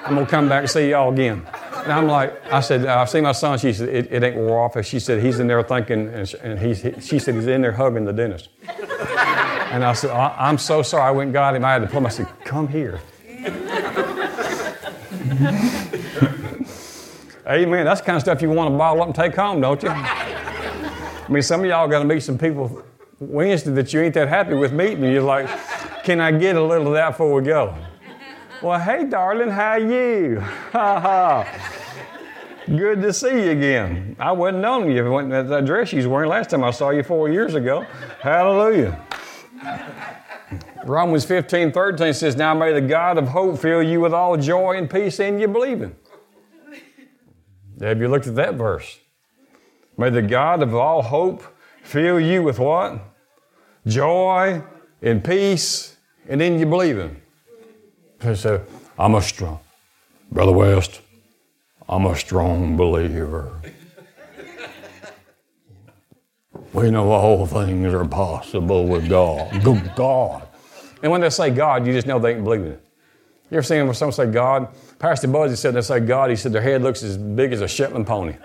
I'm 0.04 0.14
going 0.14 0.26
to 0.26 0.30
come 0.30 0.46
back 0.46 0.60
and 0.60 0.70
see 0.70 0.90
y'all 0.90 1.10
again. 1.10 1.44
And 1.72 1.92
I'm 1.92 2.06
like, 2.06 2.52
I 2.52 2.60
said, 2.60 2.84
I've 2.84 3.08
seen 3.08 3.22
my 3.22 3.32
son. 3.32 3.58
She 3.58 3.72
said, 3.72 3.88
it, 3.88 4.12
it 4.12 4.22
ain't 4.22 4.36
wore 4.36 4.62
off. 4.62 4.76
And 4.76 4.84
she 4.84 5.00
said, 5.00 5.22
he's 5.22 5.40
in 5.40 5.46
there 5.46 5.62
thinking, 5.62 6.08
and, 6.08 6.34
and 6.42 6.58
he's, 6.58 6.80
she 7.04 7.18
said, 7.18 7.34
he's 7.34 7.46
in 7.46 7.62
there 7.62 7.72
hugging 7.72 8.04
the 8.04 8.12
dentist. 8.12 8.50
And 8.68 9.82
I 9.82 9.94
said, 9.94 10.10
I'm 10.10 10.58
so 10.58 10.82
sorry. 10.82 11.04
I 11.04 11.10
went 11.12 11.28
and 11.28 11.32
got 11.32 11.56
him. 11.56 11.64
I 11.64 11.72
had 11.72 11.82
to 11.82 11.88
pull 11.88 11.98
him. 11.98 12.06
I 12.06 12.10
said, 12.10 12.28
come 12.44 12.68
here. 12.68 13.00
Amen. 17.48 17.84
That's 17.84 18.00
the 18.00 18.06
kind 18.06 18.16
of 18.16 18.22
stuff 18.22 18.42
you 18.42 18.50
want 18.50 18.72
to 18.72 18.76
bottle 18.76 19.02
up 19.02 19.06
and 19.06 19.14
take 19.14 19.36
home, 19.36 19.60
don't 19.60 19.80
you? 19.82 19.88
I 19.88 21.26
mean, 21.28 21.42
some 21.42 21.60
of 21.60 21.66
y'all 21.66 21.86
got 21.86 22.00
to 22.00 22.04
meet 22.04 22.20
some 22.20 22.36
people 22.36 22.82
Wednesday 23.20 23.70
that 23.72 23.92
you 23.92 24.00
ain't 24.00 24.14
that 24.14 24.28
happy 24.28 24.54
with 24.54 24.72
meeting. 24.72 25.04
You're 25.04 25.22
like, 25.22 25.48
can 26.02 26.20
I 26.20 26.32
get 26.32 26.56
a 26.56 26.62
little 26.62 26.88
of 26.88 26.94
that 26.94 27.10
before 27.10 27.32
we 27.32 27.42
go? 27.42 27.74
Well, 28.62 28.80
hey, 28.80 29.04
darling, 29.04 29.50
how 29.50 29.76
you? 29.76 30.42
Good 32.76 33.00
to 33.02 33.12
see 33.12 33.44
you 33.44 33.50
again. 33.50 34.16
I 34.18 34.32
wouldn't 34.32 34.60
known 34.60 34.90
you 34.90 35.28
that, 35.28 35.48
that 35.48 35.64
dress 35.66 35.92
you 35.92 35.98
was 35.98 36.08
wearing 36.08 36.28
last 36.28 36.50
time 36.50 36.64
I 36.64 36.72
saw 36.72 36.90
you 36.90 37.04
four 37.04 37.28
years 37.28 37.54
ago. 37.54 37.86
Hallelujah. 38.20 39.00
Romans 40.84 41.24
15, 41.24 41.70
13 41.70 42.12
says, 42.12 42.34
Now 42.34 42.54
may 42.54 42.72
the 42.72 42.80
God 42.80 43.18
of 43.18 43.28
hope 43.28 43.58
fill 43.58 43.82
you 43.82 44.00
with 44.00 44.12
all 44.12 44.36
joy 44.36 44.78
and 44.78 44.90
peace 44.90 45.20
in 45.20 45.38
your 45.38 45.48
believing. 45.48 45.94
Have 47.80 48.00
you 48.00 48.08
looked 48.08 48.26
at 48.26 48.34
that 48.36 48.54
verse? 48.54 48.98
May 49.98 50.10
the 50.10 50.22
God 50.22 50.62
of 50.62 50.74
all 50.74 51.02
hope 51.02 51.42
fill 51.82 52.20
you 52.20 52.42
with 52.42 52.58
what? 52.58 53.00
Joy 53.86 54.62
and 55.02 55.22
peace 55.22 55.96
and 56.28 56.42
in 56.42 56.58
your 56.58 56.68
believing. 56.68 57.20
So 58.34 58.64
I'm 58.98 59.14
a 59.14 59.22
strong, 59.22 59.60
Brother 60.32 60.52
West, 60.52 61.00
I'm 61.88 62.06
a 62.06 62.16
strong 62.16 62.76
believer. 62.76 63.60
we 66.72 66.90
know 66.90 67.10
all 67.10 67.46
things 67.46 67.92
are 67.92 68.06
possible 68.06 68.86
with 68.86 69.08
God. 69.08 69.62
Good 69.62 69.92
God. 69.94 70.48
And 71.02 71.12
when 71.12 71.20
they 71.20 71.30
say 71.30 71.50
God, 71.50 71.86
you 71.86 71.92
just 71.92 72.06
know 72.06 72.18
they 72.18 72.34
ain't 72.34 72.44
believing 72.44 72.72
it. 72.72 72.82
You 73.50 73.58
ever 73.58 73.62
seen 73.62 73.86
when 73.86 73.94
someone 73.94 74.12
say 74.12 74.26
God? 74.26 74.68
Pastor 74.98 75.28
Buzzy 75.28 75.56
said 75.56 75.74
they 75.74 75.82
say 75.82 76.00
God, 76.00 76.30
he 76.30 76.36
said 76.36 76.52
their 76.52 76.62
head 76.62 76.82
looks 76.82 77.02
as 77.02 77.16
big 77.16 77.52
as 77.52 77.60
a 77.60 77.68
Shetland 77.68 78.06
pony. 78.06 78.36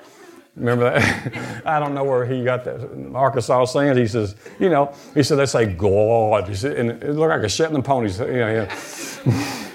Remember 0.55 0.91
that? 0.91 1.61
I 1.65 1.79
don't 1.79 1.93
know 1.93 2.03
where 2.03 2.25
he 2.25 2.43
got 2.43 2.65
that. 2.65 3.11
Arkansas 3.15 3.65
saying, 3.65 3.97
he 3.97 4.07
says, 4.07 4.35
you 4.59 4.69
know, 4.69 4.93
he 5.13 5.23
said 5.23 5.37
they 5.37 5.45
say 5.45 5.65
God. 5.65 6.49
He 6.49 6.55
said, 6.55 6.77
and 6.77 6.91
it 6.91 7.13
looked 7.13 7.29
like 7.29 7.43
a 7.43 7.49
Shetland 7.49 7.85
pony. 7.85 8.11
You 8.11 8.25
know, 8.25 8.67
yeah. 8.67 9.57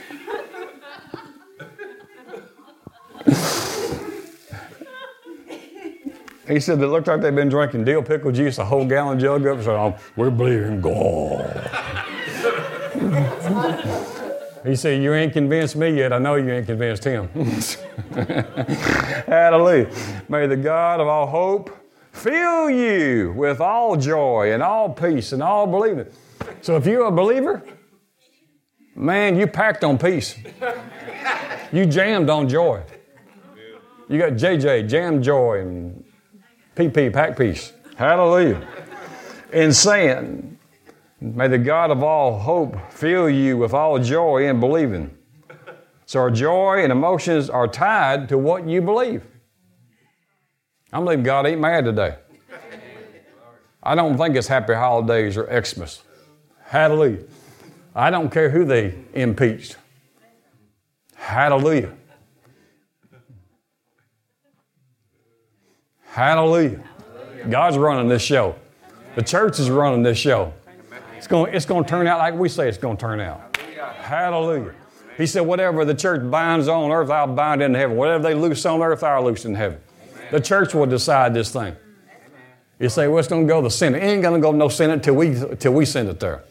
He 6.48 6.60
said 6.60 6.80
it 6.80 6.86
looked 6.86 7.08
like 7.08 7.20
they'd 7.22 7.34
been 7.34 7.48
drinking 7.48 7.84
dill 7.84 8.02
pickle 8.02 8.30
juice, 8.30 8.58
a 8.58 8.64
whole 8.64 8.86
gallon 8.86 9.18
jug 9.18 9.44
up. 9.46 9.62
So 9.62 9.76
um, 9.76 9.94
we're 10.14 10.30
believing 10.30 10.80
God. 10.80 11.70
he 14.66 14.76
said, 14.76 15.02
You 15.02 15.14
ain't 15.14 15.32
convinced 15.32 15.76
me 15.76 15.90
yet. 15.90 16.12
I 16.12 16.18
know 16.18 16.36
you 16.36 16.50
ain't 16.50 16.66
convinced 16.66 17.04
him. 17.04 17.28
Hallelujah. 19.26 19.90
May 20.28 20.46
the 20.46 20.56
God 20.56 21.00
of 21.00 21.08
all 21.08 21.26
hope 21.26 21.76
fill 22.12 22.70
you 22.70 23.32
with 23.36 23.60
all 23.60 23.96
joy 23.96 24.52
and 24.52 24.62
all 24.62 24.88
peace 24.88 25.32
and 25.32 25.42
all 25.42 25.66
believing. 25.66 26.06
So 26.62 26.76
if 26.76 26.86
you're 26.86 27.06
a 27.06 27.12
believer, 27.12 27.62
man, 28.94 29.38
you 29.38 29.46
packed 29.46 29.84
on 29.84 29.98
peace. 29.98 30.36
You 31.72 31.86
jammed 31.86 32.30
on 32.30 32.48
joy. 32.48 32.82
You 34.08 34.18
got 34.18 34.32
JJ, 34.32 34.88
jam 34.88 35.20
joy, 35.20 35.60
and 35.60 36.04
PP, 36.76 37.12
pack 37.12 37.36
peace. 37.36 37.72
Hallelujah. 37.96 38.66
In 39.52 39.72
saying, 39.72 40.55
may 41.20 41.48
the 41.48 41.58
God 41.58 41.90
of 41.90 42.02
all 42.02 42.38
hope 42.38 42.76
fill 42.92 43.28
you 43.28 43.56
with 43.56 43.72
all 43.72 43.98
joy 43.98 44.48
in 44.48 44.60
believing. 44.60 45.16
So 46.04 46.20
our 46.20 46.30
joy 46.30 46.82
and 46.82 46.92
emotions 46.92 47.50
are 47.50 47.66
tied 47.66 48.28
to 48.28 48.38
what 48.38 48.66
you 48.68 48.80
believe. 48.80 49.24
I'm 50.92 51.04
believing 51.04 51.24
God 51.24 51.46
ain't 51.46 51.60
mad 51.60 51.84
today. 51.84 52.16
I 53.82 53.94
don't 53.94 54.16
think 54.16 54.36
it's 54.36 54.48
happy 54.48 54.74
holidays 54.74 55.36
or 55.36 55.46
Xmas. 55.64 56.02
Hallelujah. 56.64 57.24
I 57.94 58.10
don't 58.10 58.30
care 58.30 58.50
who 58.50 58.64
they 58.64 58.94
impeached. 59.14 59.76
Hallelujah. 61.14 61.92
Hallelujah. 66.06 66.80
God's 67.48 67.78
running 67.78 68.08
this 68.08 68.22
show. 68.22 68.56
The 69.14 69.22
church 69.22 69.58
is 69.58 69.70
running 69.70 70.02
this 70.02 70.18
show. 70.18 70.52
It's 71.26 71.30
going, 71.32 71.52
it's 71.52 71.66
going 71.66 71.82
to 71.82 71.90
turn 71.90 72.06
out 72.06 72.20
like 72.20 72.34
we 72.34 72.48
say 72.48 72.68
it's 72.68 72.78
going 72.78 72.96
to 72.96 73.00
turn 73.00 73.18
out. 73.18 73.56
Hallelujah. 73.98 74.76
He 75.16 75.26
said, 75.26 75.40
Whatever 75.40 75.84
the 75.84 75.92
church 75.92 76.30
binds 76.30 76.68
on 76.68 76.92
earth, 76.92 77.10
I'll 77.10 77.26
bind 77.26 77.64
in 77.64 77.74
heaven. 77.74 77.96
Whatever 77.96 78.22
they 78.22 78.34
loose 78.34 78.64
on 78.64 78.80
earth, 78.80 79.02
I'll 79.02 79.24
loose 79.24 79.44
in 79.44 79.52
heaven. 79.56 79.80
The 80.30 80.40
church 80.40 80.72
will 80.72 80.86
decide 80.86 81.34
this 81.34 81.52
thing. 81.52 81.74
You 82.78 82.88
say, 82.88 83.08
Well, 83.08 83.18
it's 83.18 83.26
going 83.26 83.44
to 83.44 83.52
go 83.52 83.60
to 83.60 83.64
the 83.64 83.72
Senate. 83.72 84.04
It 84.04 84.06
ain't 84.06 84.22
going 84.22 84.40
to 84.40 84.40
go 84.40 84.52
no 84.52 84.68
Senate 84.68 85.02
till 85.02 85.14
we, 85.14 85.34
till 85.56 85.72
we 85.72 85.84
send 85.84 86.08
it 86.08 86.20
there. 86.20 86.44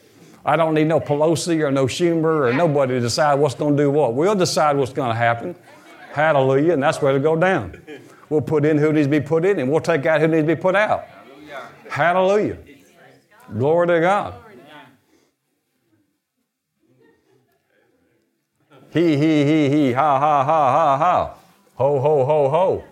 I 0.45 0.57
don't 0.57 0.73
need 0.73 0.87
no 0.87 0.99
Pelosi 0.99 1.61
or 1.61 1.71
no 1.71 1.85
Schumer 1.85 2.49
or 2.49 2.51
nobody 2.51 2.95
to 2.95 2.99
decide 2.99 3.35
what's 3.35 3.55
going 3.55 3.77
to 3.77 3.83
do 3.83 3.89
what. 3.89 4.13
We'll 4.13 4.35
decide 4.35 4.75
what's 4.75 4.91
going 4.91 5.11
to 5.11 5.15
happen. 5.15 5.55
Hallelujah. 6.11 6.73
And 6.73 6.83
that's 6.83 7.01
where 7.01 7.15
it'll 7.15 7.23
go 7.23 7.39
down. 7.39 7.81
We'll 8.27 8.41
put 8.41 8.65
in 8.65 8.77
who 8.77 8.91
needs 8.91 9.07
to 9.07 9.11
be 9.11 9.21
put 9.21 9.45
in, 9.45 9.57
and 9.57 9.71
we'll 9.71 9.79
take 9.79 10.05
out 10.05 10.19
who 10.19 10.27
needs 10.27 10.45
to 10.45 10.53
be 10.53 10.61
put 10.61 10.75
out. 10.75 11.05
Hallelujah. 11.89 12.57
Glory 13.57 13.87
to 13.87 14.01
God. 14.01 14.44
He, 18.95 19.17
he, 19.17 19.43
he, 19.43 19.69
he, 19.69 19.91
ha, 19.91 20.19
ha, 20.19 20.45
ha, 20.45 20.71
ha, 20.71 20.97
ha. 20.97 21.35
Ho, 21.75 21.99
ho, 21.99 22.23
ho, 22.23 22.49
ho. 22.49 22.83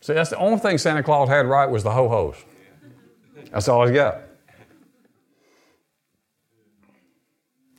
See, 0.00 0.14
that's 0.14 0.30
the 0.30 0.36
only 0.36 0.60
thing 0.60 0.78
Santa 0.78 1.02
Claus 1.02 1.28
had 1.28 1.46
right 1.46 1.68
was 1.68 1.82
the 1.82 1.90
ho 1.90 2.08
hos. 2.08 2.36
That's 3.50 3.66
all 3.66 3.84
he's 3.86 3.96
got. 3.96 4.20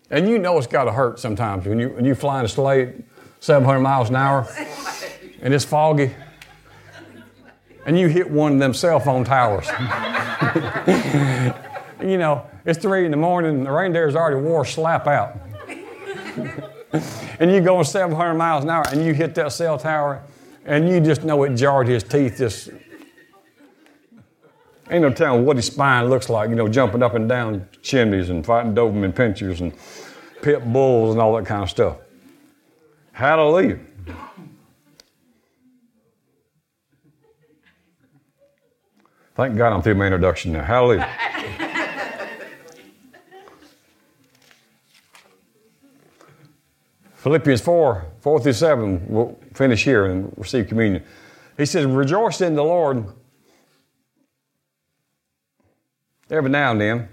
And 0.09 0.27
you 0.27 0.39
know 0.39 0.57
it's 0.57 0.67
got 0.67 0.83
to 0.83 0.91
hurt 0.91 1.19
sometimes 1.19 1.65
when 1.65 1.79
you 1.79 1.87
when 1.91 2.03
you 2.03 2.15
fly 2.15 2.39
in 2.39 2.45
a 2.45 2.49
sleigh 2.49 3.01
700 3.39 3.79
miles 3.79 4.09
an 4.09 4.17
hour 4.17 4.45
and 5.41 5.53
it's 5.53 5.63
foggy 5.63 6.11
and 7.85 7.97
you 7.97 8.09
hit 8.09 8.29
one 8.29 8.51
of 8.51 8.59
them 8.59 8.73
cell 8.73 8.99
phone 8.99 9.23
towers. 9.23 9.67
you 12.01 12.17
know, 12.17 12.45
it's 12.65 12.77
three 12.77 13.05
in 13.05 13.11
the 13.11 13.17
morning, 13.17 13.63
the 13.63 13.71
reindeer's 13.71 14.17
already 14.17 14.41
wore 14.41 14.65
slap 14.65 15.07
out. 15.07 15.37
And 17.39 17.51
you 17.51 17.61
going 17.61 17.83
700 17.83 18.33
miles 18.33 18.63
an 18.63 18.69
hour 18.69 18.83
and 18.89 19.03
you 19.05 19.13
hit 19.13 19.35
that 19.35 19.51
cell 19.51 19.77
tower 19.77 20.21
and 20.65 20.89
you 20.89 20.99
just 20.99 21.23
know 21.23 21.43
it 21.43 21.55
jarred 21.55 21.87
his 21.87 22.03
teeth 22.03 22.37
just 22.37 22.69
ain't 24.89 25.01
no 25.01 25.09
telling 25.09 25.45
what 25.45 25.55
his 25.55 25.65
spine 25.67 26.09
looks 26.09 26.29
like 26.29 26.49
you 26.49 26.55
know 26.55 26.67
jumping 26.67 27.01
up 27.01 27.13
and 27.15 27.29
down 27.29 27.67
chimneys 27.81 28.29
and 28.29 28.45
fighting 28.45 28.75
doberman 28.75 29.13
pinschers 29.13 29.61
and 29.61 29.73
pit 30.41 30.71
bulls 30.71 31.11
and 31.11 31.21
all 31.21 31.35
that 31.35 31.45
kind 31.45 31.63
of 31.63 31.69
stuff. 31.69 31.97
Hallelujah. 33.11 33.79
Thank 39.35 39.57
god 39.57 39.73
i'm 39.73 39.81
through 39.81 39.95
my 39.95 40.05
introduction 40.05 40.51
now. 40.51 40.63
Hallelujah 40.63 41.09
Philippians 47.21 47.61
4, 47.61 48.05
4 48.19 48.39
through 48.39 48.53
7, 48.53 49.05
we'll 49.07 49.37
finish 49.53 49.83
here 49.83 50.05
and 50.05 50.33
receive 50.37 50.67
communion. 50.67 51.03
He 51.55 51.67
says, 51.67 51.85
Rejoice 51.85 52.41
in 52.41 52.55
the 52.55 52.63
Lord 52.63 53.05
every 56.31 56.49
now 56.49 56.71
and 56.71 56.81
then. 56.81 57.09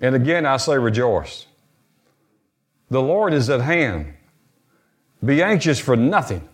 And 0.00 0.16
again, 0.16 0.46
I 0.46 0.56
say 0.56 0.76
rejoice. 0.78 1.46
The 2.90 3.02
Lord 3.02 3.34
is 3.34 3.48
at 3.50 3.60
hand. 3.60 4.14
Be 5.24 5.40
anxious 5.40 5.78
for 5.78 5.94
nothing. 5.94 6.48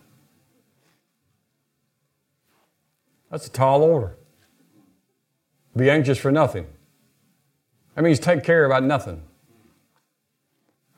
That's 3.31 3.47
a 3.47 3.51
tall 3.51 3.81
order. 3.81 4.17
Be 5.75 5.89
anxious 5.89 6.19
for 6.19 6.31
nothing. 6.31 6.67
That 7.95 8.03
means 8.03 8.19
take 8.19 8.43
care 8.43 8.65
about 8.65 8.83
nothing. 8.83 9.23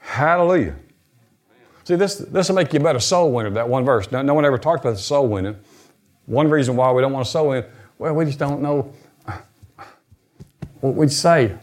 Hallelujah. 0.08 0.74
See, 1.84 1.96
this, 1.96 2.16
this 2.16 2.48
will 2.48 2.56
make 2.56 2.72
you 2.74 2.80
a 2.80 2.84
better 2.84 3.00
soul 3.00 3.32
winner, 3.34 3.50
that 3.52 3.68
one 3.68 3.84
verse. 3.84 4.10
No, 4.10 4.22
no 4.22 4.34
one 4.34 4.46
ever 4.46 4.58
talked 4.58 4.84
about 4.84 4.96
the 4.96 5.02
soul 5.02 5.28
winning. 5.28 5.58
One 6.26 6.50
reason 6.50 6.78
why 6.78 6.92
we 6.94 7.02
don't 7.02 7.12
want 7.12 7.26
to 7.26 7.32
soul 7.32 7.50
win, 7.50 7.66
well, 8.00 8.14
we 8.16 8.26
just 8.26 8.40
don't 8.40 8.62
know 8.62 8.94
what 10.80 10.96
we'd 10.96 11.12
say. 11.12 11.56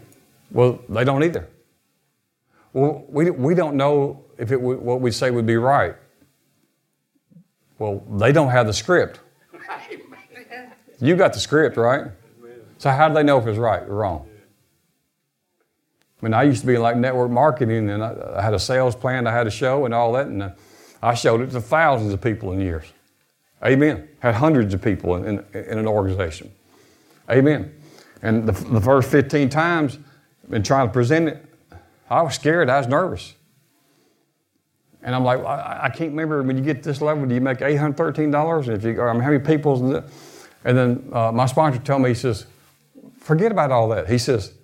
Well, 0.50 0.78
they 0.90 1.04
don't 1.04 1.24
either. 1.24 1.48
Well, 2.74 3.04
we, 3.08 3.30
we 3.30 3.54
don't 3.54 3.76
know 3.76 4.24
if 4.38 4.52
it 4.52 4.60
what 4.60 5.00
we 5.00 5.10
say 5.10 5.30
would 5.30 5.46
be 5.46 5.56
right. 5.56 5.94
Well, 7.78 8.04
they 8.18 8.30
don't 8.30 8.50
have 8.50 8.66
the 8.66 8.72
script. 8.74 9.20
You 11.00 11.16
got 11.16 11.32
the 11.32 11.40
script, 11.40 11.76
right? 11.76 12.08
So 12.78 12.90
how 12.90 13.08
do 13.08 13.14
they 13.14 13.22
know 13.22 13.38
if 13.38 13.46
it's 13.46 13.58
right 13.58 13.82
or 13.82 13.94
wrong? 13.96 14.28
I 16.24 16.26
mean, 16.26 16.32
I 16.32 16.44
used 16.44 16.62
to 16.62 16.66
be 16.66 16.74
in 16.74 16.80
like 16.80 16.96
network 16.96 17.30
marketing, 17.30 17.90
and 17.90 18.02
I, 18.02 18.36
I 18.36 18.40
had 18.40 18.55
a 18.55 18.59
sales 18.59 18.96
plan, 18.96 19.26
I 19.26 19.32
had 19.32 19.46
a 19.46 19.51
show, 19.51 19.84
and 19.84 19.92
all 19.92 20.12
that, 20.12 20.26
and 20.26 20.55
I 21.02 21.12
showed 21.12 21.42
it 21.42 21.51
to 21.51 21.60
thousands 21.60 22.14
of 22.14 22.22
people 22.22 22.52
in 22.52 22.62
years. 22.62 22.86
Amen. 23.62 24.09
Had 24.20 24.34
hundreds 24.34 24.72
of 24.72 24.80
people 24.80 25.16
in, 25.16 25.26
in, 25.26 25.44
in 25.52 25.78
an 25.78 25.86
organization. 25.86 26.51
Amen. 27.30 27.74
And 28.22 28.46
the, 28.46 28.52
the, 28.52 28.80
first 28.80 29.10
15 29.10 29.51
times, 29.51 29.98
been 30.48 30.62
trying 30.62 30.86
to 30.86 30.92
present 30.94 31.28
it, 31.28 31.44
I 32.09 32.22
was 32.22 32.36
scared, 32.36 32.70
I 32.70 32.78
was 32.78 32.88
nervous. 32.88 33.34
And 35.02 35.14
I'm 35.14 35.24
like, 35.24 35.40
I, 35.40 35.80
I 35.82 35.88
can't 35.90 36.12
remember 36.12 36.42
when 36.42 36.56
you 36.56 36.64
get 36.64 36.82
this 36.82 37.02
level, 37.02 37.26
do 37.26 37.34
you 37.34 37.40
make 37.42 37.59
$813? 37.59 38.68
And 38.68 38.76
if 38.78 38.82
you, 38.82 39.02
I 39.02 39.12
mean, 39.12 39.20
how 39.20 39.30
many 39.30 39.44
people? 39.44 39.96
And 40.64 40.78
then 40.78 41.10
uh, 41.12 41.32
my 41.32 41.44
sponsor 41.44 41.80
told 41.80 42.01
me, 42.01 42.09
he 42.09 42.14
says, 42.14 42.46
forget 43.18 43.52
about 43.52 43.70
all 43.70 43.90
that. 43.90 44.09
He 44.09 44.16
says, 44.16 44.55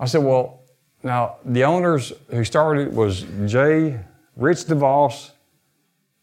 I 0.00 0.06
said, 0.06 0.24
well, 0.24 0.63
now, 1.04 1.36
the 1.44 1.64
owners 1.64 2.14
who 2.30 2.44
started 2.44 2.88
it 2.88 2.92
was 2.94 3.26
Jay, 3.44 4.00
Rich 4.36 4.64
DeVos, 4.64 5.32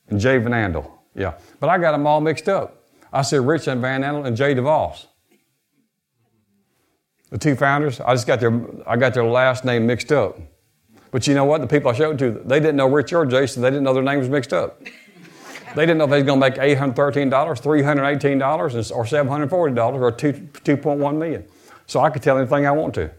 and 0.10 0.20
Jay 0.20 0.40
Van 0.40 0.52
Andel. 0.52 0.90
Yeah. 1.16 1.36
But 1.60 1.70
I 1.70 1.78
got 1.78 1.92
them 1.92 2.08
all 2.08 2.20
mixed 2.20 2.50
up. 2.50 2.84
I 3.14 3.22
said 3.22 3.42
Rich 3.42 3.68
and 3.68 3.80
Van 3.80 4.02
Andel 4.02 4.26
and 4.26 4.36
Jay 4.36 4.56
DeVos. 4.56 5.06
The 7.30 7.38
two 7.38 7.56
founders, 7.56 8.02
I 8.02 8.14
just 8.14 8.26
got 8.26 8.40
their, 8.40 8.60
I 8.88 8.98
got 8.98 9.14
their 9.14 9.24
last 9.24 9.64
name 9.64 9.86
mixed 9.86 10.12
up. 10.12 10.40
But 11.12 11.28
you 11.28 11.36
know 11.36 11.46
what? 11.46 11.62
The 11.62 11.68
people 11.68 11.92
I 11.92 11.94
showed 11.94 12.16
it 12.16 12.34
to, 12.34 12.42
they 12.44 12.60
didn't 12.60 12.76
know 12.76 12.88
Rich 12.88 13.14
or 13.14 13.26
Jason. 13.26 13.62
they 13.62 13.70
didn't 13.70 13.84
know 13.84 13.94
their 13.94 14.04
names 14.04 14.28
mixed 14.30 14.52
up. 14.52 14.82
They 15.74 15.84
didn't 15.84 16.00
know 16.00 16.04
if 16.04 16.10
they 16.10 16.18
was 16.18 16.26
going 16.26 16.42
to 16.42 16.50
make 16.50 16.56
$813, 16.78 17.30
$318, 17.32 18.92
or 18.92 19.06
$740, 19.06 20.02
or 20.02 20.12
2, 20.12 20.34
2.1 20.34 21.16
million. 21.16 21.46
So 21.88 22.02
I 22.02 22.10
could 22.10 22.22
tell 22.22 22.38
anything 22.38 22.66
I 22.66 22.72
want 22.72 22.94
to. 22.96 23.10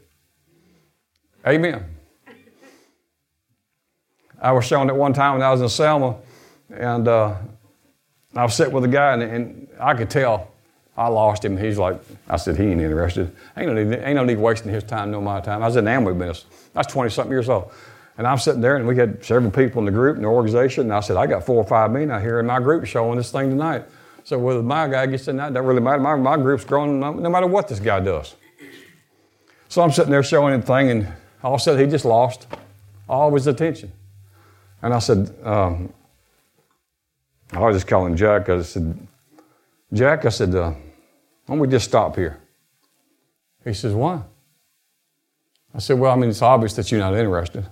Amen. 1.46 1.84
I 4.40 4.52
was 4.52 4.64
showing 4.64 4.88
it 4.88 4.94
one 4.94 5.12
time 5.12 5.34
when 5.34 5.42
I 5.42 5.50
was 5.50 5.60
in 5.60 5.68
Selma, 5.68 6.16
and 6.70 7.06
uh, 7.06 7.36
I 8.34 8.42
was 8.44 8.54
sitting 8.54 8.72
with 8.72 8.84
a 8.84 8.88
guy, 8.88 9.14
and, 9.14 9.22
and, 9.22 9.68
I 9.80 9.94
could 9.94 10.10
tell 10.10 10.48
I 10.96 11.08
lost 11.08 11.44
him. 11.44 11.56
He's 11.56 11.78
like, 11.78 12.00
I 12.28 12.36
said, 12.36 12.56
he 12.56 12.64
ain't 12.64 12.80
interested. 12.80 13.34
Ain't 13.56 13.72
no 13.72 13.82
need, 13.82 13.98
ain't 13.98 14.14
no 14.14 14.24
need 14.24 14.38
wasting 14.38 14.70
his 14.70 14.84
time, 14.84 15.10
no 15.10 15.20
my 15.20 15.40
time. 15.40 15.62
I 15.62 15.66
was 15.66 15.74
in 15.74 15.86
the 15.86 15.90
Amway 15.90 16.16
business. 16.16 16.44
Was 16.74 16.86
20 16.86 17.10
something 17.10 17.32
years 17.32 17.48
old. 17.48 17.72
And 18.18 18.26
I'm 18.26 18.38
sitting 18.38 18.60
there, 18.60 18.76
and 18.76 18.86
we 18.86 18.96
had 18.96 19.24
several 19.24 19.50
people 19.50 19.80
in 19.80 19.86
the 19.86 19.90
group, 19.90 20.16
in 20.16 20.22
the 20.22 20.28
organization, 20.28 20.84
and 20.84 20.92
I 20.92 21.00
said, 21.00 21.16
I 21.16 21.26
got 21.26 21.44
four 21.44 21.56
or 21.56 21.64
five 21.64 21.90
men 21.90 22.10
out 22.12 22.20
here 22.22 22.38
in 22.38 22.46
my 22.46 22.60
group 22.60 22.84
showing 22.86 23.16
this 23.16 23.32
thing 23.32 23.50
tonight. 23.50 23.84
So 24.24 24.38
whether 24.38 24.62
my 24.62 24.86
guy 24.86 25.06
gets 25.06 25.26
in 25.26 25.36
that, 25.38 25.52
doesn't 25.52 25.66
really 25.66 25.80
matter. 25.80 25.98
My, 25.98 26.14
my 26.14 26.36
group's 26.36 26.64
growing 26.64 27.00
no, 27.00 27.12
no 27.12 27.28
matter 27.28 27.48
what 27.48 27.66
this 27.66 27.80
guy 27.80 27.98
does. 27.98 28.36
So 29.68 29.82
I'm 29.82 29.90
sitting 29.90 30.12
there 30.12 30.22
showing 30.22 30.54
him 30.54 30.62
thing, 30.62 30.90
and 30.90 31.12
all 31.42 31.54
of 31.54 31.60
a 31.60 31.62
sudden, 31.62 31.84
he 31.84 31.90
just 31.90 32.04
lost 32.04 32.46
all 33.08 33.28
of 33.28 33.34
his 33.34 33.46
attention. 33.46 33.92
And 34.80 34.94
I 34.94 34.98
said, 34.98 35.34
um, 35.44 35.92
I 37.52 37.60
was 37.60 37.76
just 37.76 37.86
calling 37.86 38.16
Jack. 38.16 38.48
I 38.48 38.62
said, 38.62 39.06
Jack, 39.92 40.24
I 40.24 40.30
said, 40.30 40.54
uh, 40.54 40.70
why 40.70 41.54
don't 41.54 41.58
we 41.58 41.68
just 41.68 41.86
stop 41.86 42.16
here? 42.16 42.40
He 43.64 43.74
says, 43.74 43.92
why? 43.92 44.22
I 45.74 45.78
said, 45.78 45.98
well, 45.98 46.12
I 46.12 46.16
mean, 46.16 46.30
it's 46.30 46.42
obvious 46.42 46.74
that 46.74 46.90
you're 46.90 47.00
not 47.00 47.14
interested. 47.14 47.66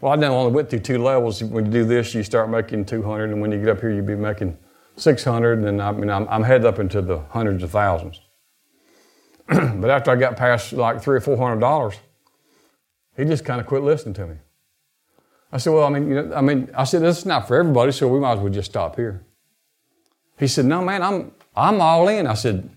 Well, 0.00 0.12
I 0.12 0.16
done 0.16 0.32
only 0.32 0.52
went 0.52 0.68
through 0.68 0.80
two 0.80 0.98
levels. 0.98 1.42
When 1.42 1.66
you 1.66 1.72
do 1.72 1.84
this, 1.84 2.14
you 2.14 2.22
start 2.22 2.50
making 2.50 2.86
200, 2.86 3.30
and 3.30 3.40
when 3.40 3.52
you 3.52 3.58
get 3.58 3.68
up 3.68 3.80
here, 3.80 3.90
you'll 3.90 4.04
be 4.04 4.16
making 4.16 4.58
600, 4.96 5.60
and 5.60 5.80
I 5.80 5.92
mean, 5.92 6.10
I'm, 6.10 6.28
I'm 6.28 6.42
headed 6.42 6.66
up 6.66 6.78
into 6.78 7.00
the 7.00 7.20
hundreds 7.30 7.62
of 7.62 7.70
thousands. 7.70 8.20
but 9.48 9.90
after 9.90 10.10
I 10.10 10.16
got 10.16 10.36
past 10.36 10.72
like 10.72 11.00
three 11.02 11.16
or 11.16 11.20
four 11.20 11.36
hundred 11.36 11.60
dollars, 11.60 11.96
he 13.16 13.24
just 13.24 13.44
kind 13.44 13.60
of 13.60 13.66
quit 13.66 13.82
listening 13.82 14.14
to 14.14 14.26
me. 14.26 14.36
I 15.52 15.58
said, 15.58 15.72
Well, 15.72 15.84
I 15.84 15.90
mean, 15.90 16.08
you 16.08 16.14
know, 16.22 16.34
I 16.34 16.40
mean, 16.40 16.70
I 16.74 16.84
said, 16.84 17.02
this 17.02 17.18
is 17.18 17.26
not 17.26 17.46
for 17.46 17.56
everybody, 17.56 17.92
so 17.92 18.08
we 18.08 18.18
might 18.18 18.34
as 18.34 18.38
well 18.40 18.52
just 18.52 18.70
stop 18.70 18.96
here. 18.96 19.24
He 20.38 20.48
said, 20.48 20.64
No, 20.64 20.82
man, 20.82 21.02
I'm 21.02 21.32
I'm 21.54 21.80
all 21.80 22.08
in. 22.08 22.26
I 22.26 22.34
said, 22.34 22.70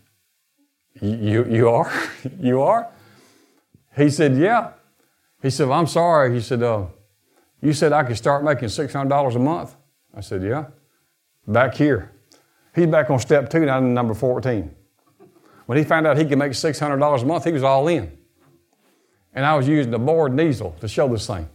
You 1.01 1.45
you 1.45 1.69
are? 1.69 1.91
you 2.39 2.61
are? 2.61 2.89
He 3.95 4.09
said, 4.09 4.35
Yeah. 4.35 4.71
He 5.41 5.49
said, 5.49 5.67
well, 5.67 5.79
I'm 5.79 5.87
sorry. 5.87 6.33
He 6.33 6.41
said, 6.41 6.63
uh, 6.63 6.87
you 7.61 7.71
said 7.71 7.93
I 7.93 8.03
could 8.03 8.17
start 8.17 8.43
making 8.43 8.69
$600 8.69 9.35
a 9.35 9.39
month. 9.39 9.75
I 10.13 10.21
said, 10.21 10.43
Yeah. 10.43 10.65
Back 11.47 11.75
here. 11.75 12.11
He's 12.73 12.87
back 12.87 13.09
on 13.09 13.19
step 13.19 13.49
two, 13.49 13.65
now 13.65 13.79
number 13.79 14.13
14. 14.13 14.73
When 15.65 15.77
he 15.77 15.83
found 15.83 16.07
out 16.07 16.17
he 16.17 16.25
could 16.25 16.37
make 16.37 16.51
$600 16.51 17.21
a 17.21 17.25
month, 17.25 17.45
he 17.45 17.51
was 17.51 17.63
all 17.63 17.87
in. 17.87 18.17
And 19.35 19.45
I 19.45 19.53
was 19.55 19.67
using 19.67 19.91
the 19.91 19.99
board 19.99 20.31
and 20.31 20.41
easel 20.41 20.71
to 20.79 20.87
show 20.87 21.07
this 21.09 21.27
thing, 21.27 21.47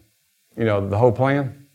you 0.56 0.64
know, 0.64 0.86
the 0.86 0.98
whole 0.98 1.12
plan. 1.12 1.66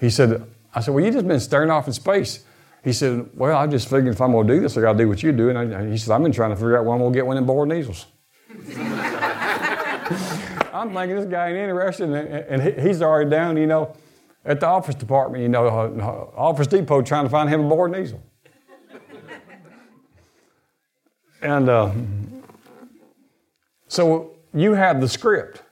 He 0.00 0.10
said, 0.10 0.44
I 0.74 0.80
said, 0.80 0.92
well, 0.92 1.04
you 1.04 1.12
just 1.12 1.26
been 1.26 1.40
staring 1.40 1.70
off 1.70 1.86
in 1.86 1.92
space. 1.92 2.44
He 2.84 2.92
said, 2.92 3.30
well, 3.34 3.56
I 3.56 3.66
just 3.66 3.88
figured 3.88 4.12
if 4.12 4.20
I'm 4.20 4.32
going 4.32 4.46
to 4.46 4.54
do 4.54 4.60
this, 4.60 4.76
I 4.76 4.80
got 4.80 4.92
to 4.92 4.98
do 4.98 5.08
what 5.08 5.22
you 5.22 5.32
do. 5.32 5.48
And 5.48 5.74
I, 5.74 5.90
he 5.90 5.96
said, 5.96 6.12
I've 6.12 6.22
been 6.22 6.32
trying 6.32 6.50
to 6.50 6.56
figure 6.56 6.76
out 6.76 6.84
when 6.84 6.94
I'm 6.94 7.00
going 7.00 7.12
to 7.12 7.16
get 7.16 7.26
one 7.26 7.36
in 7.36 7.46
board 7.46 7.70
and 7.70 7.78
easels. 7.78 8.06
I'm 10.72 10.92
thinking 10.92 11.16
this 11.16 11.26
guy 11.26 11.48
ain't 11.48 11.56
interested, 11.56 12.10
and, 12.10 12.62
and 12.62 12.80
he's 12.80 13.00
already 13.00 13.30
down, 13.30 13.56
you 13.56 13.66
know, 13.66 13.96
at 14.44 14.60
the 14.60 14.66
office 14.66 14.94
department, 14.94 15.42
you 15.42 15.48
know, 15.48 15.66
uh, 15.66 16.38
Office 16.38 16.66
Depot 16.66 17.02
trying 17.02 17.24
to 17.24 17.30
find 17.30 17.48
him 17.48 17.64
a 17.64 17.68
board 17.68 17.92
and 17.92 18.04
easel. 18.04 18.22
and 21.42 21.68
uh, 21.68 21.90
so 23.88 24.35
you 24.56 24.72
have 24.72 25.00
the 25.00 25.08
script, 25.08 25.62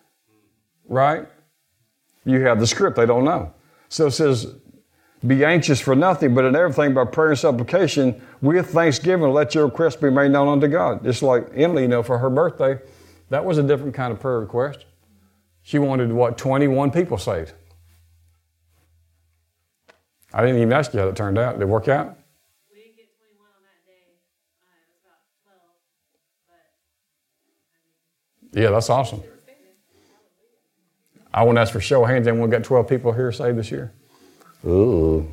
right? 0.86 1.26
You 2.24 2.42
have 2.42 2.60
the 2.60 2.66
script, 2.66 2.96
they 2.96 3.06
don't 3.06 3.24
know. 3.24 3.52
So 3.88 4.06
it 4.06 4.10
says, 4.12 4.54
be 5.26 5.42
anxious 5.42 5.80
for 5.80 5.96
nothing, 5.96 6.34
but 6.34 6.44
in 6.44 6.54
everything 6.54 6.92
by 6.92 7.06
prayer 7.06 7.30
and 7.30 7.38
supplication 7.38 8.20
with 8.42 8.70
thanksgiving, 8.70 9.32
let 9.32 9.54
your 9.54 9.64
request 9.64 10.02
be 10.02 10.10
made 10.10 10.30
known 10.30 10.48
unto 10.48 10.68
God. 10.68 11.02
Just 11.02 11.22
like 11.22 11.48
Emily, 11.54 11.82
you 11.82 11.88
know, 11.88 12.02
for 12.02 12.18
her 12.18 12.28
birthday, 12.28 12.78
that 13.30 13.42
was 13.42 13.56
a 13.56 13.62
different 13.62 13.94
kind 13.94 14.12
of 14.12 14.20
prayer 14.20 14.40
request. 14.40 14.84
She 15.62 15.78
wanted, 15.78 16.12
what, 16.12 16.36
21 16.36 16.90
people 16.90 17.16
saved. 17.16 17.54
I 20.34 20.42
didn't 20.42 20.60
even 20.60 20.74
ask 20.74 20.92
you 20.92 21.00
how 21.00 21.08
it 21.08 21.16
turned 21.16 21.38
out. 21.38 21.54
Did 21.54 21.62
it 21.62 21.68
work 21.68 21.88
out? 21.88 22.18
Yeah, 28.54 28.70
that's 28.70 28.88
awesome. 28.88 29.22
I 31.32 31.42
want 31.42 31.56
to 31.56 31.62
ask 31.62 31.72
for 31.72 31.80
show 31.80 32.04
of 32.04 32.08
hands. 32.08 32.28
Anyone 32.28 32.48
got 32.48 32.62
12 32.62 32.88
people 32.88 33.12
here 33.12 33.32
saved 33.32 33.58
this 33.58 33.70
year? 33.70 33.92
Ooh. 34.64 35.28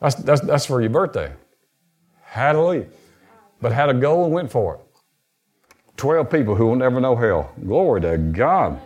That's, 0.00 0.16
that's, 0.16 0.40
that's 0.40 0.66
for 0.66 0.80
your 0.80 0.90
birthday. 0.90 1.32
Hallelujah. 2.22 2.86
But 3.60 3.72
had 3.72 3.88
a 3.88 3.94
goal 3.94 4.24
and 4.24 4.34
went 4.34 4.50
for 4.50 4.74
it. 4.74 4.80
12 5.96 6.28
people 6.28 6.56
who 6.56 6.66
will 6.66 6.76
never 6.76 7.00
know 7.00 7.14
hell. 7.14 7.52
Glory 7.64 8.00
to 8.00 8.18
God. 8.18 8.80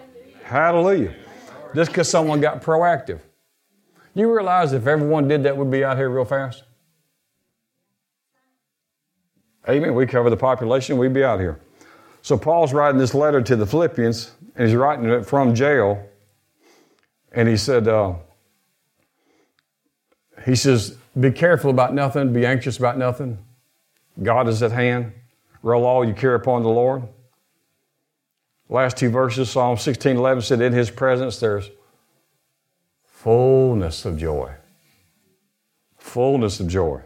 Hallelujah. 0.44 1.14
Just 1.74 1.90
because 1.90 2.08
someone 2.10 2.40
got 2.40 2.62
proactive. 2.62 3.20
You 4.14 4.32
realize 4.32 4.74
if 4.74 4.86
everyone 4.86 5.26
did 5.26 5.42
that, 5.44 5.56
we'd 5.56 5.70
be 5.70 5.84
out 5.84 5.96
here 5.96 6.10
real 6.10 6.26
fast? 6.26 6.64
Amen. 9.66 9.94
We 9.94 10.06
cover 10.06 10.28
the 10.28 10.36
population, 10.36 10.98
we'd 10.98 11.14
be 11.14 11.24
out 11.24 11.40
here. 11.40 11.60
So 12.22 12.36
Paul's 12.36 12.72
writing 12.72 12.98
this 12.98 13.14
letter 13.14 13.40
to 13.42 13.56
the 13.56 13.66
Philippians, 13.66 14.32
and 14.56 14.68
he's 14.68 14.76
writing 14.76 15.06
it 15.06 15.24
from 15.24 15.54
jail. 15.54 16.04
And 17.32 17.48
he 17.48 17.56
said, 17.56 17.88
uh, 17.88 18.14
he 20.44 20.54
says, 20.54 20.96
be 21.18 21.30
careful 21.30 21.70
about 21.70 21.94
nothing, 21.94 22.32
be 22.32 22.46
anxious 22.46 22.78
about 22.78 22.98
nothing. 22.98 23.38
God 24.22 24.48
is 24.48 24.62
at 24.62 24.72
hand. 24.72 25.12
Roll 25.62 25.84
all 25.84 26.04
you 26.04 26.14
care 26.14 26.34
upon 26.34 26.62
the 26.62 26.68
Lord. 26.68 27.02
Last 28.68 28.96
two 28.96 29.10
verses, 29.10 29.50
Psalm 29.50 29.78
16 29.78 30.16
11 30.16 30.42
said, 30.42 30.60
In 30.60 30.72
his 30.72 30.90
presence 30.90 31.40
there's 31.40 31.70
fullness 33.04 34.04
of 34.04 34.18
joy. 34.18 34.52
Fullness 35.96 36.60
of 36.60 36.68
joy. 36.68 37.02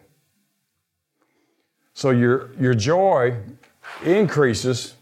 So 1.95 2.11
your, 2.11 2.51
your 2.59 2.75
joy 2.75 3.37
increases 4.05 4.95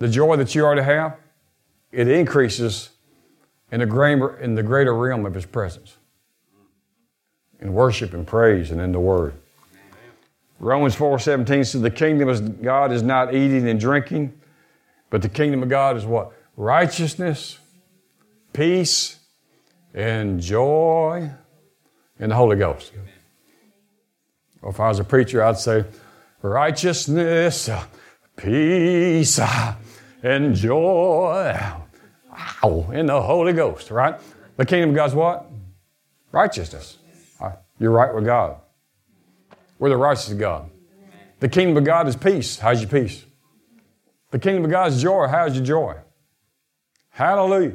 the 0.00 0.08
joy 0.08 0.34
that 0.36 0.54
you 0.54 0.64
already 0.64 0.82
have, 0.82 1.16
it 1.92 2.08
increases 2.08 2.90
in 3.70 3.80
the 3.80 3.86
greater, 3.86 4.36
in 4.38 4.56
the 4.56 4.62
greater 4.62 4.94
realm 4.94 5.24
of 5.26 5.34
His 5.34 5.46
presence, 5.46 5.96
in 7.60 7.72
worship 7.72 8.12
and 8.12 8.26
praise 8.26 8.72
and 8.72 8.80
in 8.80 8.90
the 8.90 8.98
Word. 8.98 9.34
Romans 10.58 10.96
4:17 10.96 11.64
says 11.64 11.80
the 11.80 11.90
kingdom 11.90 12.28
of 12.28 12.62
God 12.62 12.92
is 12.92 13.02
not 13.02 13.34
eating 13.34 13.68
and 13.68 13.78
drinking, 13.78 14.32
but 15.10 15.22
the 15.22 15.28
kingdom 15.28 15.62
of 15.62 15.68
God 15.68 15.96
is 15.96 16.04
what? 16.04 16.32
Righteousness, 16.56 17.58
peace, 18.52 19.18
and 19.94 20.40
joy 20.40 21.30
in 22.18 22.30
the 22.30 22.34
Holy 22.34 22.56
Ghost. 22.56 22.92
Or 24.62 24.70
if 24.70 24.80
I 24.80 24.88
was 24.88 24.98
a 24.98 25.04
preacher, 25.04 25.42
I'd 25.42 25.58
say 25.58 25.84
righteousness, 26.42 27.68
peace, 28.36 29.38
and 30.22 30.54
joy. 30.54 31.58
In 32.92 33.06
the 33.06 33.20
Holy 33.20 33.52
Ghost, 33.52 33.90
right? 33.90 34.20
The 34.56 34.66
kingdom 34.66 34.90
of 34.90 34.96
God's 34.96 35.14
what? 35.14 35.46
Righteousness. 36.32 36.98
Uh, 37.40 37.52
you're 37.78 37.90
right 37.90 38.14
with 38.14 38.24
God. 38.24 38.56
We're 39.78 39.88
the 39.88 39.96
righteous 39.96 40.30
of 40.30 40.38
God. 40.38 40.70
The 41.40 41.48
kingdom 41.48 41.76
of 41.76 41.84
God 41.84 42.06
is 42.06 42.16
peace. 42.16 42.58
How's 42.58 42.82
your 42.82 42.90
peace? 42.90 43.24
The 44.30 44.38
kingdom 44.38 44.64
of 44.64 44.70
God 44.70 44.92
is 44.92 45.02
joy. 45.02 45.26
How's 45.26 45.56
your 45.56 45.64
joy? 45.64 45.96
Hallelujah. 47.08 47.72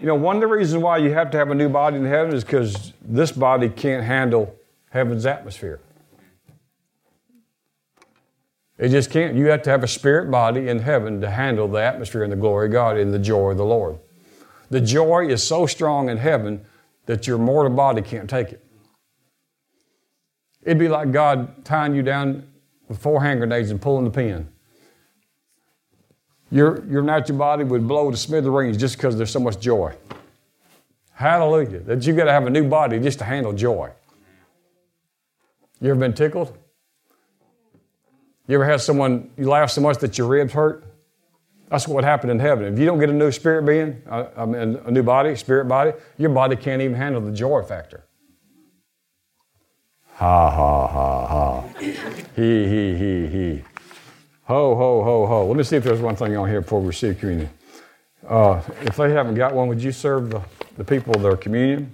You 0.00 0.06
know, 0.06 0.14
one 0.14 0.36
of 0.36 0.40
the 0.40 0.46
reasons 0.46 0.82
why 0.82 0.98
you 0.98 1.12
have 1.14 1.30
to 1.30 1.38
have 1.38 1.50
a 1.50 1.54
new 1.54 1.70
body 1.70 1.96
in 1.96 2.04
heaven 2.04 2.34
is 2.34 2.44
because 2.44 2.92
this 3.00 3.32
body 3.32 3.70
can't 3.70 4.04
handle 4.04 4.54
heaven's 4.90 5.24
atmosphere. 5.24 5.80
It 8.78 8.90
just 8.90 9.10
can't. 9.10 9.34
You 9.34 9.46
have 9.46 9.62
to 9.62 9.70
have 9.70 9.82
a 9.82 9.88
spirit 9.88 10.30
body 10.30 10.68
in 10.68 10.80
heaven 10.80 11.20
to 11.22 11.30
handle 11.30 11.66
the 11.66 11.82
atmosphere 11.82 12.22
and 12.22 12.32
the 12.32 12.36
glory 12.36 12.66
of 12.66 12.72
God 12.72 12.98
and 12.98 13.12
the 13.12 13.18
joy 13.18 13.52
of 13.52 13.56
the 13.56 13.64
Lord. 13.64 13.98
The 14.68 14.80
joy 14.80 15.28
is 15.28 15.42
so 15.42 15.66
strong 15.66 16.08
in 16.10 16.18
heaven 16.18 16.64
that 17.06 17.26
your 17.26 17.38
mortal 17.38 17.72
body 17.72 18.02
can't 18.02 18.28
take 18.28 18.52
it. 18.52 18.64
It'd 20.62 20.78
be 20.78 20.88
like 20.88 21.12
God 21.12 21.64
tying 21.64 21.94
you 21.94 22.02
down 22.02 22.46
with 22.88 22.98
four 22.98 23.22
hand 23.22 23.40
grenades 23.40 23.70
and 23.70 23.80
pulling 23.80 24.04
the 24.04 24.10
pin. 24.10 24.48
Your, 26.50 26.84
your 26.86 27.02
natural 27.02 27.38
body 27.38 27.64
would 27.64 27.88
blow 27.88 28.10
to 28.10 28.16
smithereens 28.16 28.76
just 28.76 28.96
because 28.96 29.16
there's 29.16 29.30
so 29.30 29.40
much 29.40 29.58
joy. 29.60 29.94
Hallelujah. 31.12 31.80
That 31.80 32.06
you 32.06 32.12
got 32.14 32.24
to 32.24 32.32
have 32.32 32.46
a 32.46 32.50
new 32.50 32.68
body 32.68 32.98
just 33.00 33.18
to 33.20 33.24
handle 33.24 33.52
joy. 33.52 33.90
You 35.80 35.90
ever 35.90 36.00
been 36.00 36.12
tickled? 36.12 36.56
You 38.48 38.54
ever 38.54 38.64
had 38.64 38.80
someone, 38.80 39.30
you 39.36 39.48
laugh 39.48 39.70
so 39.70 39.80
much 39.80 39.98
that 39.98 40.18
your 40.18 40.28
ribs 40.28 40.52
hurt? 40.52 40.84
That's 41.68 41.88
what 41.88 41.96
would 41.96 42.04
happen 42.04 42.30
in 42.30 42.38
heaven. 42.38 42.72
If 42.72 42.78
you 42.78 42.86
don't 42.86 43.00
get 43.00 43.10
a 43.10 43.12
new 43.12 43.32
spirit 43.32 43.66
being, 43.66 44.02
uh, 44.08 44.28
I 44.36 44.46
mean, 44.46 44.76
a 44.84 44.90
new 44.90 45.02
body, 45.02 45.34
spirit 45.34 45.66
body, 45.66 45.92
your 46.16 46.30
body 46.30 46.54
can't 46.54 46.80
even 46.80 46.96
handle 46.96 47.20
the 47.20 47.32
joy 47.32 47.62
factor. 47.62 48.04
Ha, 50.14 50.50
ha, 50.50 50.86
ha, 50.86 51.26
ha. 51.26 51.64
he, 51.80 52.68
he, 52.68 52.94
he, 52.96 53.26
he. 53.26 53.64
Ho, 54.44 54.76
ho, 54.76 55.02
ho, 55.02 55.26
ho. 55.26 55.46
Let 55.46 55.56
me 55.56 55.64
see 55.64 55.76
if 55.76 55.82
there's 55.82 56.00
one 56.00 56.14
thing 56.14 56.36
on 56.36 56.48
here 56.48 56.60
before 56.60 56.80
we 56.80 56.86
receive 56.86 57.18
communion. 57.18 57.50
Uh, 58.26 58.62
if 58.82 58.96
they 58.96 59.10
haven't 59.10 59.34
got 59.34 59.52
one, 59.54 59.66
would 59.66 59.82
you 59.82 59.90
serve 59.90 60.30
the, 60.30 60.40
the 60.76 60.84
people 60.84 61.14
their 61.14 61.36
communion? 61.36 61.92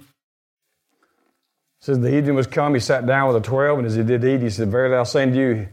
It 1.01 1.85
says 1.85 1.99
the 1.99 2.15
evening 2.15 2.35
was 2.35 2.45
come, 2.45 2.75
he 2.75 2.79
sat 2.79 3.07
down 3.07 3.33
with 3.33 3.43
the 3.43 3.49
twelve, 3.49 3.79
and 3.79 3.87
as 3.87 3.95
he 3.95 4.03
did 4.03 4.23
eat, 4.23 4.41
he 4.41 4.51
said, 4.51 4.69
Verily 4.69 4.95
I 4.95 5.03
say 5.03 5.23
unto 5.23 5.37
you, 5.37 5.67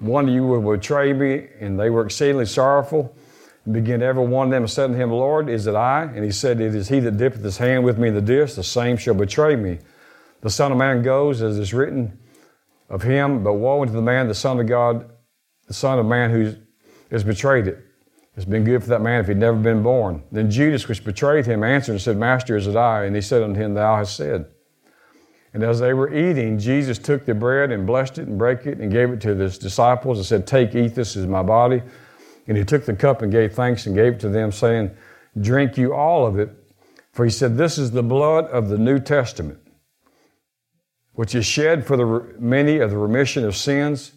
one 0.00 0.28
of 0.28 0.34
you 0.34 0.44
will 0.44 0.76
betray 0.76 1.12
me. 1.12 1.48
And 1.60 1.78
they 1.78 1.90
were 1.90 2.04
exceedingly 2.04 2.46
sorrowful. 2.46 3.14
And 3.64 3.74
began 3.74 4.02
every 4.02 4.26
one 4.26 4.48
of 4.48 4.50
them 4.50 4.62
and 4.62 4.70
said 4.70 4.84
unto 4.84 4.96
him, 4.96 5.10
Lord, 5.10 5.48
is 5.48 5.66
it 5.66 5.74
I? 5.74 6.04
And 6.04 6.24
he 6.24 6.30
said, 6.30 6.60
It 6.60 6.74
is 6.74 6.88
he 6.88 7.00
that 7.00 7.16
dippeth 7.16 7.42
his 7.42 7.58
hand 7.58 7.84
with 7.84 7.98
me 7.98 8.08
in 8.08 8.14
the 8.14 8.22
dish, 8.22 8.54
the 8.54 8.64
same 8.64 8.96
shall 8.96 9.14
betray 9.14 9.56
me. 9.56 9.78
The 10.40 10.50
Son 10.50 10.72
of 10.72 10.78
Man 10.78 11.02
goes 11.02 11.42
as 11.42 11.58
is 11.58 11.74
written 11.74 12.18
of 12.88 13.02
him, 13.02 13.42
but 13.42 13.54
woe 13.54 13.82
unto 13.82 13.92
the 13.92 14.02
man, 14.02 14.28
the 14.28 14.34
Son 14.34 14.58
of 14.58 14.66
God, 14.66 15.10
the 15.66 15.74
Son 15.74 15.98
of 15.98 16.06
Man 16.06 16.30
who 16.30 16.54
has 17.10 17.24
betrayed 17.24 17.66
it. 17.66 17.84
It's 18.36 18.44
been 18.44 18.62
good 18.62 18.84
for 18.84 18.90
that 18.90 19.02
man 19.02 19.20
if 19.20 19.26
he'd 19.26 19.36
never 19.36 19.56
been 19.56 19.82
born. 19.82 20.22
Then 20.30 20.48
Judas, 20.48 20.86
which 20.86 21.04
betrayed 21.04 21.44
him, 21.44 21.64
answered 21.64 21.92
and 21.92 22.00
said, 22.00 22.16
Master, 22.16 22.56
is 22.56 22.68
it 22.68 22.76
I? 22.76 23.04
And 23.04 23.16
he 23.16 23.20
said 23.20 23.42
unto 23.42 23.60
him, 23.60 23.74
Thou 23.74 23.96
hast 23.96 24.16
said. 24.16 24.46
And 25.54 25.62
as 25.62 25.80
they 25.80 25.94
were 25.94 26.12
eating, 26.12 26.58
Jesus 26.58 26.98
took 26.98 27.24
the 27.24 27.34
bread 27.34 27.70
and 27.70 27.86
blessed 27.86 28.18
it 28.18 28.28
and 28.28 28.38
broke 28.38 28.66
it 28.66 28.78
and 28.78 28.92
gave 28.92 29.10
it 29.10 29.20
to 29.22 29.34
his 29.34 29.58
disciples 29.58 30.18
and 30.18 30.26
said, 30.26 30.46
Take, 30.46 30.74
eat, 30.74 30.94
this 30.94 31.16
is 31.16 31.26
my 31.26 31.42
body. 31.42 31.82
And 32.46 32.56
he 32.56 32.64
took 32.64 32.84
the 32.84 32.94
cup 32.94 33.22
and 33.22 33.32
gave 33.32 33.54
thanks 33.54 33.86
and 33.86 33.94
gave 33.94 34.14
it 34.14 34.20
to 34.20 34.28
them, 34.28 34.52
saying, 34.52 34.90
Drink 35.40 35.76
you 35.76 35.94
all 35.94 36.26
of 36.26 36.38
it. 36.38 36.50
For 37.12 37.24
he 37.24 37.30
said, 37.30 37.56
This 37.56 37.78
is 37.78 37.90
the 37.90 38.02
blood 38.02 38.46
of 38.46 38.68
the 38.68 38.78
New 38.78 38.98
Testament, 38.98 39.58
which 41.12 41.34
is 41.34 41.46
shed 41.46 41.86
for 41.86 41.96
the 41.96 42.34
many 42.38 42.78
of 42.78 42.90
the 42.90 42.98
remission 42.98 43.44
of 43.44 43.56
sins. 43.56 44.12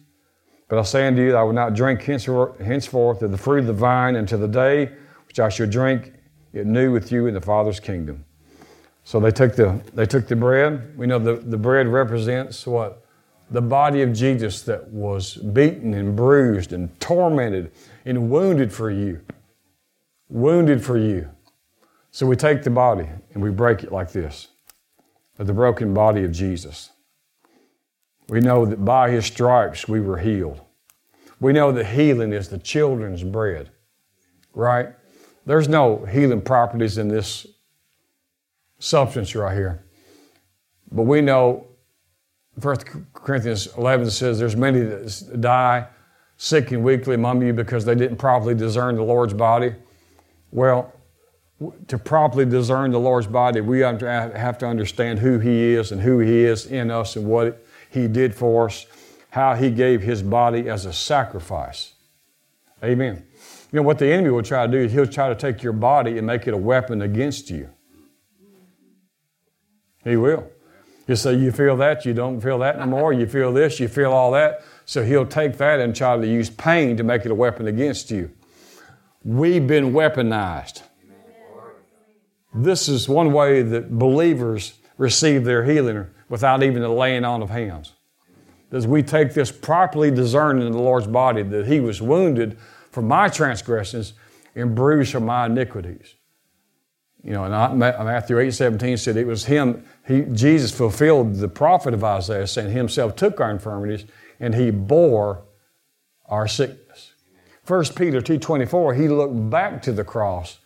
But 0.68 0.78
I 0.78 0.82
say 0.82 1.06
unto 1.06 1.22
you, 1.22 1.34
I 1.34 1.42
will 1.42 1.52
not 1.52 1.74
drink 1.74 2.02
henceforth 2.02 3.22
of 3.22 3.30
the 3.30 3.38
fruit 3.38 3.60
of 3.60 3.66
the 3.66 3.72
vine 3.72 4.16
until 4.16 4.38
the 4.38 4.48
day 4.48 4.90
which 5.26 5.40
I 5.40 5.48
shall 5.48 5.66
drink 5.66 6.12
it 6.52 6.66
new 6.66 6.92
with 6.92 7.10
you 7.10 7.26
in 7.26 7.34
the 7.34 7.40
Father's 7.40 7.80
kingdom. 7.80 8.24
So 9.04 9.20
they 9.20 9.30
took 9.30 9.56
the, 9.56 9.80
they 9.94 10.06
took 10.06 10.28
the 10.28 10.36
bread. 10.36 10.96
We 10.96 11.06
know 11.06 11.18
the, 11.18 11.34
the 11.34 11.56
bread 11.56 11.88
represents 11.88 12.66
what? 12.66 13.04
The 13.50 13.62
body 13.62 14.02
of 14.02 14.12
Jesus 14.12 14.62
that 14.62 14.88
was 14.88 15.34
beaten 15.34 15.94
and 15.94 16.16
bruised 16.16 16.72
and 16.72 16.98
tormented 17.00 17.72
and 18.04 18.30
wounded 18.30 18.72
for 18.72 18.90
you. 18.90 19.20
Wounded 20.28 20.82
for 20.82 20.96
you. 20.96 21.28
So 22.10 22.26
we 22.26 22.36
take 22.36 22.62
the 22.62 22.70
body 22.70 23.08
and 23.34 23.42
we 23.42 23.50
break 23.50 23.82
it 23.82 23.92
like 23.92 24.12
this 24.12 24.48
the 25.38 25.52
broken 25.52 25.92
body 25.92 26.24
of 26.24 26.32
Jesus. 26.32 26.90
We 28.28 28.40
know 28.40 28.64
that 28.64 28.84
by 28.84 29.10
his 29.10 29.26
stripes 29.26 29.88
we 29.88 30.00
were 30.00 30.18
healed. 30.18 30.60
We 31.40 31.52
know 31.52 31.72
that 31.72 31.86
healing 31.86 32.32
is 32.32 32.48
the 32.48 32.58
children's 32.58 33.24
bread, 33.24 33.70
right? 34.54 34.90
There's 35.44 35.68
no 35.68 36.04
healing 36.04 36.40
properties 36.40 36.98
in 36.98 37.08
this 37.08 37.46
substance 38.82 39.34
right 39.36 39.54
here. 39.54 39.84
But 40.90 41.04
we 41.04 41.20
know 41.20 41.66
1 42.60 42.76
Corinthians 43.14 43.68
11 43.78 44.10
says 44.10 44.38
there's 44.38 44.56
many 44.56 44.80
that 44.80 45.40
die 45.40 45.86
sick 46.36 46.72
and 46.72 46.82
weakly 46.82 47.14
among 47.14 47.40
you 47.42 47.52
because 47.52 47.84
they 47.84 47.94
didn't 47.94 48.16
properly 48.16 48.54
discern 48.54 48.96
the 48.96 49.02
Lord's 49.02 49.34
body. 49.34 49.74
Well, 50.50 50.92
to 51.86 51.96
properly 51.96 52.44
discern 52.44 52.90
the 52.90 52.98
Lord's 52.98 53.28
body, 53.28 53.60
we 53.60 53.78
have 53.78 54.58
to 54.58 54.66
understand 54.66 55.20
who 55.20 55.38
He 55.38 55.74
is 55.74 55.92
and 55.92 56.00
who 56.00 56.18
He 56.18 56.44
is 56.44 56.66
in 56.66 56.90
us 56.90 57.14
and 57.14 57.26
what 57.26 57.64
He 57.88 58.08
did 58.08 58.34
for 58.34 58.66
us, 58.66 58.86
how 59.30 59.54
He 59.54 59.70
gave 59.70 60.02
His 60.02 60.24
body 60.24 60.68
as 60.68 60.86
a 60.86 60.92
sacrifice. 60.92 61.92
Amen. 62.82 63.24
You 63.70 63.76
know 63.76 63.82
what 63.84 64.00
the 64.00 64.12
enemy 64.12 64.30
will 64.30 64.42
try 64.42 64.66
to 64.66 64.72
do 64.72 64.88
he'll 64.88 65.06
try 65.06 65.28
to 65.28 65.36
take 65.36 65.62
your 65.62 65.72
body 65.72 66.18
and 66.18 66.26
make 66.26 66.48
it 66.48 66.52
a 66.52 66.56
weapon 66.56 67.02
against 67.02 67.48
you. 67.48 67.70
He 70.04 70.16
will. 70.16 70.50
He'll 71.06 71.16
say, 71.16 71.34
You 71.34 71.52
feel 71.52 71.76
that, 71.78 72.04
you 72.04 72.14
don't 72.14 72.40
feel 72.40 72.58
that 72.58 72.76
anymore. 72.76 73.12
You 73.12 73.26
feel 73.26 73.52
this, 73.52 73.80
you 73.80 73.88
feel 73.88 74.12
all 74.12 74.32
that. 74.32 74.62
So 74.84 75.04
he'll 75.04 75.26
take 75.26 75.56
that 75.58 75.80
and 75.80 75.94
try 75.94 76.16
to 76.16 76.26
use 76.26 76.50
pain 76.50 76.96
to 76.96 77.02
make 77.02 77.24
it 77.24 77.30
a 77.30 77.34
weapon 77.34 77.66
against 77.66 78.10
you. 78.10 78.30
We've 79.24 79.66
been 79.66 79.92
weaponized. 79.92 80.82
This 82.54 82.88
is 82.88 83.08
one 83.08 83.32
way 83.32 83.62
that 83.62 83.98
believers 83.98 84.74
receive 84.98 85.44
their 85.44 85.64
healing 85.64 86.06
without 86.28 86.62
even 86.62 86.82
the 86.82 86.88
laying 86.88 87.24
on 87.24 87.42
of 87.42 87.50
hands. 87.50 87.92
As 88.70 88.86
we 88.86 89.02
take 89.02 89.34
this 89.34 89.52
properly 89.52 90.10
discerning 90.10 90.66
in 90.66 90.72
the 90.72 90.78
Lord's 90.78 91.06
body 91.06 91.42
that 91.42 91.66
He 91.66 91.80
was 91.80 92.02
wounded 92.02 92.58
for 92.90 93.02
my 93.02 93.28
transgressions 93.28 94.14
and 94.54 94.74
bruised 94.74 95.12
for 95.12 95.20
my 95.20 95.46
iniquities. 95.46 96.14
You 97.24 97.32
know, 97.32 97.44
and 97.44 97.78
Matthew 97.78 98.38
8 98.38 98.52
17 98.52 98.96
said 98.96 99.16
it 99.16 99.26
was 99.26 99.44
Him, 99.44 99.84
he, 100.06 100.22
Jesus 100.32 100.72
fulfilled 100.72 101.36
the 101.36 101.48
prophet 101.48 101.94
of 101.94 102.02
Isaiah, 102.02 102.46
saying 102.46 102.72
Himself 102.72 103.14
took 103.14 103.40
our 103.40 103.50
infirmities 103.50 104.04
and 104.40 104.54
He 104.54 104.70
bore 104.70 105.44
our 106.26 106.48
sickness. 106.48 107.12
1 107.66 107.84
Peter 107.96 108.20
2.24, 108.20 108.96
he 108.96 109.08
looked 109.08 109.50
back 109.50 109.80
to 109.82 109.92
the 109.92 110.02
cross 110.02 110.58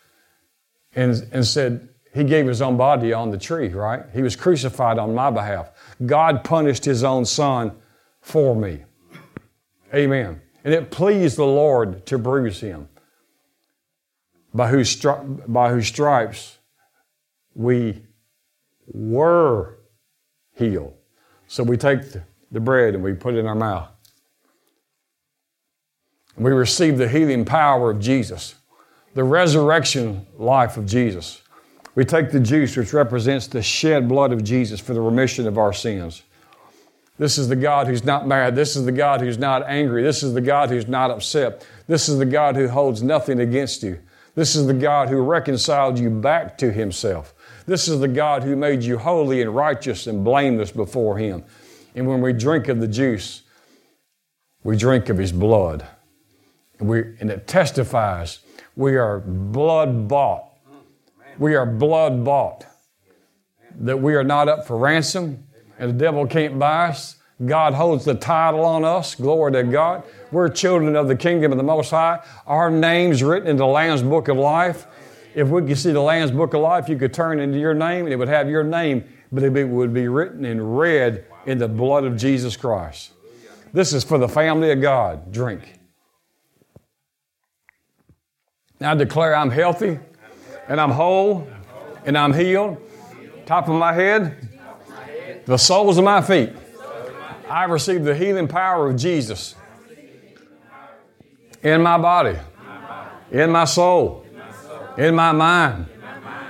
and, 0.95 1.28
and 1.31 1.47
said, 1.47 1.91
he 2.15 2.24
gave 2.24 2.47
his 2.47 2.62
own 2.62 2.78
body 2.78 3.12
on 3.12 3.31
the 3.31 3.37
tree, 3.37 3.69
right? 3.69 4.05
He 4.15 4.23
was 4.23 4.35
crucified 4.35 4.99
on 4.99 5.15
my 5.15 5.31
behalf. 5.31 5.70
God 6.07 6.43
punished 6.45 6.87
his 6.87 7.05
own 7.05 7.27
son 7.27 7.73
for 8.23 8.57
me. 8.57 8.85
Amen. 9.95 10.41
And 10.65 10.73
it 10.73 10.91
pleased 10.91 11.37
the 11.37 11.45
Lord 11.45 12.07
to 12.07 12.16
bruise 12.16 12.61
him, 12.61 12.89
by 14.57 14.69
whose, 14.69 14.95
stri- 14.95 15.53
by 15.53 15.70
whose 15.70 15.87
stripes 15.87 16.59
we 17.55 18.03
were 18.87 19.78
healed. 20.55 20.95
So 21.47 21.62
we 21.62 21.77
take 21.77 22.11
the, 22.12 22.23
the 22.51 22.61
bread 22.61 22.95
and 22.95 23.03
we 23.05 23.12
put 23.12 23.35
it 23.35 23.39
in 23.39 23.47
our 23.47 23.55
mouth. 23.55 23.89
We 26.37 26.53
receive 26.53 26.99
the 26.99 27.09
healing 27.09 27.45
power 27.45 27.91
of 27.91 28.01
Jesus, 28.01 28.57
the 29.15 29.24
resurrection 29.24 30.27
life 30.37 30.77
of 30.77 30.87
Jesus. 30.87 31.43
We 31.95 32.05
take 32.05 32.31
the 32.31 32.41
juice, 32.41 32.77
which 32.77 32.93
represents 32.93 33.47
the 33.47 33.62
shed 33.62 34.07
blood 34.07 34.33
of 34.33 34.45
Jesus 34.45 34.81
for 34.81 34.93
the 34.93 35.01
remission 35.01 35.47
of 35.47 35.57
our 35.57 35.73
sins. 35.73 36.23
This 37.19 37.39
is 37.39 37.49
the 37.49 37.57
God 37.57 37.87
who's 37.87 38.05
not 38.05 38.27
mad. 38.27 38.55
This 38.55 38.77
is 38.77 38.85
the 38.85 38.93
God 38.93 39.23
who's 39.23 39.39
not 39.39 39.62
angry. 39.66 40.03
This 40.03 40.23
is 40.23 40.35
the 40.35 40.43
God 40.43 40.69
who's 40.69 40.87
not 40.87 41.11
upset. 41.11 41.66
This 41.87 42.11
is 42.11 42.19
the 42.19 42.27
God 42.27 42.55
who 42.57 42.69
holds 42.69 43.03
nothing 43.03 43.41
against 43.41 43.83
you. 43.83 43.99
This 44.37 44.55
is 44.55 44.67
the 44.67 44.75
God 44.75 45.09
who 45.09 45.21
reconciled 45.23 45.99
you 45.99 46.11
back 46.11 46.57
to 46.59 46.71
Himself. 46.71 47.35
This 47.67 47.89
is 47.89 47.99
the 47.99 48.09
God 48.09 48.45
who 48.45 48.55
made 48.55 48.83
you 48.83 48.99
holy 48.99 49.43
and 49.43 49.57
righteous 49.57 50.07
and 50.07 50.23
blameless 50.23 50.71
before 50.71 51.19
Him. 51.19 51.43
And 51.95 52.07
when 52.07 52.21
we 52.21 52.33
drink 52.33 52.69
of 52.69 52.79
the 52.79 52.87
juice, 52.87 53.43
we 54.63 54.77
drink 54.77 55.09
of 55.09 55.17
His 55.17 55.33
blood. 55.33 55.87
And, 56.79 56.89
we, 56.89 57.17
and 57.19 57.31
it 57.31 57.49
testifies 57.49 58.41
we 58.77 58.97
are 58.97 59.21
blood 59.21 60.07
bought. 60.07 60.53
We 61.39 61.55
are 61.55 61.67
blood 61.67 62.23
bought. 62.25 62.67
That 63.81 64.01
we 64.01 64.15
are 64.15 64.25
not 64.25 64.49
up 64.49 64.67
for 64.67 64.77
ransom 64.77 65.47
and 65.79 65.91
the 65.91 65.95
devil 65.95 66.27
can't 66.27 66.59
buy 66.59 66.89
us. 66.89 67.17
God 67.45 67.75
holds 67.75 68.05
the 68.05 68.15
title 68.15 68.65
on 68.65 68.85
us. 68.85 69.15
Glory 69.15 69.53
to 69.53 69.63
God. 69.65 70.05
We're 70.37 70.51
children 70.51 70.97
of 70.97 71.09
the 71.09 71.17
kingdom 71.17 71.51
of 71.51 71.57
the 71.57 71.65
Most 71.65 71.91
High. 71.91 72.23
Our 72.47 72.71
name's 72.71 73.23
written 73.23 73.49
in 73.49 73.57
the 73.57 73.67
Lamb's 73.67 74.03
Book 74.03 74.29
of 74.29 74.37
Life. 74.37 74.87
If 75.35 75.49
we 75.49 75.63
could 75.63 75.79
see 75.79 75.93
the 75.93 76.03
Lamb's 76.03 76.31
Book 76.31 76.53
of 76.53 76.61
Life, 76.61 76.91
you 76.91 76.99
could 76.99 77.15
turn 77.15 77.41
into 77.41 77.59
your 77.59 77.73
name 77.73 78.05
and 78.05 78.13
it 78.13 78.17
would 78.17 78.29
have 78.29 78.47
your 78.47 78.63
name, 78.63 79.03
but 79.33 79.43
it 79.43 79.65
would 79.65 79.95
be 79.95 80.09
written 80.09 80.45
in 80.45 80.63
red 80.63 81.25
in 81.47 81.57
the 81.57 81.67
blood 81.67 82.05
of 82.05 82.19
Jesus 82.19 82.55
Christ. 82.55 83.13
This 83.73 83.95
is 83.95 84.05
for 84.05 84.19
the 84.19 84.29
family 84.29 84.71
of 84.73 84.83
God. 84.83 85.33
Drink. 85.33 85.79
I 88.83 88.95
declare 88.95 89.35
I'm 89.35 89.51
healthy 89.51 89.99
and 90.69 90.79
I'm 90.79 90.91
whole 90.91 91.49
and 92.05 92.19
I'm 92.19 92.35
healed. 92.35 92.77
Top 93.47 93.69
of 93.71 93.75
my 93.75 93.95
head, 93.95 94.51
the 95.47 95.57
soles 95.57 95.97
of 95.97 96.05
my 96.05 96.21
feet. 96.21 96.53
I 97.49 97.65
receive 97.65 98.05
the 98.05 98.15
healing 98.15 98.49
power 98.49 98.91
of 98.91 98.97
Jesus 98.97 99.55
in 101.67 101.83
my 101.83 101.99
body, 101.99 102.39
in 103.33 103.51
my 103.51 103.65
soul, 103.65 104.25
in 104.97 105.17
my 105.17 105.33
mind, 105.33 105.87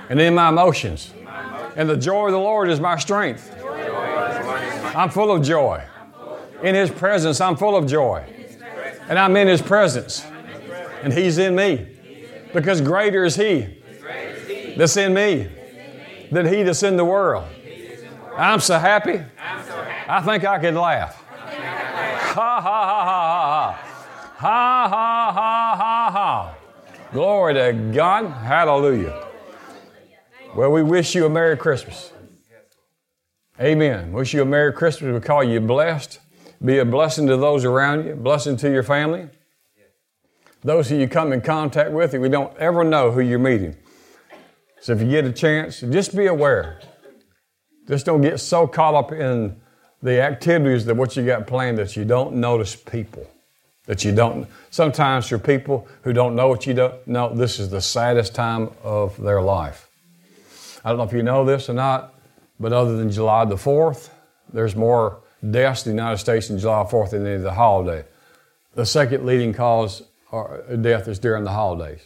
and 0.09 0.21
in 0.21 0.35
my 0.35 0.49
emotions. 0.49 1.11
And 1.75 1.89
the 1.89 1.97
joy 1.97 2.27
of 2.27 2.33
the 2.33 2.39
Lord 2.39 2.69
is 2.69 2.79
my 2.79 2.97
strength. 2.97 3.51
I'm 4.95 5.09
full 5.09 5.31
of 5.31 5.41
joy. 5.43 5.83
In 6.61 6.75
His 6.75 6.91
presence, 6.91 7.41
I'm 7.41 7.55
full 7.55 7.75
of 7.75 7.87
joy. 7.87 8.25
And 9.09 9.17
I'm 9.17 9.35
in 9.37 9.47
His 9.47 9.61
presence. 9.61 10.23
And 11.01 11.11
He's 11.11 11.39
in 11.39 11.55
me. 11.55 11.87
Because 12.53 12.79
greater 12.81 13.25
is 13.25 13.35
He 13.35 13.73
that's 14.77 14.97
in 14.97 15.15
me 15.15 15.47
than 16.31 16.45
He 16.45 16.61
that's 16.61 16.83
in 16.83 16.95
the 16.95 17.05
world. 17.05 17.45
I'm 18.35 18.59
so 18.59 18.77
happy. 18.77 19.19
I 20.07 20.21
think 20.21 20.45
I 20.45 20.59
could 20.59 20.75
laugh. 20.75 21.23
Ha 21.23 22.61
ha 22.61 22.61
ha 22.61 22.96
ha. 24.37 24.87
Ha 24.89 25.31
ha 25.33 25.75
ha 25.75 26.11
ha. 26.11 26.55
Glory 27.11 27.53
to 27.55 27.73
God. 27.93 28.25
Hallelujah. 28.25 29.27
Well, 30.55 30.71
we 30.71 30.83
wish 30.83 31.15
you 31.15 31.25
a 31.25 31.29
Merry 31.29 31.57
Christmas. 31.57 32.11
Amen. 33.59 34.11
Wish 34.11 34.33
you 34.33 34.41
a 34.43 34.45
Merry 34.45 34.71
Christmas. 34.73 35.13
We 35.13 35.19
call 35.19 35.43
you 35.43 35.59
blessed. 35.59 36.19
Be 36.63 36.79
a 36.79 36.85
blessing 36.85 37.27
to 37.27 37.37
those 37.37 37.65
around 37.65 38.05
you, 38.05 38.15
blessing 38.15 38.57
to 38.57 38.71
your 38.71 38.83
family. 38.83 39.29
Those 40.63 40.89
who 40.89 40.97
you 40.97 41.07
come 41.07 41.33
in 41.33 41.41
contact 41.41 41.91
with, 41.91 42.13
we 42.13 42.29
don't 42.29 42.55
ever 42.57 42.83
know 42.83 43.11
who 43.11 43.21
you're 43.21 43.39
meeting. 43.39 43.75
So 44.81 44.93
if 44.93 45.01
you 45.01 45.07
get 45.09 45.25
a 45.25 45.31
chance, 45.31 45.81
just 45.81 46.15
be 46.15 46.25
aware. 46.25 46.79
Just 47.87 48.05
don't 48.05 48.21
get 48.21 48.39
so 48.39 48.67
caught 48.67 48.95
up 48.95 49.11
in 49.11 49.59
the 50.01 50.21
activities 50.21 50.85
that 50.85 50.95
what 50.95 51.15
you 51.15 51.25
got 51.25 51.47
planned 51.47 51.77
that 51.77 51.95
you 51.95 52.05
don't 52.05 52.35
notice 52.35 52.75
people. 52.75 53.27
That 53.87 54.03
you 54.03 54.13
don't. 54.13 54.47
Sometimes 54.69 55.27
for 55.27 55.39
people 55.39 55.87
who 56.03 56.13
don't 56.13 56.35
know 56.35 56.49
what 56.49 56.67
you 56.67 56.73
don't 56.73 57.07
know, 57.07 57.33
this 57.33 57.57
is 57.59 57.69
the 57.69 57.81
saddest 57.81 58.35
time 58.35 58.69
of 58.83 59.19
their 59.21 59.41
life. 59.41 59.89
I 60.83 60.89
don't 60.89 60.97
know 60.97 61.03
if 61.03 61.13
you 61.13 61.23
know 61.23 61.43
this 61.43 61.69
or 61.69 61.73
not, 61.73 62.13
but 62.59 62.73
other 62.73 62.95
than 62.97 63.11
July 63.11 63.45
the 63.45 63.55
4th, 63.55 64.09
there's 64.53 64.75
more 64.75 65.21
deaths 65.51 65.85
in 65.85 65.91
the 65.91 66.01
United 66.01 66.17
States 66.17 66.49
in 66.49 66.59
July 66.59 66.83
4th 66.83 67.11
than 67.11 67.25
any 67.25 67.35
of 67.35 67.41
the 67.41 67.53
holiday. 67.53 68.05
The 68.75 68.85
second 68.85 69.25
leading 69.25 69.53
cause 69.53 70.03
of 70.31 70.81
death 70.81 71.07
is 71.07 71.19
during 71.19 71.43
the 71.43 71.51
holidays. 71.51 72.01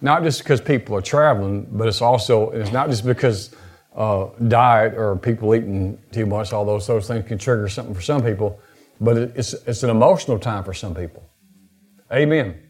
Not 0.00 0.22
just 0.22 0.42
because 0.42 0.60
people 0.60 0.96
are 0.96 1.02
traveling, 1.02 1.66
but 1.70 1.88
it's 1.88 2.00
also, 2.00 2.50
it's 2.50 2.72
not 2.72 2.88
just 2.88 3.04
because 3.04 3.54
uh, 3.96 4.28
diet 4.46 4.94
or 4.94 5.16
people 5.16 5.54
eating 5.54 5.98
too 6.12 6.24
much, 6.24 6.52
all 6.52 6.64
those, 6.64 6.86
those 6.86 7.08
things 7.08 7.26
can 7.26 7.38
trigger 7.38 7.68
something 7.68 7.94
for 7.94 8.00
some 8.00 8.22
people, 8.22 8.60
but 9.00 9.16
it's, 9.16 9.52
it's 9.52 9.82
an 9.82 9.90
emotional 9.90 10.38
time 10.38 10.64
for 10.64 10.74
some 10.74 10.94
people. 10.94 11.28
Amen. 12.12 12.60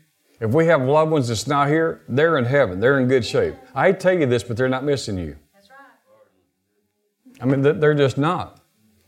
If 0.41 0.53
we 0.53 0.67
have 0.67 0.83
loved 0.83 1.11
ones 1.11 1.29
that's 1.29 1.47
not 1.47 1.69
here, 1.69 2.03
they're 2.09 2.39
in 2.39 2.45
heaven. 2.45 2.81
They're 2.81 3.01
in 3.01 3.09
good 3.09 3.25
shape. 3.25 3.55
I 3.75 3.93
tell 3.93 4.19
you 4.19 4.27
this, 4.27 4.43
but 4.43 4.57
they're 4.57 4.69
not 4.69 4.85
missing 4.85 5.19
you. 5.19 5.37
That's 5.53 5.69
right. 5.71 5.79
I 7.41 7.47
mean, 7.47 7.63
they're 7.81 7.95
just 7.95 8.19
not. 8.19 8.61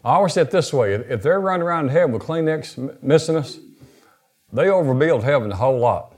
I 0.04 0.14
always 0.14 0.32
say 0.32 0.42
it 0.42 0.50
this 0.50 0.72
way 0.72 0.94
if 0.94 1.22
they're 1.22 1.40
running 1.40 1.62
around 1.62 1.86
in 1.86 1.90
heaven 1.90 2.12
with 2.12 2.22
Kleenex 2.22 3.02
missing 3.02 3.36
us, 3.36 3.58
they 4.52 4.66
overbuild 4.66 5.22
heaven 5.22 5.52
a 5.52 5.56
whole 5.56 5.78
lot. 5.78 6.14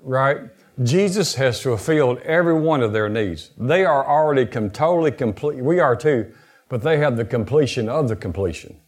Right? 0.00 0.38
Jesus 0.82 1.36
has 1.36 1.62
fulfilled 1.62 2.18
every 2.24 2.54
one 2.54 2.82
of 2.82 2.92
their 2.92 3.08
needs. 3.08 3.50
They 3.56 3.84
are 3.84 4.04
already 4.04 4.46
com- 4.46 4.70
totally 4.70 5.12
complete. 5.12 5.62
We 5.62 5.78
are 5.78 5.94
too, 5.94 6.34
but 6.68 6.82
they 6.82 6.98
have 6.98 7.16
the 7.16 7.24
completion 7.24 7.88
of 7.88 8.08
the 8.08 8.16
completion. 8.16 8.80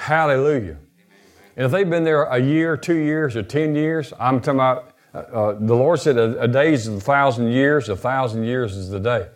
Hallelujah. 0.00 0.78
And 1.56 1.66
if 1.66 1.72
they've 1.72 1.88
been 1.88 2.04
there 2.04 2.22
a 2.22 2.38
year, 2.38 2.76
two 2.76 2.96
years, 2.96 3.36
or 3.36 3.42
ten 3.42 3.74
years, 3.74 4.12
I'm 4.18 4.40
talking 4.40 4.60
about, 4.60 4.94
uh, 5.12 5.18
uh, 5.18 5.52
the 5.60 5.74
Lord 5.74 6.00
said 6.00 6.16
a, 6.16 6.42
a 6.42 6.48
day 6.48 6.72
is 6.72 6.88
a 6.88 7.00
thousand 7.00 7.52
years, 7.52 7.88
a 7.88 7.96
thousand 7.96 8.44
years 8.44 8.76
is 8.76 8.88
the 8.88 9.00
day. 9.00 9.28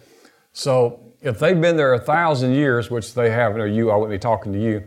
So 0.53 1.13
if 1.21 1.39
they've 1.39 1.61
been 1.61 1.77
there 1.77 1.93
a 1.93 1.99
thousand 1.99 2.55
years, 2.55 2.91
which 2.91 3.15
they 3.15 3.31
haven't, 3.31 3.61
or 3.61 3.67
you, 3.67 3.91
I 3.91 3.97
wouldn't 3.97 4.19
be 4.19 4.19
talking 4.19 4.53
to 4.53 4.61
you, 4.61 4.85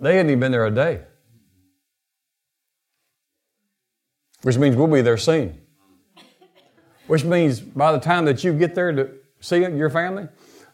they 0.00 0.16
hadn't 0.16 0.30
even 0.30 0.40
been 0.40 0.52
there 0.52 0.66
a 0.66 0.70
day. 0.70 1.02
which 4.42 4.58
means 4.58 4.76
we'll 4.76 4.88
be 4.88 5.02
there 5.02 5.16
soon. 5.16 5.60
Which 7.06 7.24
means 7.24 7.60
by 7.60 7.92
the 7.92 7.98
time 7.98 8.24
that 8.26 8.44
you 8.44 8.52
get 8.52 8.74
there 8.74 8.92
to 8.92 9.10
see 9.40 9.58
your 9.58 9.90
family, 9.90 10.28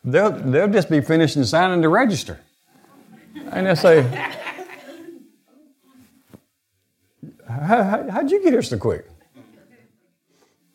they'll, 0.04 0.32
they'll 0.32 0.68
just 0.68 0.90
be 0.90 1.00
finishing 1.00 1.44
signing 1.44 1.80
the 1.80 1.88
register. 1.88 2.40
And 3.52 3.66
they'll 3.66 3.76
say, 3.76 4.02
how, 7.48 8.08
how'd 8.10 8.30
you 8.30 8.42
get 8.42 8.52
here 8.52 8.62
so 8.62 8.78
quick? 8.78 9.08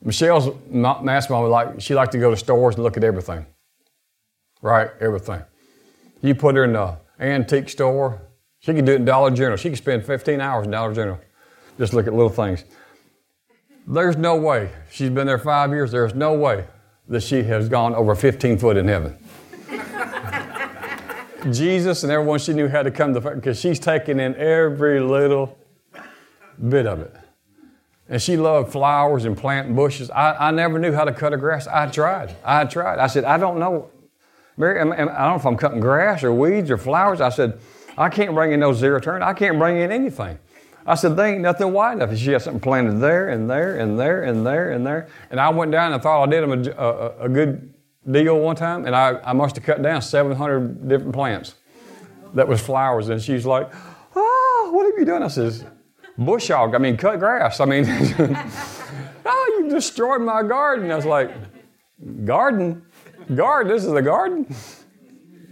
Michelle's 0.02 0.54
mass 0.70 1.30
mom 1.30 1.50
like 1.50 1.80
she 1.80 1.96
liked 1.96 2.12
to 2.12 2.18
go 2.18 2.30
to 2.30 2.38
stores 2.38 2.76
and 2.76 2.84
look 2.84 2.98
at 2.98 3.04
everything. 3.04 3.46
Right, 4.62 4.90
everything. 5.00 5.42
You 6.22 6.36
put 6.36 6.56
her 6.56 6.66
in 6.66 6.74
the 6.74 6.98
antique 7.20 7.70
store, 7.70 8.22
she 8.60 8.74
could 8.74 8.86
do 8.86 8.94
it 8.94 8.96
in 8.96 9.06
Dollar 9.06 9.32
General. 9.32 9.58
She 9.58 9.70
could 9.70 9.78
spend 9.78 10.06
15 10.06 10.42
hours 10.42 10.66
in 10.66 10.72
Dollar 10.72 10.94
General 10.94 11.20
just 11.78 11.94
look 11.94 12.08
at 12.08 12.14
little 12.14 12.30
things. 12.30 12.64
There's 13.88 14.18
no 14.18 14.36
way. 14.36 14.72
She's 14.92 15.10
been 15.10 15.28
there 15.28 15.38
five 15.38 15.72
years. 15.72 15.92
There's 15.92 16.16
no 16.16 16.34
way 16.34 16.66
that 17.10 17.22
she 17.22 17.44
has 17.44 17.68
gone 17.68 17.94
over 17.96 18.16
15 18.16 18.58
foot 18.58 18.78
in 18.78 18.88
heaven. 18.88 19.18
Jesus 21.52 22.04
and 22.04 22.12
everyone 22.12 22.40
she 22.40 22.54
knew 22.54 22.68
had 22.68 22.84
to 22.84 22.92
come 22.92 23.14
to 23.14 23.22
because 23.22 23.60
she's 23.60 23.80
taken 23.80 24.20
in 24.20 24.36
every 24.36 25.00
little 25.00 25.58
bit 26.70 26.86
of 26.86 27.00
it. 27.00 27.16
And 28.10 28.22
she 28.22 28.38
loved 28.38 28.72
flowers 28.72 29.26
and 29.26 29.38
planting 29.38 29.76
bushes. 29.76 30.10
I, 30.12 30.50
I 30.50 30.52
never 30.52 30.78
knew 30.78 30.92
how 30.92 31.06
to 31.06 31.14
cut 31.14 31.34
a 31.34 31.38
grass. 31.38 31.68
I 31.68 31.88
tried. 31.88 32.36
I 32.44 32.66
tried. 32.66 33.00
I 33.00 33.08
said, 33.08 33.24
I 33.24 33.38
don't 33.38 33.60
know. 33.60 33.90
Mary, 34.58 34.80
I 34.80 34.84
don't 34.84 35.16
know 35.16 35.36
if 35.36 35.46
I'm 35.46 35.58
cutting 35.58 35.80
grass 35.80 36.24
or 36.24 36.34
weeds 36.34 36.70
or 36.70 36.78
flowers. 36.78 37.22
I 37.22 37.30
said, 37.30 37.60
I 37.98 38.10
can't 38.10 38.34
bring 38.34 38.52
in 38.52 38.60
no 38.60 38.74
zero 38.74 39.00
turn. 39.00 39.24
I 39.24 39.34
can't 39.34 39.58
bring 39.58 39.78
in 39.78 39.92
anything. 39.92 40.38
I 40.86 40.96
said, 40.96 41.16
there 41.16 41.28
ain't 41.28 41.42
nothing 41.42 41.72
wide 41.72 41.94
enough. 41.94 42.10
And 42.10 42.20
she 42.20 42.32
had 42.32 42.42
something 42.42 42.60
planted 42.60 43.00
there 43.00 43.30
and 43.30 43.50
there 43.50 43.78
and 43.78 43.98
there 43.98 44.24
and 44.24 44.46
there 44.46 44.72
and 44.72 44.86
there. 44.86 45.08
And 45.32 45.40
I 45.40 45.50
went 45.50 45.72
down 45.72 45.94
and 45.94 46.04
thought 46.04 46.28
I 46.28 46.30
did 46.30 46.44
them 46.44 46.52
a, 46.52 46.84
a, 46.84 47.26
a 47.26 47.30
good 47.30 47.73
deal 48.10 48.40
one 48.40 48.56
time, 48.56 48.86
and 48.86 48.96
I, 48.96 49.20
I 49.24 49.34
must 49.34 49.56
have 49.56 49.66
cut 49.66 49.82
down 49.82 50.02
700 50.02 50.88
different 50.88 51.14
plants 51.14 51.56
that 52.34 52.48
was 52.48 52.62
flowers. 52.62 53.10
And 53.10 53.22
she's 53.22 53.46
like, 53.46 53.72
oh, 54.16 54.72
what 54.74 54.86
have 54.86 54.98
you 54.98 55.06
done? 55.06 55.24
I 55.24 55.28
says, 55.28 55.64
bush 56.18 56.50
hog. 56.50 56.76
I 56.76 56.78
mean, 56.78 56.98
cut 56.98 57.20
grass. 57.20 57.60
I 57.60 57.66
mean, 57.66 57.86
oh, 59.26 59.58
you 59.60 59.70
destroyed 59.70 60.22
my 60.22 60.44
garden. 60.44 60.92
I 60.92 60.96
was 60.96 61.06
like, 61.06 61.32
garden? 62.26 62.86
Garden? 63.34 63.72
This 63.72 63.86
is 63.86 63.94
a 63.94 64.02
garden? 64.02 64.54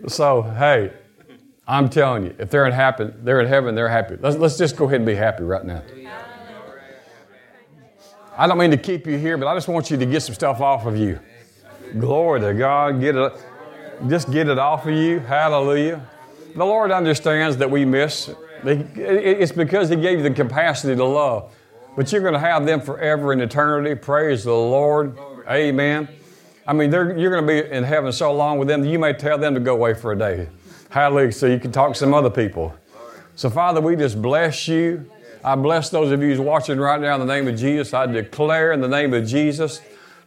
So, 0.07 0.41
hey, 0.41 0.93
I'm 1.67 1.89
telling 1.89 2.25
you, 2.25 2.35
if 2.39 2.49
they're 2.49 2.65
in 2.65 2.73
heaven, 2.73 3.13
they're 3.23 3.39
in 3.39 3.47
heaven, 3.47 3.75
they're 3.75 3.87
happy. 3.87 4.17
Let's, 4.19 4.35
let's 4.37 4.57
just 4.57 4.75
go 4.75 4.85
ahead 4.85 4.97
and 4.97 5.05
be 5.05 5.15
happy 5.15 5.43
right 5.43 5.63
now. 5.63 5.83
I 8.37 8.47
don't 8.47 8.57
mean 8.57 8.71
to 8.71 8.77
keep 8.77 9.05
you 9.05 9.17
here, 9.17 9.37
but 9.37 9.47
I 9.47 9.53
just 9.53 9.67
want 9.67 9.91
you 9.91 9.97
to 9.97 10.05
get 10.05 10.21
some 10.21 10.33
stuff 10.33 10.61
off 10.61 10.85
of 10.85 10.97
you. 10.97 11.19
Glory 11.99 12.41
to 12.41 12.53
God. 12.53 12.99
Get 12.99 13.15
it, 13.15 13.33
just 14.07 14.31
get 14.31 14.47
it 14.47 14.57
off 14.57 14.85
of 14.85 14.93
you. 14.93 15.19
Hallelujah. 15.19 16.05
The 16.55 16.65
Lord 16.65 16.91
understands 16.91 17.57
that 17.57 17.69
we 17.69 17.85
miss. 17.85 18.29
It's 18.63 19.51
because 19.51 19.89
He 19.89 19.95
gave 19.95 20.19
you 20.19 20.23
the 20.23 20.31
capacity 20.31 20.95
to 20.95 21.05
love. 21.05 21.53
But 21.95 22.11
you're 22.11 22.21
going 22.21 22.33
to 22.33 22.39
have 22.39 22.65
them 22.65 22.81
forever 22.81 23.33
in 23.33 23.41
eternity. 23.41 23.95
Praise 23.95 24.43
the 24.43 24.53
Lord. 24.53 25.17
Amen. 25.49 26.07
I 26.65 26.73
mean, 26.73 26.91
you're 26.91 27.31
going 27.31 27.45
to 27.45 27.63
be 27.63 27.69
in 27.69 27.83
heaven 27.83 28.11
so 28.11 28.33
long 28.33 28.59
with 28.59 28.67
them, 28.67 28.81
that 28.81 28.87
you 28.87 28.99
may 28.99 29.13
tell 29.13 29.37
them 29.37 29.53
to 29.55 29.59
go 29.59 29.73
away 29.73 29.93
for 29.93 30.13
a 30.13 30.17
day. 30.17 30.47
Hallelujah. 30.89 31.31
So 31.31 31.47
you 31.47 31.59
can 31.59 31.71
talk 31.71 31.93
to 31.93 31.99
some 31.99 32.13
other 32.13 32.29
people. 32.29 32.73
So, 33.35 33.49
Father, 33.49 33.81
we 33.81 33.95
just 33.95 34.21
bless 34.21 34.67
you. 34.67 35.09
I 35.43 35.55
bless 35.55 35.89
those 35.89 36.11
of 36.11 36.21
you 36.21 36.39
watching 36.41 36.77
right 36.77 37.01
now 37.01 37.15
in 37.15 37.19
the 37.19 37.33
name 37.33 37.47
of 37.47 37.57
Jesus. 37.57 37.93
I 37.93 38.05
declare 38.05 38.73
in 38.73 38.79
the 38.79 38.87
name 38.87 39.13
of 39.13 39.25
Jesus, 39.25 39.81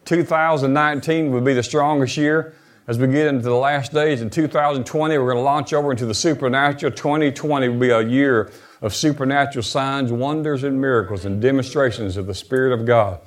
2019 0.05 1.31
will 1.31 1.41
be 1.41 1.53
the 1.53 1.63
strongest 1.63 2.15
year 2.15 2.53
as 2.87 2.99
we 2.99 3.07
get 3.07 3.27
into 3.27 3.43
the 3.43 3.55
last 3.55 3.91
days. 3.91 4.21
In 4.21 4.29
2020, 4.29 5.17
we're 5.17 5.25
going 5.25 5.37
to 5.37 5.41
launch 5.41 5.73
over 5.73 5.91
into 5.91 6.05
the 6.05 6.13
supernatural. 6.13 6.91
2020 6.91 7.69
will 7.69 7.79
be 7.79 7.89
a 7.89 8.01
year 8.01 8.51
of 8.81 8.93
supernatural 8.93 9.63
signs, 9.63 10.11
wonders, 10.11 10.63
and 10.63 10.79
miracles 10.79 11.25
and 11.25 11.41
demonstrations 11.41 12.17
of 12.17 12.27
the 12.27 12.35
Spirit 12.35 12.79
of 12.79 12.85
God. 12.85 13.19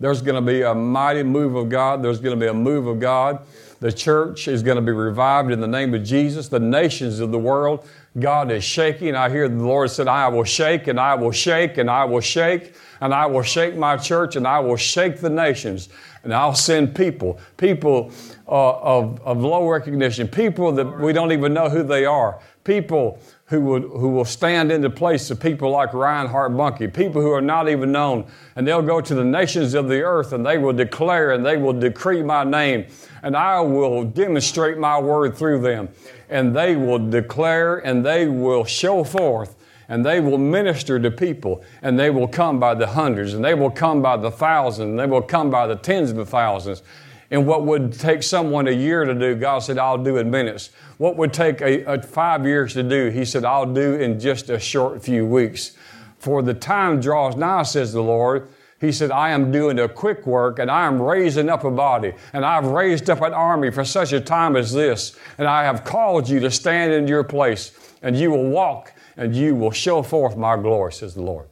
There's 0.00 0.22
going 0.22 0.34
to 0.34 0.40
be 0.40 0.62
a 0.62 0.74
mighty 0.74 1.22
move 1.22 1.54
of 1.54 1.68
God. 1.68 2.02
There's 2.02 2.18
going 2.18 2.38
to 2.38 2.40
be 2.44 2.48
a 2.48 2.54
move 2.54 2.86
of 2.86 2.98
God. 2.98 3.40
The 3.80 3.92
church 3.92 4.48
is 4.48 4.62
going 4.62 4.76
to 4.76 4.82
be 4.82 4.92
revived 4.92 5.50
in 5.52 5.60
the 5.60 5.66
name 5.66 5.92
of 5.92 6.02
Jesus. 6.02 6.48
The 6.48 6.60
nations 6.60 7.20
of 7.20 7.30
the 7.30 7.38
world, 7.38 7.86
God 8.18 8.50
is 8.50 8.64
shaking. 8.64 9.14
I 9.14 9.28
hear 9.28 9.48
the 9.48 9.56
Lord 9.56 9.90
said, 9.90 10.08
I 10.08 10.28
will 10.28 10.44
shake 10.44 10.86
and 10.86 10.98
I 10.98 11.14
will 11.14 11.32
shake 11.32 11.78
and 11.78 11.90
I 11.90 12.04
will 12.04 12.20
shake 12.20 12.74
and 13.00 13.12
I 13.12 13.26
will 13.26 13.42
shake 13.42 13.76
my 13.76 13.96
church 13.96 14.36
and 14.36 14.46
I 14.46 14.60
will 14.60 14.76
shake 14.76 15.20
the 15.20 15.30
nations. 15.30 15.88
And 16.24 16.32
I'll 16.32 16.54
send 16.54 16.94
people, 16.94 17.40
people 17.56 18.12
uh, 18.46 18.72
of, 18.78 19.20
of 19.22 19.38
low 19.42 19.68
recognition, 19.68 20.28
people 20.28 20.70
that 20.72 21.00
we 21.00 21.12
don't 21.12 21.32
even 21.32 21.52
know 21.52 21.68
who 21.68 21.82
they 21.82 22.04
are, 22.04 22.40
people 22.64 23.18
who 23.46 23.60
will, 23.60 23.80
who 23.80 24.08
will 24.10 24.24
stand 24.24 24.70
in 24.70 24.80
the 24.80 24.90
place 24.90 25.30
of 25.30 25.40
people 25.40 25.70
like 25.70 25.92
Reinhard 25.92 26.52
Bonnke, 26.52 26.94
people 26.94 27.20
who 27.20 27.32
are 27.32 27.40
not 27.40 27.68
even 27.68 27.90
known. 27.92 28.26
And 28.56 28.66
they'll 28.66 28.82
go 28.82 29.00
to 29.00 29.14
the 29.14 29.24
nations 29.24 29.74
of 29.74 29.88
the 29.88 30.02
earth 30.02 30.32
and 30.32 30.46
they 30.46 30.58
will 30.58 30.72
declare 30.72 31.32
and 31.32 31.44
they 31.44 31.56
will 31.56 31.72
decree 31.72 32.22
my 32.22 32.44
name. 32.44 32.86
And 33.22 33.36
I 33.36 33.60
will 33.60 34.04
demonstrate 34.04 34.78
my 34.78 34.98
word 34.98 35.36
through 35.36 35.60
them. 35.62 35.88
And 36.30 36.54
they 36.54 36.76
will 36.76 37.10
declare 37.10 37.78
and 37.78 38.06
they 38.06 38.26
will 38.26 38.64
show 38.64 39.04
forth 39.04 39.56
and 39.88 40.04
they 40.04 40.20
will 40.20 40.38
minister 40.38 40.98
to 40.98 41.10
people 41.10 41.62
and 41.82 41.98
they 41.98 42.10
will 42.10 42.28
come 42.28 42.58
by 42.60 42.74
the 42.74 42.86
hundreds 42.86 43.34
and 43.34 43.44
they 43.44 43.54
will 43.54 43.70
come 43.70 44.02
by 44.02 44.16
the 44.16 44.30
thousands 44.30 44.90
and 44.90 44.98
they 44.98 45.06
will 45.06 45.22
come 45.22 45.50
by 45.50 45.66
the 45.66 45.76
tens 45.76 46.10
of 46.12 46.28
thousands 46.28 46.82
and 47.32 47.46
what 47.46 47.64
would 47.64 47.94
take 47.94 48.22
someone 48.22 48.68
a 48.68 48.72
year 48.72 49.06
to 49.06 49.14
do, 49.14 49.34
God 49.34 49.60
said, 49.60 49.78
I'll 49.78 49.96
do 49.96 50.18
in 50.18 50.30
minutes. 50.30 50.68
What 50.98 51.16
would 51.16 51.32
take 51.32 51.62
a, 51.62 51.82
a 51.84 52.02
five 52.02 52.44
years 52.44 52.74
to 52.74 52.82
do, 52.82 53.08
He 53.08 53.24
said, 53.24 53.42
I'll 53.42 53.72
do 53.72 53.94
in 53.94 54.20
just 54.20 54.50
a 54.50 54.60
short 54.60 55.02
few 55.02 55.24
weeks. 55.24 55.74
For 56.18 56.42
the 56.42 56.52
time 56.52 57.00
draws 57.00 57.34
nigh, 57.34 57.62
says 57.62 57.94
the 57.94 58.02
Lord. 58.02 58.48
He 58.82 58.92
said, 58.92 59.10
I 59.10 59.30
am 59.30 59.50
doing 59.50 59.78
a 59.78 59.88
quick 59.88 60.26
work 60.26 60.58
and 60.58 60.70
I 60.70 60.86
am 60.86 61.00
raising 61.00 61.48
up 61.48 61.64
a 61.64 61.70
body 61.70 62.12
and 62.34 62.44
I've 62.44 62.66
raised 62.66 63.08
up 63.08 63.22
an 63.22 63.32
army 63.32 63.70
for 63.70 63.84
such 63.84 64.12
a 64.12 64.20
time 64.20 64.54
as 64.54 64.72
this. 64.72 65.16
And 65.38 65.48
I 65.48 65.64
have 65.64 65.84
called 65.84 66.28
you 66.28 66.38
to 66.40 66.50
stand 66.50 66.92
in 66.92 67.08
your 67.08 67.24
place 67.24 67.72
and 68.02 68.14
you 68.14 68.30
will 68.30 68.50
walk 68.50 68.92
and 69.16 69.34
you 69.34 69.54
will 69.54 69.70
show 69.70 70.02
forth 70.02 70.36
my 70.36 70.56
glory, 70.56 70.92
says 70.92 71.14
the 71.14 71.22
Lord. 71.22 71.48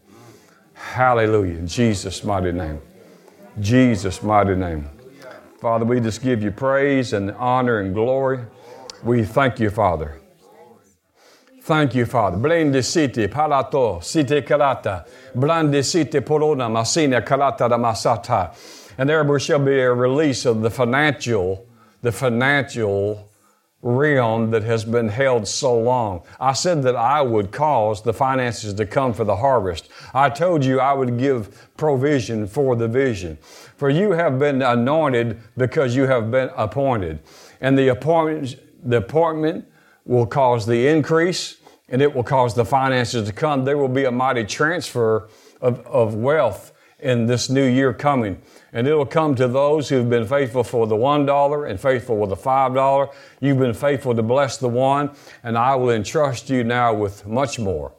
Hallelujah. 0.75 1.59
In 1.59 1.67
Jesus' 1.67 2.25
mighty 2.25 2.53
name. 2.53 2.81
Jesus' 3.61 4.23
mighty 4.23 4.55
name. 4.55 4.89
Father, 5.61 5.85
we 5.85 6.01
just 6.01 6.23
give 6.23 6.43
you 6.43 6.51
praise 6.51 7.13
and 7.13 7.33
honor 7.33 7.81
and 7.81 7.93
glory. 7.93 8.41
We 9.05 9.25
thank 9.25 9.61
you, 9.61 9.71
Father. 9.71 10.21
Thank 11.63 11.95
you, 11.95 12.07
Father. 12.07 12.39
Blende 12.39 12.83
city, 12.83 13.29
palato, 13.29 14.03
city 14.03 14.41
kalata, 14.41 15.07
blande 15.37 15.85
city 15.85 16.21
polona, 16.21 16.71
masina 16.71 17.25
kalata 17.25 17.69
da 17.69 17.77
masata. 17.77 18.57
And 18.97 19.09
there 19.09 19.39
shall 19.39 19.59
be 19.59 19.79
a 19.81 19.93
release 19.93 20.47
of 20.47 20.63
the 20.63 20.71
financial, 20.71 21.67
the 22.03 22.11
financial 22.11 23.30
realm 23.83 24.51
that 24.51 24.63
has 24.63 24.85
been 24.85 25.09
held 25.09 25.49
so 25.49 25.79
long. 25.79 26.23
I 26.39 26.53
said 26.53 26.83
that 26.83 26.97
I 26.97 27.23
would 27.23 27.51
cause 27.51 28.03
the 28.03 28.13
finances 28.13 28.75
to 28.75 28.87
come 28.87 29.15
for 29.15 29.25
the 29.25 29.37
harvest. 29.37 29.89
I 30.13 30.29
told 30.29 30.65
you 30.65 30.81
I 30.81 30.93
would 30.93 31.19
give 31.19 31.69
provision 31.77 32.47
for 32.47 32.77
the 32.77 32.89
vision. 32.89 33.39
For 33.77 33.89
you 33.89 34.13
have 34.13 34.39
been 34.39 34.61
anointed 34.61 35.41
because 35.57 35.97
you 35.97 36.07
have 36.07 36.31
been 36.31 36.51
appointed. 36.57 37.21
And 37.61 37.79
the 37.79 37.89
appointment, 37.89 38.57
the 38.85 38.99
appointment 38.99 39.67
will 40.05 40.27
cause 40.27 40.67
the 40.67 40.89
increase 40.89 41.57
and 41.89 42.03
it 42.03 42.15
will 42.15 42.23
cause 42.23 42.55
the 42.55 42.65
finances 42.65 43.27
to 43.29 43.33
come. 43.33 43.65
There 43.65 43.79
will 43.79 43.89
be 43.89 44.05
a 44.05 44.11
mighty 44.11 44.45
transfer 44.45 45.29
of, 45.61 45.81
of 45.87 46.15
wealth 46.15 46.73
in 46.99 47.27
this 47.27 47.49
new 47.49 47.65
year 47.65 47.93
coming. 47.95 48.41
And 48.73 48.87
it'll 48.87 49.07
come 49.07 49.35
to 49.35 49.49
those 49.49 49.89
who've 49.89 50.09
been 50.09 50.27
faithful 50.27 50.63
for 50.63 50.87
the 50.87 50.95
$1 50.95 51.69
and 51.69 51.81
faithful 51.81 52.17
with 52.17 52.31
the 52.31 52.37
$5. 52.37 53.13
You've 53.41 53.59
been 53.59 53.75
faithful 53.75 54.15
to 54.15 54.23
bless 54.23 54.59
the 54.59 54.69
one, 54.69 55.11
and 55.43 55.59
I 55.59 55.75
will 55.75 55.91
entrust 55.91 56.51
you 56.51 56.63
now 56.63 56.95
with 56.95 57.27
much 57.27 57.59
more. 57.59 57.93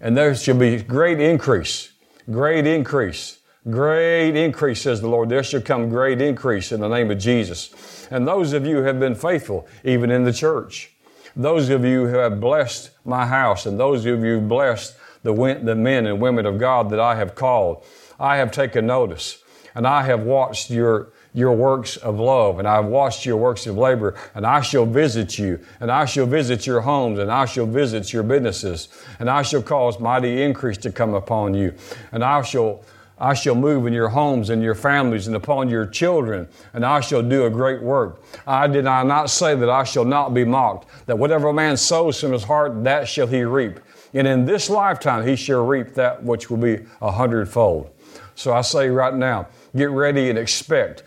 And 0.00 0.16
there 0.16 0.34
shall 0.34 0.58
be 0.58 0.82
great 0.82 1.20
increase, 1.20 1.92
great 2.30 2.66
increase, 2.66 3.38
great 3.70 4.36
increase, 4.36 4.82
says 4.82 5.00
the 5.00 5.08
Lord. 5.08 5.28
There 5.30 5.42
shall 5.42 5.62
come 5.62 5.88
great 5.88 6.20
increase 6.20 6.72
in 6.72 6.80
the 6.80 6.88
name 6.88 7.10
of 7.10 7.18
Jesus. 7.18 8.06
And 8.10 8.26
those 8.26 8.52
of 8.52 8.66
you 8.66 8.76
who 8.76 8.82
have 8.82 9.00
been 9.00 9.14
faithful, 9.14 9.66
even 9.84 10.10
in 10.10 10.24
the 10.24 10.32
church, 10.32 10.92
those 11.36 11.70
of 11.70 11.84
you 11.84 12.06
who 12.06 12.16
have 12.16 12.40
blessed 12.40 12.90
my 13.04 13.26
house, 13.26 13.66
and 13.66 13.78
those 13.78 14.00
of 14.00 14.06
you 14.06 14.16
who 14.16 14.40
have 14.40 14.48
blessed 14.48 14.96
the, 15.22 15.32
the 15.62 15.74
men 15.74 16.06
and 16.06 16.20
women 16.20 16.44
of 16.44 16.58
God 16.58 16.90
that 16.90 17.00
I 17.00 17.14
have 17.14 17.34
called, 17.34 17.84
I 18.18 18.36
have 18.36 18.50
taken 18.50 18.86
notice 18.86 19.39
and 19.74 19.86
I 19.86 20.02
have 20.02 20.20
watched 20.20 20.70
your 20.70 21.08
your 21.32 21.52
works 21.52 21.96
of 21.96 22.18
love, 22.18 22.58
and 22.58 22.66
I've 22.66 22.86
watched 22.86 23.24
your 23.24 23.36
works 23.36 23.66
of 23.68 23.78
labor, 23.78 24.16
and 24.34 24.44
I 24.44 24.60
shall 24.62 24.84
visit 24.84 25.38
you, 25.38 25.60
and 25.78 25.90
I 25.90 26.04
shall 26.04 26.26
visit 26.26 26.66
your 26.66 26.80
homes, 26.80 27.20
and 27.20 27.30
I 27.30 27.44
shall 27.44 27.66
visit 27.66 28.12
your 28.12 28.24
businesses, 28.24 28.88
and 29.20 29.30
I 29.30 29.42
shall 29.42 29.62
cause 29.62 30.00
mighty 30.00 30.42
increase 30.42 30.78
to 30.78 30.90
come 30.90 31.14
upon 31.14 31.54
you, 31.54 31.72
and 32.10 32.24
I 32.24 32.42
shall 32.42 32.82
I 33.20 33.34
shall 33.34 33.54
move 33.54 33.86
in 33.86 33.92
your 33.92 34.08
homes 34.08 34.48
and 34.48 34.62
your 34.62 34.74
families 34.74 35.26
and 35.26 35.36
upon 35.36 35.68
your 35.68 35.84
children, 35.84 36.48
and 36.72 36.86
I 36.86 37.00
shall 37.00 37.22
do 37.22 37.44
a 37.44 37.50
great 37.50 37.82
work. 37.82 38.22
I 38.46 38.66
did 38.66 38.86
I 38.86 39.02
not 39.02 39.28
say 39.28 39.54
that 39.54 39.68
I 39.68 39.84
shall 39.84 40.06
not 40.06 40.32
be 40.32 40.42
mocked, 40.42 40.88
that 41.06 41.18
whatever 41.18 41.48
a 41.48 41.52
man 41.52 41.76
sows 41.76 42.18
from 42.18 42.32
his 42.32 42.44
heart, 42.44 42.82
that 42.84 43.06
shall 43.06 43.26
he 43.26 43.42
reap. 43.42 43.78
And 44.14 44.26
in 44.26 44.46
this 44.46 44.70
lifetime 44.70 45.26
he 45.26 45.36
shall 45.36 45.66
reap 45.66 45.92
that 45.94 46.24
which 46.24 46.48
will 46.48 46.56
be 46.56 46.78
a 47.02 47.12
hundredfold. 47.12 47.90
So 48.34 48.54
I 48.54 48.62
say 48.62 48.88
right 48.88 49.14
now, 49.14 49.48
get 49.74 49.90
ready 49.90 50.30
and 50.30 50.38
expect 50.38 51.02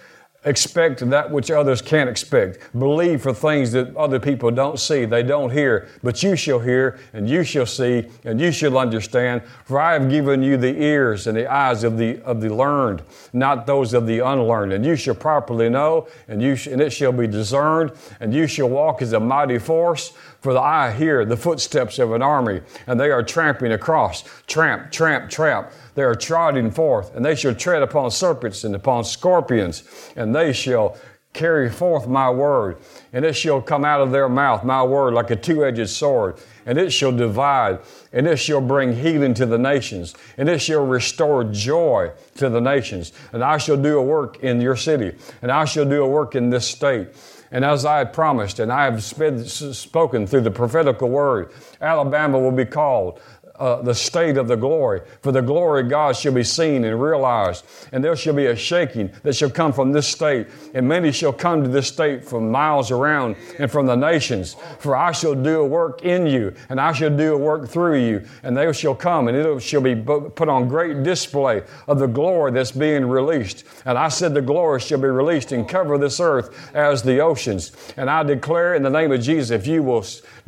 Expect 0.46 1.10
that 1.10 1.32
which 1.32 1.50
others 1.52 1.82
can't 1.82 2.10
expect. 2.10 2.60
Believe 2.78 3.22
for 3.22 3.34
things 3.34 3.72
that 3.72 3.96
other 3.96 4.20
people 4.20 4.52
don't 4.52 4.78
see, 4.78 5.06
they 5.06 5.24
don't 5.24 5.50
hear, 5.50 5.88
but 6.04 6.22
you 6.22 6.36
shall 6.36 6.60
hear, 6.60 7.00
and 7.14 7.30
you 7.30 7.46
shall 7.46 7.66
see, 7.66 8.10
and 8.26 8.42
you 8.42 8.52
shall 8.52 8.78
understand. 8.78 9.44
For 9.64 9.80
I 9.80 9.94
have 9.94 10.10
given 10.10 10.44
you 10.44 10.58
the 10.58 10.82
ears 10.82 11.28
and 11.28 11.38
the 11.38 11.50
eyes 11.50 11.86
of 11.86 11.98
the 11.98 12.22
of 12.24 12.42
the 12.42 12.54
learned, 12.54 13.04
not 13.32 13.66
those 13.66 13.94
of 13.94 14.06
the 14.06 14.20
unlearned. 14.20 14.74
And 14.74 14.86
you 14.86 14.98
shall 14.98 15.16
properly 15.16 15.70
know, 15.70 16.08
and 16.28 16.42
you 16.42 16.58
sh- 16.58 16.68
and 16.68 16.82
it 16.82 16.90
shall 16.90 17.14
be 17.14 17.28
discerned, 17.28 17.94
and 18.20 18.34
you 18.34 18.46
shall 18.46 18.70
walk 18.70 19.02
as 19.02 19.14
a 19.14 19.20
mighty 19.22 19.60
force. 19.60 20.12
For 20.44 20.52
the 20.52 20.60
I 20.60 20.92
hear 20.92 21.24
the 21.24 21.38
footsteps 21.38 22.00
of 22.00 22.12
an 22.12 22.22
army, 22.22 22.60
and 22.86 23.00
they 23.00 23.12
are 23.12 23.24
tramping 23.24 23.72
across, 23.72 24.26
tramp, 24.46 24.92
tramp, 24.92 25.30
tramp. 25.30 25.72
They 25.96 26.04
are 26.04 26.16
trotting 26.16 26.70
forth, 26.70 27.16
and 27.16 27.24
they 27.24 27.34
shall 27.34 27.56
tread 27.56 27.82
upon 27.82 28.12
serpents 28.12 28.66
and 28.66 28.76
upon 28.76 29.06
scorpions, 29.06 29.84
and 30.18 30.36
they 30.36 30.52
shall 30.52 30.98
carry 31.32 31.70
forth 31.70 32.08
my 32.08 32.30
word, 32.30 32.76
and 33.14 33.24
it 33.24 33.38
shall 33.38 33.62
come 33.62 33.86
out 33.86 34.02
of 34.02 34.12
their 34.12 34.28
mouth, 34.28 34.66
my 34.66 34.84
word, 34.84 35.14
like 35.14 35.32
a 35.32 35.36
two 35.38 35.64
edged 35.64 35.90
sword, 35.90 36.36
and 36.66 36.78
it 36.78 36.92
shall 36.92 37.14
divide, 37.14 37.80
and 38.12 38.28
it 38.28 38.36
shall 38.36 38.62
bring 38.62 38.94
healing 38.94 39.34
to 39.34 39.46
the 39.46 39.58
nations, 39.58 40.14
and 40.38 40.50
it 40.50 40.60
shall 40.60 40.86
restore 40.86 41.46
joy 41.46 42.12
to 42.36 42.50
the 42.50 42.60
nations. 42.60 43.14
And 43.32 43.42
I 43.42 43.58
shall 43.58 43.78
do 43.78 43.98
a 43.98 44.04
work 44.04 44.44
in 44.44 44.60
your 44.60 44.76
city, 44.76 45.18
and 45.42 45.50
I 45.50 45.64
shall 45.64 45.86
do 45.86 46.04
a 46.04 46.08
work 46.08 46.36
in 46.36 46.50
this 46.50 46.68
state. 46.68 47.08
And 47.54 47.64
as 47.64 47.86
I 47.86 48.04
promised, 48.04 48.58
and 48.58 48.74
I 48.74 48.86
have 48.86 49.04
spoken 49.04 50.26
through 50.26 50.42
the 50.42 50.50
prophetical 50.50 51.08
word, 51.08 51.52
Alabama 51.80 52.40
will 52.40 52.52
be 52.52 52.66
called 52.66 53.22
uh, 53.60 53.82
the 53.82 53.94
state 53.94 54.38
of 54.38 54.48
the 54.48 54.56
glory. 54.56 55.02
For 55.22 55.32
the 55.32 55.42
glory 55.42 55.82
of 55.84 55.90
God 55.90 56.16
shall 56.16 56.34
be 56.34 56.44
seen 56.44 56.84
and 56.86 57.02
realized, 57.02 57.66
and 57.92 58.04
there 58.04 58.16
shall 58.16 58.34
be 58.34 58.48
a 58.48 58.56
shaking 58.56 59.12
that 59.22 59.36
shall 59.36 59.50
come 59.50 59.74
from 59.74 59.92
this 59.92 60.08
state, 60.08 60.48
and 60.74 60.88
many 60.88 61.12
shall 61.12 61.34
come 61.34 61.64
to 61.64 61.70
this 61.70 61.88
state 61.88 62.26
from 62.26 62.50
miles 62.50 62.90
around 62.90 63.36
and 63.60 63.72
from 63.72 63.86
the 63.86 63.96
nations. 63.96 64.56
For 64.80 64.96
I 64.96 65.12
shall 65.12 65.36
do 65.36 65.62
a 65.62 65.66
work 65.66 66.04
in 66.04 66.26
you, 66.26 66.54
and 66.70 66.82
I 66.82 66.94
shall 66.94 67.16
do 67.16 67.36
a 67.36 67.38
work 67.38 67.68
through 67.70 68.00
you, 68.00 68.26
and 68.42 68.58
they 68.58 68.72
shall 68.74 68.96
come, 68.96 69.28
and 69.28 69.38
it 69.38 69.60
shall 69.62 69.82
be 69.82 69.96
put 69.96 70.50
on 70.50 70.68
great 70.68 71.04
display 71.04 71.64
of 71.88 72.00
the 72.00 72.08
glory 72.08 72.52
that's 72.52 72.72
being 72.72 73.06
released. 73.06 73.66
And 73.86 73.98
I 73.98 74.08
said, 74.08 74.34
The 74.34 74.42
glory 74.42 74.80
shall 74.80 75.00
be 75.00 75.08
released 75.08 75.52
and 75.52 75.68
cover 75.70 75.98
this 75.98 76.20
earth 76.20 76.72
as 76.74 77.04
the 77.04 77.20
oceans. 77.20 77.72
And 77.98 78.10
I 78.10 78.24
declare 78.24 78.74
in 78.76 78.84
the 78.84 78.90
name 78.90 79.12
of 79.12 79.22
Jesus, 79.22 79.52
if 79.52 79.68
you 79.68 79.84
will 79.84 80.06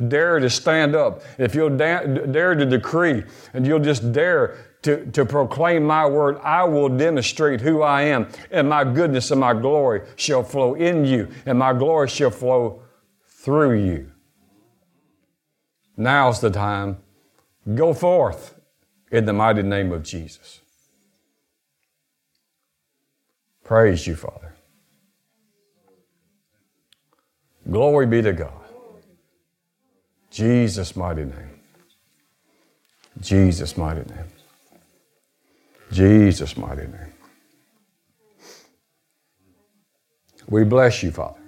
dare 0.08 0.38
to 0.38 0.50
stand 0.50 0.94
up, 0.94 1.22
if 1.38 1.54
you'll 1.54 1.76
da- 1.76 2.04
dare 2.04 2.54
to 2.54 2.66
decree, 2.96 3.24
and 3.52 3.66
you'll 3.66 3.80
just 3.80 4.12
dare 4.12 4.56
to, 4.82 5.06
to 5.12 5.24
proclaim 5.24 5.84
my 5.84 6.06
word, 6.06 6.38
I 6.42 6.64
will 6.64 6.88
demonstrate 6.88 7.60
who 7.60 7.82
I 7.82 8.02
am, 8.02 8.28
and 8.50 8.68
my 8.68 8.84
goodness 8.84 9.30
and 9.30 9.40
my 9.40 9.52
glory 9.52 10.02
shall 10.16 10.42
flow 10.42 10.74
in 10.74 11.04
you, 11.04 11.28
and 11.44 11.58
my 11.58 11.72
glory 11.72 12.08
shall 12.08 12.30
flow 12.30 12.82
through 13.26 13.84
you. 13.84 14.10
Now's 15.96 16.40
the 16.40 16.50
time. 16.50 16.98
Go 17.74 17.94
forth 17.94 18.54
in 19.10 19.24
the 19.24 19.32
mighty 19.32 19.62
name 19.62 19.92
of 19.92 20.02
Jesus. 20.02 20.60
Praise 23.64 24.06
you, 24.06 24.14
Father. 24.14 24.54
Glory 27.68 28.06
be 28.06 28.22
to 28.22 28.32
God. 28.32 28.52
Jesus' 30.30 30.94
mighty 30.94 31.24
name. 31.24 31.55
Jesus' 33.20 33.76
mighty 33.76 34.00
name. 34.00 34.26
Jesus' 35.90 36.56
mighty 36.56 36.82
name. 36.82 37.12
We 40.48 40.64
bless 40.64 41.02
you, 41.02 41.10
Father. 41.10 41.40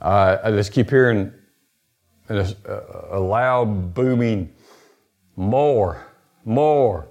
Uh, 0.00 0.38
I 0.42 0.50
just 0.50 0.72
keep 0.72 0.88
hearing 0.88 1.30
a, 2.28 2.54
a 3.10 3.20
loud, 3.20 3.92
booming 3.92 4.50
more, 5.36 6.06
more, 6.44 7.08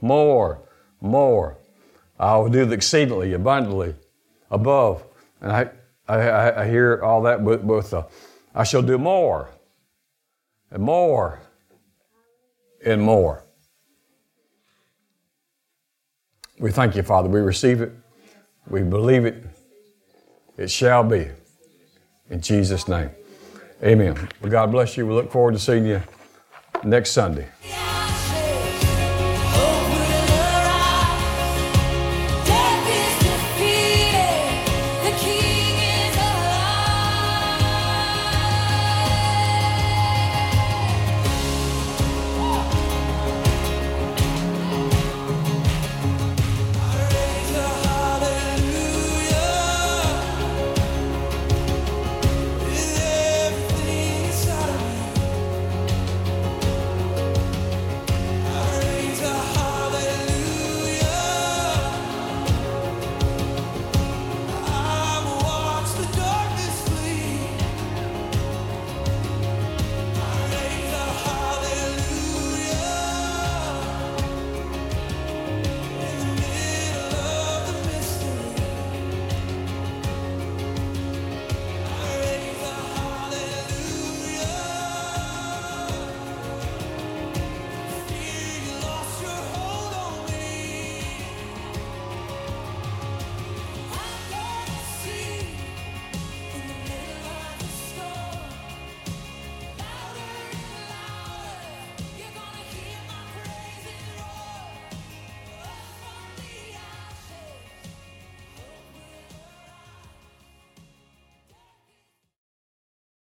more, 0.00 0.67
more. 1.00 1.56
I 2.18 2.36
will 2.36 2.48
do 2.48 2.70
exceedingly, 2.72 3.32
abundantly, 3.32 3.94
above. 4.50 5.04
And 5.40 5.52
I, 5.52 5.70
I, 6.08 6.62
I 6.62 6.68
hear 6.68 7.00
all 7.02 7.22
that 7.22 7.40
with, 7.40 7.62
with 7.62 7.94
uh, 7.94 8.04
I 8.54 8.64
shall 8.64 8.82
do 8.82 8.98
more, 8.98 9.48
and 10.70 10.82
more, 10.82 11.40
and 12.84 13.00
more. 13.00 13.44
We 16.58 16.72
thank 16.72 16.96
you, 16.96 17.02
Father. 17.02 17.28
We 17.28 17.40
receive 17.40 17.80
it. 17.80 17.92
We 18.68 18.82
believe 18.82 19.24
it. 19.24 19.44
It 20.56 20.70
shall 20.70 21.04
be. 21.04 21.28
In 22.30 22.40
Jesus' 22.40 22.88
name. 22.88 23.10
Amen. 23.82 24.28
Well, 24.42 24.50
God 24.50 24.72
bless 24.72 24.96
you. 24.96 25.06
We 25.06 25.14
look 25.14 25.30
forward 25.30 25.52
to 25.52 25.58
seeing 25.58 25.86
you 25.86 26.02
next 26.82 27.12
Sunday. 27.12 27.48